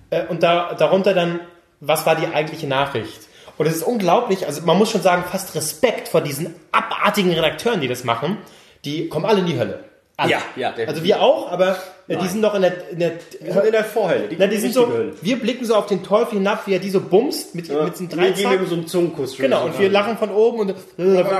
äh, 0.09 0.25
und 0.27 0.43
da, 0.43 0.73
darunter 0.73 1.13
dann, 1.13 1.39
was 1.79 2.05
war 2.05 2.15
die 2.15 2.27
eigentliche 2.27 2.67
Nachricht? 2.67 3.21
Und 3.57 3.65
es 3.65 3.75
ist 3.75 3.83
unglaublich, 3.83 4.45
also 4.45 4.61
man 4.61 4.77
muss 4.77 4.89
schon 4.89 5.01
sagen, 5.01 5.23
fast 5.29 5.53
Respekt 5.53 6.07
vor 6.07 6.21
diesen 6.21 6.55
abartigen 6.71 7.33
Redakteuren, 7.33 7.81
die 7.81 7.89
das 7.89 8.05
machen. 8.05 8.37
Die 8.85 9.09
kommen 9.09 9.25
alle 9.25 9.39
in 9.39 9.47
die 9.47 9.59
Hölle. 9.59 9.88
Alle. 10.19 10.31
Ja, 10.31 10.39
ja, 10.55 10.69
definitiv. 10.69 10.89
Also 10.89 11.03
wir 11.03 11.21
auch, 11.21 11.51
aber 11.51 11.77
äh, 12.07 12.17
die 12.17 12.27
sind 12.27 12.41
noch 12.41 12.53
in 12.55 12.61
der, 12.61 12.89
in 12.91 12.99
der 12.99 13.11
sind 13.41 13.65
in 13.65 13.71
der 13.71 13.83
Vorhölle. 13.85 14.27
Die 14.27 14.35
na, 14.37 14.47
die 14.47 14.57
sind 14.57 14.73
so, 14.73 14.87
Hölle. 14.87 15.13
wir 15.21 15.39
blicken 15.39 15.65
so 15.65 15.75
auf 15.75 15.85
den 15.87 16.03
Teufel 16.03 16.37
hinab, 16.39 16.67
wie 16.67 16.73
er 16.73 16.79
die 16.79 16.89
so 16.89 16.99
bumst 17.01 17.55
mit, 17.55 17.69
mit 17.69 17.93
diesem 17.93 18.11
Wir 18.11 18.17
geben 18.17 18.39
ihm 18.39 18.43
Dreizack. 18.49 18.67
so 18.67 18.75
einen 18.75 18.87
Zungenkuss. 18.87 19.37
Genau, 19.37 19.61
so 19.61 19.65
und 19.67 19.79
wir 19.79 19.89
lachen 19.89 20.17
von 20.17 20.29
oben 20.31 20.59
und 20.59 20.69
äh, 20.71 20.73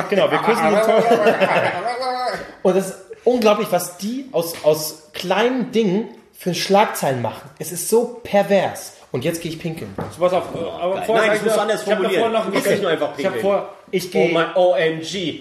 genau, 0.09 0.31
wir 0.31 0.37
küssen 0.39 0.63
den 0.71 0.81
Teufel. 0.81 1.17
Und 2.63 2.75
das 2.75 2.89
ist 2.89 2.95
unglaublich, 3.23 3.67
was 3.71 3.97
die 3.97 4.25
aus, 4.31 4.53
aus 4.63 5.09
kleinen 5.13 5.71
Dingen 5.71 6.09
für 6.33 6.53
Schlagzeilen 6.53 7.21
machen. 7.21 7.49
Es 7.59 7.71
ist 7.71 7.89
so 7.89 8.19
pervers. 8.23 8.93
Und 9.11 9.25
jetzt 9.25 9.41
gehe 9.41 9.51
ich 9.51 9.59
pinkeln. 9.59 9.93
Pass 10.19 10.33
auf, 10.33 10.43
aber 10.55 11.03
Nein, 11.07 11.39
ich- 11.43 11.51
anders 11.51 11.81
ich 11.83 11.89
hab 11.89 11.97
formulieren. 11.97 12.31
Geständnis. 12.31 12.65
nicht 12.69 12.81
nur 12.83 12.91
einfach 12.91 13.09
Ich 13.17 13.25
habe 13.25 13.35
pinkeln. 13.37 13.41
vor, 13.41 13.69
Ich 13.91 14.07
Oh 14.09 14.11
gehe. 14.11 14.33
mein 14.33 14.55
OMG. 14.55 15.39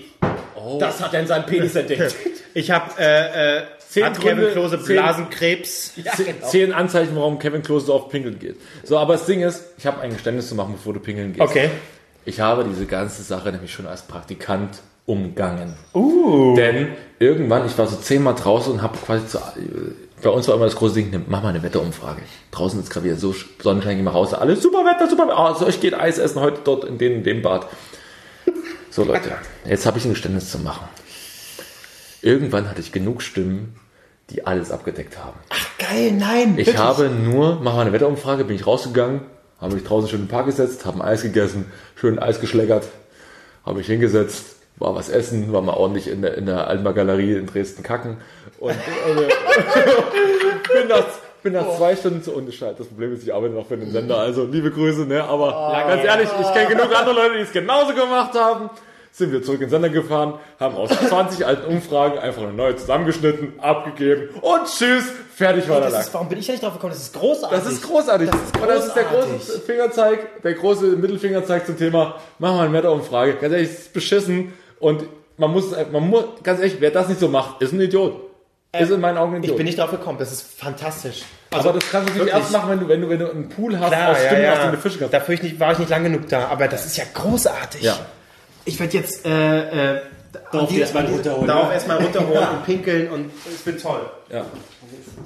Das 0.79 1.01
hat 1.03 1.15
er 1.15 1.21
in 1.21 1.27
seinem 1.27 1.47
Penis 1.47 1.75
entdeckt. 1.75 2.15
ich 2.55 2.71
habe 2.71 2.91
äh, 2.99 3.59
äh, 3.59 3.63
Zehn 3.89 4.05
hat 4.05 4.21
Kevin 4.21 4.45
Gründe- 4.45 4.53
Klose 4.53 4.77
zehn- 4.83 4.97
Blasenkrebs. 4.97 5.95
Zehn- 6.17 6.43
Zehn 6.43 6.73
Anzeichen, 6.75 7.17
warum 7.17 7.39
Kevin 7.39 7.63
Klose 7.63 7.87
so 7.87 7.95
oft 7.95 8.11
pinkeln 8.11 8.39
geht. 8.39 8.57
So, 8.85 8.99
aber 8.99 9.15
das 9.15 9.25
Ding 9.27 9.41
ist, 9.41 9.65
ich 9.79 9.87
habe 9.87 10.01
ein 10.03 10.11
Geständnis 10.13 10.49
zu 10.49 10.55
machen, 10.55 10.73
bevor 10.75 10.93
du 10.93 11.01
pinkeln 11.01 11.33
gehst. 11.33 11.41
Okay. 11.49 11.71
Ich 12.27 12.41
habe 12.41 12.65
diese 12.65 12.85
ganze 12.85 13.23
Sache 13.23 13.51
nämlich 13.51 13.73
schon 13.73 13.87
als 13.87 14.03
Praktikant 14.03 14.81
umgangen. 15.07 15.75
Uh. 15.95 16.55
Denn 16.55 16.89
irgendwann, 17.19 17.65
ich 17.65 17.79
war 17.79 17.87
so 17.87 17.97
zehnmal 17.97 18.35
draußen 18.35 18.71
und 18.75 18.83
habe 18.83 18.99
quasi 18.99 19.27
zu, 19.27 19.39
bei 20.23 20.29
uns 20.29 20.47
war 20.49 20.57
immer 20.57 20.67
das 20.67 20.77
große 20.77 20.95
Ding, 20.97 21.09
nimm- 21.11 21.25
mach 21.29 21.43
mal 21.43 21.49
eine 21.49 21.63
Wetterumfrage. 21.63 22.21
Draußen 22.51 22.79
ist 22.81 22.91
gerade 22.91 23.07
wieder 23.07 23.17
so 23.17 23.35
Sonnenschein, 23.63 23.97
geh 23.97 24.03
mal 24.03 24.11
raus, 24.11 24.35
alles 24.35 24.61
super 24.63 24.85
Wetter, 24.85 25.09
super 25.09 25.29
Wetter. 25.29 25.39
Oh, 25.39 25.55
so, 25.59 25.67
ich 25.67 25.81
geht 25.81 25.95
Eis 25.95 26.19
essen 26.19 26.41
heute 26.43 26.59
dort 26.63 26.85
in 26.85 26.99
dem, 26.99 27.13
in 27.15 27.25
dem 27.25 27.41
Bad. 27.41 27.67
So 28.91 29.05
Leute, 29.05 29.33
jetzt 29.65 29.87
habe 29.87 29.99
ich 29.99 30.05
ein 30.05 30.11
Geständnis 30.11 30.51
zu 30.51 30.59
machen. 30.59 30.89
Irgendwann 32.23 32.69
hatte 32.69 32.81
ich 32.81 32.91
genug 32.91 33.23
Stimmen, 33.23 33.77
die 34.31 34.47
alles 34.47 34.71
abgedeckt 34.71 35.19
haben. 35.19 35.39
Geil, 35.79 36.13
nein. 36.13 36.59
Ich 36.59 36.67
wirklich. 36.67 36.79
habe 36.79 37.09
nur, 37.09 37.61
mach 37.63 37.75
mal 37.75 37.83
eine 37.83 37.93
Wetterumfrage, 37.93 38.45
bin 38.45 38.57
ich 38.57 38.67
rausgegangen, 38.67 39.21
habe 39.61 39.75
mich 39.75 39.85
draußen 39.85 40.09
schön 40.09 40.21
im 40.21 40.29
Park 40.29 40.47
gesetzt, 40.47 40.85
habe 40.85 40.99
ein 40.99 41.03
Eis 41.03 41.23
gegessen, 41.23 41.67
schön 41.95 42.19
Eis 42.19 42.41
geschleckert, 42.41 42.89
habe 43.65 43.79
mich 43.79 43.87
hingesetzt, 43.87 44.57
war 44.77 44.95
was 44.95 45.09
essen, 45.09 45.53
war 45.53 45.63
mal 45.63 45.75
ordentlich 45.75 46.09
in 46.09 46.23
der, 46.23 46.37
in 46.37 46.47
der 46.47 46.67
Alma 46.67 46.93
Galerie 46.93 47.35
in 47.35 47.47
Dresden 47.47 47.83
kacken 47.83 48.19
und 48.59 48.71
äh, 48.71 48.75
bin 50.73 50.89
nach, 50.89 51.05
bin 51.43 51.53
nach 51.53 51.77
zwei 51.77 51.97
Stunden 51.97 52.23
zu 52.23 52.33
Unterscheid. 52.33 52.75
Das 52.79 52.87
Problem 52.87 53.13
ist, 53.15 53.23
ich 53.23 53.35
arbeite 53.35 53.55
noch 53.55 53.67
für 53.67 53.77
den 53.77 53.91
Sender, 53.91 54.19
also 54.19 54.45
liebe 54.45 54.71
Grüße, 54.71 55.07
ne, 55.07 55.25
aber 55.25 55.73
ganz 55.87 56.05
ehrlich, 56.05 56.29
ich 56.41 56.53
kenne 56.53 56.69
genug 56.69 56.95
andere 56.95 57.15
Leute, 57.15 57.35
die 57.37 57.43
es 57.43 57.53
genauso 57.53 57.95
gemacht 57.95 58.35
haben. 58.35 58.71
Sind 59.11 59.33
wir 59.33 59.43
zurück 59.43 59.61
in 59.61 59.67
den 59.67 59.71
Sender 59.71 59.89
gefahren, 59.89 60.35
haben 60.61 60.77
aus 60.77 60.91
20 60.91 61.45
alten 61.45 61.67
Umfragen 61.67 62.19
einfach 62.19 62.43
eine 62.43 62.53
neue 62.53 62.77
zusammengeschnitten, 62.77 63.55
abgegeben 63.59 64.29
und 64.43 64.67
tschüss, 64.67 65.05
fertig 65.35 65.69
war 65.69 65.81
der 65.81 65.91
das 65.91 66.07
Lack. 66.07 66.15
warum 66.15 66.29
bin 66.29 66.39
ich 66.39 66.47
da 66.47 66.53
nicht 66.53 66.63
drauf 66.63 66.75
gekommen? 66.75 66.93
Das 66.93 67.03
ist 67.03 67.15
großartig. 67.15 67.59
Das 67.59 67.73
ist 67.73 67.83
großartig. 67.83 68.31
Das 68.31 68.41
ist 68.41 68.61
Und 68.61 68.69
das 68.69 68.87
ist 68.87 68.95
der 68.95 69.05
große 69.05 69.29
großartig. 69.29 69.63
Fingerzeig, 69.65 70.43
der 70.43 70.55
große 70.55 70.87
Mittelfingerzeig 70.97 71.67
zum 71.67 71.79
Thema, 71.79 72.17
mach 72.39 72.53
mal 72.55 72.67
eine 72.67 72.73
Wetterumfrage. 72.75 73.35
Ganz 73.35 73.55
ehrlich, 73.55 73.71
es 73.71 73.79
ist 73.79 73.93
beschissen. 73.93 74.53
Und 74.79 75.05
man 75.37 75.51
muss, 75.53 75.71
man 75.91 76.09
muss, 76.09 76.25
ganz 76.43 76.61
ehrlich, 76.61 76.77
wer 76.81 76.91
das 76.91 77.09
nicht 77.09 77.19
so 77.21 77.29
macht, 77.29 77.63
ist 77.63 77.73
ein 77.73 77.81
Idiot. 77.81 78.28
Ist 78.77 78.91
in 78.91 79.01
meinen 79.01 79.17
Augen 79.17 79.35
ein 79.35 79.39
Ich 79.39 79.45
Idiot. 79.45 79.57
bin 79.57 79.67
nicht 79.67 79.79
drauf 79.79 79.91
gekommen. 79.91 80.19
Das 80.19 80.31
ist 80.31 80.43
fantastisch. 80.43 81.23
aber 81.51 81.73
das 81.73 81.91
kannst 81.91 82.11
du 82.11 82.13
natürlich 82.13 82.17
wirklich. 82.19 82.35
erst 82.35 82.53
machen, 82.53 82.71
wenn 82.71 82.81
du, 82.81 82.89
wenn 82.89 83.01
du, 83.01 83.09
wenn 83.09 83.19
du 83.19 83.31
einen 83.31 83.49
Pool 83.49 83.79
hast 83.79 83.89
Klar, 83.89 84.11
aus 84.11 84.19
Stimmen, 84.19 84.43
ja, 84.43 84.51
aus 84.53 84.57
ja. 84.57 84.63
denen 84.65 84.75
du 84.75 84.81
Fische 84.81 84.99
kannst. 84.99 85.15
Dafür 85.15 85.35
ich 85.35 85.43
nicht, 85.43 85.61
war 85.61 85.73
ich 85.73 85.79
nicht 85.79 85.89
lang 85.89 86.05
genug 86.05 86.29
da, 86.29 86.49
aber 86.49 86.69
das 86.69 86.85
ist 86.85 86.97
ja 86.99 87.05
großartig. 87.15 87.83
Ja. 87.83 87.99
Ich 88.67 88.79
werde 88.79 88.99
jetzt 88.99 89.25
äh, 89.25 89.95
äh, 89.95 90.01
Darauf 90.53 90.77
erstmal 90.77 91.07
runterholen. 91.07 91.47
Darauf 91.47 91.73
erstmal 91.73 91.97
runterholen 92.03 92.49
und 92.49 92.67
pinkeln 92.67 93.11
und 93.11 93.31
es 93.47 93.65
wird 93.65 93.81
toll. 93.81 94.01
Ja. 94.31 94.45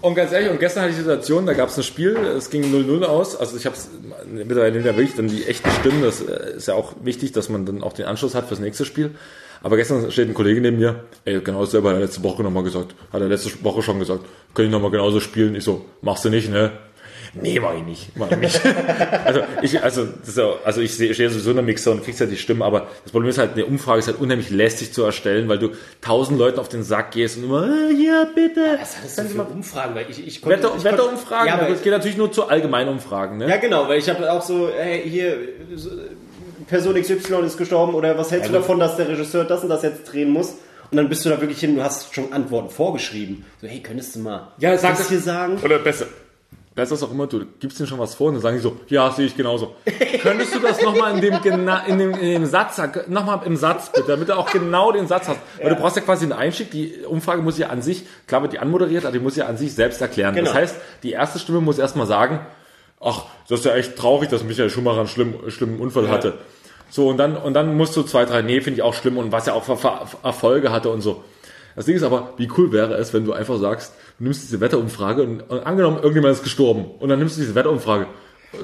Und 0.01 0.15
ganz 0.15 0.33
ehrlich, 0.33 0.51
und 0.51 0.61
gestern 0.61 0.83
hatte 0.83 0.91
ich 0.91 0.97
die 0.97 1.03
Situation, 1.03 1.47
da 1.47 1.53
gab 1.53 1.69
es 1.69 1.77
ein 1.77 1.83
Spiel, 1.83 2.17
es 2.17 2.51
ging 2.51 2.65
0-0 2.65 3.05
aus. 3.05 3.37
Also 3.37 3.57
ich 3.57 3.67
habe 3.67 3.77
es 3.77 3.89
mittlerweile 4.27 4.79
ja 4.79 4.85
wirklich 4.97 5.17
dann 5.17 5.29
die 5.29 5.47
echten 5.47 5.71
Stimmen, 5.81 6.03
das 6.03 6.21
äh, 6.21 6.57
ist 6.57 6.69
ja 6.69 6.75
auch 6.75 6.95
wichtig, 7.03 7.33
dass 7.33 7.49
man 7.49 7.67
dann 7.67 7.83
auch 7.83 7.93
den 7.93 8.07
Anschluss 8.07 8.35
hat 8.35 8.47
fürs 8.47 8.61
nächste 8.61 8.85
Spiel. 8.85 9.13
Aber 9.63 9.77
gestern 9.77 10.11
steht 10.11 10.29
ein 10.29 10.35
Kollege 10.35 10.61
neben 10.61 10.79
mir, 10.79 11.05
ey, 11.25 11.41
genau 11.41 11.61
dasselbe 11.61 11.89
hat 11.89 11.97
er 11.97 12.01
letzte 12.01 12.23
Woche 12.23 12.43
nochmal 12.43 12.65
gesagt. 12.65 12.95
Hat 13.13 13.21
er 13.21 13.29
letzte 13.29 13.51
Woche 13.65 13.83
schon 13.83 13.99
gesagt, 13.99 14.25
kann 14.55 14.65
ich 14.65 14.71
nochmal 14.71 14.91
genauso 14.91 15.21
spielen? 15.21 15.55
Ich 15.55 15.65
so, 15.65 15.85
machst 16.01 16.25
du 16.25 16.31
nicht, 16.31 16.51
ne? 16.51 16.73
Nee, 17.35 17.59
mach 17.61 17.75
ich 17.75 17.85
nicht. 17.85 18.17
Mach 18.17 18.31
ich 18.31 18.37
nicht. 18.37 18.61
also 19.25 19.41
ich, 19.63 19.83
also, 19.83 20.07
das 20.25 20.37
ja, 20.37 20.53
also 20.65 20.83
ich 20.83 20.93
stehe 20.93 21.31
sowieso 21.31 21.51
in 21.51 21.57
der 21.57 21.65
Mixer 21.65 21.93
und 21.93 22.05
kriegst 22.05 22.21
ja 22.21 22.27
die 22.27 22.37
Stimmen, 22.37 22.61
aber 22.61 22.89
das 23.05 23.13
Problem 23.13 23.31
ist 23.31 23.39
halt, 23.39 23.53
eine 23.55 23.65
Umfrage 23.65 24.01
ist 24.01 24.09
halt 24.09 24.21
unheimlich 24.21 24.51
lästig 24.51 24.93
zu 24.93 25.03
erstellen, 25.03 25.49
weil 25.49 25.59
du 25.59 25.71
tausend 26.03 26.39
Leuten 26.39 26.59
auf 26.59 26.69
den 26.69 26.83
Sack 26.83 27.13
gehst 27.13 27.39
und 27.39 27.45
immer, 27.45 27.65
äh, 27.67 27.95
hier, 27.95 28.29
bitte. 28.35 28.77
Was 28.79 28.99
hattest 28.99 29.19
du 29.19 29.23
für 29.25 29.45
Umfragen? 29.45 29.95
Weil 29.95 30.07
ich, 30.11 30.27
ich 30.27 30.43
konnte, 30.43 30.59
Wetter, 30.59 30.75
ich 30.77 30.85
Wetterumfragen, 30.85 31.49
Ja, 31.49 31.55
aber 31.55 31.71
es 31.71 31.83
geht 31.83 31.93
natürlich 31.93 32.19
nur 32.19 32.31
zu 32.31 32.49
Allgemeinumfragen, 32.49 33.39
ne? 33.39 33.49
Ja, 33.49 33.57
genau, 33.57 33.89
weil 33.89 33.99
ich 33.99 34.11
habe 34.11 34.31
auch 34.31 34.43
so, 34.43 34.69
hey, 34.69 35.03
hier, 35.09 35.39
so, 35.75 35.91
Person 36.73 36.95
XY 36.95 37.45
ist 37.45 37.59
gestorben 37.59 37.93
oder 37.93 38.17
was 38.17 38.31
hältst 38.31 38.49
du 38.49 38.55
davon, 38.55 38.81
dass 38.81 38.97
der 38.97 39.07
Regisseur 39.07 39.45
das 39.45 39.63
und 39.63 39.69
das 39.69 39.83
jetzt 39.83 40.11
drehen 40.11 40.31
muss? 40.31 40.55
Und 40.91 40.97
dann 40.97 41.07
bist 41.11 41.23
du 41.23 41.29
da 41.29 41.39
wirklich 41.39 41.61
hin, 41.61 41.77
du 41.77 41.83
hast 41.85 42.15
schon 42.15 42.33
Antworten 42.33 42.71
vorgeschrieben. 42.71 43.45
So, 43.61 43.67
hey, 43.69 43.81
könntest 43.81 44.17
du 44.17 44.21
mal 44.21 44.53
Ja, 44.57 44.79
sag 44.79 44.97
das 44.97 45.11
hier 45.11 45.21
sagen? 45.21 45.59
Oder 45.63 45.79
besser. 45.81 46.07
besser 46.75 46.95
ist 46.95 47.03
auch 47.03 47.11
immer, 47.11 47.27
du 47.27 47.45
gibst 47.61 47.79
ihnen 47.79 47.87
schon 47.87 47.99
was 47.99 48.15
vor 48.15 48.29
und 48.29 48.37
dann 48.37 48.43
sagen 48.43 48.57
die 48.57 48.63
so, 48.63 48.75
ja, 48.89 49.11
sehe 49.11 49.27
ich 49.27 49.37
genauso. 49.37 49.77
Könntest 50.23 50.55
du 50.55 50.61
das 50.61 50.81
nochmal 50.81 51.15
in 51.15 51.21
dem, 51.21 51.35
in 51.87 51.99
dem, 51.99 52.15
in 52.15 52.31
dem 52.31 52.47
Satz, 52.47 52.81
nochmal 53.07 53.41
im 53.45 53.57
Satz 53.57 53.93
bitte, 53.93 54.09
damit 54.09 54.31
du 54.31 54.39
auch 54.39 54.51
genau 54.51 54.93
den 54.93 55.07
Satz 55.07 55.29
hast. 55.29 55.41
Weil 55.61 55.75
du 55.75 55.77
brauchst 55.77 55.97
ja 55.97 56.03
quasi 56.03 56.25
einen 56.25 56.33
Einstieg, 56.33 56.71
die 56.71 57.05
Umfrage 57.07 57.43
muss 57.43 57.59
ja 57.59 57.69
an 57.69 57.83
sich, 57.83 58.07
klar 58.27 58.41
wird 58.41 58.55
die 58.55 58.61
anmoderiert, 58.61 59.05
aber 59.05 59.13
die 59.13 59.23
muss 59.23 59.37
ja 59.37 59.45
an 59.45 59.59
sich 59.59 59.75
selbst 59.75 60.01
erklären. 60.01 60.35
Genau. 60.35 60.47
Das 60.47 60.55
heißt, 60.55 60.77
die 61.03 61.13
erste 61.13 61.39
Stimme 61.39 61.61
muss 61.61 61.79
erstmal 61.79 62.07
sagen, 62.07 62.41
ach, 62.99 63.25
das 63.51 63.61
ist 63.61 63.67
ja 63.67 63.75
echt 63.75 63.97
traurig, 63.97 64.31
dass 64.31 64.43
Michael 64.43 64.71
Schumacher 64.71 65.01
einen 65.01 65.09
schlimmen, 65.09 65.51
schlimmen 65.51 65.79
Unfall 65.79 66.09
hatte. 66.09 66.39
So, 66.95 67.09
und 67.09 67.17
dann, 67.17 67.39
und 67.39 67.55
dann 67.55 67.75
musst 67.75 67.97
du 67.97 68.03
zwei, 68.03 68.27
drei, 68.27 68.43
nee, 68.43 68.61
finde 68.61 68.77
ich 68.77 68.83
auch 68.83 68.93
schlimm 68.93 69.17
und 69.17 69.33
was 69.33 69.47
er 69.47 69.55
auch 69.55 69.65
für 69.65 69.79
Erfolge 70.23 70.71
hatte 70.71 70.91
und 70.91 71.01
so. 71.01 71.25
Das 71.75 71.87
Ding 71.87 71.97
ist 71.97 72.03
aber, 72.03 72.35
wie 72.37 72.51
cool 72.59 72.71
wäre 72.71 72.93
es, 72.97 73.15
wenn 73.15 73.25
du 73.25 73.33
einfach 73.33 73.57
sagst, 73.57 73.95
du 74.19 74.25
nimmst 74.25 74.43
diese 74.43 74.61
Wetterumfrage 74.61 75.23
und, 75.23 75.41
und 75.41 75.61
angenommen, 75.61 75.97
irgendjemand 75.97 76.35
ist 76.35 76.43
gestorben 76.43 76.85
und 76.99 77.09
dann 77.09 77.19
nimmst 77.19 77.39
du 77.39 77.41
diese 77.41 77.55
Wetterumfrage, 77.55 78.09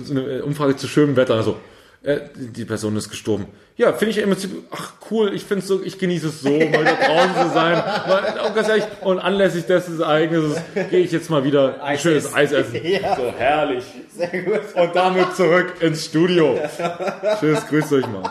so 0.02 0.12
eine 0.12 0.20
äh, 0.24 0.40
Umfrage 0.42 0.76
zu 0.76 0.86
schönem 0.88 1.16
Wetter, 1.16 1.36
also, 1.36 1.56
äh, 2.02 2.20
die 2.34 2.64
Person 2.64 2.96
ist 2.96 3.10
gestorben. 3.10 3.46
Ja, 3.76 3.92
finde 3.92 4.10
ich 4.10 4.18
im 4.18 4.30
Prinzip, 4.30 4.50
ach 4.70 4.92
cool, 5.10 5.32
ich 5.34 5.44
finde 5.44 5.64
so, 5.64 5.82
ich 5.82 5.98
genieße 5.98 6.28
es 6.28 6.42
so, 6.42 6.50
mal 6.50 6.84
da 6.84 6.94
draußen 6.94 7.48
zu 7.48 7.54
sein. 7.54 7.76
Mal, 7.76 8.40
auch 8.40 8.54
ganz 8.54 8.68
ehrlich, 8.68 8.84
und 9.02 9.18
anlässlich 9.18 9.66
des 9.66 9.98
Ereignisses 9.98 10.60
gehe 10.90 11.00
ich 11.00 11.12
jetzt 11.12 11.28
mal 11.28 11.44
wieder 11.44 11.74
ein 11.74 11.80
Eis 11.80 12.02
schönes 12.02 12.26
essen. 12.26 12.36
Eis 12.36 12.52
essen. 12.52 12.80
Ja. 12.84 13.16
So 13.16 13.32
herrlich. 13.36 13.84
Sehr 14.16 14.42
gut. 14.42 14.60
Und 14.74 14.96
damit 14.96 15.34
zurück 15.34 15.74
ins 15.80 16.04
Studio. 16.04 16.58
Tschüss, 17.40 17.66
grüßt 17.66 17.92
euch 17.92 18.06
mal. 18.06 18.22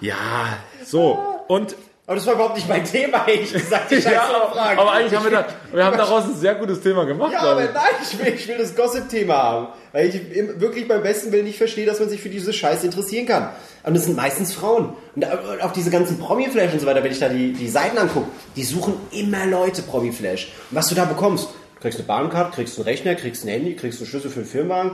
Ja, 0.00 0.58
so. 0.84 1.44
Und 1.48 1.76
Aber 2.08 2.14
das 2.14 2.26
war 2.26 2.34
überhaupt 2.34 2.54
nicht 2.54 2.68
mein 2.68 2.84
Thema, 2.84 3.26
ehrlich 3.26 3.52
gesagt, 3.52 3.90
die 3.90 3.94
ja, 3.96 4.28
Umfragen. 4.28 4.78
aber 4.78 4.92
eigentlich 4.92 5.14
haben 5.16 5.24
wir, 5.24 5.30
da, 5.32 5.46
wir 5.72 5.84
haben 5.84 5.96
daraus 5.98 6.24
ein 6.24 6.36
sehr 6.36 6.54
gutes 6.54 6.80
Thema 6.80 7.04
gemacht, 7.04 7.32
Ja, 7.32 7.40
aber 7.40 7.62
nein, 7.64 7.82
ich 8.00 8.16
will, 8.18 8.32
ich 8.32 8.46
will 8.46 8.58
das 8.58 8.76
Gossip-Thema 8.76 9.34
haben. 9.34 9.68
Weil 9.92 10.08
ich 10.10 10.60
wirklich 10.60 10.86
beim 10.86 11.02
besten 11.02 11.32
Willen 11.32 11.46
nicht 11.46 11.58
verstehe, 11.58 11.84
dass 11.84 11.98
man 11.98 12.08
sich 12.08 12.20
für 12.20 12.28
diese 12.28 12.52
Scheiße 12.52 12.86
interessieren 12.86 13.26
kann. 13.26 13.48
Und 13.82 13.94
das 13.96 14.04
sind 14.04 14.14
meistens 14.16 14.54
Frauen. 14.54 14.90
Und 15.16 15.22
da- 15.24 15.32
und 15.52 15.60
auch 15.62 15.72
diese 15.72 15.90
ganzen 15.90 16.18
Promi-Flash 16.20 16.74
und 16.74 16.80
so 16.80 16.86
weiter, 16.86 17.02
wenn 17.02 17.10
ich 17.10 17.18
da 17.18 17.28
die, 17.28 17.52
die 17.52 17.68
Seiten 17.68 17.98
angucke, 17.98 18.28
die 18.54 18.62
suchen 18.62 18.94
immer 19.10 19.44
Leute 19.46 19.82
Promi-Flash. 19.82 20.52
Und 20.70 20.76
was 20.76 20.88
du 20.88 20.94
da 20.94 21.06
bekommst, 21.06 21.48
du 21.74 21.80
kriegst 21.80 21.98
eine 21.98 22.06
Bahncard, 22.06 22.54
kriegst 22.54 22.76
einen 22.78 22.84
Rechner, 22.84 23.16
kriegst 23.16 23.44
ein 23.44 23.48
Handy, 23.48 23.74
kriegst 23.74 23.98
einen 24.00 24.08
Schlüssel 24.08 24.30
für 24.30 24.40
den 24.40 24.48
Firmenwagen. 24.48 24.92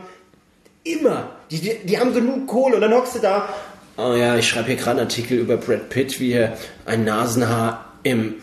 Immer. 0.85 1.29
Die, 1.51 1.61
die, 1.61 1.77
die 1.85 1.99
haben 1.99 2.15
genug 2.15 2.47
Kohle 2.49 2.77
und 2.77 2.81
dann 2.81 2.95
hockst 2.95 3.17
du 3.17 3.19
da. 3.19 3.49
Oh 3.97 4.15
ja, 4.15 4.37
ich 4.37 4.49
schreibe 4.49 4.69
hier 4.69 4.77
gerade 4.77 5.01
einen 5.01 5.09
Artikel 5.09 5.39
über 5.39 5.57
Brad 5.57 5.91
Pitt, 5.91 6.19
wie 6.19 6.33
er 6.33 6.57
ein 6.87 7.05
Nasenhaar 7.05 7.93
im, 8.03 8.37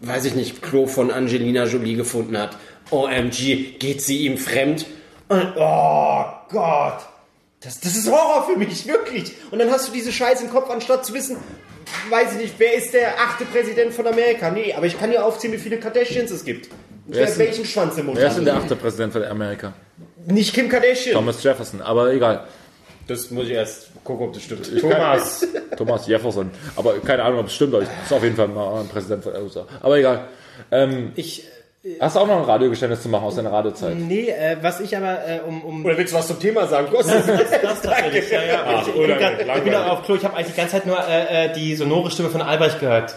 weiß 0.00 0.24
ich 0.24 0.34
nicht, 0.34 0.62
Klo 0.62 0.86
von 0.86 1.10
Angelina 1.10 1.64
Jolie 1.64 1.94
gefunden 1.94 2.36
hat. 2.36 2.56
OMG, 2.90 3.78
geht 3.78 4.02
sie 4.02 4.26
ihm 4.26 4.36
fremd? 4.36 4.86
Und, 5.28 5.54
oh 5.56 6.24
Gott. 6.50 6.98
Das, 7.60 7.80
das 7.80 7.96
ist 7.96 8.10
Horror 8.10 8.46
für 8.46 8.58
mich, 8.58 8.86
wirklich. 8.86 9.32
Und 9.50 9.58
dann 9.58 9.70
hast 9.70 9.88
du 9.88 9.92
diese 9.92 10.12
Scheiße 10.12 10.44
im 10.44 10.50
Kopf, 10.50 10.70
anstatt 10.70 11.06
zu 11.06 11.14
wissen, 11.14 11.36
weiß 12.10 12.32
ich 12.32 12.38
nicht, 12.38 12.54
wer 12.58 12.74
ist 12.74 12.92
der 12.92 13.18
achte 13.20 13.44
Präsident 13.44 13.92
von 13.92 14.06
Amerika? 14.06 14.50
Nee, 14.50 14.72
aber 14.74 14.86
ich 14.86 14.98
kann 14.98 15.10
dir 15.10 15.24
aufzählen, 15.24 15.54
wie 15.54 15.58
viele 15.58 15.78
Kardashians 15.78 16.30
es 16.30 16.44
gibt. 16.44 16.68
Wer 17.06 17.28
ist 17.28 17.38
welchen 17.38 17.64
Schwanz 17.64 17.96
im 17.98 18.06
Mund 18.06 18.18
Wer 18.18 18.28
ist 18.28 18.36
denn 18.36 18.44
der 18.44 18.56
achte 18.56 18.74
Präsident 18.74 19.12
von 19.12 19.22
Amerika? 19.24 19.72
Nicht 20.26 20.52
Kim 20.52 20.68
Kardashian. 20.68 21.14
Thomas 21.14 21.42
Jefferson, 21.42 21.80
aber 21.80 22.12
egal. 22.12 22.46
Das 23.06 23.30
muss 23.30 23.44
ich 23.44 23.52
erst 23.52 23.88
gucken, 24.02 24.26
ob 24.26 24.32
das 24.32 24.42
stimmt. 24.42 24.68
Thomas. 24.80 25.46
Thomas 25.76 26.06
Jefferson. 26.06 26.50
Aber 26.74 26.98
keine 26.98 27.22
Ahnung, 27.22 27.40
ob 27.40 27.46
es 27.46 27.54
stimmt, 27.54 27.74
aber 27.74 27.84
ich 27.84 27.88
ist 28.04 28.12
auf 28.12 28.22
jeden 28.22 28.36
Fall 28.36 28.48
mal 28.48 28.80
ein 28.80 28.88
Präsident 28.88 29.22
von 29.22 29.32
der 29.32 29.42
USA. 29.42 29.66
Aber 29.80 29.96
egal. 29.96 30.28
Ähm, 30.72 31.12
Ich, 31.14 31.44
hast 32.00 32.16
du 32.16 32.20
auch 32.20 32.26
noch 32.26 32.38
ein 32.38 32.44
Radiogeständnis 32.44 33.02
zu 33.02 33.08
machen 33.08 33.24
aus 33.24 33.36
deiner 33.36 33.52
Radiozeit? 33.52 33.96
nee, 33.96 34.28
äh, 34.30 34.56
was 34.60 34.80
ich 34.80 34.96
aber, 34.96 35.18
äh, 35.26 35.40
um, 35.46 35.62
um 35.62 35.84
Oder 35.84 35.96
willst 35.98 36.12
du 36.12 36.18
was 36.18 36.26
zum 36.26 36.40
Thema 36.40 36.66
sagen? 36.66 36.88
Gott, 36.90 37.06
das 37.06 37.82
tatsächlich, 37.82 38.30
ja, 38.30 38.42
ja. 38.42 38.82
ich, 38.82 38.88
ich, 38.88 38.94
bin 38.94 39.18
grad, 39.18 39.56
ich 39.58 39.62
bin 39.62 39.74
auch 39.74 39.86
auf 39.86 40.02
Klo, 40.04 40.16
ich 40.16 40.24
habe 40.24 40.34
eigentlich 40.34 40.52
die 40.52 40.56
ganze 40.56 40.72
Zeit 40.72 40.86
nur 40.86 40.98
äh, 40.98 41.46
äh, 41.46 41.52
die 41.52 41.76
sonore 41.76 42.10
Stimme 42.10 42.30
von 42.30 42.42
Albrecht 42.42 42.80
gehört. 42.80 43.14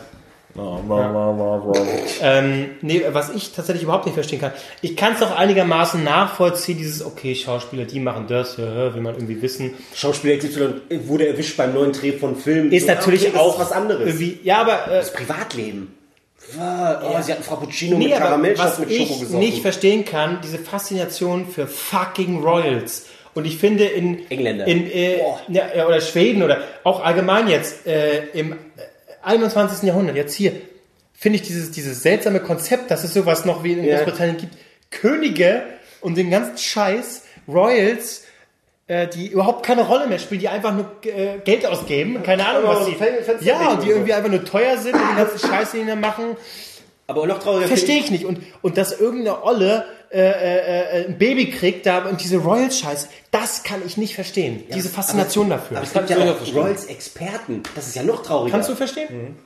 Ähm, 2.22 2.72
nee, 2.82 3.04
was 3.12 3.30
ich 3.34 3.52
tatsächlich 3.52 3.84
überhaupt 3.84 4.06
nicht 4.06 4.14
verstehen 4.16 4.40
kann. 4.42 4.52
Ich 4.82 4.96
kann 4.96 5.14
es 5.14 5.20
doch 5.20 5.36
einigermaßen 5.38 6.04
nachvollziehen, 6.04 6.78
dieses, 6.78 7.06
okay, 7.06 7.36
Schauspieler, 7.36 7.86
die 7.86 8.00
machen 8.00 8.26
das, 8.28 8.58
ja, 8.58 8.66
ja, 8.66 8.94
will 8.94 9.02
man 9.02 9.16
irgendwie 9.16 9.42
wissen. 9.42 9.74
Schauspieler 9.96 10.38
XY 10.38 10.82
wurde 11.08 11.28
erwischt 11.28 11.58
beim 11.58 11.74
neuen 11.74 11.92
Dreh 11.92 12.12
von 12.14 12.36
Filmen. 12.36 12.72
Ist 12.72 12.88
So, 12.88 12.94
natürlich 12.94 13.28
okay, 13.28 13.38
auch 13.38 13.56
ist 13.56 13.62
was 13.62 13.72
anderes. 13.72 14.16
Ja, 14.44 14.62
aber 14.62 14.88
äh, 14.88 14.98
Das 15.00 15.14
Privatleben. 15.14 15.96
Oh, 16.58 17.22
sie 17.22 17.32
hatten 17.32 17.44
Frappuccino 17.44 17.98
Nee, 17.98 18.08
mit 18.08 18.18
Karamellschatz 18.18 18.72
was 18.72 18.80
mit 18.80 18.90
Schoko 18.92 19.04
ich 19.14 19.20
gesoffen. 19.20 19.40
nicht 19.40 19.62
verstehen 19.62 20.04
kann, 20.04 20.40
diese 20.44 20.58
Faszination 20.58 21.46
für 21.48 21.68
fucking 21.68 22.42
Royals. 22.42 23.06
Und 23.36 23.46
ich 23.46 23.58
finde 23.58 23.84
in 23.86 24.30
Engländer. 24.32 24.66
in 24.66 24.90
äh, 24.90 25.20
ja, 25.50 25.64
ja, 25.76 25.88
oder 25.88 26.02
Schweden 26.02 26.42
oder 26.42 26.58
auch 26.84 27.04
allgemein 27.04 27.48
jetzt 27.48 27.86
äh, 27.86 28.24
im 28.34 28.56
21. 29.24 29.84
Jahrhundert 29.84 30.16
jetzt 30.16 30.34
hier 30.34 30.54
finde 31.14 31.38
ich 31.38 31.42
dieses 31.44 31.72
dieses 31.72 32.02
seltsame 32.02 32.40
Konzept, 32.40 32.92
dass 32.92 33.04
es 33.04 33.14
sowas 33.14 33.46
noch 33.46 33.64
wie 33.64 33.74
in 33.74 33.84
Ja. 33.84 33.98
Großbritannien 33.98 34.38
gibt, 34.38 34.56
Könige 34.92 35.64
und 36.02 36.18
den 36.18 36.30
ganzen 36.32 36.58
Scheiß 36.58 37.24
Royals 37.48 38.24
äh, 38.90 39.08
die 39.08 39.28
überhaupt 39.28 39.64
keine 39.64 39.84
Rolle 39.84 40.08
mehr 40.08 40.18
spielen, 40.18 40.42
die 40.42 40.50
einfach 40.50 40.74
nur 40.74 40.92
äh, 41.04 41.38
Geld 41.46 41.66
ausgeben, 41.66 42.24
keine 42.24 42.48
Ahnung, 42.48 42.66
Aber 42.66 42.80
was 42.80 42.90
Fenster 42.90 43.38
ja, 43.42 43.70
und 43.70 43.84
die 43.84 43.90
irgendwie 43.90 44.14
einfach 44.14 44.32
nur 44.32 44.44
teuer 44.44 44.78
sind 44.78 44.96
und 44.96 45.10
den 45.10 45.16
ganzen 45.16 45.48
Scheiß, 45.48 45.72
den 45.72 45.82
die 45.82 45.88
da 45.88 45.96
machen, 45.96 46.36
Aber 47.10 47.26
noch 47.26 47.40
trauriger 47.40 47.68
Verstehe 47.68 48.00
ich 48.00 48.12
nicht. 48.12 48.24
Und, 48.26 48.40
und 48.62 48.78
dass 48.78 49.00
irgendeine 49.00 49.44
Olle 49.44 49.86
äh, 50.12 50.20
äh, 50.22 51.02
äh, 51.02 51.06
ein 51.08 51.18
Baby 51.18 51.50
kriegt 51.50 51.86
da 51.86 52.06
und 52.08 52.22
diese 52.24 52.38
Royals-Scheiß, 52.38 53.10
das 53.32 53.64
kann 53.64 53.82
ich 53.86 53.98
nicht 53.98 54.16
verstehen. 54.16 54.64
diese 54.74 54.90
Faszination 54.90 55.50
dafür. 55.50 55.78
Aber 55.78 55.86
es 55.88 55.94
gibt 55.94 56.10
ja 56.10 56.18
auch. 56.18 56.56
Royals-Experten. 56.56 57.64
Das 57.76 57.88
ist 57.88 57.96
ja 57.96 58.04
noch 58.04 58.22
trauriger. 58.24 58.52
Kannst 58.52 58.70
du 58.70 58.76
verstehen? 58.76 59.38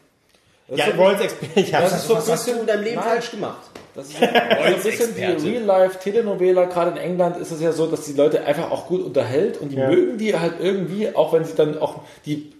Ja, 0.69 0.85
so- 0.87 0.91
Royals-Experte. 1.01 1.59
Ja, 1.71 1.81
Das 1.81 1.93
ist 1.97 2.07
so 2.07 2.13
ein 2.15 2.19
was 2.21 2.29
hast 2.31 2.47
du 2.47 2.51
bisschen- 2.51 2.61
in 2.61 2.67
deinem 2.67 2.83
Leben 2.83 2.95
Nein. 2.97 3.05
falsch 3.05 3.31
gemacht? 3.31 3.61
Das 3.95 4.07
ist 4.07 4.17
so 4.17 4.25
ein 4.25 4.81
bisschen 4.81 5.15
die 5.15 5.49
Real-Life-Telenovela, 5.49 6.65
gerade 6.65 6.91
in 6.91 6.97
England 6.97 7.37
ist 7.37 7.51
es 7.51 7.61
ja 7.61 7.71
so, 7.73 7.85
dass 7.87 8.01
die 8.05 8.13
Leute 8.13 8.43
einfach 8.43 8.71
auch 8.71 8.87
gut 8.87 9.03
unterhält 9.05 9.57
und 9.59 9.69
die 9.69 9.75
mögen 9.77 10.17
die 10.17 10.37
halt 10.37 10.55
irgendwie, 10.59 11.15
auch 11.15 11.31
wenn 11.33 11.45
sie 11.45 11.53
dann 11.55 11.77
auch, 11.77 12.01
die 12.25 12.52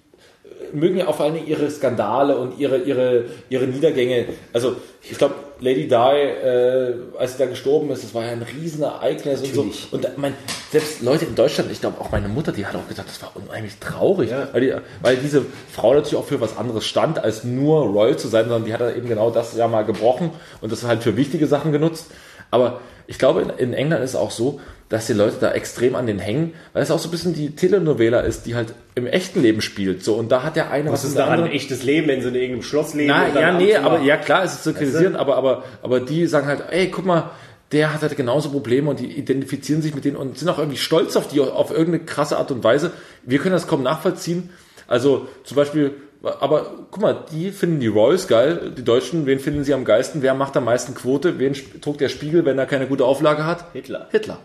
mögen 0.72 0.98
ja 0.98 1.08
auch 1.08 1.16
vor 1.16 1.26
allem 1.26 1.46
ihre 1.46 1.70
Skandale 1.70 2.38
und 2.38 2.60
ihre, 2.60 2.78
ihre, 2.78 3.26
ihre 3.50 3.66
Niedergänge. 3.66 4.26
Also 4.54 4.78
ich 5.02 5.18
glaube, 5.18 5.36
Lady 5.60 5.88
Di, 5.88 5.96
äh, 5.96 6.94
als 7.18 7.34
sie 7.34 7.40
da 7.40 7.46
gestorben 7.46 7.90
ist, 7.92 8.04
das 8.04 8.14
war 8.14 8.26
ja 8.26 8.32
ein 8.32 8.42
Riesenereignis 8.42 9.42
und 9.42 9.54
so. 9.54 9.72
Und 9.92 10.18
mein, 10.18 10.34
selbst 10.72 11.02
Leute 11.02 11.26
in 11.26 11.36
Deutschland, 11.36 11.72
ich 11.72 11.82
glaube 11.82 12.00
auch 12.02 12.12
meine 12.12 12.28
Mutter, 12.28 12.52
die 12.52 12.66
hat 12.66 12.76
auch 12.76 12.88
gesagt, 12.88 13.10
das 13.10 13.22
war 13.22 13.32
unheimlich 13.36 13.78
traurig, 13.80 14.32
weil, 14.52 14.62
die, 14.62 14.74
weil 15.02 15.18
diese 15.18 15.46
Frau 15.72 15.94
natürlich 15.94 16.16
auch 16.16 16.26
für 16.26 16.42
was 16.42 16.58
anderes 16.58 16.86
stand, 16.86 17.24
als 17.24 17.44
nur 17.44 17.86
Royal 17.86 18.18
zu 18.18 18.28
sein, 18.28 18.46
sondern 18.46 18.66
die 18.66 18.74
hat 18.74 18.96
eben 18.96 19.08
genau 19.08 19.30
das 19.30 19.56
ja 19.56 19.68
mal 19.68 19.84
gebrochen 19.84 20.32
und 20.62 20.72
das 20.72 20.84
halt 20.84 21.04
für 21.04 21.18
wichtige 21.18 21.48
Sachen 21.48 21.72
genutzt. 21.72 22.08
Aber 22.52 22.82
ich 23.08 23.18
glaube, 23.18 23.54
in, 23.58 23.74
England 23.74 24.04
ist 24.04 24.12
es 24.12 24.16
auch 24.16 24.32
so, 24.32 24.60
dass 24.90 25.08
die 25.08 25.14
Leute 25.14 25.38
da 25.40 25.52
extrem 25.52 25.96
an 25.96 26.06
den 26.06 26.20
hängen, 26.20 26.54
weil 26.74 26.84
es 26.84 26.92
auch 26.92 27.00
so 27.00 27.08
ein 27.08 27.12
bisschen 27.12 27.34
die 27.34 27.56
Telenovela 27.56 28.20
ist, 28.20 28.46
die 28.46 28.54
halt 28.54 28.76
im 28.96 29.08
echten 29.08 29.42
Leben 29.42 29.62
spielt. 29.62 30.04
So, 30.04 30.16
und 30.16 30.32
da 30.32 30.44
hat 30.44 30.56
der 30.56 30.70
eine 30.70 30.92
Was 30.92 31.04
mit 31.04 31.12
ist 31.12 31.18
daran 31.18 31.44
ein 31.44 31.52
echtes 31.52 31.84
Leben, 31.84 32.08
wenn 32.08 32.22
sie 32.22 32.28
in 32.28 32.36
irgendeinem 32.36 32.62
Schloss 32.62 32.94
leben? 32.94 33.08
na, 33.08 33.28
ja, 33.40 33.52
nee, 33.54 33.76
aber 33.76 34.02
ja 34.02 34.18
klar, 34.18 34.44
es 34.44 34.54
ist 34.54 34.64
zu 34.64 34.74
kritisieren, 34.74 35.16
aber, 35.16 35.36
aber, 35.36 35.64
aber 35.82 36.00
die 36.00 36.28
sagen 36.28 36.48
halt, 36.48 36.64
ey, 36.70 36.90
guck 36.90 37.06
mal, 37.06 37.32
der 37.72 37.92
hat 37.92 38.04
halt 38.04 38.16
genauso 38.16 38.50
Probleme 38.50 38.90
und 38.90 39.00
die 39.00 39.08
identifizieren 39.18 39.82
sich 39.82 39.96
mit 39.96 40.06
denen 40.06 40.16
und 40.16 40.38
sind 40.38 40.48
auch 40.48 40.60
irgendwie 40.60 40.78
stolz 40.78 41.16
auf 41.16 41.28
die, 41.28 41.42
auf 41.42 41.72
irgendeine 41.72 42.06
krasse 42.06 42.38
Art 42.38 42.52
und 42.52 42.64
Weise. 42.64 42.92
Wir 43.24 43.40
können 43.40 43.54
das 43.54 43.68
kaum 43.68 43.82
nachvollziehen. 43.82 44.52
Also 44.88 45.28
zum 45.44 45.56
Beispiel, 45.56 45.96
aber 46.24 46.72
guck 46.90 47.02
mal, 47.02 47.18
die 47.32 47.52
finden 47.52 47.80
die 47.82 47.88
Royals 47.88 48.28
geil, 48.28 48.72
die 48.78 48.84
Deutschen, 48.84 49.26
wen 49.26 49.40
finden 49.40 49.64
sie 49.66 49.74
am 49.74 49.84
geilsten, 49.84 50.22
wer 50.22 50.34
macht 50.34 50.56
am 50.56 50.64
meisten 50.66 50.96
Quote, 50.96 51.38
wen 51.38 51.54
druckt 51.82 52.00
der 52.02 52.08
Spiegel, 52.10 52.46
wenn 52.46 52.58
er 52.58 52.66
keine 52.66 52.88
gute 52.88 53.04
Auflage 53.06 53.46
hat? 53.46 53.66
Hitler. 53.74 54.08
Hitler. 54.12 54.40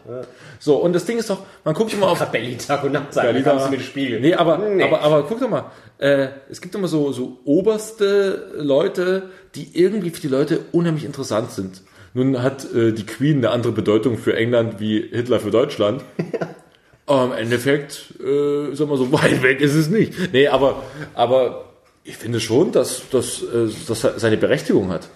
So, 0.59 0.77
und 0.77 0.93
das 0.93 1.05
Ding 1.05 1.19
ist 1.19 1.31
doch, 1.31 1.39
man 1.65 1.75
guckt 1.75 1.93
immer 1.93 2.09
auf, 2.09 2.19
Berlin 2.33 2.59
Tag 2.59 2.83
und 2.85 2.93
Nacht 2.93 3.13
sagen, 3.15 3.29
Berliner- 3.29 3.71
mit 3.71 3.83
Spiegel. 3.83 4.21
Nee, 4.21 4.35
aber, 4.35 4.59
Nee. 4.59 4.83
aber, 4.83 5.03
aber 5.03 5.23
guck 5.23 5.41
doch 5.41 5.49
mal, 5.49 5.67
äh, 5.99 6.29
es 6.51 6.61
gibt 6.61 6.75
immer 6.75 6.89
so, 6.89 7.13
so 7.13 7.39
oberste 7.45 8.53
Leute, 8.57 9.25
die 9.55 9.69
irgendwie 9.81 10.11
für 10.11 10.21
die 10.21 10.29
Leute 10.29 10.61
unheimlich 10.73 11.05
interessant 11.05 11.53
sind. 11.53 11.83
Nun 12.15 12.43
hat 12.43 12.67
äh, 12.75 12.93
die 12.93 13.07
Queen 13.07 13.39
eine 13.39 13.51
andere 13.51 13.73
Bedeutung 13.73 14.19
für 14.19 14.35
England 14.35 14.81
wie 14.81 15.01
Hitler 15.13 15.39
für 15.41 15.51
Deutschland. 15.51 16.03
Aber 17.07 17.25
im 17.25 17.33
Endeffekt, 17.33 18.15
äh, 18.23 18.75
sag 18.75 18.89
mal 18.89 18.99
so, 18.99 19.11
weit 19.13 19.43
weg 19.43 19.61
ist 19.63 19.75
es 19.75 19.89
nicht. 19.89 20.13
Nee, 20.33 20.49
aber, 20.49 20.83
aber 21.15 21.68
ich 22.09 22.17
finde 22.17 22.41
schon, 22.41 22.73
dass, 22.73 23.03
dass, 23.11 23.43
äh, 23.43 23.69
dass 23.87 24.01
seine 24.01 24.39
Berechtigung 24.39 24.91
hat. 24.91 25.09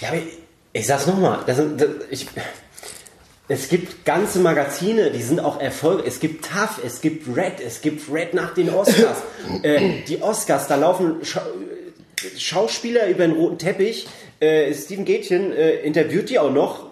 Ja, 0.00 0.08
aber 0.08 0.18
ich, 0.18 0.24
ich 0.72 0.86
sag's 0.86 1.06
nochmal, 1.06 1.40
das 1.46 1.58
das, 1.76 1.88
ich, 2.10 2.26
es 3.48 3.68
gibt 3.68 4.06
ganze 4.06 4.38
Magazine, 4.40 5.10
die 5.10 5.22
sind 5.22 5.40
auch 5.40 5.60
Erfolg. 5.60 6.06
Es 6.06 6.18
gibt 6.18 6.46
TAF, 6.46 6.80
es 6.84 7.02
gibt 7.02 7.36
Red, 7.36 7.60
es 7.64 7.82
gibt 7.82 8.10
Red 8.10 8.32
nach 8.32 8.54
den 8.54 8.70
Oscars. 8.70 9.18
äh, 9.62 10.02
die 10.06 10.22
Oscars, 10.22 10.66
da 10.66 10.76
laufen 10.76 11.16
Schau 11.22 11.42
Schauspieler 12.36 13.06
über 13.06 13.26
den 13.26 13.36
roten 13.36 13.58
Teppich. 13.58 14.08
Äh, 14.40 14.74
Steven 14.74 15.04
Gätchen 15.04 15.52
äh, 15.52 15.76
interviewt 15.76 16.30
die 16.30 16.38
auch 16.38 16.50
noch. 16.52 16.87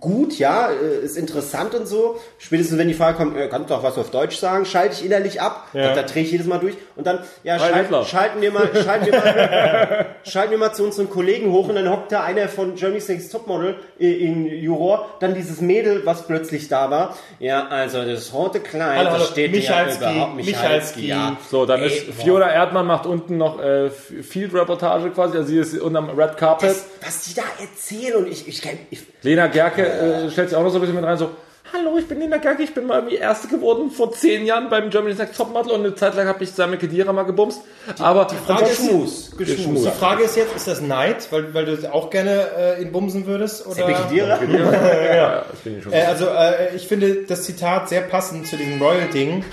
Gut, 0.00 0.38
ja, 0.38 0.70
äh, 0.70 1.04
ist 1.04 1.16
interessant 1.16 1.74
und 1.74 1.86
so. 1.86 2.20
Spätestens 2.38 2.78
wenn 2.78 2.88
die 2.88 2.94
Frage 2.94 3.16
kommt, 3.16 3.36
äh, 3.36 3.48
kannst 3.48 3.70
du 3.70 3.74
doch 3.74 3.82
was 3.82 3.98
auf 3.98 4.10
Deutsch 4.10 4.36
sagen, 4.36 4.64
schalte 4.64 4.94
ich 4.94 5.04
innerlich 5.04 5.40
ab. 5.40 5.68
Ja. 5.72 5.88
Da, 5.88 5.94
da 5.94 6.02
drehe 6.02 6.22
ich 6.22 6.32
jedes 6.32 6.46
Mal 6.46 6.58
durch. 6.58 6.74
Und 6.96 7.06
dann, 7.06 7.20
ja, 7.42 7.58
schalt, 7.58 7.88
schalten 8.06 8.40
wir 8.40 8.52
mal, 8.52 8.70
schalten 8.72 9.06
wir 9.06 9.18
mal, 9.18 10.06
schalten 10.24 10.50
wir 10.52 10.58
mal 10.58 10.72
zu 10.72 10.84
unseren 10.84 11.10
Kollegen 11.10 11.50
hoch 11.52 11.68
und 11.68 11.74
dann 11.74 11.90
hockt 11.90 12.12
da 12.12 12.22
einer 12.22 12.48
von 12.48 12.74
Germany's 12.74 13.08
Next 13.08 13.32
Topmodel 13.32 13.76
äh, 13.98 14.06
in 14.06 14.46
Juror, 14.46 15.16
dann 15.20 15.34
dieses 15.34 15.60
Mädel, 15.60 16.02
was 16.04 16.26
plötzlich 16.26 16.68
da 16.68 16.90
war. 16.90 17.16
Ja, 17.38 17.66
also 17.68 18.04
das 18.04 18.32
rote 18.32 18.60
Kleid, 18.60 18.98
Hallo, 18.98 19.10
hallo, 19.10 19.18
das 19.20 19.30
steht 19.30 19.52
Michalski, 19.52 20.04
ja 20.04 20.10
überhaupt 20.12 20.36
Michalski. 20.36 21.06
Ja. 21.06 21.36
So, 21.50 21.66
dann 21.66 21.80
Ey, 21.80 21.86
ist 21.88 22.06
boah. 22.06 22.22
Fiona 22.24 22.52
Erdmann 22.52 22.86
macht 22.86 23.06
unten 23.06 23.36
noch 23.36 23.60
äh, 23.60 23.90
Field-Reportage 23.90 25.10
quasi, 25.10 25.36
also 25.36 25.48
sie 25.48 25.58
ist 25.58 25.78
unterm 25.80 26.10
Red 26.10 26.36
Carpet. 26.36 26.70
was, 26.70 26.86
was 27.00 27.24
die 27.24 27.34
da 27.34 27.42
erzählen 27.60 28.16
und 28.16 28.28
ich, 28.28 28.46
ich, 28.46 28.62
ich 28.90 29.02
Lena 29.22 29.46
Gerke 29.46 29.73
äh, 29.82 30.30
stellt 30.30 30.48
sich 30.50 30.56
auch 30.58 30.62
noch 30.62 30.70
so 30.70 30.78
ein 30.78 30.80
bisschen 30.80 30.96
mit 30.96 31.04
rein, 31.04 31.16
so, 31.18 31.30
hallo, 31.72 31.98
ich 31.98 32.06
bin 32.06 32.20
Lena 32.20 32.36
Gerke, 32.36 32.62
ich 32.62 32.72
bin 32.74 32.86
mal 32.86 32.98
irgendwie 32.98 33.16
Erste 33.16 33.48
geworden 33.48 33.90
vor 33.90 34.12
zehn 34.12 34.44
Jahren 34.46 34.68
beim 34.70 34.90
Germany's 34.90 35.18
Next 35.18 35.36
Topmodel 35.36 35.72
und 35.72 35.80
eine 35.80 35.94
Zeit 35.94 36.14
lang 36.14 36.28
habe 36.28 36.42
ich 36.44 36.52
Sammy 36.52 36.76
Kedira 36.76 37.12
mal 37.12 37.24
gebumst. 37.24 37.62
Aber 38.00 38.26
die 38.26 38.36
Frage 38.36 38.64
ist- 38.66 38.78
Geschmus, 38.80 39.30
Geschmus. 39.36 39.82
Die 39.84 39.90
Frage 39.90 40.24
ist 40.24 40.36
jetzt, 40.36 40.54
ist 40.54 40.68
das 40.68 40.80
Neid, 40.80 41.26
weil, 41.30 41.52
weil 41.54 41.64
du 41.64 41.92
auch 41.92 42.10
gerne 42.10 42.46
äh, 42.56 42.82
ihn 42.82 42.92
bumsen 42.92 43.26
würdest? 43.26 43.66
Oder? 43.66 43.86
Bekidierer? 43.86 44.38
ja, 45.16 45.44
das 45.50 45.60
finde 45.60 45.78
ich 45.78 45.84
schon. 45.84 45.92
Äh, 45.92 46.02
also 46.02 46.26
äh, 46.26 46.76
ich 46.76 46.86
finde 46.86 47.24
das 47.26 47.42
Zitat 47.44 47.88
sehr 47.88 48.02
passend 48.02 48.46
zu 48.46 48.56
diesem 48.56 48.80
Royal-Ding, 48.80 49.44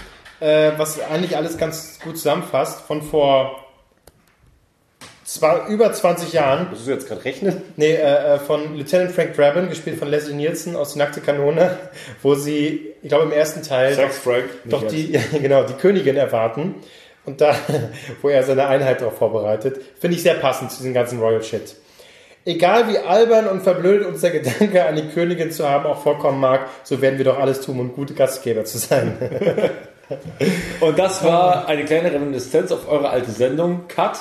äh, 0.41 0.71
was 0.77 0.99
eigentlich 1.09 1.35
alles 1.37 1.57
ganz 1.57 1.99
gut 2.03 2.17
zusammenfasst, 2.17 2.81
von 2.81 3.01
vor 3.01 3.57
zwar 5.33 5.67
über 5.67 5.91
20 5.91 6.33
Jahren. 6.33 6.67
Musst 6.69 6.85
du 6.85 6.91
jetzt 6.91 7.07
gerade 7.07 7.23
rechnen? 7.23 7.61
Nee, 7.77 7.93
äh, 7.93 8.35
äh, 8.35 8.39
von 8.39 8.75
Lieutenant 8.75 9.11
Frank 9.11 9.35
Drabin, 9.35 9.69
gespielt 9.69 9.97
von 9.97 10.09
Leslie 10.09 10.35
Nielsen 10.35 10.75
aus 10.75 10.93
Die 10.93 10.99
nackte 10.99 11.21
Kanone, 11.21 11.77
wo 12.21 12.35
sie, 12.35 12.93
ich 13.01 13.09
glaube 13.09 13.25
im 13.25 13.31
ersten 13.31 13.63
Teil 13.63 13.93
Sex 13.93 14.17
Frank. 14.17 14.45
doch 14.65 14.85
die, 14.87 15.13
ja, 15.13 15.21
genau, 15.41 15.63
die 15.63 15.73
Königin 15.73 16.17
erwarten. 16.17 16.75
Und 17.25 17.39
da, 17.39 17.55
wo 18.21 18.29
er 18.29 18.43
seine 18.43 18.67
Einheit 18.67 19.01
darauf 19.01 19.17
vorbereitet, 19.17 19.79
finde 19.99 20.17
ich 20.17 20.23
sehr 20.23 20.33
passend 20.35 20.71
zu 20.71 20.77
diesem 20.77 20.93
ganzen 20.93 21.19
Royal 21.19 21.43
Shit. 21.43 21.75
Egal 22.43 22.89
wie 22.89 22.97
albern 22.97 23.47
und 23.47 23.61
verblödet 23.61 24.07
uns 24.07 24.21
der 24.21 24.31
Gedanke, 24.31 24.83
eine 24.83 25.03
Königin 25.09 25.51
zu 25.51 25.69
haben, 25.69 25.85
auch 25.85 26.01
vorkommen 26.01 26.39
mag, 26.39 26.67
so 26.83 26.99
werden 26.99 27.19
wir 27.19 27.25
doch 27.25 27.39
alles 27.39 27.61
tun, 27.61 27.79
um 27.79 27.93
gute 27.93 28.15
Gastgeber 28.15 28.65
zu 28.65 28.79
sein. 28.79 29.15
Und 30.81 30.99
das 30.99 31.23
war 31.23 31.69
eine 31.69 31.85
kleine 31.85 32.11
Reminiszenz 32.11 32.71
auf 32.73 32.89
eure 32.89 33.11
alte 33.11 33.31
Sendung, 33.31 33.87
Cut, 33.87 34.19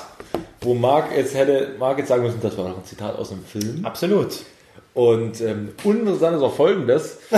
wo 0.61 0.75
Marc 0.75 1.17
jetzt 1.17 1.35
hätte, 1.35 1.75
Marc 1.79 1.99
jetzt 1.99 2.09
sagen 2.09 2.23
müssen, 2.23 2.41
das 2.43 2.57
war 2.59 2.69
noch 2.69 2.79
ein 2.79 2.85
Zitat 2.85 3.17
aus 3.19 3.31
einem 3.33 3.45
Film. 3.45 3.85
Absolut. 3.85 4.29
Und 4.95 5.41
ähm, 5.41 5.71
uninteressant 5.85 6.37
ist 6.37 6.43
auch 6.43 6.55
folgendes. 6.55 7.19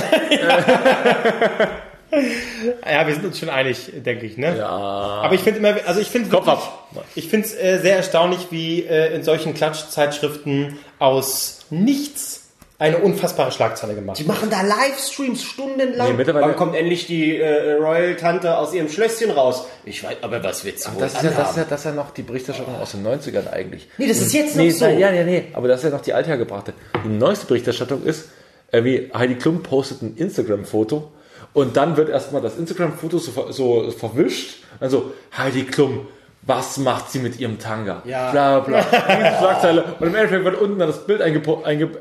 Ja, 2.86 3.06
wir 3.06 3.14
sind 3.14 3.24
uns 3.24 3.38
schon 3.38 3.48
einig, 3.48 3.90
denke 4.04 4.26
ich, 4.26 4.36
ne? 4.36 4.58
Ja. 4.58 4.68
Aber 4.68 5.34
ich 5.34 5.40
finde 5.40 5.60
immer, 5.60 5.74
also 5.86 5.98
ich 5.98 6.08
finde 6.08 6.28
Kopf 6.28 6.46
wirklich- 6.46 6.64
ab. 6.66 7.04
Ich 7.14 7.28
finde 7.28 7.46
es 7.46 7.54
äh, 7.54 7.78
sehr 7.80 7.96
erstaunlich, 7.96 8.48
wie 8.50 8.82
äh, 8.84 9.14
in 9.14 9.22
solchen 9.22 9.54
Klatschzeitschriften 9.54 10.78
aus 10.98 11.60
nichts 11.70 12.41
eine 12.82 12.98
unfassbare 12.98 13.52
Schlagzeile 13.52 13.94
gemacht 13.94 14.18
Die 14.18 14.24
machen 14.24 14.50
da 14.50 14.60
Livestreams 14.62 15.42
stundenlang. 15.44 16.08
Nee, 16.08 16.14
mittlerweile- 16.16 16.46
Wann 16.46 16.56
kommt 16.56 16.74
endlich 16.74 17.06
die 17.06 17.36
äh, 17.38 17.74
Royal-Tante 17.74 18.56
aus 18.58 18.74
ihrem 18.74 18.88
Schlösschen 18.88 19.30
raus? 19.30 19.66
Ich 19.84 20.02
weiß, 20.02 20.16
aber 20.22 20.42
was 20.42 20.64
wird's 20.64 20.92
wohl 20.92 21.00
Das 21.00 21.14
ist, 21.14 21.22
ja, 21.22 21.30
das, 21.30 21.50
ist 21.50 21.56
ja, 21.58 21.64
das 21.68 21.80
ist 21.80 21.84
ja 21.86 21.92
noch 21.92 22.10
die 22.10 22.22
Berichterstattung 22.22 22.74
aus 22.80 22.90
den 22.90 23.06
90ern 23.06 23.48
eigentlich. 23.50 23.88
Nee, 23.98 24.08
das 24.08 24.18
ist 24.18 24.32
jetzt 24.32 24.56
noch 24.56 24.64
Nee, 24.64 24.70
so. 24.70 24.84
nein, 24.84 24.98
ja, 24.98 25.12
ja, 25.12 25.22
nee, 25.24 25.44
aber 25.52 25.68
das 25.68 25.78
ist 25.78 25.84
ja 25.84 25.96
noch 25.96 26.02
die 26.02 26.12
althergebrachte. 26.12 26.72
Die 27.04 27.08
neueste 27.08 27.46
Berichterstattung 27.46 28.02
ist, 28.04 28.30
äh, 28.72 28.82
wie 28.82 29.10
Heidi 29.14 29.36
Klum 29.36 29.62
postet 29.62 30.02
ein 30.02 30.16
Instagram-Foto 30.16 31.08
und 31.52 31.76
dann 31.76 31.96
wird 31.96 32.08
erstmal 32.08 32.42
das 32.42 32.58
Instagram-Foto 32.58 33.18
so, 33.18 33.52
so 33.52 33.90
verwischt. 33.92 34.64
Also, 34.80 35.12
Heidi 35.38 35.64
Klum, 35.64 36.08
was 36.42 36.76
macht 36.78 37.10
sie 37.10 37.20
mit 37.20 37.38
ihrem 37.38 37.58
Tanga? 37.58 38.02
Ja. 38.04 38.30
Bla, 38.32 38.60
bla. 38.60 38.80
Diese 38.90 39.36
Schlagzeile. 39.38 39.84
Und 40.00 40.06
im 40.08 40.14
Endeffekt 40.14 40.44
wird 40.44 40.60
unten 40.60 40.78
dann 40.78 40.88
das 40.88 41.06
Bild 41.06 41.22
einge, 41.22 41.40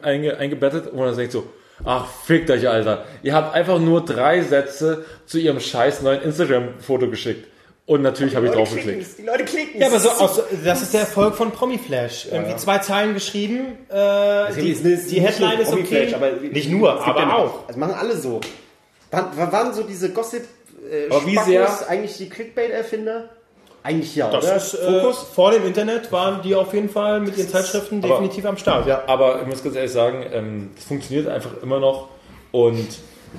einge, 0.02 0.38
eingebettet 0.38 0.88
und 0.88 0.98
man 1.00 1.16
denkt 1.16 1.32
so, 1.32 1.48
ach, 1.86 2.08
fickt 2.26 2.50
euch, 2.50 2.68
Alter. 2.68 3.06
Ihr 3.24 3.34
habt 3.36 3.54
einfach 3.54 3.80
nur 3.80 4.04
drei 4.04 4.42
Sätze 4.42 5.06
zu 5.26 5.38
ihrem 5.38 5.60
scheiß 5.60 6.02
neuen 6.02 6.22
Instagram-Foto 6.24 7.08
geschickt. 7.10 7.48
Und 7.88 8.04
natürlich 8.04 8.36
habe 8.36 8.46
ich 8.46 8.52
Die 8.52 8.58
draufgeklickt. 8.58 8.88
klicken's, 9.00 9.16
Die 9.18 9.24
Leute 9.24 9.44
klicken 9.44 9.82
Ja, 9.82 9.88
aber 9.88 10.00
so, 10.00 10.10
aus, 10.12 10.42
das 10.64 10.82
ist 10.82 10.94
der 10.94 11.02
Erfolg 11.02 11.36
von 11.36 11.52
Promiflash. 11.52 12.28
Irgendwie 12.32 12.56
zwei 12.56 12.78
Zeilen 12.78 13.14
geschrieben, 13.16 13.78
äh, 13.90 14.54
die, 14.54 14.74
die 15.10 15.20
Headline 15.22 15.60
ist 15.60 15.74
okay. 15.74 16.14
aber 16.14 16.32
nicht 16.32 16.70
nur, 16.70 17.06
aber 17.06 17.20
ja- 17.20 17.36
auch. 17.36 17.68
Das 17.68 17.76
machen 17.76 17.96
alle 18.00 18.16
so. 18.16 18.40
Wann, 19.10 19.26
wann 19.36 19.52
waren 19.52 19.74
so 19.74 19.84
diese 19.84 20.12
Gossip 20.12 20.44
äh, 20.90 21.10
Aber 21.10 21.26
wie 21.26 21.32
Spackos 21.34 21.48
sehr- 21.80 21.90
eigentlich 21.90 22.18
die 22.18 22.30
Clickbait-Erfinder? 22.30 23.30
Eigentlich 23.84 24.16
ja, 24.16 24.30
Das 24.30 24.46
oder? 24.46 24.56
ist, 24.58 24.74
äh, 24.76 25.14
vor 25.34 25.52
dem 25.52 25.66
Internet 25.66 26.12
waren 26.12 26.42
die 26.44 26.54
auf 26.54 26.74
jeden 26.74 26.90
Fall 26.90 27.20
mit 27.20 27.38
ihren 27.38 27.50
Zeitschriften 27.50 28.02
definitiv 28.02 28.46
am 28.46 28.58
Start. 28.58 28.86
Ja. 28.86 29.04
Aber 29.08 29.42
ich 29.42 29.48
muss 29.48 29.64
ganz 29.64 29.76
ehrlich 29.76 29.92
sagen, 29.92 30.24
ähm, 30.32 30.70
es 30.78 30.84
funktioniert 30.84 31.28
einfach 31.28 31.52
immer 31.64 31.80
noch 31.80 32.10
und 32.52 32.88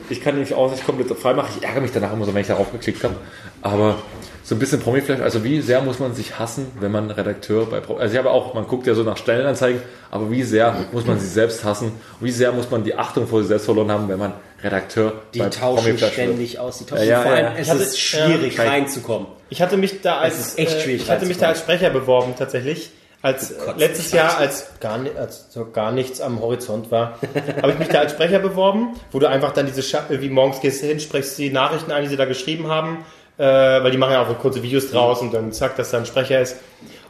ich 0.09 0.21
kann 0.21 0.39
mich 0.39 0.55
auch 0.55 0.71
nicht 0.71 0.85
komplett 0.85 1.17
frei 1.17 1.35
machen. 1.35 1.51
Ich 1.57 1.65
ärgere 1.65 1.83
mich 1.83 1.93
danach 1.93 2.13
immer 2.13 2.25
so, 2.25 2.35
wenn 2.35 2.41
ich 2.41 2.49
darauf 2.49 2.73
geklickt 2.73 3.05
habe. 3.05 3.15
Aber 3.61 3.97
so 4.43 4.57
ein 4.57 4.59
bisschen 4.59 4.81
Promi-Flash, 4.81 5.21
also 5.21 5.45
wie 5.45 5.61
sehr 5.61 5.81
muss 5.83 6.01
man 6.01 6.15
sich 6.15 6.39
hassen, 6.39 6.67
wenn 6.81 6.91
man 6.91 7.11
Redakteur 7.11 7.67
bei 7.67 7.81
Promi... 7.81 8.01
Also 8.01 8.13
ich 8.13 8.19
habe 8.19 8.31
auch, 8.31 8.55
man 8.55 8.67
guckt 8.67 8.87
ja 8.87 8.95
so 8.95 9.05
nach 9.05 9.17
Stellenanzeigen, 9.17 9.81
aber 10.11 10.31
wie 10.31 10.43
sehr 10.43 10.75
muss 10.91 11.07
man 11.07 11.21
sich 11.21 11.31
selbst 11.31 11.63
hassen? 11.63 11.93
Wie 12.21 12.33
sehr 12.33 12.51
muss 12.51 12.69
man 12.71 12.83
die 12.83 12.97
Achtung 12.97 13.29
vor 13.29 13.41
sich 13.41 13.49
selbst 13.49 13.67
verloren 13.67 13.91
haben, 13.93 14.09
wenn 14.09 14.19
man 14.19 14.33
Redakteur 14.63 15.15
die 15.35 15.41
tauschen 15.41 15.99
ständig 15.99 16.59
aus. 16.59 16.79
Die 16.79 16.85
tauschen 16.85 17.05
Ja, 17.05 17.11
ja, 17.11 17.23
vor 17.23 17.33
allem, 17.33 17.45
ja. 17.47 17.55
es 17.59 17.71
hatte- 17.71 17.83
ist 17.83 18.01
schwierig 18.01 18.57
ja, 18.57 18.65
reinzukommen. 18.65 19.27
Ich 19.49 19.61
hatte 19.61 19.77
mich 19.77 20.01
da 20.03 20.19
als, 20.19 20.39
ist 20.39 20.59
echt 20.59 20.77
äh, 20.77 20.81
schwierig, 20.81 21.03
ich 21.03 21.11
hatte 21.11 21.27
mich 21.27 21.39
da 21.39 21.49
als 21.49 21.59
Sprecher 21.61 21.91
beworben 21.91 22.35
tatsächlich. 22.39 22.91
Als 23.21 23.57
kotzt 23.57 23.79
letztes 23.79 24.11
Jahr, 24.11 24.37
als 24.39 24.67
gar, 24.81 24.99
als 25.17 25.47
so 25.51 25.71
gar 25.71 25.93
nichts 25.93 26.21
am 26.21 26.41
Horizont 26.41 26.91
war, 26.91 27.19
habe 27.63 27.71
ich 27.73 27.79
mich 27.79 27.87
da 27.89 28.01
als 28.01 28.13
Sprecher 28.13 28.41
beworben, 28.41 28.97
wo 29.13 29.21
du 29.21 29.29
einfach 29.29 29.53
dann 29.53 29.67
diese 29.67 29.83
Scha 29.83 30.05
wie 30.09 30.29
morgens 30.29 30.61
gehst 30.61 30.83
du 30.83 30.87
hin, 30.87 30.99
sprichst 30.99 31.39
die 31.39 31.51
Nachrichten 31.51 31.93
ein, 31.93 32.03
die 32.03 32.09
sie 32.09 32.17
da 32.17 32.25
geschrieben 32.25 32.67
haben, 32.67 33.05
äh, 33.39 33.45
weil 33.45 33.93
die 33.93 33.97
machen 33.97 34.13
ja 34.15 34.23
auch 34.25 34.29
so 34.29 34.35
kurze 34.35 34.65
Videos 34.65 34.91
draus 34.91 35.21
und 35.21 35.33
dann 35.33 35.53
zack, 35.53 35.77
dass 35.77 35.93
da 35.93 35.99
ein 35.99 36.07
Sprecher 36.07 36.41
ist. 36.41 36.57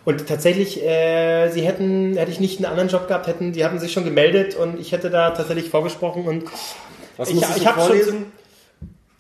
Und 0.05 0.27
tatsächlich, 0.27 0.83
äh, 0.85 1.49
sie 1.49 1.63
hätten, 1.63 2.17
hätte 2.19 2.31
ich 2.31 2.41
nicht 2.41 2.59
einen 2.59 2.67
anderen 2.67 2.89
Job 2.91 3.09
gehabt, 3.09 3.27
hätten, 3.27 3.53
die 3.53 3.65
haben 3.65 3.79
sich 3.79 3.93
schon 3.93 4.05
gemeldet 4.05 4.55
und 4.55 4.79
ich 4.81 4.93
hätte 4.93 5.09
da 5.09 5.31
tatsächlich 5.31 5.71
vorgesprochen 5.71 6.25
und 6.27 6.45
Was 7.17 7.29
ich, 7.29 7.35
musstest 7.35 7.59
ich 7.59 7.63
du 7.65 7.69
habe 7.69 7.81
schon 7.81 7.89
vorlesen? 7.89 8.33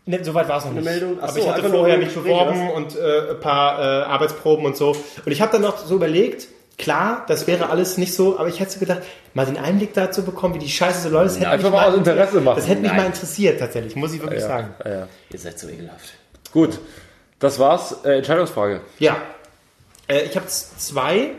Ne, 0.04 0.24
soweit 0.24 0.48
war 0.48 0.58
es 0.58 0.64
noch 0.64 0.72
nicht. 0.72 0.84
Meldung? 0.84 1.18
Ach 1.20 1.28
Aber 1.28 1.38
ich 1.38 1.48
hatte 1.48 1.70
vorher 1.70 1.98
mich 1.98 2.12
beworben 2.12 2.70
und 2.70 2.96
äh, 2.96 3.30
ein 3.30 3.40
paar 3.40 3.78
äh, 3.78 4.04
Arbeitsproben 4.04 4.66
und 4.66 4.76
so. 4.76 4.90
Und 4.90 5.30
ich 5.30 5.40
habe 5.40 5.52
dann 5.52 5.62
noch 5.62 5.78
so 5.78 5.94
überlegt, 5.94 6.48
klar, 6.76 7.24
das 7.28 7.46
wäre 7.46 7.70
alles 7.70 7.98
nicht 7.98 8.12
so, 8.14 8.38
aber 8.38 8.48
ich 8.48 8.58
hätte 8.58 8.72
so 8.72 8.80
gedacht, 8.80 9.02
mal 9.34 9.46
den 9.46 9.56
Einblick 9.56 9.94
dazu 9.94 10.24
bekommen, 10.24 10.54
wie 10.54 10.58
die 10.58 10.68
Scheiße 10.68 11.02
so 11.02 11.08
läuft, 11.08 11.36
das 11.36 11.36
hätte 11.36 11.50
Einfach 11.50 11.70
mich 11.70 11.78
mal 11.78 11.88
aus 11.88 11.94
Interesse 11.94 12.40
machen. 12.40 12.56
Das 12.56 12.68
hätte 12.68 12.80
mich 12.80 12.90
Nein. 12.90 13.00
mal 13.00 13.06
interessiert, 13.06 13.60
tatsächlich, 13.60 13.94
muss 13.94 14.12
ich 14.12 14.20
wirklich 14.20 14.42
sagen. 14.42 14.74
Ja, 14.84 14.90
ja. 14.90 15.08
Ihr 15.30 15.38
seid 15.38 15.58
so 15.58 15.68
ekelhaft. 15.68 16.14
Gut, 16.52 16.80
das 17.38 17.58
war's. 17.60 17.96
Äh, 18.04 18.18
Entscheidungsfrage. 18.18 18.80
Ja. 18.98 19.16
Äh, 20.08 20.22
ich 20.22 20.36
habe 20.36 20.46
zwei. 20.48 21.30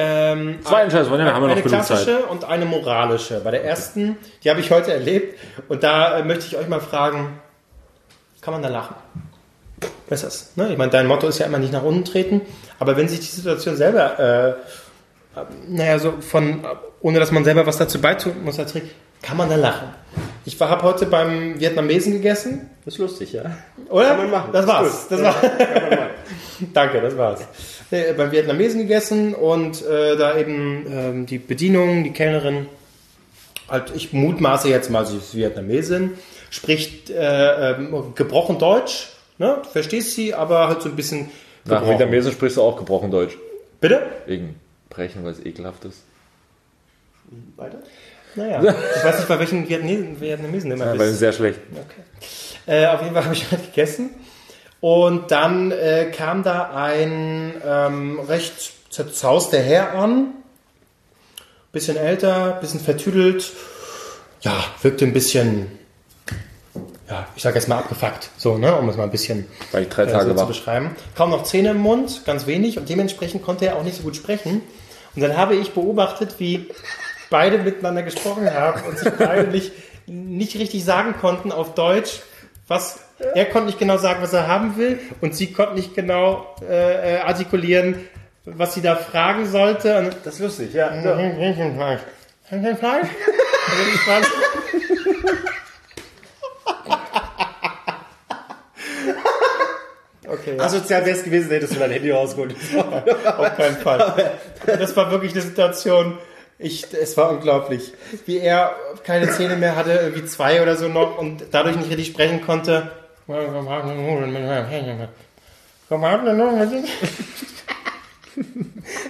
Ähm, 0.00 0.60
Zwei 0.62 0.82
Entscheidungsfragen, 0.82 1.26
ja, 1.26 1.32
haben 1.34 1.42
wir 1.42 1.48
noch 1.48 1.56
eine 1.56 1.64
klassische 1.64 2.18
und 2.26 2.44
eine 2.44 2.64
moralische. 2.66 3.40
Bei 3.40 3.50
der 3.50 3.64
ersten, 3.64 4.16
die 4.44 4.48
habe 4.50 4.60
ich 4.60 4.70
heute 4.70 4.92
erlebt 4.92 5.36
und 5.68 5.82
da 5.82 6.18
äh, 6.18 6.24
möchte 6.24 6.46
ich 6.46 6.56
euch 6.56 6.68
mal 6.68 6.78
fragen, 6.78 7.40
kann 8.40 8.54
man 8.54 8.62
da 8.62 8.68
lachen? 8.68 8.94
Was 10.08 10.22
ist 10.22 10.26
das? 10.26 10.56
Ne? 10.56 10.70
Ich 10.70 10.78
meine, 10.78 10.92
dein 10.92 11.08
Motto 11.08 11.26
ist 11.26 11.38
ja 11.40 11.46
immer 11.46 11.58
nicht 11.58 11.72
nach 11.72 11.82
unten 11.82 12.04
treten, 12.04 12.42
aber 12.78 12.96
wenn 12.96 13.08
sich 13.08 13.18
die 13.18 13.26
Situation 13.26 13.74
selber, 13.76 14.20
äh, 14.20 14.50
äh, 15.40 15.44
naja, 15.66 15.98
so 15.98 16.14
von, 16.20 16.62
äh, 16.62 16.66
ohne 17.00 17.18
dass 17.18 17.32
man 17.32 17.42
selber 17.42 17.66
was 17.66 17.76
dazu 17.78 18.00
beitun 18.00 18.44
muss, 18.44 18.56
als 18.60 18.70
Trick, 18.70 18.94
kann 19.20 19.36
man 19.36 19.50
da 19.50 19.56
lachen? 19.56 19.88
Ich 20.44 20.60
habe 20.60 20.82
heute 20.82 21.06
beim 21.06 21.58
Vietnamesen 21.58 22.12
gegessen, 22.12 22.70
Das 22.84 22.94
ist 22.94 23.00
lustig, 23.00 23.32
ja. 23.32 23.42
oder? 23.88 24.10
Kann 24.10 24.16
man 24.18 24.30
machen. 24.30 24.50
Das 24.52 24.64
war's. 24.64 25.08
Das 25.08 25.18
Ja, 25.20 25.26
war's. 25.26 25.40
kann 25.40 25.90
man 25.90 25.90
machen. 25.90 26.10
Danke, 26.72 27.00
das 27.00 27.16
war's. 27.16 27.40
Nee, 27.90 28.12
beim 28.16 28.32
Vietnamesen 28.32 28.80
gegessen 28.82 29.34
und 29.34 29.82
äh, 29.86 30.16
da 30.16 30.36
eben 30.38 30.86
ähm, 30.90 31.26
die 31.26 31.38
Bedienung, 31.38 32.04
die 32.04 32.12
Kellnerin, 32.12 32.66
halt, 33.68 33.92
ich 33.94 34.12
mutmaße 34.12 34.68
jetzt 34.68 34.90
mal, 34.90 35.06
sie 35.06 35.16
ist 35.16 35.34
Vietnamesin, 35.34 36.12
spricht 36.50 37.08
äh, 37.10 37.70
ähm, 37.72 38.12
gebrochen 38.14 38.58
Deutsch, 38.58 39.08
ne? 39.38 39.58
Du 39.62 39.68
verstehst 39.70 40.14
sie, 40.14 40.34
aber 40.34 40.68
halt 40.68 40.82
so 40.82 40.90
ein 40.90 40.96
bisschen 40.96 41.30
Nach. 41.64 41.86
Vietnamesen 41.86 42.32
sprichst 42.32 42.58
du 42.58 42.62
auch 42.62 42.76
gebrochen 42.76 43.10
Deutsch. 43.10 43.36
Bitte? 43.80 44.02
Wegen 44.26 44.56
Brechen, 44.90 45.24
weil 45.24 45.32
es 45.32 45.44
ekelhaft 45.44 45.84
ist. 45.86 46.02
Weiter? 47.56 47.78
Naja, 48.34 48.60
ich 48.96 49.04
weiß 49.04 49.16
nicht, 49.18 49.28
bei 49.28 49.38
welchen 49.38 49.68
Vietnamesen, 49.68 50.70
immer 50.70 50.84
Ja, 50.84 50.92
bist. 50.92 51.02
weil 51.04 51.12
sehr 51.12 51.32
schlecht. 51.32 51.58
Äh, 52.66 52.86
auf 52.86 53.00
jeden 53.02 53.14
Fall 53.14 53.24
habe 53.24 53.34
ich 53.34 53.50
halt 53.50 53.64
gegessen. 53.74 54.10
Und 54.80 55.30
dann 55.30 55.72
äh, 55.72 56.10
kam 56.14 56.42
da 56.42 56.70
ein 56.74 57.54
ähm, 57.66 58.20
recht 58.20 58.72
zerzauster 58.90 59.58
Herr 59.58 59.94
an. 59.94 60.34
Bisschen 61.72 61.96
älter, 61.96 62.58
bisschen 62.60 62.80
vertüdelt. 62.80 63.52
ja, 64.40 64.64
wirkte 64.82 65.04
ein 65.04 65.12
bisschen, 65.12 65.66
ja, 67.10 67.26
ich 67.36 67.42
sage 67.42 67.56
jetzt 67.56 67.68
mal 67.68 67.78
abgefuckt, 67.78 68.30
so, 68.38 68.56
ne, 68.56 68.74
um 68.74 68.88
es 68.88 68.96
mal 68.96 69.04
ein 69.04 69.10
bisschen 69.10 69.46
Weil 69.72 69.82
ich 69.82 69.88
drei 69.88 70.04
äh, 70.04 70.12
Tage 70.12 70.30
so 70.30 70.36
zu 70.36 70.46
beschreiben. 70.46 70.96
Kaum 71.14 71.30
noch 71.30 71.42
Zähne 71.42 71.70
im 71.70 71.78
Mund, 71.78 72.22
ganz 72.24 72.46
wenig 72.46 72.78
und 72.78 72.88
dementsprechend 72.88 73.42
konnte 73.42 73.66
er 73.66 73.76
auch 73.76 73.82
nicht 73.82 73.96
so 73.96 74.02
gut 74.04 74.16
sprechen. 74.16 74.62
Und 75.14 75.22
dann 75.22 75.36
habe 75.36 75.56
ich 75.56 75.72
beobachtet, 75.72 76.36
wie 76.38 76.68
beide 77.30 77.58
miteinander 77.58 78.02
gesprochen 78.02 78.52
haben 78.52 78.82
und 78.88 78.98
sich 78.98 79.10
beide 79.18 79.50
nicht, 79.50 79.72
nicht 80.06 80.56
richtig 80.56 80.84
sagen 80.84 81.14
konnten 81.20 81.52
auf 81.52 81.74
Deutsch, 81.74 82.20
was 82.68 83.00
er 83.34 83.46
konnte 83.46 83.66
nicht 83.66 83.78
genau 83.78 83.96
sagen, 83.98 84.22
was 84.22 84.32
er 84.32 84.46
haben 84.46 84.76
will 84.76 85.00
und 85.20 85.34
sie 85.34 85.52
konnte 85.52 85.74
nicht 85.74 85.94
genau 85.94 86.54
äh, 86.68 87.16
artikulieren, 87.18 87.96
was 88.44 88.74
sie 88.74 88.82
da 88.82 88.94
fragen 88.96 89.46
sollte. 89.46 89.98
Und 89.98 90.14
Das 90.24 90.34
ist 90.34 90.40
lustig, 90.40 90.74
ja. 90.74 90.90
Hähnchenfleisch. 90.90 92.00
Hähnchenfleisch? 92.44 93.06
Also 93.08 93.82
ich 93.94 94.00
fand- 94.00 94.26
Okay, 100.26 100.58
Asozial 100.60 101.06
wäre 101.06 101.16
es 101.16 101.24
gewesen, 101.24 101.50
hättest 101.50 101.74
du 101.74 101.78
dein 101.78 101.90
Handy 101.90 102.10
rausgeholt. 102.10 102.54
auf 102.76 103.56
keinen 103.56 103.76
Fall. 103.76 104.32
Das 104.66 104.94
war 104.96 105.10
wirklich 105.10 105.32
eine 105.32 105.40
Situation, 105.40 106.18
ich, 106.58 106.86
es 106.92 107.16
war 107.16 107.30
unglaublich. 107.30 107.92
Wie 108.26 108.38
er 108.38 108.74
keine 109.04 109.30
Zähne 109.30 109.56
mehr 109.56 109.76
hatte, 109.76 109.92
irgendwie 109.92 110.24
zwei 110.26 110.60
oder 110.62 110.76
so 110.76 110.88
noch 110.88 111.18
und 111.18 111.44
dadurch 111.52 111.76
nicht 111.76 111.88
richtig 111.90 112.08
sprechen 112.08 112.40
konnte. 112.44 112.90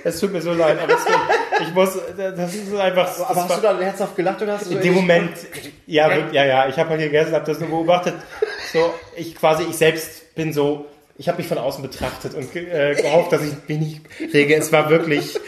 Es 0.04 0.18
tut 0.20 0.32
mir 0.32 0.40
so 0.40 0.52
leid, 0.52 0.78
aber 0.82 0.94
es, 0.94 1.04
ich 1.68 1.74
muss, 1.74 1.98
das 2.16 2.54
ist 2.54 2.74
einfach, 2.74 3.06
das 3.06 3.20
Aber 3.20 3.42
hast 3.42 3.50
war- 3.50 3.56
du 3.56 3.62
da 3.62 3.78
herzhaft 3.78 4.16
gelacht 4.16 4.40
oder 4.42 4.54
hast 4.54 4.66
du 4.70 4.74
in 4.74 4.80
dem 4.80 4.94
Moment, 4.94 5.32
ja, 5.86 6.08
ja, 6.32 6.44
ja, 6.44 6.68
ich 6.68 6.76
habe 6.78 6.90
mal 6.90 6.98
gegessen, 6.98 7.32
habe 7.34 7.44
das 7.44 7.60
nur 7.60 7.68
beobachtet. 7.68 8.14
So, 8.72 8.92
ich 9.16 9.34
quasi, 9.34 9.64
ich 9.64 9.76
selbst 9.76 10.34
bin 10.34 10.52
so, 10.52 10.86
ich 11.16 11.28
habe 11.28 11.38
mich 11.38 11.46
von 11.48 11.58
außen 11.58 11.82
betrachtet 11.82 12.34
und 12.34 12.54
äh, 12.56 12.94
gehofft, 12.94 13.32
dass 13.32 13.42
ich 13.42 13.52
mich 13.66 13.78
nicht 13.78 14.00
rege. 14.34 14.54
Es 14.56 14.72
war 14.72 14.88
wirklich, 14.88 15.38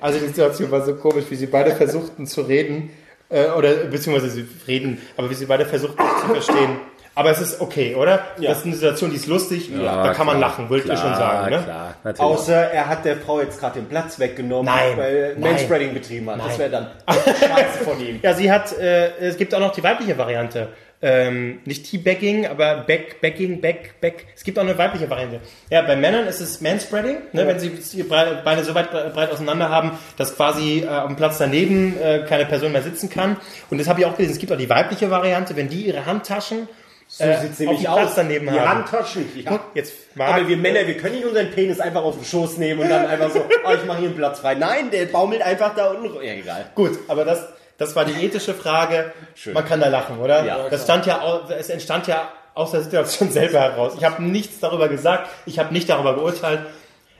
also 0.00 0.18
die 0.18 0.26
Situation 0.26 0.70
war 0.70 0.84
so 0.84 0.94
komisch, 0.94 1.24
wie 1.28 1.36
sie 1.36 1.46
beide 1.46 1.74
versuchten 1.74 2.26
zu 2.26 2.42
reden, 2.42 2.90
äh, 3.30 3.48
oder 3.50 3.74
beziehungsweise 3.74 4.30
sie 4.30 4.46
reden, 4.66 5.00
aber 5.16 5.30
wie 5.30 5.34
sie 5.34 5.46
beide 5.46 5.66
versuchten 5.66 6.02
sich 6.02 6.20
zu 6.20 6.26
verstehen. 6.28 6.76
Aber 7.14 7.32
es 7.32 7.40
ist 7.40 7.60
okay, 7.60 7.96
oder? 7.96 8.26
Das 8.40 8.58
ist 8.58 8.64
eine 8.64 8.74
Situation, 8.74 9.10
die 9.10 9.16
ist 9.16 9.26
lustig, 9.26 9.72
da 9.76 10.14
kann 10.14 10.24
man 10.24 10.38
lachen, 10.38 10.70
wollte 10.70 10.92
ich 10.92 10.98
schon 11.00 11.14
sagen. 11.16 11.50
Ne? 11.50 11.62
Klar, 11.64 11.94
natürlich. 12.04 12.20
Außer 12.20 12.70
er 12.70 12.86
hat 12.86 13.04
der 13.04 13.16
Frau 13.16 13.40
jetzt 13.40 13.58
gerade 13.58 13.80
den 13.80 13.88
Platz 13.88 14.20
weggenommen, 14.20 14.66
Nein, 14.66 14.96
weil 14.96 15.16
er. 15.16 15.38
Manspreading 15.38 15.94
betrieben 15.94 16.30
hat. 16.30 16.38
Das 16.38 16.46
Nein. 16.46 16.58
wäre 16.58 16.70
dann 16.70 16.86
scheiße 17.08 17.84
von 17.84 18.00
ihm. 18.00 18.20
Ja, 18.22 18.34
sie 18.34 18.52
hat, 18.52 18.72
äh, 18.78 19.16
es 19.18 19.36
gibt 19.36 19.52
auch 19.52 19.58
noch 19.58 19.72
die 19.72 19.82
weibliche 19.82 20.16
Variante. 20.16 20.68
Ähm, 21.00 21.60
nicht 21.64 21.88
Teabagging, 21.88 22.46
aber 22.48 22.78
Back, 22.78 23.20
Backing, 23.20 23.60
Back, 23.60 24.00
Back. 24.00 24.26
Es 24.34 24.42
gibt 24.42 24.58
auch 24.58 24.64
eine 24.64 24.76
weibliche 24.76 25.08
Variante. 25.08 25.38
Ja, 25.70 25.82
bei 25.82 25.94
Männern 25.94 26.26
ist 26.26 26.40
es 26.40 26.60
Manspreading, 26.60 27.18
ne, 27.32 27.46
wenn 27.46 27.60
sie 27.60 27.70
die 27.70 28.02
Bre- 28.02 28.42
Beine 28.42 28.64
so 28.64 28.74
weit 28.74 28.92
bre- 28.92 29.10
breit 29.10 29.30
auseinander 29.30 29.68
haben, 29.68 29.92
dass 30.16 30.34
quasi 30.34 30.80
äh, 30.80 31.06
dem 31.06 31.14
Platz 31.14 31.38
daneben 31.38 31.96
äh, 32.00 32.24
keine 32.28 32.46
Person 32.46 32.72
mehr 32.72 32.82
sitzen 32.82 33.08
kann. 33.08 33.36
Und 33.70 33.78
das 33.78 33.86
habe 33.86 34.00
ich 34.00 34.06
auch 34.06 34.16
gelesen. 34.16 34.32
Es 34.32 34.38
gibt 34.40 34.50
auch 34.52 34.56
die 34.58 34.68
weibliche 34.68 35.08
Variante, 35.08 35.54
wenn 35.54 35.68
die 35.68 35.82
ihre 35.86 36.04
Handtaschen 36.04 36.66
So 37.06 37.22
äh, 37.22 37.36
nämlich 37.42 37.56
dem 37.58 37.78
Platz 37.92 38.08
aus. 38.08 38.14
daneben 38.16 38.46
die 38.52 38.58
haben. 38.58 38.68
Handtaschen. 38.80 39.24
Ja. 39.36 39.50
Guck, 39.52 39.60
jetzt 39.74 39.92
Aber 40.18 40.32
mag 40.32 40.48
wir 40.48 40.56
Männer, 40.56 40.84
wir 40.84 40.96
können 40.96 41.14
nicht 41.14 41.26
unseren 41.26 41.52
Penis 41.52 41.78
einfach 41.78 42.02
auf 42.02 42.16
den 42.16 42.24
Schoß 42.24 42.58
nehmen 42.58 42.80
und 42.80 42.88
dann 42.90 43.06
einfach 43.06 43.30
so, 43.30 43.38
oh, 43.64 43.72
ich 43.72 43.84
mache 43.86 43.98
hier 43.98 44.08
einen 44.08 44.16
Platz 44.16 44.40
frei. 44.40 44.56
Nein, 44.56 44.90
der 44.90 45.04
baumelt 45.06 45.42
einfach 45.42 45.76
da 45.76 45.92
unten. 45.92 46.16
Ja, 46.24 46.32
egal. 46.32 46.66
Gut, 46.74 46.98
aber 47.06 47.24
das, 47.24 47.46
das 47.78 47.96
war 47.96 48.04
die 48.04 48.22
ethische 48.24 48.52
Frage. 48.54 49.12
Schön. 49.34 49.54
Man 49.54 49.64
kann 49.64 49.80
da 49.80 49.88
lachen, 49.88 50.18
oder? 50.18 50.44
Ja, 50.44 50.68
das 50.68 50.82
stand 50.84 51.06
ja, 51.06 51.40
es 51.58 51.70
entstand 51.70 52.06
ja 52.06 52.30
aus 52.54 52.72
der 52.72 52.82
Situation 52.82 53.30
selber 53.32 53.60
heraus. 53.60 53.94
Ich 53.96 54.04
habe 54.04 54.22
nichts 54.22 54.58
darüber 54.60 54.88
gesagt, 54.88 55.30
ich 55.46 55.58
habe 55.58 55.72
nicht 55.72 55.88
darüber 55.88 56.14
geurteilt. 56.14 56.60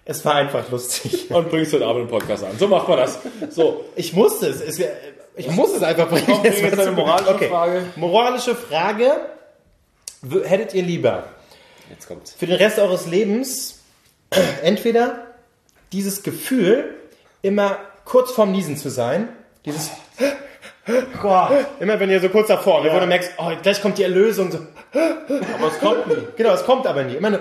Es 0.04 0.24
war 0.24 0.34
einfach 0.34 0.68
lustig. 0.70 1.30
Und 1.34 1.50
bringst 1.50 1.72
heute 1.72 1.86
Abend 1.86 2.00
einen 2.02 2.10
Podcast 2.10 2.42
an. 2.44 2.58
So 2.58 2.66
macht 2.68 2.88
man 2.88 2.98
das. 2.98 3.18
So, 3.50 3.84
Ich 3.96 4.12
musste 4.12 4.46
es. 4.48 4.60
es 4.60 4.78
wär- 4.78 4.92
ich 5.36 5.48
muss 5.50 5.72
es 5.72 5.82
einfach 5.84 6.08
bringen. 6.08 6.26
Komm, 6.26 6.44
jetzt 6.44 6.62
war 6.76 6.82
eine 6.82 6.90
moralische 6.90 7.48
Frage. 7.48 7.84
Moralische 7.96 8.54
Frage. 8.56 9.12
Hättet 10.44 10.74
ihr 10.74 10.82
lieber 10.82 11.24
Jetzt 11.90 12.08
kommt's. 12.08 12.32
für 12.36 12.46
den 12.46 12.56
Rest 12.56 12.78
eures 12.80 13.06
Lebens 13.06 13.78
entweder 14.64 15.26
dieses 15.92 16.24
Gefühl, 16.24 16.92
immer 17.42 17.78
kurz 18.04 18.32
vorm 18.32 18.50
Niesen 18.50 18.76
zu 18.76 18.90
sein, 18.90 19.28
dieses 19.64 19.90
immer 21.80 22.00
wenn 22.00 22.10
ihr 22.10 22.20
so 22.20 22.28
kurz 22.28 22.48
davor, 22.48 22.84
ja. 22.84 22.94
wo 22.94 23.00
du 23.00 23.06
merkst, 23.06 23.32
oh, 23.38 23.50
gleich 23.62 23.80
kommt 23.82 23.98
die 23.98 24.04
Erlösung, 24.04 24.50
so, 24.50 24.58
aber 24.92 25.68
es 25.68 25.78
kommt 25.78 26.06
nie. 26.06 26.28
genau, 26.36 26.54
es 26.54 26.64
kommt 26.64 26.86
aber 26.86 27.04
nie, 27.04 27.14
immer 27.14 27.30
nur, 27.30 27.40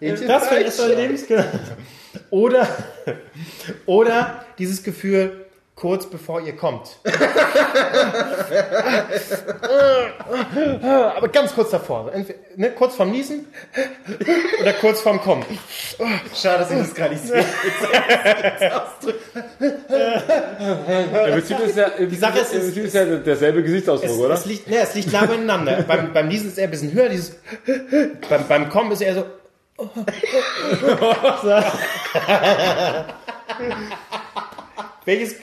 das 0.00 0.48
für 0.48 0.54
den 0.54 0.64
Rest 0.64 0.80
eures 0.80 0.96
Lebens, 0.96 1.26
genau. 1.26 1.44
Oder, 2.30 2.68
oder 3.86 4.44
dieses 4.58 4.82
Gefühl, 4.82 5.46
kurz 5.78 6.06
bevor 6.06 6.40
ihr 6.40 6.56
kommt. 6.56 6.88
Aber 11.16 11.28
ganz 11.28 11.54
kurz 11.54 11.70
davor. 11.70 12.12
Entweder, 12.12 12.38
ne, 12.56 12.72
kurz 12.72 12.96
vorm 12.96 13.12
Niesen 13.12 13.46
oder 14.60 14.72
kurz 14.74 15.00
vorm 15.00 15.20
Kommen. 15.20 15.44
Schade, 16.34 16.58
dass 16.58 16.72
ich 16.72 16.78
das 16.78 16.94
gar 16.94 17.08
nicht 17.10 17.24
sehe. 17.24 17.44
Im 19.58 21.32
Prinzip 21.32 21.58
ist 21.60 21.76
ja, 21.76 21.86
im 21.86 22.14
Sache 22.16 22.40
ist, 22.40 22.50
Prinzip 22.50 22.84
ist 22.84 22.94
ja 22.94 23.04
derselbe 23.04 23.62
Gesichtsausdruck, 23.62 24.10
Es, 24.10 24.18
oder? 24.18 24.34
es, 24.34 24.46
liegt, 24.46 24.68
ne, 24.68 24.78
es 24.78 24.94
liegt 24.94 25.12
nah 25.12 25.26
beieinander. 25.26 25.82
beim, 25.88 26.12
beim 26.12 26.26
Niesen 26.26 26.48
ist 26.48 26.58
er 26.58 26.64
ein 26.64 26.70
bisschen 26.70 26.92
höher, 26.92 27.08
dieses, 27.08 27.36
beim, 28.28 28.48
beim 28.48 28.68
Kommen 28.68 28.90
ist 28.92 29.02
er 29.02 29.14
so. 29.14 29.24
Welches? 35.08 35.36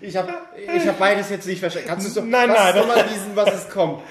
Ich 0.00 0.16
habe 0.16 0.32
ich 0.76 0.86
hab 0.88 0.98
beides 0.98 1.30
jetzt 1.30 1.46
nicht 1.46 1.60
verstanden. 1.60 1.88
Kannst 1.88 2.06
du 2.08 2.10
so, 2.10 2.20
Nein, 2.22 2.50
was 2.50 2.74
nein, 2.74 2.88
mal 2.88 3.04
diesen, 3.04 3.36
was 3.36 3.54
es 3.54 3.70
kommt? 3.70 4.02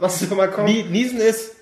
Was 0.00 0.20
soll 0.20 0.36
mal 0.36 0.50
kommen? 0.50 0.66
Nie- 0.66 0.82
Niesen 0.82 1.18
ist. 1.18 1.52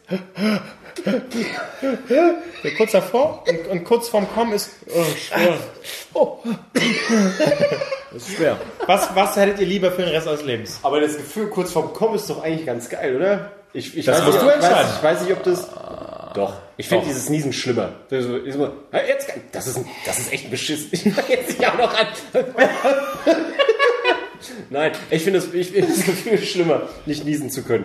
Der 2.65 2.75
kurz 2.77 2.91
davor 2.93 3.45
und, 3.49 3.69
und 3.69 3.85
kurz 3.85 4.09
vorm 4.09 4.27
Kommen 4.35 4.53
ist. 4.55 4.71
Oh, 6.15 6.39
Das 8.13 8.23
ist 8.29 8.37
schwer. 8.37 8.59
was, 8.87 9.09
was 9.15 9.37
hättet 9.37 9.61
ihr 9.61 9.67
lieber 9.67 9.91
für 9.93 10.03
den 10.03 10.11
Rest 10.11 10.27
eures 10.27 10.43
Lebens? 10.45 10.81
Aber 10.83 11.01
das 11.01 11.17
Gefühl 11.17 11.47
kurz 11.49 11.71
vorm 11.73 11.93
Kommen 11.95 12.17
ist 12.17 12.29
doch 12.29 12.43
eigentlich 12.43 12.67
ganz 12.67 12.89
geil, 12.89 13.17
oder? 13.17 13.53
Ich, 13.73 13.97
ich 13.97 14.05
Das 14.07 14.19
weiß 14.19 14.27
musst 14.27 14.43
nicht, 14.43 14.45
du 14.45 14.51
ich 14.51 14.63
weiß, 14.63 14.65
entscheiden. 14.65 14.91
ich 14.99 15.03
weiß 15.05 15.21
nicht, 15.23 15.33
ob 15.33 15.43
das. 15.45 15.69
Doch. 16.35 16.61
Ich 16.77 16.89
finde 16.89 17.07
dieses 17.07 17.29
Niesen 17.29 17.53
schlimmer. 17.53 17.93
Das 18.09 18.25
ist, 18.25 18.55
immer, 18.55 18.73
"Hey, 18.91 19.09
jetzt, 19.09 19.29
das 19.53 19.67
ist, 19.67 19.77
ein- 19.77 19.87
das 20.07 20.19
ist 20.19 20.33
echt 20.33 20.51
beschissen. 20.51 20.89
Ich 20.93 21.05
mach 21.07 21.29
jetzt 21.29 21.59
nicht 21.59 21.67
auch 21.69 21.77
noch 21.79 21.95
an. 21.95 22.07
Nein, 24.71 24.93
ich 25.11 25.23
finde 25.23 25.43
ich 25.53 25.69
finde 25.71 25.89
das 25.89 26.05
Gefühl 26.05 26.39
schlimmer, 26.39 26.89
nicht 27.07 27.25
niesen 27.25 27.51
zu 27.51 27.63
können. 27.63 27.85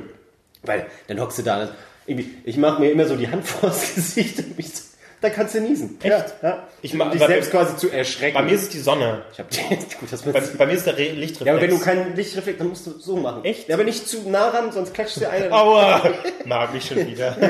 Weil 0.64 0.88
dann 1.08 1.20
hockst 1.20 1.38
du 1.40 1.44
da. 1.44 1.70
Irgendwie, 2.06 2.34
ich 2.46 2.58
mache 2.58 2.80
mir 2.82 2.92
immer 2.92 3.06
so 3.06 3.16
die 3.16 3.28
Hand 3.28 3.46
vors 3.48 3.94
Gesicht 3.96 4.40
und 4.40 4.58
mich 4.58 4.74
so, 4.74 4.84
da 5.22 5.30
kannst 5.30 5.56
du 5.56 5.62
niesen. 5.62 5.98
Echt? 6.02 6.12
Ja, 6.12 6.26
ja. 6.50 6.68
Ich 6.82 6.92
um 6.94 7.00
mach- 7.00 7.12
dich 7.12 7.22
aber- 7.22 7.32
selbst 7.34 7.52
quasi 7.52 7.76
zu 7.78 7.90
erschrecken. 7.90 8.36
Bei 8.36 8.44
mir 8.44 8.52
ist 8.54 8.64
es 8.64 8.70
die 8.70 8.80
Sonne. 8.80 9.24
ich 9.32 9.40
hab 9.40 9.50
die, 9.50 9.60
gut, 10.00 10.12
das 10.12 10.22
Bei, 10.22 10.40
bei 10.58 10.66
mir 10.68 10.74
ist 10.74 10.86
der 10.86 10.98
Re 10.98 11.10
Lichtreflex. 11.12 11.46
ja, 11.48 11.54
aber 11.54 11.62
wenn 11.62 11.70
du 11.72 11.80
kein 11.80 12.16
Lichtreflekt, 12.16 12.60
dann 12.60 12.70
musst 12.70 12.86
du 12.88 12.92
so 13.00 13.16
machen. 13.18 13.44
Echt? 13.46 13.68
Ja, 13.68 13.76
aber 13.76 13.84
nicht 13.84 14.08
zu 14.08 14.30
nah 14.30 14.50
ran, 14.50 14.72
sonst 14.72 14.94
klatscht 14.94 15.20
dir 15.20 15.30
einer. 15.30 15.52
Aua! 15.52 16.14
Mag 16.46 16.70
ich 16.76 16.86
schon 16.86 16.98
wieder. 17.08 17.36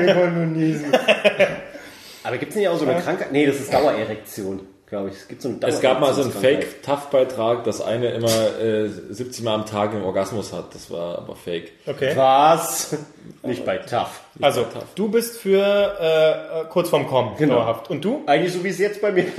Aber 2.24 2.36
gibt 2.36 2.50
es 2.52 2.56
nicht 2.56 2.68
auch 2.68 2.78
so 2.78 2.86
eine 2.86 3.00
Krankheit? 3.00 3.32
Nee, 3.32 3.46
das 3.46 3.56
ist 3.56 3.72
Dauererektion, 3.72 4.60
glaube 4.88 5.10
ich. 5.10 5.16
Es 5.16 5.28
gibt 5.28 5.42
so 5.42 5.48
eine 5.48 5.58
Es 5.66 5.80
gab 5.80 6.00
mal 6.00 6.12
so 6.14 6.22
einen. 6.22 6.32
Fake-Tough-Beitrag, 6.32 7.64
dass 7.64 7.80
eine 7.80 8.10
immer 8.12 8.60
äh, 8.60 8.88
70 8.88 9.44
Mal 9.44 9.54
am 9.54 9.66
Tag 9.66 9.92
einen 9.92 10.02
Orgasmus 10.04 10.52
hat. 10.52 10.74
Das 10.74 10.90
war 10.90 11.18
aber 11.18 11.36
fake. 11.36 11.72
Okay. 11.86 12.12
Was? 12.16 12.96
Nicht 13.42 13.64
bei 13.64 13.78
TAF. 13.78 14.20
Also, 14.40 14.66
du 14.94 15.08
bist 15.10 15.38
für 15.38 15.62
äh, 16.00 16.60
äh, 16.62 16.64
kurz 16.70 16.88
vorm 16.88 17.06
Kommen 17.06 17.36
Genau. 17.36 17.56
dauerhaft. 17.56 17.90
Und 17.90 18.04
du? 18.04 18.22
Eigentlich 18.26 18.52
so 18.52 18.64
wie 18.64 18.68
es 18.68 18.78
jetzt 18.78 19.00
bei 19.00 19.12
mir 19.12 19.24
ist. 19.26 19.36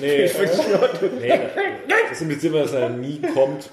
Nee, 0.00 0.24
Ich 0.24 0.34
Ordnung. 0.38 1.10
nee, 1.20 1.40
das 2.10 2.20
impliziert 2.20 2.52
immer, 2.52 2.62
dass 2.62 2.72
er 2.72 2.88
nie 2.90 3.20
kommt. 3.34 3.70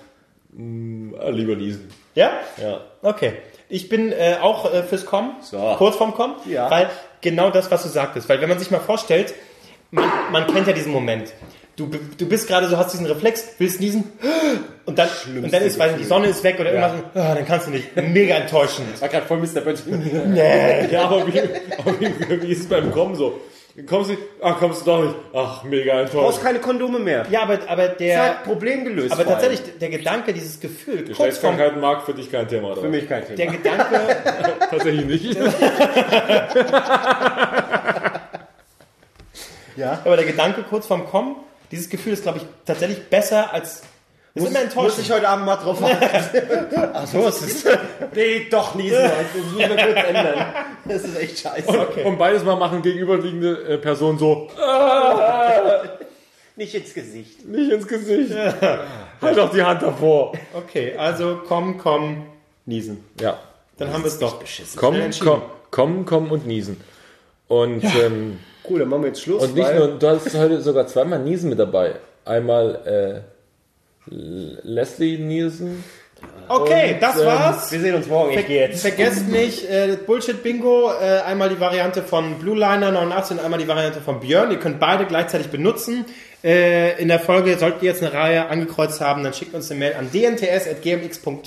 Hm, 0.56 1.16
äh, 1.20 1.32
lieber 1.32 1.56
niesen. 1.56 1.90
Ja? 2.14 2.32
Ja. 2.62 2.82
Okay. 3.02 3.34
Ich 3.68 3.90
bin 3.90 4.12
äh, 4.12 4.38
auch 4.42 4.72
äh, 4.74 4.84
fürs 4.84 5.06
Kommen, 5.06 5.36
So. 5.42 5.58
kurz 5.78 5.96
vorm 5.98 6.14
Kommen, 6.14 6.36
Ja. 6.46 6.70
weil 6.70 6.90
genau 7.22 7.50
das, 7.50 7.70
was 7.72 7.84
du 7.84 7.90
sagtest. 7.90 8.30
Weil 8.30 8.40
wenn 8.40 8.48
man 8.50 8.60
sich 8.60 8.72
mal 8.72 8.80
vorstellt, 8.80 9.34
man, 9.96 10.10
man 10.32 10.48
kennt 10.48 10.68
ja 10.68 10.74
diesen 10.74 10.92
Moment. 10.92 11.34
Du, 11.76 11.90
du 12.18 12.30
bist 12.30 12.48
gerade 12.48 12.68
so, 12.70 12.78
hast 12.78 12.94
diesen 12.94 13.06
Reflex, 13.06 13.44
willst 13.58 13.82
niesen 13.82 14.06
und 14.86 14.98
dann, 14.98 15.10
und 15.44 15.52
dann 15.52 15.62
ist, 15.64 15.78
weil 15.78 15.94
die 15.96 16.06
Sonne 16.06 16.28
ist 16.28 16.42
weg 16.44 16.58
oder 16.60 16.72
irgendwas, 16.72 16.94
und, 16.94 17.22
ah, 17.22 17.36
dann 17.36 17.46
kannst 17.46 17.68
du 17.68 17.72
nicht. 17.72 17.94
Mega 17.98 18.36
enttäuschend. 18.36 18.88
Das 18.94 19.02
war 19.02 19.10
gerade 19.10 19.26
voll 19.26 19.40
Mr. 19.40 19.60
Burns. 19.62 19.84
Ja, 20.92 21.04
aber 21.04 21.28
wie, 21.28 21.40
aber 21.78 22.00
wie, 22.00 22.42
wie 22.44 22.52
ist 22.52 22.62
es 22.62 22.70
beim 22.70 22.92
Kommen 22.92 23.16
so? 23.16 23.42
Kommst 23.88 24.10
du, 24.10 24.16
ach, 24.42 24.58
kommst 24.58 24.82
du 24.82 24.86
doch 24.86 25.04
nicht. 25.04 25.16
Ach, 25.34 25.64
mega 25.66 25.96
Du 25.96 26.04
brauchst 26.04 26.16
enttäuscht. 26.38 26.42
keine 26.44 26.60
Kondome 26.60 26.98
mehr. 26.98 27.26
Ja, 27.30 27.42
aber, 27.44 27.60
aber 27.68 27.90
Das 27.90 27.98
der, 27.98 28.24
hat 28.24 28.44
Problem 28.46 28.86
gelöst. 28.86 29.12
aber 29.12 29.26
vor 29.26 29.34
allem. 29.36 29.42
tatsächlich, 29.42 29.78
der 29.80 29.90
Gedanke, 29.90 30.32
dieses 30.32 30.62
Gefühl, 30.62 31.04
Geschlechtskrankheiten 31.04 31.82
mag 31.82 32.04
für 32.06 32.14
dich 32.14 32.32
kein 32.32 32.48
Thema, 32.48 32.72
oder? 32.72 32.84
Für 32.84 32.88
mich 32.88 33.06
kein 33.10 33.26
der 33.28 33.36
Thema. 33.36 33.52
Gedanke, 33.52 34.00
Tatsächlich 34.70 35.06
nicht. 35.06 35.38
ja, 39.76 40.00
aber 40.06 40.16
der 40.16 40.26
Gedanke 40.26 40.64
kurz 40.64 40.88
vorm 40.88 41.08
Kommen, 41.08 41.36
dieses 41.72 41.90
Gefühl 41.90 42.14
ist, 42.14 42.24
glaube 42.24 42.40
ich, 42.40 42.46
tatsächlich 42.66 43.10
besser 43.10 43.54
als, 43.54 43.82
ist 44.34 44.42
immer 44.42 44.50
Muss 44.50 44.60
enttäuschend. 44.60 45.06
ich 45.06 45.12
heute 45.12 45.28
Abend 45.30 45.46
mal 45.46 45.56
drauf 45.56 45.82
achten. 45.84 46.42
Ach 46.94 47.08
so, 47.08 47.28
es 47.28 47.42
ist, 47.42 47.68
nee, 48.16 48.48
doch 48.50 48.76
niesen. 48.76 49.02
Das 49.02 49.12
muss 49.44 49.62
ich 49.62 49.68
mal 49.70 49.78
kurz 49.78 50.08
ändern. 50.08 50.46
Das 50.86 51.04
ist 51.04 51.18
echt 51.18 51.40
scheiße. 51.40 51.88
Und 52.04 52.18
beides 52.18 52.44
mal 52.44 52.56
machen 52.56 52.82
gegenüberliegende 52.82 53.76
äh, 53.76 53.78
Personen 53.78 54.18
so, 54.20 54.50
Nicht 56.58 56.74
ins 56.74 56.94
Gesicht. 56.94 57.46
nicht 57.46 57.70
ins 57.70 57.86
Gesicht. 57.86 58.34
Halt 59.22 59.38
doch 59.38 59.52
die 59.52 59.62
Hand 59.62 59.82
davor. 59.82 60.32
okay, 60.54 60.96
also 60.98 61.42
komm, 61.46 61.78
komm, 61.78 62.28
niesen. 62.66 63.04
Ja. 63.20 63.38
Dann 63.78 63.92
haben 63.92 64.04
wir 64.04 64.08
es 64.08 64.20
doch. 64.20 64.40
Komm, 64.78 64.96
komm, 65.20 65.42
komm, 65.70 66.06
komm 66.06 66.32
und 66.32 66.48
niesen. 66.48 66.80
Und, 67.50 67.84
ähm, 67.84 68.40
Cool, 68.70 68.80
dann 68.80 68.90
machen 68.90 69.04
wir 69.04 69.08
jetzt 69.10 69.22
Schluss. 69.22 69.44
und 69.44 69.56
nicht 69.56 69.74
nur, 69.76 69.88
du 70.00 70.08
hast 70.08 70.34
heute 70.36 70.62
sogar 70.62 70.88
zweimal 70.88 71.20
Niesen 71.20 71.50
mit 71.50 71.60
dabei. 71.60 71.96
Einmal 72.26 73.24
äh, 74.10 74.12
Leslie 74.12 75.18
Nielsen. 75.18 75.84
Okay, 76.48 76.98
das 77.00 77.20
ähm, 77.20 77.26
war's. 77.26 77.72
Wir 77.72 77.80
sehen 77.80 77.96
uns 77.96 78.08
morgen. 78.08 78.38
Ich 78.38 78.48
gehe 78.48 78.68
jetzt. 78.68 78.82
Vergesst 78.82 79.28
nicht, 79.28 79.70
äh, 79.70 79.98
Bullshit 80.06 80.44
Bingo, 80.44 80.92
äh, 80.92 81.22
einmal 81.22 81.50
die 81.50 81.60
Variante 81.60 82.04
von 82.04 82.40
Blue 82.40 82.56
Liner 82.56 82.92
89 82.92 83.38
und 83.38 83.44
einmal 83.44 83.60
die 83.60 83.68
Variante 83.68 84.00
von 84.02 84.20
Björn. 84.20 84.52
Ihr 84.52 84.60
könnt 84.60 84.80
beide 84.80 85.06
gleichzeitig 85.06 85.48
benutzen. 85.50 86.06
Äh, 86.44 87.02
in 87.02 87.08
der 87.08 87.20
Folge 87.20 87.58
solltet 87.58 87.82
ihr 87.82 87.90
jetzt 87.90 88.04
eine 88.04 88.14
Reihe 88.14 88.48
angekreuzt 88.48 89.02
haben, 89.02 89.24
dann 89.24 89.34
schickt 89.34 89.56
uns 89.56 89.72
eine 89.72 89.80
Mail 89.80 89.96
an 89.96 90.12
dnts.gmx.net. 90.12 91.42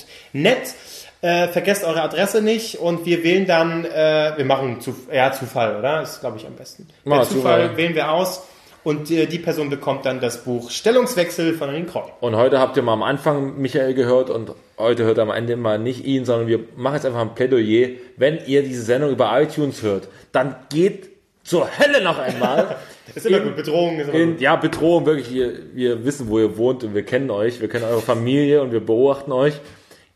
Äh, 1.20 1.48
vergesst 1.48 1.84
eure 1.84 2.02
Adresse 2.02 2.42
nicht 2.42 2.78
und 2.78 3.04
wir 3.04 3.24
wählen 3.24 3.46
dann, 3.46 3.84
äh, 3.84 4.34
wir 4.36 4.44
machen 4.44 4.80
zu, 4.80 4.94
ja, 5.12 5.32
Zufall, 5.32 5.76
oder? 5.76 6.02
Ist, 6.02 6.20
glaube 6.20 6.36
ich, 6.36 6.46
am 6.46 6.54
besten. 6.54 6.86
Wir 7.04 7.22
Zufall 7.22 7.26
Zufall. 7.26 7.76
wählen 7.76 7.94
wir 7.96 8.12
aus 8.12 8.44
und 8.84 9.10
äh, 9.10 9.26
die 9.26 9.38
Person 9.38 9.68
bekommt 9.68 10.06
dann 10.06 10.20
das 10.20 10.44
Buch 10.44 10.70
Stellungswechsel 10.70 11.54
von 11.54 11.86
Kroll. 11.86 12.04
Und 12.20 12.36
heute 12.36 12.60
habt 12.60 12.76
ihr 12.76 12.82
mal 12.82 12.92
am 12.92 13.02
Anfang 13.02 13.60
Michael 13.60 13.94
gehört 13.94 14.30
und 14.30 14.52
heute 14.78 15.04
hört 15.04 15.18
ihr 15.18 15.22
am 15.22 15.30
Ende 15.30 15.56
mal 15.56 15.78
nicht 15.78 16.04
ihn, 16.04 16.24
sondern 16.24 16.46
wir 16.46 16.60
machen 16.76 16.94
jetzt 16.94 17.06
einfach 17.06 17.20
ein 17.20 17.34
Plädoyer. 17.34 17.88
Wenn 18.16 18.38
ihr 18.46 18.62
diese 18.62 18.82
Sendung 18.82 19.10
über 19.10 19.40
iTunes 19.40 19.82
hört, 19.82 20.08
dann 20.30 20.54
geht 20.72 21.08
zur 21.42 21.68
Hölle 21.78 22.02
noch 22.02 22.18
einmal. 22.18 22.76
Ist 23.14 23.26
immer 23.26 23.40
gut, 23.40 23.56
Bedrohung 23.56 23.98
ist 23.98 24.08
immer 24.08 24.18
In, 24.18 24.38
ja, 24.38 24.54
Bedrohung, 24.56 25.06
wirklich. 25.06 25.32
Wir, 25.32 25.74
wir 25.74 26.04
wissen, 26.04 26.28
wo 26.28 26.38
ihr 26.38 26.58
wohnt 26.58 26.84
und 26.84 26.94
wir 26.94 27.04
kennen 27.04 27.30
euch. 27.30 27.58
Wir 27.58 27.68
kennen 27.68 27.84
eure 27.84 28.02
Familie 28.02 28.60
und 28.60 28.70
wir 28.70 28.80
beobachten 28.84 29.32
euch. 29.32 29.54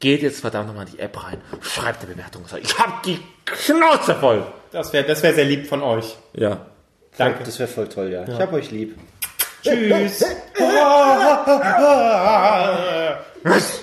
Geht 0.03 0.23
jetzt 0.23 0.41
verdammt 0.41 0.67
nochmal 0.67 0.87
in 0.87 0.93
die 0.95 0.99
App 0.99 1.23
rein. 1.23 1.41
Schreibt 1.61 2.03
eine 2.03 2.13
Bewertung. 2.13 2.43
Ich 2.61 2.77
hab 2.77 3.05
die 3.05 3.21
Schnauze 3.55 4.17
voll. 4.17 4.45
Das 4.73 4.93
wäre 4.93 5.05
das 5.05 5.23
wär 5.23 5.33
sehr 5.33 5.45
lieb 5.45 5.69
von 5.69 5.81
euch. 5.81 6.17
Ja. 6.33 6.67
Danke. 7.17 7.45
Das 7.45 7.57
wäre 7.61 7.69
voll 7.69 7.89
toll, 7.89 8.11
ja. 8.11 8.27
Ich 8.27 8.35
hab 8.35 8.53
euch 8.53 8.73
lieb. 8.73 8.99
Tschüss. 9.63 10.25